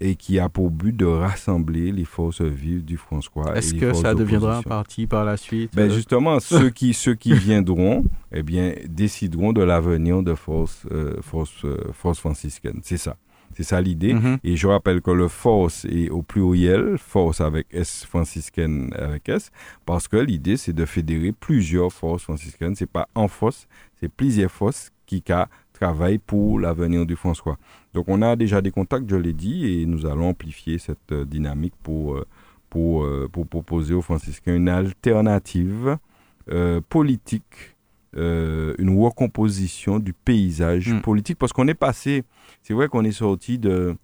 et 0.02 0.16
qui 0.16 0.38
a 0.38 0.48
pour 0.48 0.70
but 0.70 0.94
de 0.94 1.06
rassembler 1.06 1.92
les 1.92 2.04
forces 2.04 2.42
vives 2.42 2.84
du 2.84 2.96
François. 2.96 3.56
Est-ce 3.56 3.74
que 3.74 3.92
ça 3.92 4.14
deviendra 4.14 4.58
un 4.58 4.62
parti 4.62 5.06
par 5.06 5.24
la 5.24 5.36
suite 5.36 5.74
ben 5.74 5.90
euh? 5.90 5.94
Justement, 5.94 6.40
ceux 6.40 6.70
qui, 6.70 6.92
ceux 7.04 7.14
qui 7.14 7.32
viendront 7.34 8.04
eh 8.32 8.42
bien, 8.42 8.74
décideront 8.88 9.52
de 9.52 9.62
l'avenir 9.62 10.22
de 10.22 10.34
Force, 10.34 10.86
euh, 10.90 11.14
force, 11.22 11.64
euh, 11.64 11.78
force 11.92 12.18
franciscaine. 12.18 12.80
C'est 12.82 12.96
ça. 12.96 13.16
C'est 13.54 13.62
ça 13.62 13.80
l'idée. 13.80 14.14
Mm-hmm. 14.14 14.38
Et 14.44 14.56
je 14.56 14.66
rappelle 14.66 15.02
que 15.02 15.10
le 15.10 15.28
force 15.28 15.84
est 15.84 16.08
au 16.08 16.22
pluriel, 16.22 16.96
force 16.98 17.40
avec 17.40 17.66
S 17.70 18.04
franciscaine 18.04 18.92
avec 18.98 19.28
S, 19.28 19.50
parce 19.84 20.08
que 20.08 20.16
l'idée 20.16 20.56
c'est 20.56 20.72
de 20.72 20.84
fédérer 20.84 21.32
plusieurs 21.32 21.92
forces 21.92 22.24
franciscaines. 22.24 22.74
C'est 22.74 22.90
pas 22.90 23.08
en 23.14 23.28
force, 23.28 23.68
c'est 24.00 24.10
plusieurs 24.10 24.50
forces 24.50 24.90
qui 25.06 25.22
travaillent 25.82 26.18
pour 26.18 26.60
l'avenir 26.60 27.06
du 27.06 27.16
François. 27.16 27.58
Donc 27.92 28.04
on 28.06 28.22
a 28.22 28.36
déjà 28.36 28.60
des 28.62 28.70
contacts, 28.70 29.10
je 29.10 29.16
l'ai 29.16 29.32
dit, 29.32 29.66
et 29.66 29.86
nous 29.86 30.06
allons 30.06 30.28
amplifier 30.28 30.78
cette 30.78 31.10
euh, 31.10 31.24
dynamique 31.24 31.74
pour, 31.82 32.14
euh, 32.14 32.24
pour, 32.70 33.02
euh, 33.02 33.28
pour 33.32 33.46
proposer 33.48 33.92
aux 33.92 34.02
franciscains 34.02 34.54
une 34.54 34.68
alternative 34.68 35.98
politique, 36.88 37.76
une 38.14 38.98
recomposition 38.98 40.00
du 40.00 40.12
paysage 40.12 40.92
hmm. 40.92 41.00
politique, 41.00 41.38
parce 41.38 41.52
qu'on 41.52 41.68
est 41.68 41.74
passé, 41.88 42.24
c'est 42.62 42.74
vrai 42.74 42.88
qu'on 42.88 43.04
est 43.04 43.12
sorti 43.12 43.58
de... 43.58 43.94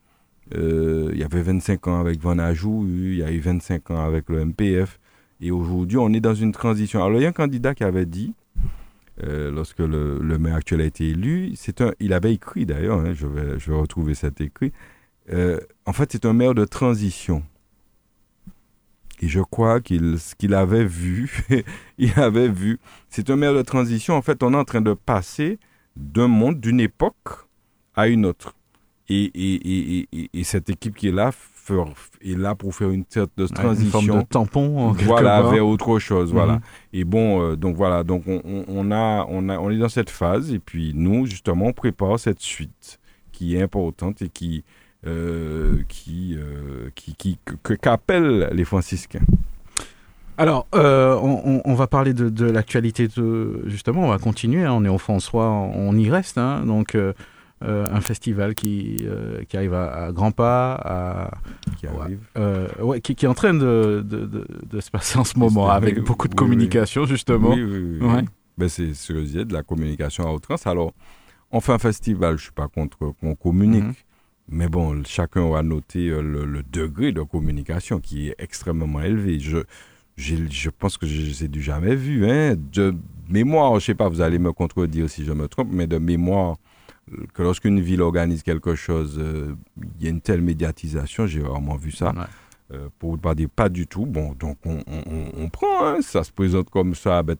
il 0.54 1.18
y 1.18 1.24
avait 1.24 1.42
25 1.42 1.88
ans 1.88 1.98
avec 1.98 2.20
Van 2.20 2.38
Ajou, 2.38 2.86
il 2.88 3.16
y 3.16 3.24
a 3.24 3.32
eu 3.32 3.40
25 3.40 3.90
ans 3.90 4.04
avec 4.04 4.28
le 4.28 4.44
MPF, 4.44 5.00
et 5.40 5.50
aujourd'hui 5.50 5.98
on 5.98 6.12
est 6.12 6.20
dans 6.20 6.34
une 6.34 6.52
transition. 6.52 7.04
Alors 7.04 7.18
il 7.18 7.24
y 7.24 7.26
a 7.26 7.28
un 7.28 7.32
candidat 7.32 7.74
qui 7.74 7.82
avait 7.82 8.06
dit, 8.06 8.34
euh, 9.24 9.50
lorsque 9.50 9.80
le, 9.80 10.18
maire 10.38 10.56
actuel 10.56 10.80
a 10.80 10.84
été 10.84 11.08
élu. 11.08 11.52
C'est 11.56 11.80
un, 11.80 11.92
il 12.00 12.12
avait 12.12 12.32
écrit 12.32 12.66
d'ailleurs, 12.66 13.00
hein, 13.00 13.12
je, 13.14 13.26
vais, 13.26 13.58
je 13.58 13.70
vais 13.70 13.76
retrouver 13.78 14.14
cet 14.14 14.40
écrit. 14.40 14.72
Euh, 15.32 15.58
en 15.86 15.92
fait, 15.92 16.12
c'est 16.12 16.24
un 16.24 16.32
maire 16.32 16.54
de 16.54 16.64
transition. 16.64 17.42
Et 19.20 19.28
je 19.28 19.40
crois 19.40 19.80
qu'il 19.80 20.16
qu'il 20.38 20.54
avait 20.54 20.84
vu, 20.84 21.44
il 21.98 22.12
avait 22.18 22.48
vu. 22.48 22.78
C'est 23.08 23.30
un 23.30 23.36
maire 23.36 23.54
de 23.54 23.62
transition. 23.62 24.14
En 24.14 24.22
fait, 24.22 24.42
on 24.42 24.54
est 24.54 24.56
en 24.56 24.64
train 24.64 24.80
de 24.80 24.94
passer 24.94 25.58
d'un 25.96 26.28
monde, 26.28 26.60
d'une 26.60 26.80
époque 26.80 27.48
à 27.94 28.06
une 28.08 28.24
autre. 28.24 28.54
Et, 29.08 29.24
et, 29.24 30.06
et, 30.12 30.30
et, 30.34 30.44
cette 30.44 30.68
équipe 30.68 30.94
qui 30.94 31.08
est 31.08 31.12
là 31.12 31.32
est 32.22 32.38
là 32.38 32.54
pour 32.54 32.74
faire 32.74 32.90
une 32.90 33.04
sorte 33.08 33.30
de 33.36 33.46
transition. 33.46 34.00
une 34.00 34.06
forme 34.06 34.20
de 34.22 34.26
tampon, 34.26 34.78
en 34.78 34.92
Voilà, 34.92 35.42
vers 35.42 35.66
autre 35.66 35.98
chose, 35.98 36.32
voilà. 36.32 36.54
Mhm. 36.54 36.60
Et 36.94 37.04
bon, 37.04 37.42
euh, 37.42 37.56
donc 37.56 37.76
voilà, 37.76 38.02
donc 38.04 38.24
on, 38.26 38.64
on, 38.68 38.90
a, 38.90 39.26
on, 39.28 39.48
a, 39.48 39.58
on 39.58 39.70
est 39.70 39.78
dans 39.78 39.88
cette 39.88 40.10
phase, 40.10 40.52
et 40.52 40.58
puis 40.58 40.92
nous, 40.94 41.26
justement, 41.26 41.66
on 41.66 41.72
prépare 41.72 42.18
cette 42.18 42.40
suite 42.40 42.98
qui 43.32 43.56
est 43.56 43.62
importante 43.62 44.22
et 44.22 44.28
qui, 44.28 44.64
euh, 45.06 45.82
qui, 45.88 46.36
euh, 46.36 46.90
qui, 46.94 47.14
qui 47.14 47.38
qu'appellent 47.80 48.50
les 48.52 48.64
franciscains. 48.64 49.24
Alors, 50.36 50.66
on, 50.72 51.62
on, 51.64 51.74
va 51.74 51.88
parler 51.88 52.14
de, 52.14 52.28
de 52.28 52.46
l'actualité, 52.46 53.08
justement, 53.66 54.02
on 54.02 54.08
va 54.08 54.18
continuer, 54.18 54.64
hein. 54.64 54.72
on 54.72 54.84
est 54.84 54.88
au 54.88 54.98
François, 54.98 55.48
on 55.50 55.96
y 55.96 56.10
reste, 56.10 56.38
hein, 56.38 56.64
donc... 56.64 56.96
Euh, 57.64 57.86
un 57.90 58.00
festival 58.00 58.54
qui, 58.54 58.98
euh, 59.02 59.42
qui 59.48 59.56
arrive 59.56 59.74
à, 59.74 60.12
grands 60.12 60.30
pas, 60.30 60.74
à, 60.74 61.30
qui, 61.76 61.88
arrive. 61.88 62.20
Euh, 62.36 62.68
ouais, 62.80 63.00
qui, 63.00 63.16
qui, 63.16 63.24
est 63.24 63.28
en 63.28 63.34
train 63.34 63.52
de, 63.52 64.04
de, 64.06 64.46
de, 64.64 64.80
se 64.80 64.92
passer 64.92 65.18
en 65.18 65.24
ce 65.24 65.36
moment, 65.36 65.68
avec 65.68 65.98
beaucoup 66.04 66.28
de 66.28 66.36
communication, 66.36 67.04
justement. 67.04 67.50
Oui, 67.50 67.64
oui, 67.64 67.98
oui. 68.00 68.22
Ben, 68.56 68.68
c'est 68.68 68.94
ce 68.94 69.12
que 69.12 69.18
je 69.18 69.24
disais, 69.24 69.44
de 69.44 69.52
la 69.52 69.64
communication 69.64 70.24
à 70.28 70.32
outrance. 70.32 70.68
Alors, 70.68 70.92
on 71.50 71.60
fait 71.60 71.72
un 71.72 71.78
festival, 71.78 72.30
je 72.30 72.42
ne 72.42 72.44
suis 72.44 72.52
pas 72.52 72.68
contre 72.68 72.96
qu'on 73.20 73.34
communique, 73.34 73.82
mhm. 73.82 73.94
mais 74.50 74.68
bon, 74.68 75.02
chacun 75.04 75.50
va 75.50 75.64
noter 75.64 76.10
le, 76.10 76.44
le, 76.44 76.62
degré 76.62 77.10
de 77.10 77.22
communication 77.22 77.98
qui 77.98 78.28
est 78.28 78.36
extrêmement 78.38 79.00
élevé. 79.00 79.40
Je, 79.40 79.58
je 80.16 80.70
pense 80.70 80.96
que 80.96 81.06
je 81.06 81.44
ne 81.44 81.48
du 81.48 81.60
jamais 81.60 81.96
vu. 81.96 82.30
Hein, 82.30 82.54
de 82.56 82.94
mémoire, 83.28 83.72
je 83.72 83.76
ne 83.76 83.80
sais 83.80 83.94
pas, 83.96 84.08
vous 84.08 84.20
allez 84.20 84.38
me 84.38 84.52
contredire 84.52 85.10
si 85.10 85.24
je 85.24 85.32
me 85.32 85.48
trompe, 85.48 85.70
mais 85.72 85.88
de 85.88 85.98
mémoire, 85.98 86.56
que 87.34 87.42
lorsqu'une 87.42 87.80
ville 87.80 88.02
organise 88.02 88.42
quelque 88.42 88.74
chose, 88.74 89.16
euh, 89.18 89.54
il 89.98 90.04
y 90.04 90.06
a 90.06 90.10
une 90.10 90.20
telle 90.20 90.42
médiatisation, 90.42 91.26
j'ai 91.26 91.40
vraiment 91.40 91.76
vu 91.76 91.90
ça. 91.90 92.12
Euh, 92.70 92.88
pour 92.98 93.12
ne 93.12 93.16
pas 93.16 93.34
dire 93.34 93.48
pas 93.48 93.70
du 93.70 93.86
tout. 93.86 94.04
Bon, 94.04 94.34
donc 94.38 94.58
on, 94.66 94.80
on, 94.86 95.48
prend, 95.48 95.86
hein, 95.86 96.02
ça 96.02 96.22
se 96.22 96.30
présente 96.30 96.68
comme 96.68 96.94
ça. 96.94 97.22
Ben, 97.22 97.34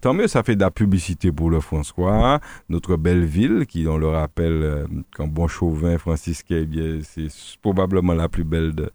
tant, 0.00 0.14
mieux, 0.14 0.26
ça 0.26 0.42
fait 0.42 0.56
de 0.56 0.60
la 0.62 0.70
publicité 0.70 1.30
pour 1.30 1.50
le 1.50 1.60
François. 1.60 2.34
Hein. 2.34 2.40
Notre 2.70 2.96
belle 2.96 3.26
ville, 3.26 3.66
qui, 3.66 3.86
on 3.86 3.98
le 3.98 4.08
rappelle, 4.08 4.62
euh, 4.62 4.86
quand 5.14 5.28
bon 5.28 5.48
chauvin 5.48 5.98
franciscain, 5.98 6.66
eh 6.74 7.00
c'est 7.02 7.28
probablement 7.60 8.14
la 8.14 8.30
plus 8.30 8.44
belle 8.44 8.74
de, 8.74 8.90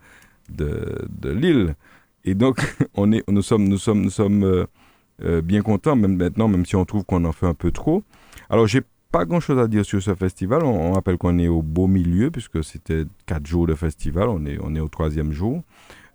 de, 0.50 1.08
de 1.08 1.30
l'île. 1.30 1.76
Et 2.24 2.34
donc, 2.34 2.58
on 2.96 3.12
est, 3.12 3.24
nous 3.30 3.44
sommes, 3.44 3.68
nous 3.68 3.78
sommes, 3.78 4.02
nous 4.02 4.10
sommes 4.10 4.66
bien 5.44 5.62
contents, 5.62 5.96
même 5.96 6.16
maintenant, 6.16 6.48
même 6.48 6.66
si 6.66 6.76
on 6.76 6.84
trouve 6.86 7.06
qu'on 7.06 7.24
en 7.26 7.32
fait 7.32 7.46
un 7.46 7.54
peu 7.54 7.70
trop. 7.72 8.04
Alors, 8.50 8.66
j'ai 8.66 8.82
pas 9.16 9.24
grand-chose 9.24 9.60
à 9.60 9.68
dire 9.70 9.86
sur 9.86 10.04
ce 10.04 10.14
festival. 10.14 10.62
On, 10.66 10.92
rappelle 10.92 11.18
qu'on 11.18 11.40
est 11.40 11.48
au 11.48 11.62
beau 11.62 11.88
milieu, 11.88 12.32
puisque 12.32 12.62
c'était 12.66 13.06
quatre 13.26 13.48
jours 13.48 13.66
de 13.66 13.74
festival. 13.74 14.28
On 14.28 14.46
est, 14.46 14.58
on 14.62 14.76
est 14.76 14.82
au 14.82 14.90
troisième 14.90 15.32
jour. 15.32 15.64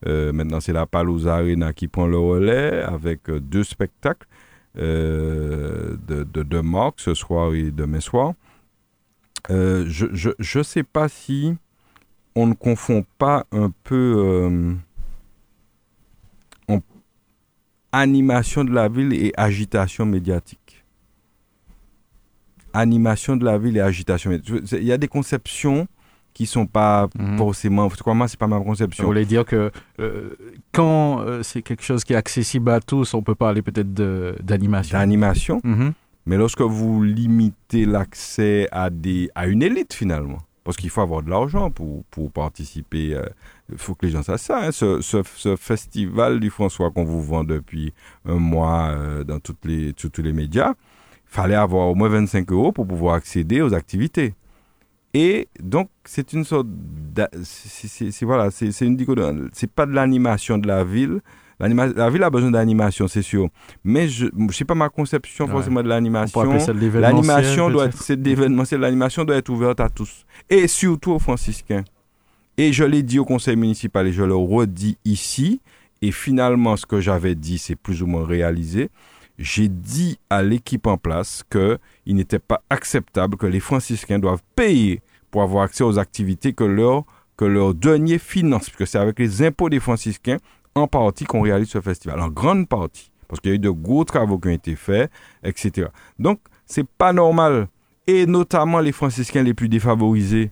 Euh, 0.06 0.34
maintenant, 0.34 0.60
c'est 0.60 0.74
la 0.74 0.84
Palouza 0.84 1.36
Arena 1.36 1.72
qui 1.72 1.88
prend 1.88 2.06
le 2.06 2.18
relais 2.18 2.82
avec 2.82 3.30
euh, 3.30 3.40
deux 3.40 3.64
spectacles 3.64 4.26
euh, 4.76 5.96
de, 6.06 6.24
de, 6.24 6.62
ce 6.98 7.14
soir 7.14 7.54
et 7.54 7.70
demain 7.70 8.00
soir. 8.00 8.34
je 9.48 10.58
ne 10.58 10.62
sais 10.62 10.82
pas 10.82 11.08
si 11.08 11.56
on 12.34 12.48
ne 12.48 12.54
confond 12.54 13.06
pas 13.16 13.46
un 13.50 13.72
peu 13.82 14.76
animation 17.92 18.62
de 18.62 18.72
la 18.72 18.88
ville 18.88 19.14
et 19.14 19.32
agitation 19.36 20.04
médiatique 20.04 20.59
animation 22.72 23.36
de 23.36 23.44
la 23.44 23.58
ville 23.58 23.76
et 23.76 23.80
agitation. 23.80 24.30
Il 24.72 24.84
y 24.84 24.92
a 24.92 24.98
des 24.98 25.08
conceptions 25.08 25.86
qui 26.34 26.46
sont 26.46 26.66
pas 26.66 27.08
mhm. 27.18 27.38
forcément. 27.38 27.88
Moi, 28.06 28.28
c'est 28.28 28.38
pas 28.38 28.46
ma 28.46 28.60
conception. 28.60 29.04
Vous 29.04 29.10
voulez 29.10 29.24
dire 29.24 29.44
que 29.44 29.70
euh, 30.00 30.30
quand 30.72 31.20
euh, 31.20 31.42
c'est 31.42 31.62
quelque 31.62 31.82
chose 31.82 32.04
qui 32.04 32.12
est 32.12 32.16
accessible 32.16 32.70
à 32.70 32.80
tous, 32.80 33.14
on 33.14 33.22
peut 33.22 33.34
parler 33.34 33.62
peut-être 33.62 33.92
d'animation. 34.42 34.98
D'animation. 34.98 35.60
Mhm. 35.64 35.92
Mais 36.26 36.36
lorsque 36.36 36.60
vous 36.60 37.02
limitez 37.02 37.86
l'accès 37.86 38.68
à 38.70 38.90
des 38.90 39.30
à 39.34 39.46
une 39.46 39.62
élite 39.62 39.94
finalement, 39.94 40.38
parce 40.64 40.76
qu'il 40.76 40.90
faut 40.90 41.00
avoir 41.00 41.22
de 41.22 41.30
l'argent 41.30 41.70
pour, 41.70 42.04
pour 42.10 42.30
participer. 42.30 43.14
Euh, 43.14 43.24
il 43.72 43.78
faut 43.78 43.94
que 43.94 44.06
les 44.06 44.12
gens 44.12 44.22
sachent 44.22 44.40
ça. 44.40 44.66
Hein. 44.66 44.72
ce, 44.72 45.00
ce, 45.00 45.56
festival 45.56 46.40
du 46.40 46.50
François 46.50 46.90
qu'on 46.90 47.04
vous 47.04 47.22
vend 47.22 47.44
depuis 47.44 47.92
un 48.26 48.34
mois 48.34 48.94
dans 49.24 49.38
toutes 49.38 49.64
les, 49.64 49.92
tous 49.92 50.10
les 50.20 50.32
médias, 50.32 50.74
fallait 51.30 51.54
avoir 51.54 51.88
au 51.88 51.94
moins 51.94 52.08
25 52.08 52.50
euros 52.52 52.72
pour 52.72 52.86
pouvoir 52.86 53.14
accéder 53.14 53.62
aux 53.62 53.72
activités. 53.72 54.34
Et 55.14 55.48
donc, 55.60 55.88
c'est 56.04 56.32
une 56.32 56.44
sorte. 56.44 56.66
C'est 57.42 58.24
voilà, 58.24 58.50
c'est 58.50 58.80
une 58.80 58.98
C'est 59.52 59.70
pas 59.70 59.86
de 59.86 59.92
l'animation 59.92 60.58
de 60.58 60.66
la 60.66 60.84
ville. 60.84 61.20
La 61.58 62.08
ville 62.08 62.22
a 62.22 62.30
besoin 62.30 62.50
d'animation, 62.50 63.06
c'est 63.06 63.22
sûr. 63.22 63.48
Mais 63.84 64.08
je 64.08 64.26
ne 64.34 64.50
sais 64.50 64.64
pas 64.64 64.74
ma 64.74 64.88
conception 64.88 65.46
forcément 65.46 65.82
de 65.82 65.88
l'animation. 65.88 66.42
L'animation 66.94 67.70
doit 67.70 67.86
être. 67.86 68.02
C'est 68.02 68.16
L'animation 68.76 69.24
doit 69.24 69.36
être 69.36 69.48
ouverte 69.50 69.80
à 69.80 69.88
tous. 69.88 70.24
Et 70.48 70.66
surtout 70.68 71.12
aux 71.12 71.18
franciscains. 71.18 71.84
Et 72.56 72.72
je 72.72 72.84
l'ai 72.84 73.02
dit 73.02 73.18
au 73.18 73.24
conseil 73.24 73.56
municipal 73.56 74.06
et 74.06 74.12
je 74.12 74.22
le 74.22 74.34
redis 74.34 74.98
ici. 75.04 75.60
Et 76.02 76.12
finalement, 76.12 76.76
ce 76.76 76.86
que 76.86 77.00
j'avais 77.00 77.34
dit, 77.34 77.58
c'est 77.58 77.76
plus 77.76 78.02
ou 78.02 78.06
moins 78.06 78.24
réalisé 78.24 78.90
j'ai 79.40 79.68
dit 79.68 80.18
à 80.28 80.42
l'équipe 80.42 80.86
en 80.86 80.98
place 80.98 81.42
qu'il 81.50 82.14
n'était 82.14 82.38
pas 82.38 82.62
acceptable 82.68 83.38
que 83.38 83.46
les 83.46 83.58
franciscains 83.58 84.18
doivent 84.18 84.42
payer 84.54 85.00
pour 85.30 85.42
avoir 85.42 85.64
accès 85.64 85.82
aux 85.82 85.98
activités 85.98 86.52
que 86.52 86.64
leur, 86.64 87.04
que 87.38 87.46
leur 87.46 87.74
denier 87.74 88.18
finance, 88.18 88.68
puisque 88.68 88.86
c'est 88.86 88.98
avec 88.98 89.18
les 89.18 89.42
impôts 89.42 89.70
des 89.70 89.80
franciscains 89.80 90.36
en 90.74 90.86
partie 90.86 91.24
qu'on 91.24 91.40
réalise 91.40 91.70
ce 91.70 91.80
festival, 91.80 92.20
en 92.20 92.28
grande 92.28 92.68
partie, 92.68 93.10
parce 93.28 93.40
qu'il 93.40 93.50
y 93.50 93.52
a 93.52 93.56
eu 93.56 93.60
de 93.60 93.70
gros 93.70 94.04
travaux 94.04 94.38
qui 94.38 94.48
ont 94.48 94.52
été 94.52 94.76
faits, 94.76 95.10
etc. 95.42 95.88
Donc, 96.18 96.38
c'est 96.66 96.86
pas 96.86 97.14
normal, 97.14 97.68
et 98.06 98.26
notamment 98.26 98.80
les 98.80 98.92
franciscains 98.92 99.42
les 99.42 99.54
plus 99.54 99.70
défavorisés, 99.70 100.50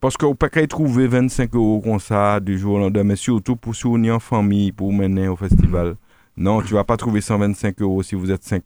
Parce 0.00 0.16
que 0.16 0.26
ne 0.26 0.34
pouvez 0.34 0.50
pas 0.50 0.66
trouver 0.68 1.08
25 1.08 1.52
euros 1.56 1.80
comme 1.80 1.98
ça 1.98 2.38
du 2.38 2.58
jour 2.58 2.74
au 2.74 2.78
lendemain, 2.78 3.04
mais 3.04 3.16
surtout 3.16 3.56
pour 3.56 3.74
se 3.74 3.88
en 3.88 4.20
famille, 4.20 4.70
pour 4.70 4.92
mener 4.92 5.26
au 5.26 5.36
festival. 5.36 5.96
Non, 6.36 6.62
tu 6.62 6.74
vas 6.74 6.84
pas 6.84 6.96
trouver 6.96 7.20
125 7.20 7.80
euros 7.80 8.02
si 8.02 8.14
vous 8.14 8.30
êtes 8.30 8.42
5. 8.42 8.62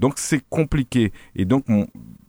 Donc 0.00 0.14
c'est 0.16 0.44
compliqué. 0.48 1.12
Et 1.34 1.44
donc 1.44 1.64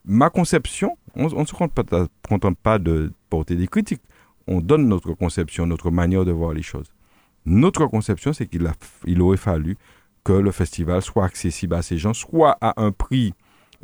ma 0.05 0.29
conception, 0.29 0.97
on 1.15 1.25
ne 1.25 1.45
se 1.45 1.53
contente 1.53 2.57
pas 2.57 2.79
de 2.79 3.11
porter 3.29 3.55
des 3.55 3.67
critiques. 3.67 4.01
On 4.47 4.61
donne 4.61 4.87
notre 4.87 5.13
conception, 5.13 5.65
notre 5.65 5.91
manière 5.91 6.23
de 6.23 6.31
voir 6.31 6.53
les 6.53 6.61
choses. 6.61 6.93
Notre 7.45 7.85
conception, 7.85 8.33
c'est 8.33 8.47
qu'il 8.47 8.69
il 9.05 9.21
aurait 9.21 9.37
fallu 9.37 9.77
que 10.23 10.33
le 10.33 10.51
festival 10.51 11.01
soit 11.01 11.25
accessible 11.25 11.75
à 11.75 11.81
ces 11.81 11.97
gens, 11.97 12.13
soit 12.13 12.57
à 12.61 12.81
un 12.81 12.91
prix 12.91 13.33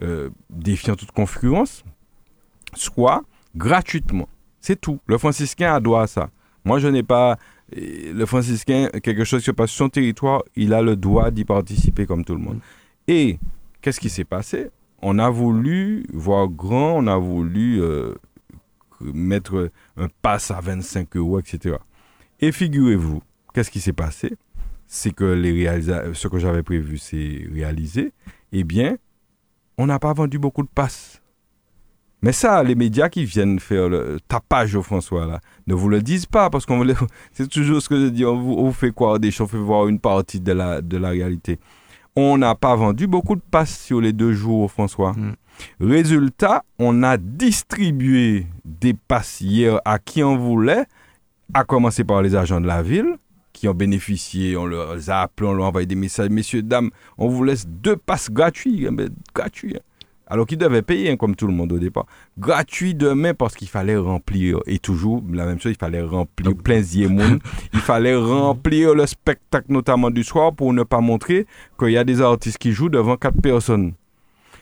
euh, 0.02 0.30
défiant 0.50 0.96
toute 0.96 1.12
concurrence, 1.12 1.84
soit 2.74 3.24
gratuitement. 3.56 4.28
C'est 4.60 4.80
tout. 4.80 5.00
Le 5.08 5.18
franciscain 5.18 5.74
a 5.74 5.80
droit 5.80 6.04
à 6.04 6.08
ça. 6.08 6.30
Moi, 6.66 6.80
je 6.80 6.88
n'ai 6.88 7.04
pas. 7.04 7.38
Le 7.72 8.26
franciscain, 8.26 8.90
quelque 9.02 9.24
chose 9.24 9.42
qui 9.42 9.48
se 9.48 9.52
passe 9.52 9.72
sur 9.72 9.86
son 9.86 9.90
territoire, 9.90 10.44
il 10.56 10.74
a 10.74 10.82
le 10.82 10.96
droit 10.96 11.32
d'y 11.32 11.46
participer 11.46 12.06
comme 12.06 12.24
tout 12.24 12.36
le 12.36 12.42
monde. 12.42 12.60
Et 13.08 13.40
qu'est-ce 13.82 14.00
qui 14.00 14.10
s'est 14.10 14.26
passé? 14.26 14.70
On 15.02 15.18
a 15.20 15.30
voulu 15.30 16.06
voir 16.14 16.48
grand, 16.48 16.98
on 16.98 17.08
a 17.08 17.18
voulu 17.18 17.82
euh, 17.82 18.14
mettre 19.02 19.72
un 19.98 20.08
pass 20.22 20.52
à 20.52 20.60
25 20.62 21.16
euros, 21.18 21.40
etc. 21.40 21.78
Et 22.40 22.52
figurez-vous, 22.52 23.22
qu'est-ce 23.54 23.72
qui 23.72 23.80
s'est 23.80 23.94
passé? 23.94 24.36
C'est 24.88 25.12
que 25.12 25.26
les 25.26 25.82
ce 26.14 26.28
que 26.28 26.38
j'avais 26.38 26.64
prévu 26.64 26.98
s'est 26.98 27.48
réalisé. 27.52 28.14
Eh 28.52 28.64
bien, 28.64 28.98
on 29.78 29.88
n'a 29.88 29.98
pas 29.98 30.14
vendu 30.14 30.38
beaucoup 30.38 30.62
de 30.62 30.70
passes. 30.74 31.23
Mais 32.24 32.32
ça, 32.32 32.64
les 32.64 32.74
médias 32.74 33.10
qui 33.10 33.26
viennent 33.26 33.60
faire 33.60 33.90
le 33.90 34.18
tapage 34.30 34.76
au 34.76 34.82
François, 34.82 35.26
là, 35.26 35.42
ne 35.68 35.74
vous 35.74 35.90
le 35.90 36.02
disent 36.02 36.26
pas, 36.26 36.50
parce 36.50 36.66
qu'on 36.66 36.82
c'est 37.34 37.50
toujours 37.50 37.82
ce 37.82 37.90
que 37.90 38.00
je 38.00 38.06
dis, 38.08 38.24
on 38.24 38.38
vous, 38.38 38.72
fait 38.72 38.92
quoi 38.92 39.20
des 39.20 39.30
choses, 39.30 39.48
on 39.48 39.50
fait 39.50 39.58
voir 39.58 39.90
une 39.90 40.00
partie 40.00 40.40
de 40.40 40.54
la, 40.54 40.82
de 40.82 40.96
la 40.96 41.10
réalité. 41.10 41.60
On 42.16 42.38
n'a 42.38 42.56
pas 42.56 42.78
vendu 42.78 43.08
beaucoup 43.08 43.36
de 43.36 43.42
passes 43.42 43.78
sur 43.78 44.00
les 44.00 44.14
deux 44.14 44.32
jours, 44.32 44.72
François. 44.72 45.12
Mm. 45.12 45.36
Résultat, 45.82 46.64
on 46.80 47.04
a 47.04 47.18
distribué 47.18 48.48
des 48.64 48.94
passes 48.94 49.42
hier 49.42 49.82
à 49.84 50.00
qui 50.00 50.24
on 50.24 50.38
voulait, 50.38 50.86
à 51.54 51.66
commencer 51.66 52.06
par 52.06 52.22
les 52.22 52.38
agents 52.38 52.62
de 52.62 52.68
la 52.68 52.82
ville, 52.82 53.18
qui 53.52 53.68
ont 53.68 53.74
bénéficié, 53.74 54.56
on 54.56 54.66
leur 54.66 54.98
a 55.10 55.22
appelé, 55.22 55.50
on 55.50 55.54
leur 55.54 55.66
a 55.66 55.70
envoyé 55.70 55.88
des 55.88 55.96
messages, 55.96 56.30
messieurs, 56.30 56.64
dames, 56.64 56.90
on 57.18 57.28
vous 57.28 57.44
laisse 57.44 57.68
deux 57.68 57.98
passes 57.98 58.32
gratuits, 58.32 58.88
gratuits. 59.36 59.76
Alors 60.28 60.48
qu'ils 60.48 60.58
devaient 60.58 60.82
payer, 60.82 61.12
hein, 61.12 61.18
comme 61.18 61.36
tout 61.36 61.48
le 61.48 61.54
monde 61.54 61.74
au 61.74 61.80
départ, 61.80 62.06
gratuit 62.38 62.96
demain 62.96 63.34
parce 63.34 63.56
qu'il 63.56 63.68
fallait 63.68 63.98
remplir, 63.98 64.60
et 64.66 64.80
toujours 64.80 65.22
la 65.32 65.46
même 65.46 65.60
chose, 65.60 65.74
il 65.74 65.78
fallait 65.78 66.02
remplir 66.02 66.56
plein 66.56 66.82
monde, 67.10 67.40
il 67.74 67.80
fallait 67.80 68.16
remplir 68.16 68.96
le 68.96 69.06
spectacle, 69.06 69.68
notamment 69.70 70.10
du 70.10 70.24
soir, 70.24 70.54
pour 70.54 70.74
ne 70.74 70.84
pas 70.84 71.02
montrer 71.02 71.46
qu'il 71.78 71.90
y 71.90 71.98
a 71.98 72.04
des 72.04 72.22
artistes 72.22 72.58
qui 72.58 72.72
jouent 72.72 72.90
devant 72.90 73.18
quatre 73.18 73.42
personnes. 73.42 73.94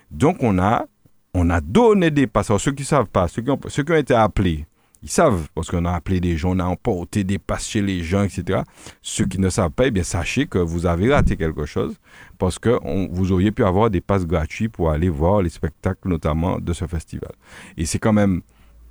Donc 0.10 0.38
on 0.42 0.58
a, 0.60 0.86
on 1.34 1.50
a 1.50 1.62
donné 1.62 2.12
des 2.12 2.28
passes. 2.28 2.56
ceux 2.58 2.72
qui 2.72 2.84
ne 2.84 2.88
savent 2.88 3.10
pas, 3.10 3.28
ceux 3.28 3.42
qui, 3.42 3.52
ont, 3.52 3.60
ceux 3.68 3.84
qui 3.84 3.92
ont 3.92 3.96
été 3.96 4.14
appelés, 4.14 4.66
ils 5.04 5.10
savent, 5.10 5.48
parce 5.56 5.70
qu'on 5.72 5.86
a 5.86 5.92
appelé 5.92 6.20
des 6.20 6.38
gens, 6.38 6.56
on 6.56 6.60
a 6.60 6.66
emporté 6.66 7.24
des 7.24 7.40
passes 7.40 7.68
chez 7.68 7.82
les 7.82 8.04
gens, 8.04 8.24
etc. 8.24 8.62
Ceux 9.02 9.26
qui 9.26 9.40
ne 9.40 9.50
savent 9.50 9.72
pas, 9.72 9.88
eh 9.88 9.92
bien, 9.92 10.04
sachez 10.04 10.46
que 10.46 10.60
vous 10.60 10.86
avez 10.86 11.12
raté 11.12 11.38
quelque 11.38 11.66
chose, 11.66 11.96
parce 12.38 12.60
que 12.60 12.80
vous 13.12 13.32
auriez 13.32 13.52
pu 13.52 13.64
avoir 13.64 13.90
des 13.90 14.02
passes 14.02 14.28
gratuits 14.28 14.70
pour 14.70 14.92
aller 14.92 15.10
voir 15.10 15.42
les 15.42 15.50
spectacles, 15.50 16.08
notamment 16.08 16.60
de 16.60 16.74
ce 16.74 16.86
festival. 16.86 17.32
Et 17.78 17.86
c'est 17.86 18.00
quand 18.00 18.14
même 18.14 18.42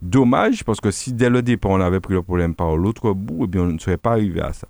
dommage, 0.03 0.65
parce 0.65 0.81
que 0.81 0.91
si 0.91 1.13
dès 1.13 1.31
le 1.31 1.43
départ, 1.43 1.71
on 1.71 1.81
avait 1.81 2.01
pris 2.01 2.15
le 2.15 2.23
problème 2.23 2.55
par 2.55 2.77
l'autre 2.77 3.13
bout, 3.13 3.45
eh 3.45 3.47
bien, 3.47 3.63
on 3.63 3.67
ne 3.67 3.79
serait 3.79 3.97
pas 3.97 4.13
arrivé 4.13 4.41
à 4.41 4.53
ça. 4.53 4.67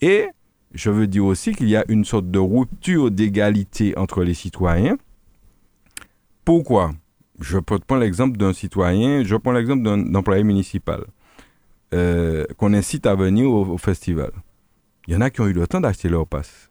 Et 0.00 0.28
je 0.72 0.90
veux 0.90 1.06
dire 1.08 1.24
aussi 1.24 1.54
qu'il 1.54 1.68
y 1.68 1.76
a 1.76 1.84
une 1.88 2.04
sorte 2.04 2.30
de 2.30 2.38
rupture 2.38 3.10
d'égalité 3.10 3.96
entre 3.98 4.22
les 4.22 4.34
citoyens. 4.34 4.96
Pourquoi? 6.44 6.92
Je 7.40 7.58
prendre 7.58 8.00
l'exemple 8.00 8.36
d'un 8.36 8.52
citoyen, 8.52 9.22
je 9.24 9.36
prends 9.36 9.52
l'exemple 9.52 9.82
d'un 9.82 10.14
employé 10.14 10.44
municipal 10.44 11.04
euh, 11.94 12.44
qu'on 12.56 12.74
incite 12.74 13.06
à 13.06 13.14
venir 13.14 13.50
au, 13.50 13.78
festival. 13.78 14.30
Il 15.06 15.14
y 15.14 15.16
en 15.16 15.20
a 15.20 15.30
qui 15.30 15.40
ont 15.40 15.46
eu 15.46 15.52
le 15.52 15.66
temps 15.66 15.80
d'acheter 15.80 16.08
leur 16.08 16.26
passe. 16.26 16.70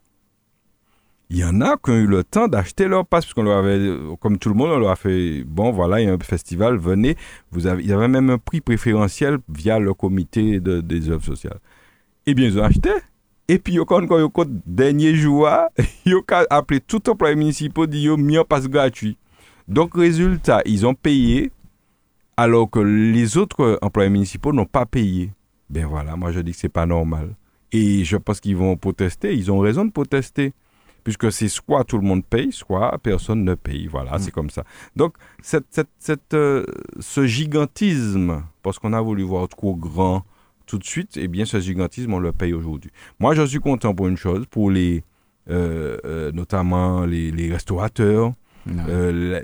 Il 1.30 1.38
y 1.38 1.44
en 1.44 1.60
a 1.60 1.76
qui 1.76 1.92
ont 1.92 1.96
eu 1.96 2.08
le 2.08 2.24
temps 2.24 2.48
d'acheter 2.48 2.88
leur 2.88 3.06
passe, 3.06 3.26
puisqu'on 3.26 3.44
leur 3.44 3.58
avait, 3.58 3.98
comme 4.22 4.38
tout 4.38 4.50
le 4.50 4.56
monde, 4.56 4.70
on 4.72 4.80
leur 4.80 4.92
a 4.92 4.96
fait, 4.96 5.44
bon, 5.44 5.72
voilà, 5.72 6.00
il 6.00 6.08
y 6.08 6.10
a 6.10 6.14
un 6.14 6.20
festival, 6.20 6.78
venez. 6.78 7.18
Vous 7.52 7.68
avez, 7.68 7.84
il 7.84 7.90
y 7.90 7.94
avait 7.94 8.08
même 8.08 8.30
un 8.30 8.38
prix 8.38 8.62
préférentiel 8.62 9.40
via 9.50 9.80
le 9.80 9.94
comité 9.94 10.60
des 10.60 11.10
œuvres 11.10 11.26
sociales. 11.26 11.60
Eh 12.26 12.34
bien, 12.34 12.46
ils 12.48 12.60
ont 12.60 12.64
acheté. 12.64 12.92
Et 13.48 13.60
puis, 13.60 13.78
quand 13.88 14.02
ils 14.02 14.12
ont 14.12 14.32
dernier 14.66 15.16
jour, 15.16 15.50
ils 16.06 16.16
ont 16.16 16.24
appelé 16.50 16.80
tout 16.80 17.10
employé 17.10 17.36
municipal, 17.36 17.94
ils 17.94 18.10
ont 18.10 18.18
mis 18.18 18.38
un 18.38 18.44
passe 18.44 18.68
gratuit. 18.68 19.18
Donc, 19.68 19.96
résultat, 19.96 20.62
ils 20.66 20.86
ont 20.86 20.94
payé 20.94 21.52
alors 22.38 22.70
que 22.70 22.80
les 22.80 23.38
autres 23.38 23.80
employés 23.82 24.10
municipaux 24.10 24.54
n'ont 24.54 24.66
pas 24.66 24.86
payé. 24.86 25.32
Ben 25.70 25.86
voilà, 25.86 26.16
moi 26.16 26.32
je 26.32 26.40
dis 26.40 26.52
que 26.52 26.58
c'est 26.58 26.70
pas 26.70 26.86
normal. 26.86 27.36
Et 27.72 28.06
je 28.06 28.16
pense 28.16 28.40
qu'ils 28.40 28.56
vont 28.56 28.78
protester. 28.78 29.36
Ils 29.36 29.52
ont 29.52 29.60
raison 29.60 29.84
de 29.84 29.92
protester. 29.92 30.54
Puisque 31.04 31.32
c'est 31.32 31.48
soit 31.48 31.84
tout 31.86 31.98
le 31.98 32.04
monde 32.04 32.26
paye, 32.26 32.52
soit 32.52 32.98
personne 33.02 33.44
ne 33.44 33.56
paye. 33.56 33.88
Voilà, 33.88 34.20
c'est 34.20 34.30
mm. 34.30 34.34
comme 34.34 34.50
ça. 34.50 34.64
Donc, 34.96 35.16
cette, 35.42 35.82
cette, 36.00 36.34
euh, 36.34 36.66
ce 37.00 37.26
gigantisme, 37.26 38.44
parce 38.62 38.78
qu'on 38.78 38.94
a 38.94 39.02
voulu 39.02 39.24
voir 39.24 39.48
trop 39.48 39.76
grand 39.76 40.26
tout 40.66 40.78
de 40.78 40.84
suite, 40.84 41.16
eh 41.16 41.30
bien, 41.30 41.46
ce 41.46 41.62
gigantisme, 41.62 42.14
on 42.14 42.20
le 42.20 42.34
paye 42.34 42.54
aujourd'hui. 42.54 42.92
Moi, 43.20 43.36
je 43.36 43.46
suis 43.46 43.60
content 43.60 43.96
pour 43.96 44.10
une 44.10 44.18
chose, 44.18 44.46
pour 44.48 44.70
les, 44.70 45.04
euh, 45.50 45.98
euh, 46.04 46.32
notamment 46.34 47.06
les, 47.06 47.32
les 47.32 47.50
restaurateurs, 47.50 48.34
euh, 48.90 49.42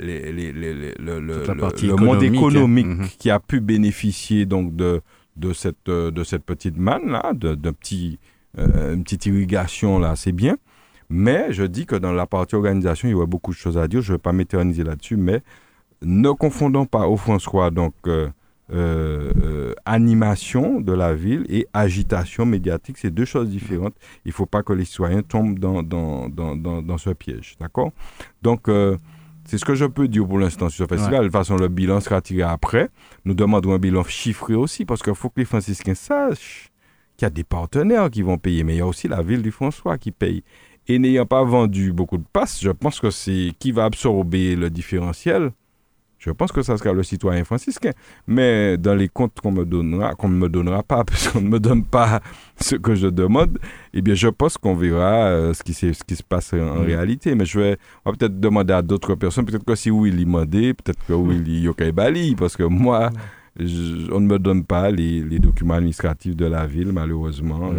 le, 1.00 1.96
monde 1.96 2.24
économique 2.24 2.88
mhm. 2.88 3.08
qui 3.18 3.30
a 3.30 3.40
pu 3.40 3.60
bénéficier 3.60 4.46
donc 4.46 4.76
de, 4.76 5.02
de, 5.38 5.54
cette, 5.54 5.90
euh, 5.90 6.12
de 6.12 6.24
cette 6.24 6.44
petite 6.44 6.78
manne 6.78 7.12
là, 7.12 7.34
de, 7.34 7.56
petit, 7.72 8.20
euh, 8.58 8.94
une 8.94 9.04
petite 9.04 9.26
irrigation 9.26 10.00
là, 10.00 10.16
c'est 10.16 10.32
bien. 10.32 10.58
Mais 11.10 11.52
je 11.52 11.64
dis 11.64 11.86
que 11.86 11.96
dans 11.96 12.14
la 12.14 12.26
partie 12.26 12.56
organisation, 12.56 13.08
il 13.08 13.12
y 13.12 13.14
aurait 13.14 13.28
beaucoup 13.28 13.52
de 13.52 13.58
choses 13.58 13.78
à 13.78 13.88
dire. 13.88 14.02
Je 14.02 14.14
ne 14.14 14.18
vais 14.18 14.22
pas 14.22 14.34
m'éterniser 14.34 14.84
là-dessus, 14.84 15.18
mais 15.18 15.42
ne 16.02 16.32
confondons 16.32 16.86
pas 16.86 17.08
au 17.08 17.18
François 17.18 17.70
donc 17.70 17.94
animation 19.86 20.82
de 20.82 20.94
la 20.94 21.14
ville 21.14 21.46
et 21.50 21.68
agitation 21.74 22.46
médiatique, 22.46 22.98
c'est 22.98 23.12
deux 23.12 23.26
choses 23.26 23.50
différentes. 23.50 23.94
Il 24.26 24.30
ne 24.30 24.34
faut 24.34 24.48
pas 24.48 24.64
que 24.64 24.74
les 24.74 24.86
citoyens 24.86 25.22
tombent 25.22 25.60
dans, 25.60 25.84
dans, 25.84 26.30
dans, 26.30 26.56
dans, 26.56 26.82
dans 26.82 26.98
ce 26.98 27.12
piège. 27.12 27.56
D'accord? 27.60 27.92
Donc, 28.42 28.68
c'est 29.46 29.58
ce 29.58 29.66
que 29.66 29.76
je 29.76 29.86
peux 29.86 30.08
dire 30.08 30.28
pour 30.28 30.40
l'instant 30.40 30.70
sur 30.70 30.86
ce 30.86 30.96
festival. 30.96 31.22
De 31.22 31.26
toute 31.26 31.34
façon, 31.34 31.58
le 31.58 31.68
bilan 31.68 32.00
sera 32.00 32.22
tiré 32.22 32.44
après. 32.44 32.90
Nous 33.26 33.34
demandons 33.34 33.74
un 33.74 33.80
bilan 33.80 34.04
chiffré 34.04 34.56
aussi, 34.56 34.86
parce 34.86 35.02
qu'il 35.02 35.16
faut 35.16 35.30
que 35.30 35.40
les 35.40 35.46
franciscains 35.46 35.96
sachent 35.96 36.72
qu'il 37.18 37.26
y 37.26 37.28
a 37.28 37.30
des 37.30 37.44
partenaires 37.44 38.10
qui 38.10 38.22
vont 38.22 38.38
payer, 38.38 38.64
mais 38.64 38.76
il 38.76 38.78
y 38.80 38.82
a 38.82 38.88
aussi 38.88 39.08
la 39.08 39.22
ville 39.22 39.42
du 39.42 39.52
François 39.52 39.98
qui 39.98 40.12
paye. 40.12 40.44
Et 40.88 41.00
n'ayant 41.00 41.26
pas 41.26 41.44
vendu 41.44 41.94
beaucoup 41.94 42.18
de 42.18 42.26
passes, 42.32 42.62
je 42.62 42.72
pense 42.72 43.00
que 43.00 43.10
c'est 43.10 43.52
qui 43.60 43.72
va 43.72 43.86
absorber 43.86 44.56
le 44.56 44.70
différentiel 44.70 45.52
je 46.26 46.32
pense 46.32 46.54
que 46.54 46.62
ça 46.62 46.78
sera 46.78 46.94
le 46.94 47.04
citoyen 47.04 47.44
franciscain. 47.44 47.92
Mais 48.28 48.78
dans 48.78 48.96
les 48.96 49.10
comptes 49.10 49.42
qu'on 49.42 49.52
me 49.52 49.66
donnera, 49.66 50.16
qu'on 50.16 50.30
ne 50.30 50.36
me 50.36 50.48
donnera 50.48 50.82
pas, 50.82 51.04
puisqu'on 51.08 51.42
ne 51.42 51.50
me 51.50 51.60
donne 51.60 51.84
pas 51.84 52.22
ce 52.60 52.76
que 52.76 52.96
je 52.96 53.08
demande, 53.08 53.60
eh 53.94 54.02
bien, 54.02 54.16
je 54.16 54.30
pense 54.30 54.58
qu'on 54.58 54.74
verra 54.74 55.26
euh, 55.26 55.54
ce, 55.54 55.64
qui, 55.64 55.74
ce 55.74 55.92
qui 55.92 56.16
se 56.16 56.24
passe 56.24 56.54
en, 56.54 56.82
réalité. 56.84 57.36
Mais 57.36 57.46
je 57.46 57.60
vais 57.60 57.78
peut-être 58.06 58.40
demander 58.40 58.74
à 58.74 58.82
d'autres 58.82 59.16
personnes. 59.16 59.46
Peut-être 59.46 59.66
que 59.66 59.76
si 59.76 59.92
Willy 59.92 60.26
m'a 60.26 60.46
peut-être 60.46 61.06
que 61.06 61.14
Willy 61.14 61.62
Yokai 61.62 61.92
Bali, 61.92 62.36
parce 62.36 62.56
que 62.56 62.64
moi, 62.64 63.10
on 63.60 64.20
ne 64.20 64.28
me 64.28 64.40
donne 64.40 64.64
pas 64.64 64.92
les, 64.92 65.22
les, 65.22 65.40
documents 65.40 65.76
administratifs 65.76 66.36
de 66.36 66.46
la 66.46 66.66
ville, 66.66 66.94
malheureusement. 66.94 67.74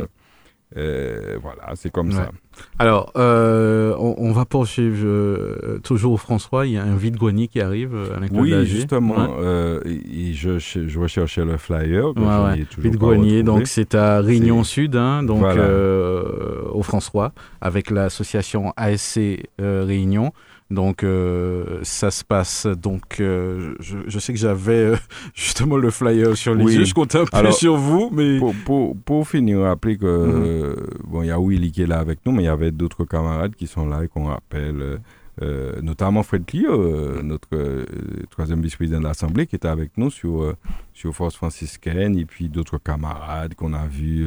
Euh, 0.76 1.38
voilà, 1.40 1.72
c'est 1.76 1.90
comme 1.90 2.10
ça. 2.10 2.30
Alors, 2.78 3.12
euh, 3.16 3.94
on, 3.98 4.32
va 4.32 4.44
poursuivre 4.44 5.04
euh, 5.04 5.78
toujours 5.82 6.20
François. 6.20 6.66
Il 6.66 6.72
y 6.72 6.78
a 6.78 6.84
un 6.84 6.96
vide-grenier 6.96 7.48
qui 7.48 7.60
arrive 7.60 7.94
à 7.94 8.20
Oui, 8.32 8.52
justement. 8.66 9.28
et 9.84 10.32
je, 10.32 10.58
je 10.58 10.98
recherchais 10.98 11.44
le 11.44 11.56
flyer. 11.56 12.12
Vide-grenier, 12.78 13.42
donc 13.42 13.66
c'est 13.66 13.94
à 13.94 14.20
Réunion 14.20 14.64
Sud, 14.64 14.96
hein, 14.96 15.22
donc 15.22 15.44
au 16.72 16.82
François, 16.82 17.32
avec 17.60 17.90
l'association 17.90 18.72
ASC 18.76 19.20
Réunion. 19.58 20.32
Donc 20.70 21.04
euh, 21.04 21.80
ça 21.82 22.10
se 22.10 22.24
passe. 22.24 22.66
Donc 22.66 23.20
euh, 23.20 23.74
je, 23.80 23.98
je, 24.06 24.18
sais 24.18 24.32
que 24.32 24.38
j'avais 24.38 24.72
euh, 24.72 24.96
justement 25.34 25.76
le 25.76 25.90
flyer 25.90 26.36
sur 26.36 26.54
les 26.54 26.74
yeux. 26.74 26.84
Je 26.84 26.94
comptais 26.94 27.18
un 27.18 27.24
peu 27.26 27.50
sur 27.52 27.76
vous, 27.76 28.10
mais 28.12 28.38
pour, 28.38 28.54
pour, 28.64 28.96
pour 28.96 29.28
finir, 29.28 29.60
rappeler 29.60 29.98
que 29.98 30.06
mhm. 30.06 30.86
bon, 31.06 31.22
il 31.22 31.28
y 31.28 31.30
a 31.30 31.38
Willy 31.38 31.70
qui 31.70 31.82
est 31.82 31.86
là 31.86 31.98
avec 31.98 32.20
nous, 32.24 32.32
mais 32.32 32.44
il 32.44 32.46
y 32.46 32.48
avait 32.48 32.70
d'autres 32.70 33.04
camarades 33.04 33.54
qui 33.54 33.66
sont 33.66 33.86
là 33.86 34.04
et 34.04 34.08
qu'on 34.08 34.24
rappelle. 34.24 35.00
notamment 35.82 36.22
Fred 36.22 36.46
Clio, 36.46 37.22
notre 37.22 37.84
troisième 38.30 38.62
vice-président 38.62 39.00
de 39.00 39.04
l'Assemblée, 39.04 39.46
qui 39.46 39.56
était 39.56 39.68
avec 39.68 39.98
nous 39.98 40.10
sur, 40.10 40.54
sur 40.94 41.12
Force 41.14 41.34
franciscaine, 41.36 42.16
et 42.16 42.24
puis 42.24 42.48
d'autres 42.48 42.78
camarades 42.78 43.54
qu'on 43.54 43.74
a 43.74 43.86
vus, 43.86 44.26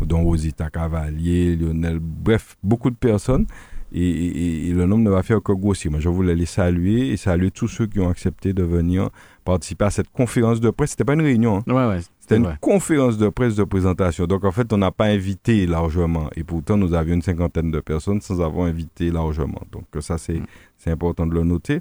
dont 0.00 0.24
Rosita 0.24 0.70
Cavalier, 0.70 1.54
Lionel, 1.54 2.00
bref, 2.00 2.56
beaucoup 2.64 2.90
de 2.90 2.96
personnes. 2.96 3.46
Et, 3.92 4.70
le 4.72 4.86
nombre 4.86 5.04
ne 5.04 5.10
va 5.10 5.22
faire 5.22 5.42
que 5.42 5.52
grossir. 5.52 5.90
Moi, 5.90 6.00
je 6.00 6.08
voulais 6.08 6.34
les 6.34 6.46
saluer 6.46 7.10
et 7.10 7.16
saluer 7.16 7.50
tous 7.50 7.68
ceux 7.68 7.86
qui 7.86 8.00
ont 8.00 8.08
accepté 8.08 8.52
de 8.52 8.62
venir 8.62 9.10
participer 9.44 9.86
à 9.86 9.90
cette 9.90 10.10
conférence 10.10 10.60
de 10.60 10.70
presse. 10.70 10.90
C'était 10.90 11.04
pas 11.04 11.14
une 11.14 11.22
réunion. 11.22 11.62
Hein. 11.66 12.00
C'était 12.20 12.36
une 12.36 12.56
conférence 12.60 13.16
de 13.16 13.28
presse 13.28 13.56
de 13.56 13.64
présentation. 13.64 14.26
Donc, 14.26 14.44
en 14.44 14.52
fait, 14.52 14.72
on 14.72 14.78
n'a 14.78 14.90
pas 14.90 15.06
invité 15.06 15.66
largement. 15.66 16.28
Et 16.36 16.44
pourtant, 16.44 16.76
nous 16.76 16.92
avions 16.94 17.14
une 17.14 17.22
cinquantaine 17.22 17.70
de 17.70 17.80
personnes 17.80 18.20
sans 18.20 18.40
avoir 18.42 18.66
invité 18.66 19.10
largement. 19.10 19.62
Donc, 19.72 19.84
ça, 20.00 20.18
c'est 20.18 20.40
mm. 20.40 20.90
important 20.90 21.26
de 21.26 21.34
le 21.34 21.44
noter. 21.44 21.80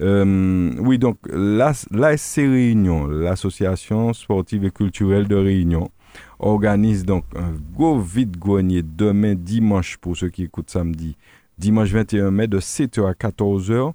Euh, 0.00 0.72
oui, 0.78 0.98
donc, 0.98 1.18
l'ASC 1.26 2.36
Réunion, 2.36 3.06
l'Association 3.06 4.12
sportive 4.12 4.64
et 4.64 4.70
culturelle 4.70 5.26
de 5.26 5.36
Réunion, 5.36 5.90
organise 6.38 7.04
donc 7.04 7.24
un 7.36 7.52
gros 7.74 8.00
vide-grenier 8.00 8.82
demain, 8.82 9.34
dimanche, 9.34 9.98
pour 9.98 10.16
ceux 10.16 10.28
qui 10.28 10.44
écoutent 10.44 10.70
samedi, 10.70 11.16
dimanche 11.60 11.90
21 11.90 12.30
mai 12.30 12.46
de 12.46 12.58
7h 12.58 13.06
à 13.06 13.12
14h 13.12 13.92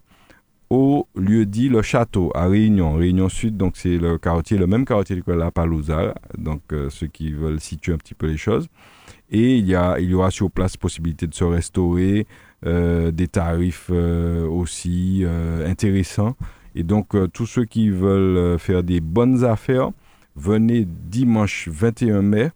au 0.69 1.07
lieu 1.15 1.47
dit 1.47 1.67
Le 1.67 1.81
Château 1.81 2.31
à 2.35 2.45
Réunion, 2.45 2.93
Réunion 2.93 3.27
Sud, 3.27 3.57
donc 3.57 3.75
c'est 3.75 3.97
le 3.97 4.19
quartier, 4.19 4.59
le 4.59 4.67
même 4.67 4.85
quartier 4.85 5.19
que 5.23 5.31
la 5.31 5.49
Palouza, 5.49 6.13
donc 6.37 6.61
euh, 6.71 6.91
ceux 6.91 7.07
qui 7.07 7.31
veulent 7.31 7.59
situer 7.59 7.93
un 7.93 7.97
petit 7.97 8.13
peu 8.13 8.27
les 8.27 8.37
choses. 8.37 8.67
Et 9.31 9.57
il 9.57 9.65
y, 9.65 9.73
a, 9.73 9.99
il 9.99 10.11
y 10.11 10.13
aura 10.13 10.29
sur 10.29 10.51
place 10.51 10.77
possibilité 10.77 11.25
de 11.25 11.33
se 11.33 11.43
restaurer, 11.43 12.27
euh, 12.67 13.09
des 13.09 13.27
tarifs 13.27 13.89
euh, 13.89 14.47
aussi 14.47 15.25
intéressants. 15.65 16.35
Et 16.75 16.83
donc 16.83 17.15
tous 17.33 17.47
ceux 17.47 17.65
qui 17.65 17.89
veulent 17.89 18.59
faire 18.59 18.83
des 18.83 19.01
bonnes 19.01 19.43
affaires, 19.43 19.89
venez 20.35 20.85
dimanche 20.85 21.67
21 21.67 22.21
mai 22.21 22.51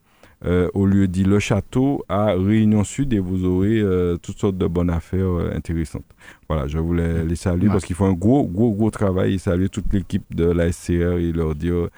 euh, 0.46 0.70
au 0.74 0.86
lieu 0.86 1.08
dit 1.08 1.24
Le 1.24 1.40
Château 1.40 2.06
à 2.08 2.34
Réunion 2.34 2.84
Sud 2.84 3.14
et 3.14 3.20
vous 3.20 3.44
aurez 3.46 3.80
euh, 3.80 4.18
toutes 4.18 4.40
sortes 4.40 4.58
de 4.58 4.68
bonnes 4.68 4.90
affaires 4.90 5.26
euh, 5.26 5.52
intéressantes. 5.54 6.06
Voilà, 6.48 6.68
je 6.68 6.78
voulais 6.78 7.26
les 7.26 7.36
saluer 7.36 7.68
parce 7.68 7.84
qu'ils 7.84 7.96
font 7.96 8.06
un 8.06 8.14
gros, 8.14 8.46
gros, 8.48 8.72
gros 8.72 8.90
travail 8.90 9.34
et 9.34 9.38
saluer 9.38 9.68
toute 9.70 9.92
l'équipe 9.94 10.24
de 10.34 10.46
la 10.46 10.72
SCR 10.72 11.18
et 11.18 11.32
leur 11.34 11.56
dire 11.56 11.90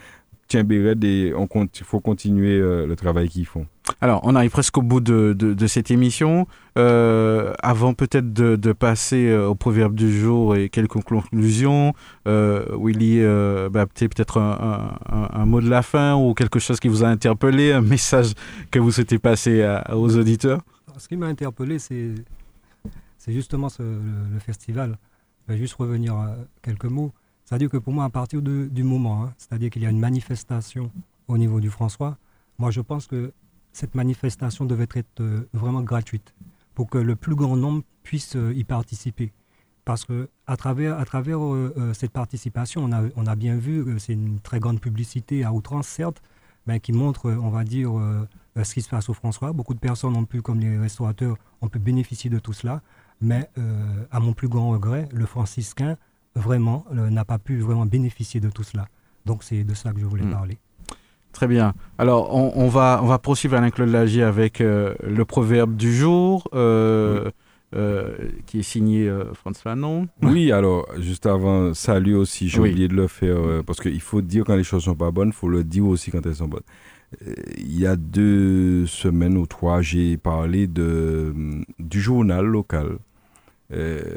tiens, 0.52 0.64
Béred, 0.64 1.04
il 1.04 1.34
faut 1.84 2.00
continuer 2.00 2.60
le 2.60 2.96
travail 2.96 3.30
qu'ils 3.30 3.46
font. 3.46 3.66
Alors, 4.00 4.22
on 4.24 4.36
arrive 4.36 4.52
presque 4.52 4.78
au 4.78 4.82
bout 4.82 5.02
de, 5.02 5.34
de, 5.34 5.68
cette 5.68 5.92
émission. 5.92 6.48
Euh, 6.78 7.54
avant 7.62 7.94
peut-être 7.94 8.32
de, 8.32 8.56
de, 8.56 8.72
passer 8.72 9.28
euh, 9.28 9.48
au 9.48 9.56
proverbe 9.56 9.94
du 9.96 10.18
jour 10.18 10.56
et 10.56 10.70
quelques 10.70 11.02
conclusions, 11.02 11.94
euh, 12.28 12.66
Willy, 12.80 13.20
euh, 13.22 13.70
bah, 13.70 13.86
peut-être 13.86 14.40
un, 14.40 14.98
un, 15.10 15.30
un, 15.34 15.46
mot 15.46 15.62
de 15.62 15.70
la 15.70 15.82
fin 15.82 16.16
ou 16.16 16.34
quelque 16.34 16.60
chose 16.60 16.80
qui 16.80 16.88
vous 16.88 17.04
a 17.04 17.08
interpellé, 17.08 17.74
un 17.74 17.82
message 17.82 18.34
que 18.70 18.80
vous 18.80 18.92
souhaitez 18.92 19.20
passer 19.20 19.80
aux 19.92 20.18
auditeurs? 20.18 20.62
Ce 20.98 21.08
qui 21.08 21.18
m'a 21.18 21.28
interpellé, 21.28 21.80
c'est, 21.80 22.14
justement 23.28 23.70
ce, 23.70 23.82
le, 23.84 24.40
festival. 24.40 24.98
Je 25.48 25.54
vais 25.54 25.60
juste 25.60 25.74
revenir 25.74 26.16
à 26.16 26.36
quelques 26.62 26.86
mots. 26.86 27.12
C'est-à-dire 27.52 27.70
que 27.70 27.76
pour 27.76 27.92
moi, 27.92 28.06
à 28.06 28.10
partir 28.10 28.42
du 28.42 28.84
moment, 28.84 29.26
hein, 29.26 29.34
c'est-à-dire 29.38 29.70
qu'il 29.70 29.82
y 29.82 29.86
a 29.86 29.90
une 29.90 30.00
manifestation 30.00 30.90
au 31.28 31.38
niveau 31.38 31.60
du 31.60 31.70
François, 31.70 32.18
moi 32.58 32.72
je 32.72 32.80
pense 32.80 33.08
que 33.08 33.34
cette 33.74 33.94
manifestation 33.94 34.64
devait 34.64 34.88
être 34.96 35.20
euh, 35.20 35.50
vraiment 35.52 35.82
gratuite 35.82 36.34
pour 36.76 36.90
que 36.90 36.98
le 36.98 37.18
plus 37.18 37.36
grand 37.36 37.58
nombre 37.58 37.84
puisse 38.04 38.38
euh, 38.38 38.54
y 38.56 38.64
participer. 38.64 39.34
Parce 39.84 40.06
que 40.06 40.30
à 40.48 40.56
travers, 40.56 40.98
à 40.98 41.04
travers 41.04 41.44
euh, 41.44 41.92
cette 41.94 42.12
participation, 42.12 42.86
on 42.86 42.94
a, 42.94 43.02
on 43.18 43.28
a 43.28 43.36
bien 43.36 43.58
vu 43.58 43.84
que 43.84 43.98
c'est 43.98 44.14
une 44.14 44.40
très 44.40 44.62
grande 44.62 44.80
publicité 44.80 45.44
à 45.44 45.52
outrance, 45.52 45.88
certes, 45.88 46.22
mais 46.68 46.80
qui 46.80 46.94
montre, 46.94 47.30
on 47.30 47.50
va 47.50 47.66
dire, 47.66 47.92
ce 48.56 48.74
qui 48.74 48.82
se 48.82 48.88
passe 48.88 49.10
au 49.10 49.14
François. 49.14 49.52
Beaucoup 49.52 49.74
de 49.74 49.80
personnes 49.80 50.16
ont 50.16 50.26
pu, 50.26 50.42
comme 50.42 50.60
les 50.60 50.78
restaurateurs, 50.78 51.36
ont 51.60 51.68
pu 51.68 51.80
bénéficier 51.80 52.30
de 52.30 52.40
tout 52.40 52.54
cela. 52.54 52.82
Mais 53.20 53.50
à 54.12 54.20
mon 54.20 54.34
plus 54.34 54.48
grand 54.48 54.70
regret, 54.70 55.10
le 55.12 55.26
franciscain, 55.26 55.98
vraiment, 56.36 56.86
n'a 56.92 57.26
pas 57.26 57.40
pu 57.40 57.60
vraiment 57.60 57.86
bénéficier 57.86 58.40
de 58.40 58.50
tout 58.50 58.64
cela. 58.64 58.88
Donc 59.26 59.44
c'est 59.44 59.64
de 59.64 59.74
ça 59.74 59.92
que 59.92 60.00
je 60.00 60.06
voulais 60.06 60.24
hmm. 60.24 60.32
parler. 60.32 60.58
Très 61.32 61.48
bien. 61.48 61.74
Alors, 61.98 62.36
on, 62.36 62.68
va, 62.68 63.00
on 63.04 63.08
va 63.08 63.18
poursuivre 63.18 63.56
Alain-Claude 63.56 63.90
Lagier 63.90 64.24
avec 64.24 64.60
euh, 64.60 64.94
le 65.02 65.24
proverbe 65.24 65.76
du 65.76 65.94
jour, 65.94 66.48
euh, 66.54 67.32
euh, 67.74 68.18
qui 68.46 68.60
est 68.60 68.64
signé 68.64 69.10
François 69.34 69.72
Fanon. 69.72 70.08
Oui, 70.22 70.52
alors, 70.52 70.88
juste 71.00 71.26
avant, 71.26 71.74
salut 71.74 72.16
aussi, 72.16 72.50
j'ai 72.50 72.60
oublié 72.60 72.88
de 72.88 72.96
le 72.96 73.08
faire, 73.08 73.64
parce 73.66 73.80
qu'il 73.80 74.02
faut 74.02 74.22
dire 74.22 74.44
quand 74.44 74.56
les 74.56 74.64
choses 74.64 74.84
sont 74.84 74.96
pas 74.96 75.12
bonnes, 75.12 75.30
il 75.30 75.34
faut 75.34 75.50
le 75.50 75.64
dire 75.64 75.86
aussi 75.86 76.12
quand 76.12 76.26
elles 76.26 76.36
sont 76.36 76.50
bonnes. 76.50 76.62
Il 77.58 77.80
y 77.80 77.86
a 77.86 77.96
deux 77.96 78.86
semaines 78.86 79.38
ou 79.38 79.46
trois, 79.46 79.82
j'ai 79.82 80.18
parlé 80.18 80.68
de, 80.68 81.34
du 81.80 82.02
journal 82.02 82.46
local, 82.46 82.98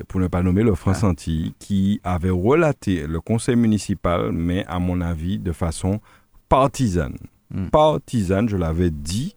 pour 0.09 0.20
ne 0.20 0.26
pas 0.26 0.43
nommer 0.43 0.62
le 0.62 0.74
France 0.74 1.05
ah. 1.05 1.12
qui 1.16 2.01
avait 2.02 2.31
relaté 2.31 3.06
le 3.06 3.20
conseil 3.20 3.56
municipal, 3.56 4.32
mais 4.32 4.64
à 4.66 4.78
mon 4.78 5.01
avis, 5.01 5.39
de 5.39 5.52
façon 5.52 6.01
partisane. 6.48 7.16
Hmm. 7.51 7.68
Partisane, 7.68 8.48
je 8.48 8.56
l'avais 8.56 8.90
dit, 8.90 9.36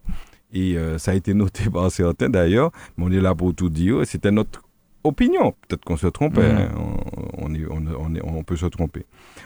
et 0.52 0.76
euh, 0.76 0.98
ça 0.98 1.12
a 1.12 1.14
été 1.14 1.34
noté 1.34 1.70
par 1.72 1.90
certains 1.90 2.28
d'ailleurs, 2.28 2.70
mais 2.96 3.04
on 3.06 3.12
est 3.12 3.20
là 3.20 3.34
pour 3.34 3.54
tout 3.54 3.68
dire, 3.68 4.06
c'était 4.06 4.30
notre 4.30 4.62
opinion. 5.04 5.54
Peut-être 5.66 5.84
qu'on 5.84 5.96
se 5.96 6.06
trompe, 6.06 6.38
hein. 6.38 6.68
hmm. 6.74 8.18
on, 8.24 8.42
peut 8.42 8.56
se 8.56 8.66
tromper. 8.66 9.04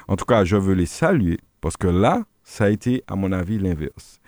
En 0.08 0.16
tout 0.16 0.24
cas, 0.24 0.44
je 0.44 0.56
veux 0.56 0.74
les 0.74 0.86
saluer, 0.86 1.38
parce 1.60 1.76
que 1.76 1.88
là, 1.88 2.24
ça 2.44 2.64
a 2.64 2.68
été, 2.70 3.04
à 3.06 3.16
mon 3.16 3.32
avis, 3.32 3.58
l'inverse. 3.58 4.20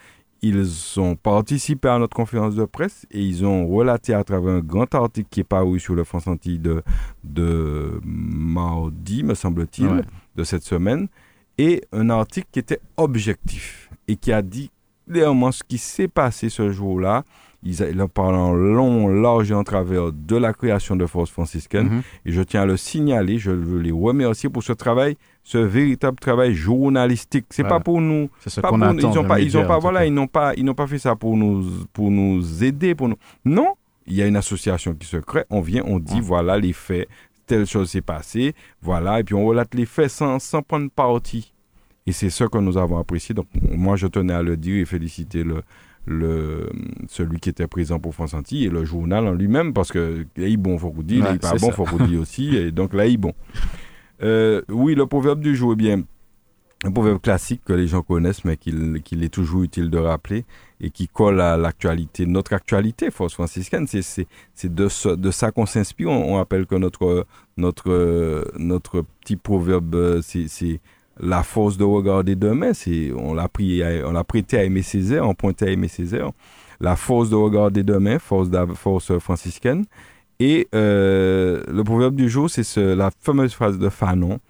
Ils 0.47 1.01
ont 1.01 1.17
participé 1.17 1.89
à 1.89 1.99
notre 1.99 2.15
conférence 2.15 2.55
de 2.55 2.67
presse 2.67 3.07
et 3.11 3.23
ils 3.23 3.47
ont 3.47 3.67
relaté 3.67 4.13
à 4.13 4.23
travers 4.25 4.57
un 4.57 4.61
grand 4.61 4.95
article 4.95 5.27
qui 5.31 5.41
est 5.41 5.45
paru 5.45 5.81
sur 5.81 5.95
le 5.95 6.05
France 6.05 6.27
Antilles 6.27 6.59
de, 6.59 6.83
de 7.25 7.99
mardi, 8.05 9.23
me 9.23 9.35
semble-t-il, 9.35 10.05
de 10.37 10.45
cette 10.45 10.65
semaine, 10.65 11.09
et 11.57 11.83
un 11.93 12.11
article 12.11 12.49
qui 12.53 12.59
était 12.59 12.81
objectif 12.99 13.89
et 14.07 14.17
qui 14.17 14.35
a 14.35 14.43
dit 14.43 14.71
clairement 15.09 15.51
ce 15.51 15.63
qui 15.65 15.79
s'est 15.79 16.09
passé 16.09 16.51
ce 16.51 16.71
jour-là. 16.71 17.25
Ils 17.63 17.83
en 18.03 18.09
parlent 18.09 18.35
en 18.35 18.53
long, 18.53 19.09
large 19.09 19.51
et 19.51 19.55
en 19.55 19.65
travers 19.65 20.13
de 20.13 20.37
la 20.37 20.53
création 20.53 20.95
de 20.95 21.07
Force 21.07 21.31
franciscaine. 21.31 21.89
Mhm. 21.89 22.03
Et 22.27 22.33
je 22.33 22.43
tiens 22.43 22.61
à 22.63 22.67
le 22.67 22.77
signaler, 22.77 23.39
je 23.39 23.51
veux 23.51 23.81
les 23.81 23.93
remercier 23.93 24.51
pour 24.51 24.63
ce 24.63 24.75
travail, 24.75 25.17
ce 25.45 25.59
véritable 25.59 26.19
travail 26.19 26.55
journalistique. 26.55 27.45
C'est 27.51 27.63
pas 27.65 27.79
pour 27.79 28.01
nous. 28.01 28.31
C'est 28.41 28.51
ce 28.51 28.61
qu'on 28.63 28.81
attend. 28.81 28.97
Ils 28.97 29.15
n'ont 29.15 29.25
pas, 29.25 29.41
ils 29.41 29.57
ont 29.57 29.67
pas, 29.67 29.79
voilà, 29.79 30.07
ils 30.07 30.13
n'ont 30.13 30.27
pas, 30.27 30.55
ils 30.57 30.65
n'ont 30.65 30.75
pas 30.75 30.87
fait 30.87 30.99
ça 30.99 31.15
pour 31.15 31.37
nous, 31.37 31.87
pour 31.93 32.11
nous 32.11 32.65
aider, 32.65 32.95
pour 32.95 33.09
nous. 33.09 33.17
Non, 33.45 33.75
il 34.07 34.15
y 34.15 34.23
a 34.23 34.27
une 34.27 34.37
association 34.37 34.95
qui 34.95 35.07
se 35.07 35.19
crée. 35.19 35.45
On 35.51 35.61
vient, 35.61 35.83
on 35.87 35.99
dit, 35.99 36.21
voilà 36.21 36.59
les 36.59 36.73
faits, 36.73 37.09
telle 37.47 37.67
chose 37.67 37.91
s'est 37.91 38.01
passée, 38.01 38.55
voilà, 38.81 39.21
et 39.21 39.25
puis 39.25 39.35
on 39.35 39.45
relate 39.45 39.75
les 39.75 39.87
faits 39.87 40.11
sans, 40.11 40.39
sans 40.39 40.63
prendre 40.63 40.91
parti. 40.91 41.53
Et 42.07 42.13
c'est 42.13 42.31
ce 42.31 42.45
que 42.45 42.59
nous 42.59 42.77
avons 42.77 42.99
apprécié. 42.99 43.35
Donc, 43.35 43.47
moi, 43.63 43.97
je 43.97 44.07
tenais 44.07 44.35
à 44.35 44.43
le 44.43 44.57
dire 44.57 44.77
et 44.77 44.85
féliciter 44.85 45.43
le, 45.43 45.63
le, 46.07 46.71
celui 47.09 47.39
qui 47.39 47.49
était 47.51 47.67
présent 47.67 47.99
pour 47.99 48.15
France 48.15 48.35
Antilles 48.35 48.65
et 48.65 48.71
le 48.71 48.85
journal 48.85 49.27
en 49.27 49.33
lui-même, 49.33 49.73
parce 49.73 49.91
que 49.91 50.27
là, 50.37 50.49
il 50.49 50.57
bon, 50.57 50.79
faut 50.79 50.91
vous 50.91 51.03
dire, 51.03 51.27
il 51.33 51.39
pas 51.39 51.55
bon, 51.55 51.71
faut 51.71 51.85
vous 51.85 52.07
dire 52.07 52.21
aussi, 52.21 52.57
et 52.57 52.73
donc 52.73 52.95
là, 52.95 53.07
il 53.07 53.19
bon. 53.19 53.35
Euh, 54.23 54.63
oui, 54.69 54.95
le 54.95 55.07
proverbe 55.07 55.41
du 55.41 55.57
jour, 55.57 55.73
eh 55.73 55.77
bien, 55.77 56.03
un 56.85 56.93
proverbe 56.93 57.21
classique 57.21 57.63
que 57.65 57.73
les 57.73 57.87
gens 57.87 58.03
connaissent, 58.03 58.45
mais 58.45 58.57
qu'il 58.57 59.25
est 59.25 59.33
toujours 59.33 59.63
utile 59.63 59.91
de 59.91 59.99
rappeler 59.99 60.45
et 60.81 60.91
qui 60.91 61.09
colle 61.09 61.41
à 61.41 61.57
l'actualité, 61.57 62.27
notre 62.27 62.53
actualité, 62.53 63.11
force 63.11 63.33
franciscaine. 63.33 63.87
C'est 63.87 64.75
de, 64.75 64.89
ça 65.31 65.51
qu'on 65.51 65.67
s'inspire. 65.67 66.11
On, 66.11 66.37
rappelle 66.37 66.67
que 66.67 66.75
notre, 66.77 67.27
petit 69.21 69.37
proverbe, 69.37 70.21
c'est 70.21 70.81
la 71.19 71.43
force 71.43 71.79
de 71.79 71.85
regarder 71.85 72.37
demain. 72.37 72.73
On 73.17 73.33
l'a 73.33 74.25
prêté 74.25 74.59
à 74.59 74.65
Aimé 74.65 74.83
Césaire, 74.83 75.27
on 75.27 75.35
pointait 75.35 75.69
à 75.69 75.71
Aimé 75.71 75.89
Césaire. 75.89 76.33
La 76.81 76.97
force 76.97 77.31
de 77.31 77.37
regarder 77.37 77.83
demain, 77.83 78.19
force, 78.19 78.51
force 78.75 79.19
franciscaine. 79.21 79.87
Et 80.47 80.69
euh, 80.75 81.63
le 81.69 81.85
proverbe 81.85 82.17
du 82.17 82.29
jour, 82.29 82.51
c'est 82.51 82.77
la 82.77 83.11
fameuse 83.19 83.55
phrase 83.55 83.79
de 83.79 83.89
Fanon 83.89 84.41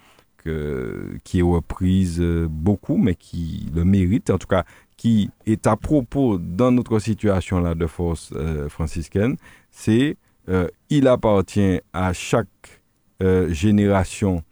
qui 0.42 1.38
est 1.38 1.42
reprise 1.42 2.18
euh, 2.20 2.46
beaucoup, 2.50 2.98
mais 2.98 3.14
qui 3.14 3.70
le 3.74 3.84
mérite, 3.84 4.28
en 4.28 4.36
tout 4.36 4.48
cas, 4.48 4.64
qui 4.98 5.30
est 5.46 5.66
à 5.68 5.76
propos 5.76 6.36
dans 6.36 6.70
notre 6.72 6.98
situation 6.98 7.60
là 7.60 7.74
de 7.74 7.86
force 7.86 8.32
euh, 8.34 8.68
franciscaine, 8.68 9.36
c'est 9.70 10.16
il 10.90 11.08
appartient 11.08 11.80
à 11.94 12.12
chaque 12.12 12.82
génération 13.48 14.42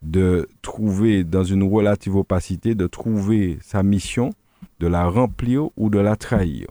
de 0.00 0.48
trouver 0.62 1.24
dans 1.24 1.42
une 1.42 1.64
relative 1.64 2.14
opacité, 2.14 2.76
de 2.76 2.86
trouver 2.86 3.58
sa 3.60 3.82
mission, 3.82 4.30
de 4.78 4.86
la 4.86 5.08
remplir 5.08 5.70
ou 5.76 5.90
de 5.90 5.98
la 5.98 6.14
trahir. 6.14 6.68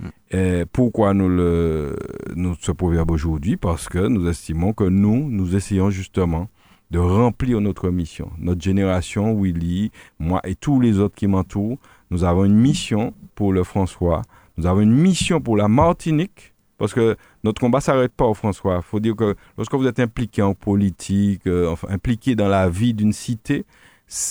Mm. 0.00 0.64
pourquoi 0.72 1.14
nous, 1.14 1.28
le, 1.28 1.96
nous 2.34 2.56
ce 2.60 2.72
proverbe 2.72 3.10
aujourd'hui? 3.10 3.56
Parce 3.56 3.88
que 3.88 3.98
nous 3.98 4.28
estimons 4.28 4.72
que 4.72 4.84
nous, 4.84 5.28
nous 5.28 5.54
essayons 5.56 5.90
justement 5.90 6.48
de 6.90 6.98
remplir 6.98 7.60
notre 7.60 7.90
mission. 7.90 8.30
Notre 8.38 8.60
génération, 8.60 9.40
Willy, 9.40 9.90
moi 10.18 10.40
et 10.44 10.54
tous 10.54 10.80
les 10.80 10.98
autres 10.98 11.14
qui 11.14 11.26
m'entourent, 11.26 11.78
nous 12.10 12.24
avons 12.24 12.44
une 12.44 12.56
mission 12.56 13.14
pour 13.34 13.52
le 13.52 13.62
François, 13.62 14.22
nous 14.56 14.66
avons 14.66 14.80
une 14.80 14.94
mission 14.94 15.40
pour 15.40 15.56
la 15.56 15.68
Martinique, 15.68 16.52
parce 16.78 16.92
que 16.92 17.16
notre 17.44 17.60
combat 17.60 17.78
ne 17.78 17.82
s'arrête 17.82 18.12
pas 18.12 18.24
au 18.24 18.34
François. 18.34 18.76
Il 18.76 18.82
faut 18.82 19.00
dire 19.00 19.14
que 19.14 19.36
lorsque 19.56 19.74
vous 19.74 19.86
êtes 19.86 20.00
impliqué 20.00 20.42
en 20.42 20.54
politique, 20.54 21.46
euh, 21.46 21.74
impliqué 21.88 22.34
dans 22.34 22.48
la 22.48 22.68
vie 22.68 22.94
d'une 22.94 23.12
cité, 23.12 23.64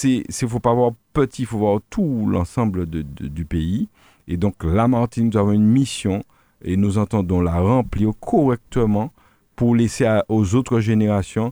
il 0.04 0.24
ne 0.28 0.48
faut 0.48 0.60
pas 0.60 0.74
voir 0.74 0.92
petit, 1.14 1.44
il 1.44 1.46
faut 1.46 1.60
voir 1.60 1.80
tout 1.90 2.28
l'ensemble 2.28 2.86
du 2.86 3.46
pays. 3.46 3.88
Et 4.30 4.38
donc, 4.38 4.64
la 4.64 4.88
Martinique, 4.88 5.34
nous 5.34 5.40
avons 5.40 5.52
une 5.52 5.66
mission 5.66 6.24
et 6.64 6.78
nous 6.78 7.00
entendons 7.00 7.42
la 7.42 7.60
remplir 7.60 8.12
correctement 8.20 9.12
pour 9.56 9.76
laisser 9.76 10.08
aux 10.30 10.56
autres 10.56 10.80
générations 10.80 11.52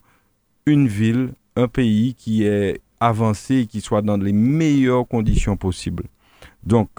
une 0.68 0.88
ville, 0.88 1.34
un 1.56 1.68
pays 1.68 2.14
qui 2.14 2.44
est 2.44 2.82
avancé 3.00 3.56
et 3.62 3.66
qui 3.66 3.82
soit 3.82 4.04
dans 4.04 4.18
les 4.18 4.32
meilleures 4.32 5.08
conditions 5.08 5.58
possibles. 5.58 6.04
Donc, 6.64 6.90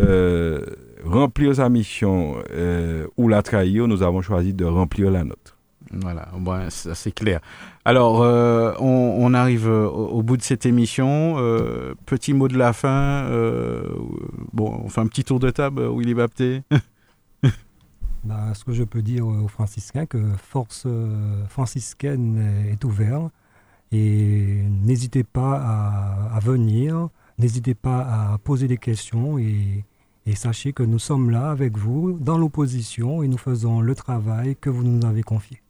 euh, 0.00 0.64
remplir 1.04 1.54
sa 1.54 1.68
mission 1.68 2.36
euh, 2.50 3.06
ou 3.16 3.28
la 3.28 3.42
trahir, 3.42 3.86
nous 3.86 4.02
avons 4.02 4.20
choisi 4.20 4.52
de 4.52 4.64
remplir 4.64 5.12
la 5.12 5.22
nôtre. 5.22 5.53
Voilà, 5.92 6.28
bon, 6.38 6.68
c'est 6.70 7.12
clair. 7.12 7.40
Alors, 7.84 8.22
euh, 8.22 8.72
on, 8.78 9.34
arrive 9.34 9.68
au, 9.68 10.22
bout 10.22 10.36
de 10.36 10.42
cette 10.42 10.66
émission. 10.66 11.36
petit 12.06 12.32
mot 12.32 12.48
de 12.48 12.56
la 12.56 12.72
fin. 12.72 13.28
bon, 14.52 14.80
on 14.84 14.88
fait 14.88 15.00
un 15.00 15.06
petit 15.06 15.24
tour 15.24 15.40
de 15.40 15.50
table, 15.50 15.86
Willy 15.86 16.14
Bapté. 16.14 16.62
bah, 18.24 18.54
ce 18.54 18.64
que 18.64 18.72
je 18.72 18.84
peux 18.84 19.02
dire 19.02 19.26
aux 19.26 19.48
franciscains, 19.48 20.06
que 20.06 20.22
Force 20.38 20.86
franciscaine 21.48 22.66
est 22.70 22.82
ouverte 22.84 23.32
et 23.92 24.64
n'hésitez 24.82 25.22
pas 25.22 25.60
à, 25.62 26.36
à 26.36 26.40
venir 26.40 27.10
N'hésitez 27.38 27.74
pas 27.74 28.00
à 28.32 28.38
poser 28.38 28.68
des 28.68 28.78
questions 28.78 29.38
et, 29.38 29.84
sachez 30.34 30.72
que 30.72 30.82
nous 30.82 30.98
sommes 30.98 31.30
là 31.30 31.50
avec 31.50 31.76
vous 31.76 32.12
dans 32.12 32.38
l'opposition 32.38 33.22
et 33.22 33.28
nous 33.28 33.38
faisons 33.38 33.80
le 33.80 33.94
travail 33.94 34.56
que 34.56 34.70
vous 34.70 34.84
nous 34.84 35.04
avez 35.04 35.22
confié. 35.22 35.60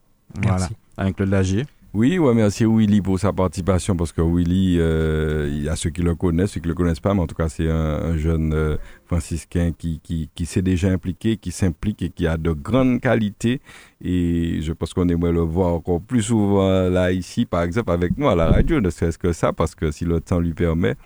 Merci. 0.42 0.46
Voilà. 0.46 0.68
Avec 0.96 1.18
le 1.20 1.26
Lagier. 1.26 1.66
Oui, 1.94 2.18
ouais, 2.18 2.34
merci 2.34 2.64
Willy 2.64 3.00
pour 3.00 3.20
sa 3.20 3.32
participation 3.32 3.94
parce 3.94 4.10
que 4.10 4.20
Willy, 4.20 4.78
euh, 4.80 5.48
il 5.48 5.62
y 5.62 5.68
a 5.68 5.76
ceux 5.76 5.90
qui 5.90 6.02
le 6.02 6.16
connaissent, 6.16 6.50
ceux 6.50 6.60
qui 6.60 6.66
ne 6.66 6.72
le 6.72 6.74
connaissent 6.74 6.98
pas, 6.98 7.14
mais 7.14 7.20
en 7.20 7.28
tout 7.28 7.36
cas, 7.36 7.48
c'est 7.48 7.70
un, 7.70 8.16
jeune 8.16 8.52
euh, 8.52 8.76
franciscain 9.06 9.70
qui, 9.70 10.00
qui, 10.02 10.28
qui 10.34 10.44
s'est 10.44 10.60
déjà 10.60 10.88
impliqué, 10.88 11.36
qui 11.36 11.52
s'implique 11.52 12.02
et 12.02 12.10
qui 12.10 12.26
a 12.26 12.36
de 12.36 12.50
grandes 12.50 13.00
qualités. 13.00 13.60
Et 14.02 14.58
je 14.60 14.72
pense 14.72 14.92
qu'on 14.92 15.08
aimerait 15.08 15.30
le 15.30 15.42
voir 15.42 15.72
encore 15.72 16.00
plus 16.00 16.22
souvent 16.22 16.88
là, 16.90 17.12
ici, 17.12 17.46
par 17.46 17.62
exemple, 17.62 17.92
avec 17.92 18.18
nous 18.18 18.28
à 18.28 18.34
la 18.34 18.50
radio, 18.50 18.80
ne 18.80 18.90
serait-ce 18.90 19.16
que 19.16 19.32
ça, 19.32 19.52
parce 19.52 19.76
que 19.76 19.92
si 19.92 20.04
le 20.04 20.20
temps 20.20 20.40
lui 20.40 20.52
permet. 20.52 20.96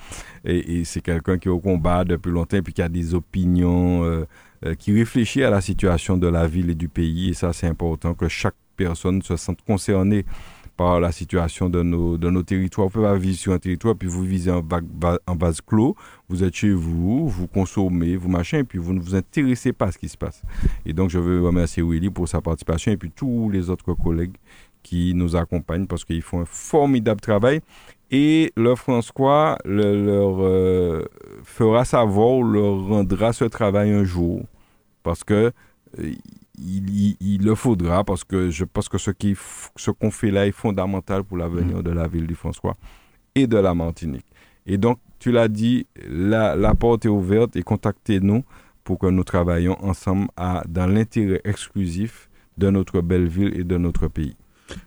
Et, 0.47 0.85
c'est 0.87 1.03
quelqu'un 1.03 1.37
qui 1.37 1.49
est 1.49 1.51
au 1.51 1.61
combat 1.61 2.05
depuis 2.05 2.31
longtemps 2.31 2.57
et 2.57 2.63
puis 2.63 2.73
qui 2.73 2.81
a 2.81 2.89
des 2.89 3.15
opinions, 3.15 4.05
euh, 4.05 4.75
qui 4.79 4.95
réfléchit 4.95 5.45
à 5.45 5.51
la 5.51 5.61
situation 5.61 6.17
de 6.17 6.29
la 6.29 6.47
ville 6.47 6.71
et 6.71 6.75
du 6.75 6.89
pays. 6.89 7.29
Et 7.29 7.35
ça, 7.35 7.53
c'est 7.53 7.67
important 7.67 8.15
que 8.15 8.27
chaque 8.27 8.55
personne 8.79 9.21
se 9.21 9.37
sente 9.37 9.61
concernée 9.67 10.25
par 10.79 11.01
la 11.01 11.11
situation 11.11 11.69
de 11.69 11.83
nos, 11.83 12.17
de 12.17 12.31
nos 12.31 12.45
territoires. 12.45 12.87
Vous 12.87 12.93
pouvez 12.93 13.07
pas 13.07 13.17
vivre 13.17 13.37
sur 13.37 13.53
un 13.53 13.59
territoire, 13.59 13.97
puis 13.97 14.09
vous 14.09 14.23
visez 14.23 14.53
en, 14.53 14.63
en 15.27 15.37
vase 15.37 15.61
clos, 15.61 15.97
vous 16.29 16.45
êtes 16.45 16.55
chez 16.55 16.71
vous, 16.71 17.29
vous 17.29 17.49
consommez, 17.49 18.17
vous 18.17 18.29
machin, 18.29 18.59
et 18.59 18.65
puis 18.65 18.79
vous 18.79 18.95
ne 18.95 19.01
vous 19.01 19.17
intéressez 19.17 19.73
pas 19.73 19.87
à 19.87 19.93
ce 19.93 19.99
qui 19.99 20.09
se 20.09 20.17
passe. 20.17 20.41
Et 20.87 20.93
donc, 20.93 21.11
je 21.11 21.19
veux 21.19 21.45
remercier 21.45 21.83
Willy 21.83 22.11
pour 22.11 22.29
sa 22.29 22.41
participation, 22.41 22.93
et 22.93 22.97
puis 22.97 23.11
tous 23.11 23.51
les 23.51 23.69
autres 23.71 23.93
collègues 23.93 24.37
qui 24.85 25.15
nous 25.15 25.35
accompagnent, 25.35 25.89
parce 25.89 26.05
qu'ils 26.05 26.23
font 26.23 26.43
un 26.43 26.47
formidable 26.47 27.21
travail. 27.21 27.61
Et 28.11 28.53
le 28.57 28.75
François 28.77 29.59
leur 29.65 30.37
euh, 30.41 31.05
fera 31.43 31.85
savoir, 31.85 32.41
leur 32.41 32.87
rendra 32.87 33.33
ce 33.33 33.47
travail 33.47 33.91
un 33.91 34.05
jour, 34.05 34.43
parce 35.03 35.25
que 35.25 35.51
euh, 35.99 36.13
il, 36.61 37.45
le 37.45 37.55
faudra 37.55 38.05
parce 38.05 38.25
que 38.25 38.51
je 38.51 38.65
pense 38.65 38.89
que 38.89 38.99
ce 38.99 39.11
qu'on 39.11 40.11
ce 40.11 40.17
fait 40.17 40.31
là 40.31 40.47
est 40.47 40.53
fondamental 40.53 41.25
pour 41.25 41.37
l'avenir 41.37 41.79
mm. 41.79 41.83
de 41.83 41.91
la 41.91 42.09
ville 42.09 42.27
du 42.27 42.35
François 42.35 42.77
et 43.35 43.47
de 43.47 43.57
la 43.57 43.75
Martinique. 43.75 44.27
Et 44.67 44.77
donc, 44.77 44.99
tu 45.19 45.33
l'as 45.33 45.49
dit, 45.49 45.87
la, 46.09 46.55
la, 46.55 46.75
porte 46.75 47.07
est 47.07 47.09
ouverte 47.09 47.57
et 47.57 47.63
contactez-nous 47.63 48.45
pour 48.85 48.99
que 48.99 49.07
nous 49.07 49.25
travaillions 49.25 49.77
ensemble 49.85 50.29
à, 50.37 50.63
dans 50.69 50.87
l'intérêt 50.87 51.41
exclusif 51.45 52.29
de 52.57 52.71
notre 52.71 53.01
belle 53.01 53.27
ville 53.27 53.59
et 53.59 53.65
de 53.65 53.77
notre 53.77 54.09
pays. 54.09 54.37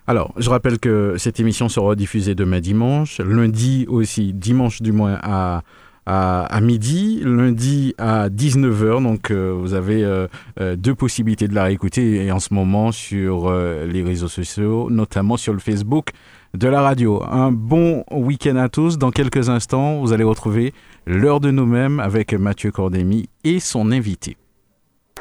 Alors, 0.05 0.33
je 0.37 0.49
rappelle 0.49 0.79
que 0.79 1.15
cette 1.17 1.39
émission 1.39 1.69
sera 1.69 1.95
diffusée 1.95 2.35
demain 2.35 2.59
dimanche, 2.59 3.19
lundi 3.19 3.85
aussi, 3.87 4.33
dimanche 4.33 4.81
du 4.81 4.91
moins 4.91 5.17
à 5.23 5.63
à, 6.05 6.59
midi, 6.61 7.21
lundi 7.23 7.93
à 7.97 8.29
19h. 8.29 9.03
Donc 9.03 9.31
euh, 9.31 9.51
vous 9.57 9.73
avez 9.73 10.03
euh, 10.03 10.27
euh, 10.59 10.75
deux 10.75 10.95
possibilités 10.95 11.47
de 11.47 11.55
la 11.55 11.65
réécouter 11.65 12.25
et 12.25 12.31
en 12.31 12.39
ce 12.39 12.53
moment 12.53 12.91
sur 12.91 13.51
les 13.51 14.03
réseaux 14.03 14.27
sociaux, 14.27 14.89
notamment 14.89 15.37
sur 15.37 15.53
le 15.53 15.59
Facebook 15.59 16.09
de 16.53 16.67
la 16.67 16.81
radio. 16.81 17.23
Un 17.23 17.51
bon 17.51 18.03
week-end 18.11 18.57
à 18.57 18.69
tous. 18.69 18.97
Dans 18.97 19.11
quelques 19.11 19.49
instants, 19.49 19.99
vous 19.99 20.13
allez 20.13 20.23
retrouver 20.23 20.73
l'heure 21.05 21.39
de 21.39 21.51
nous-mêmes 21.51 21.99
avec 21.99 22.33
Mathieu 22.33 22.71
Cordémy 22.71 23.29
et 23.43 23.59
son 23.59 23.91
invité. 23.91 24.37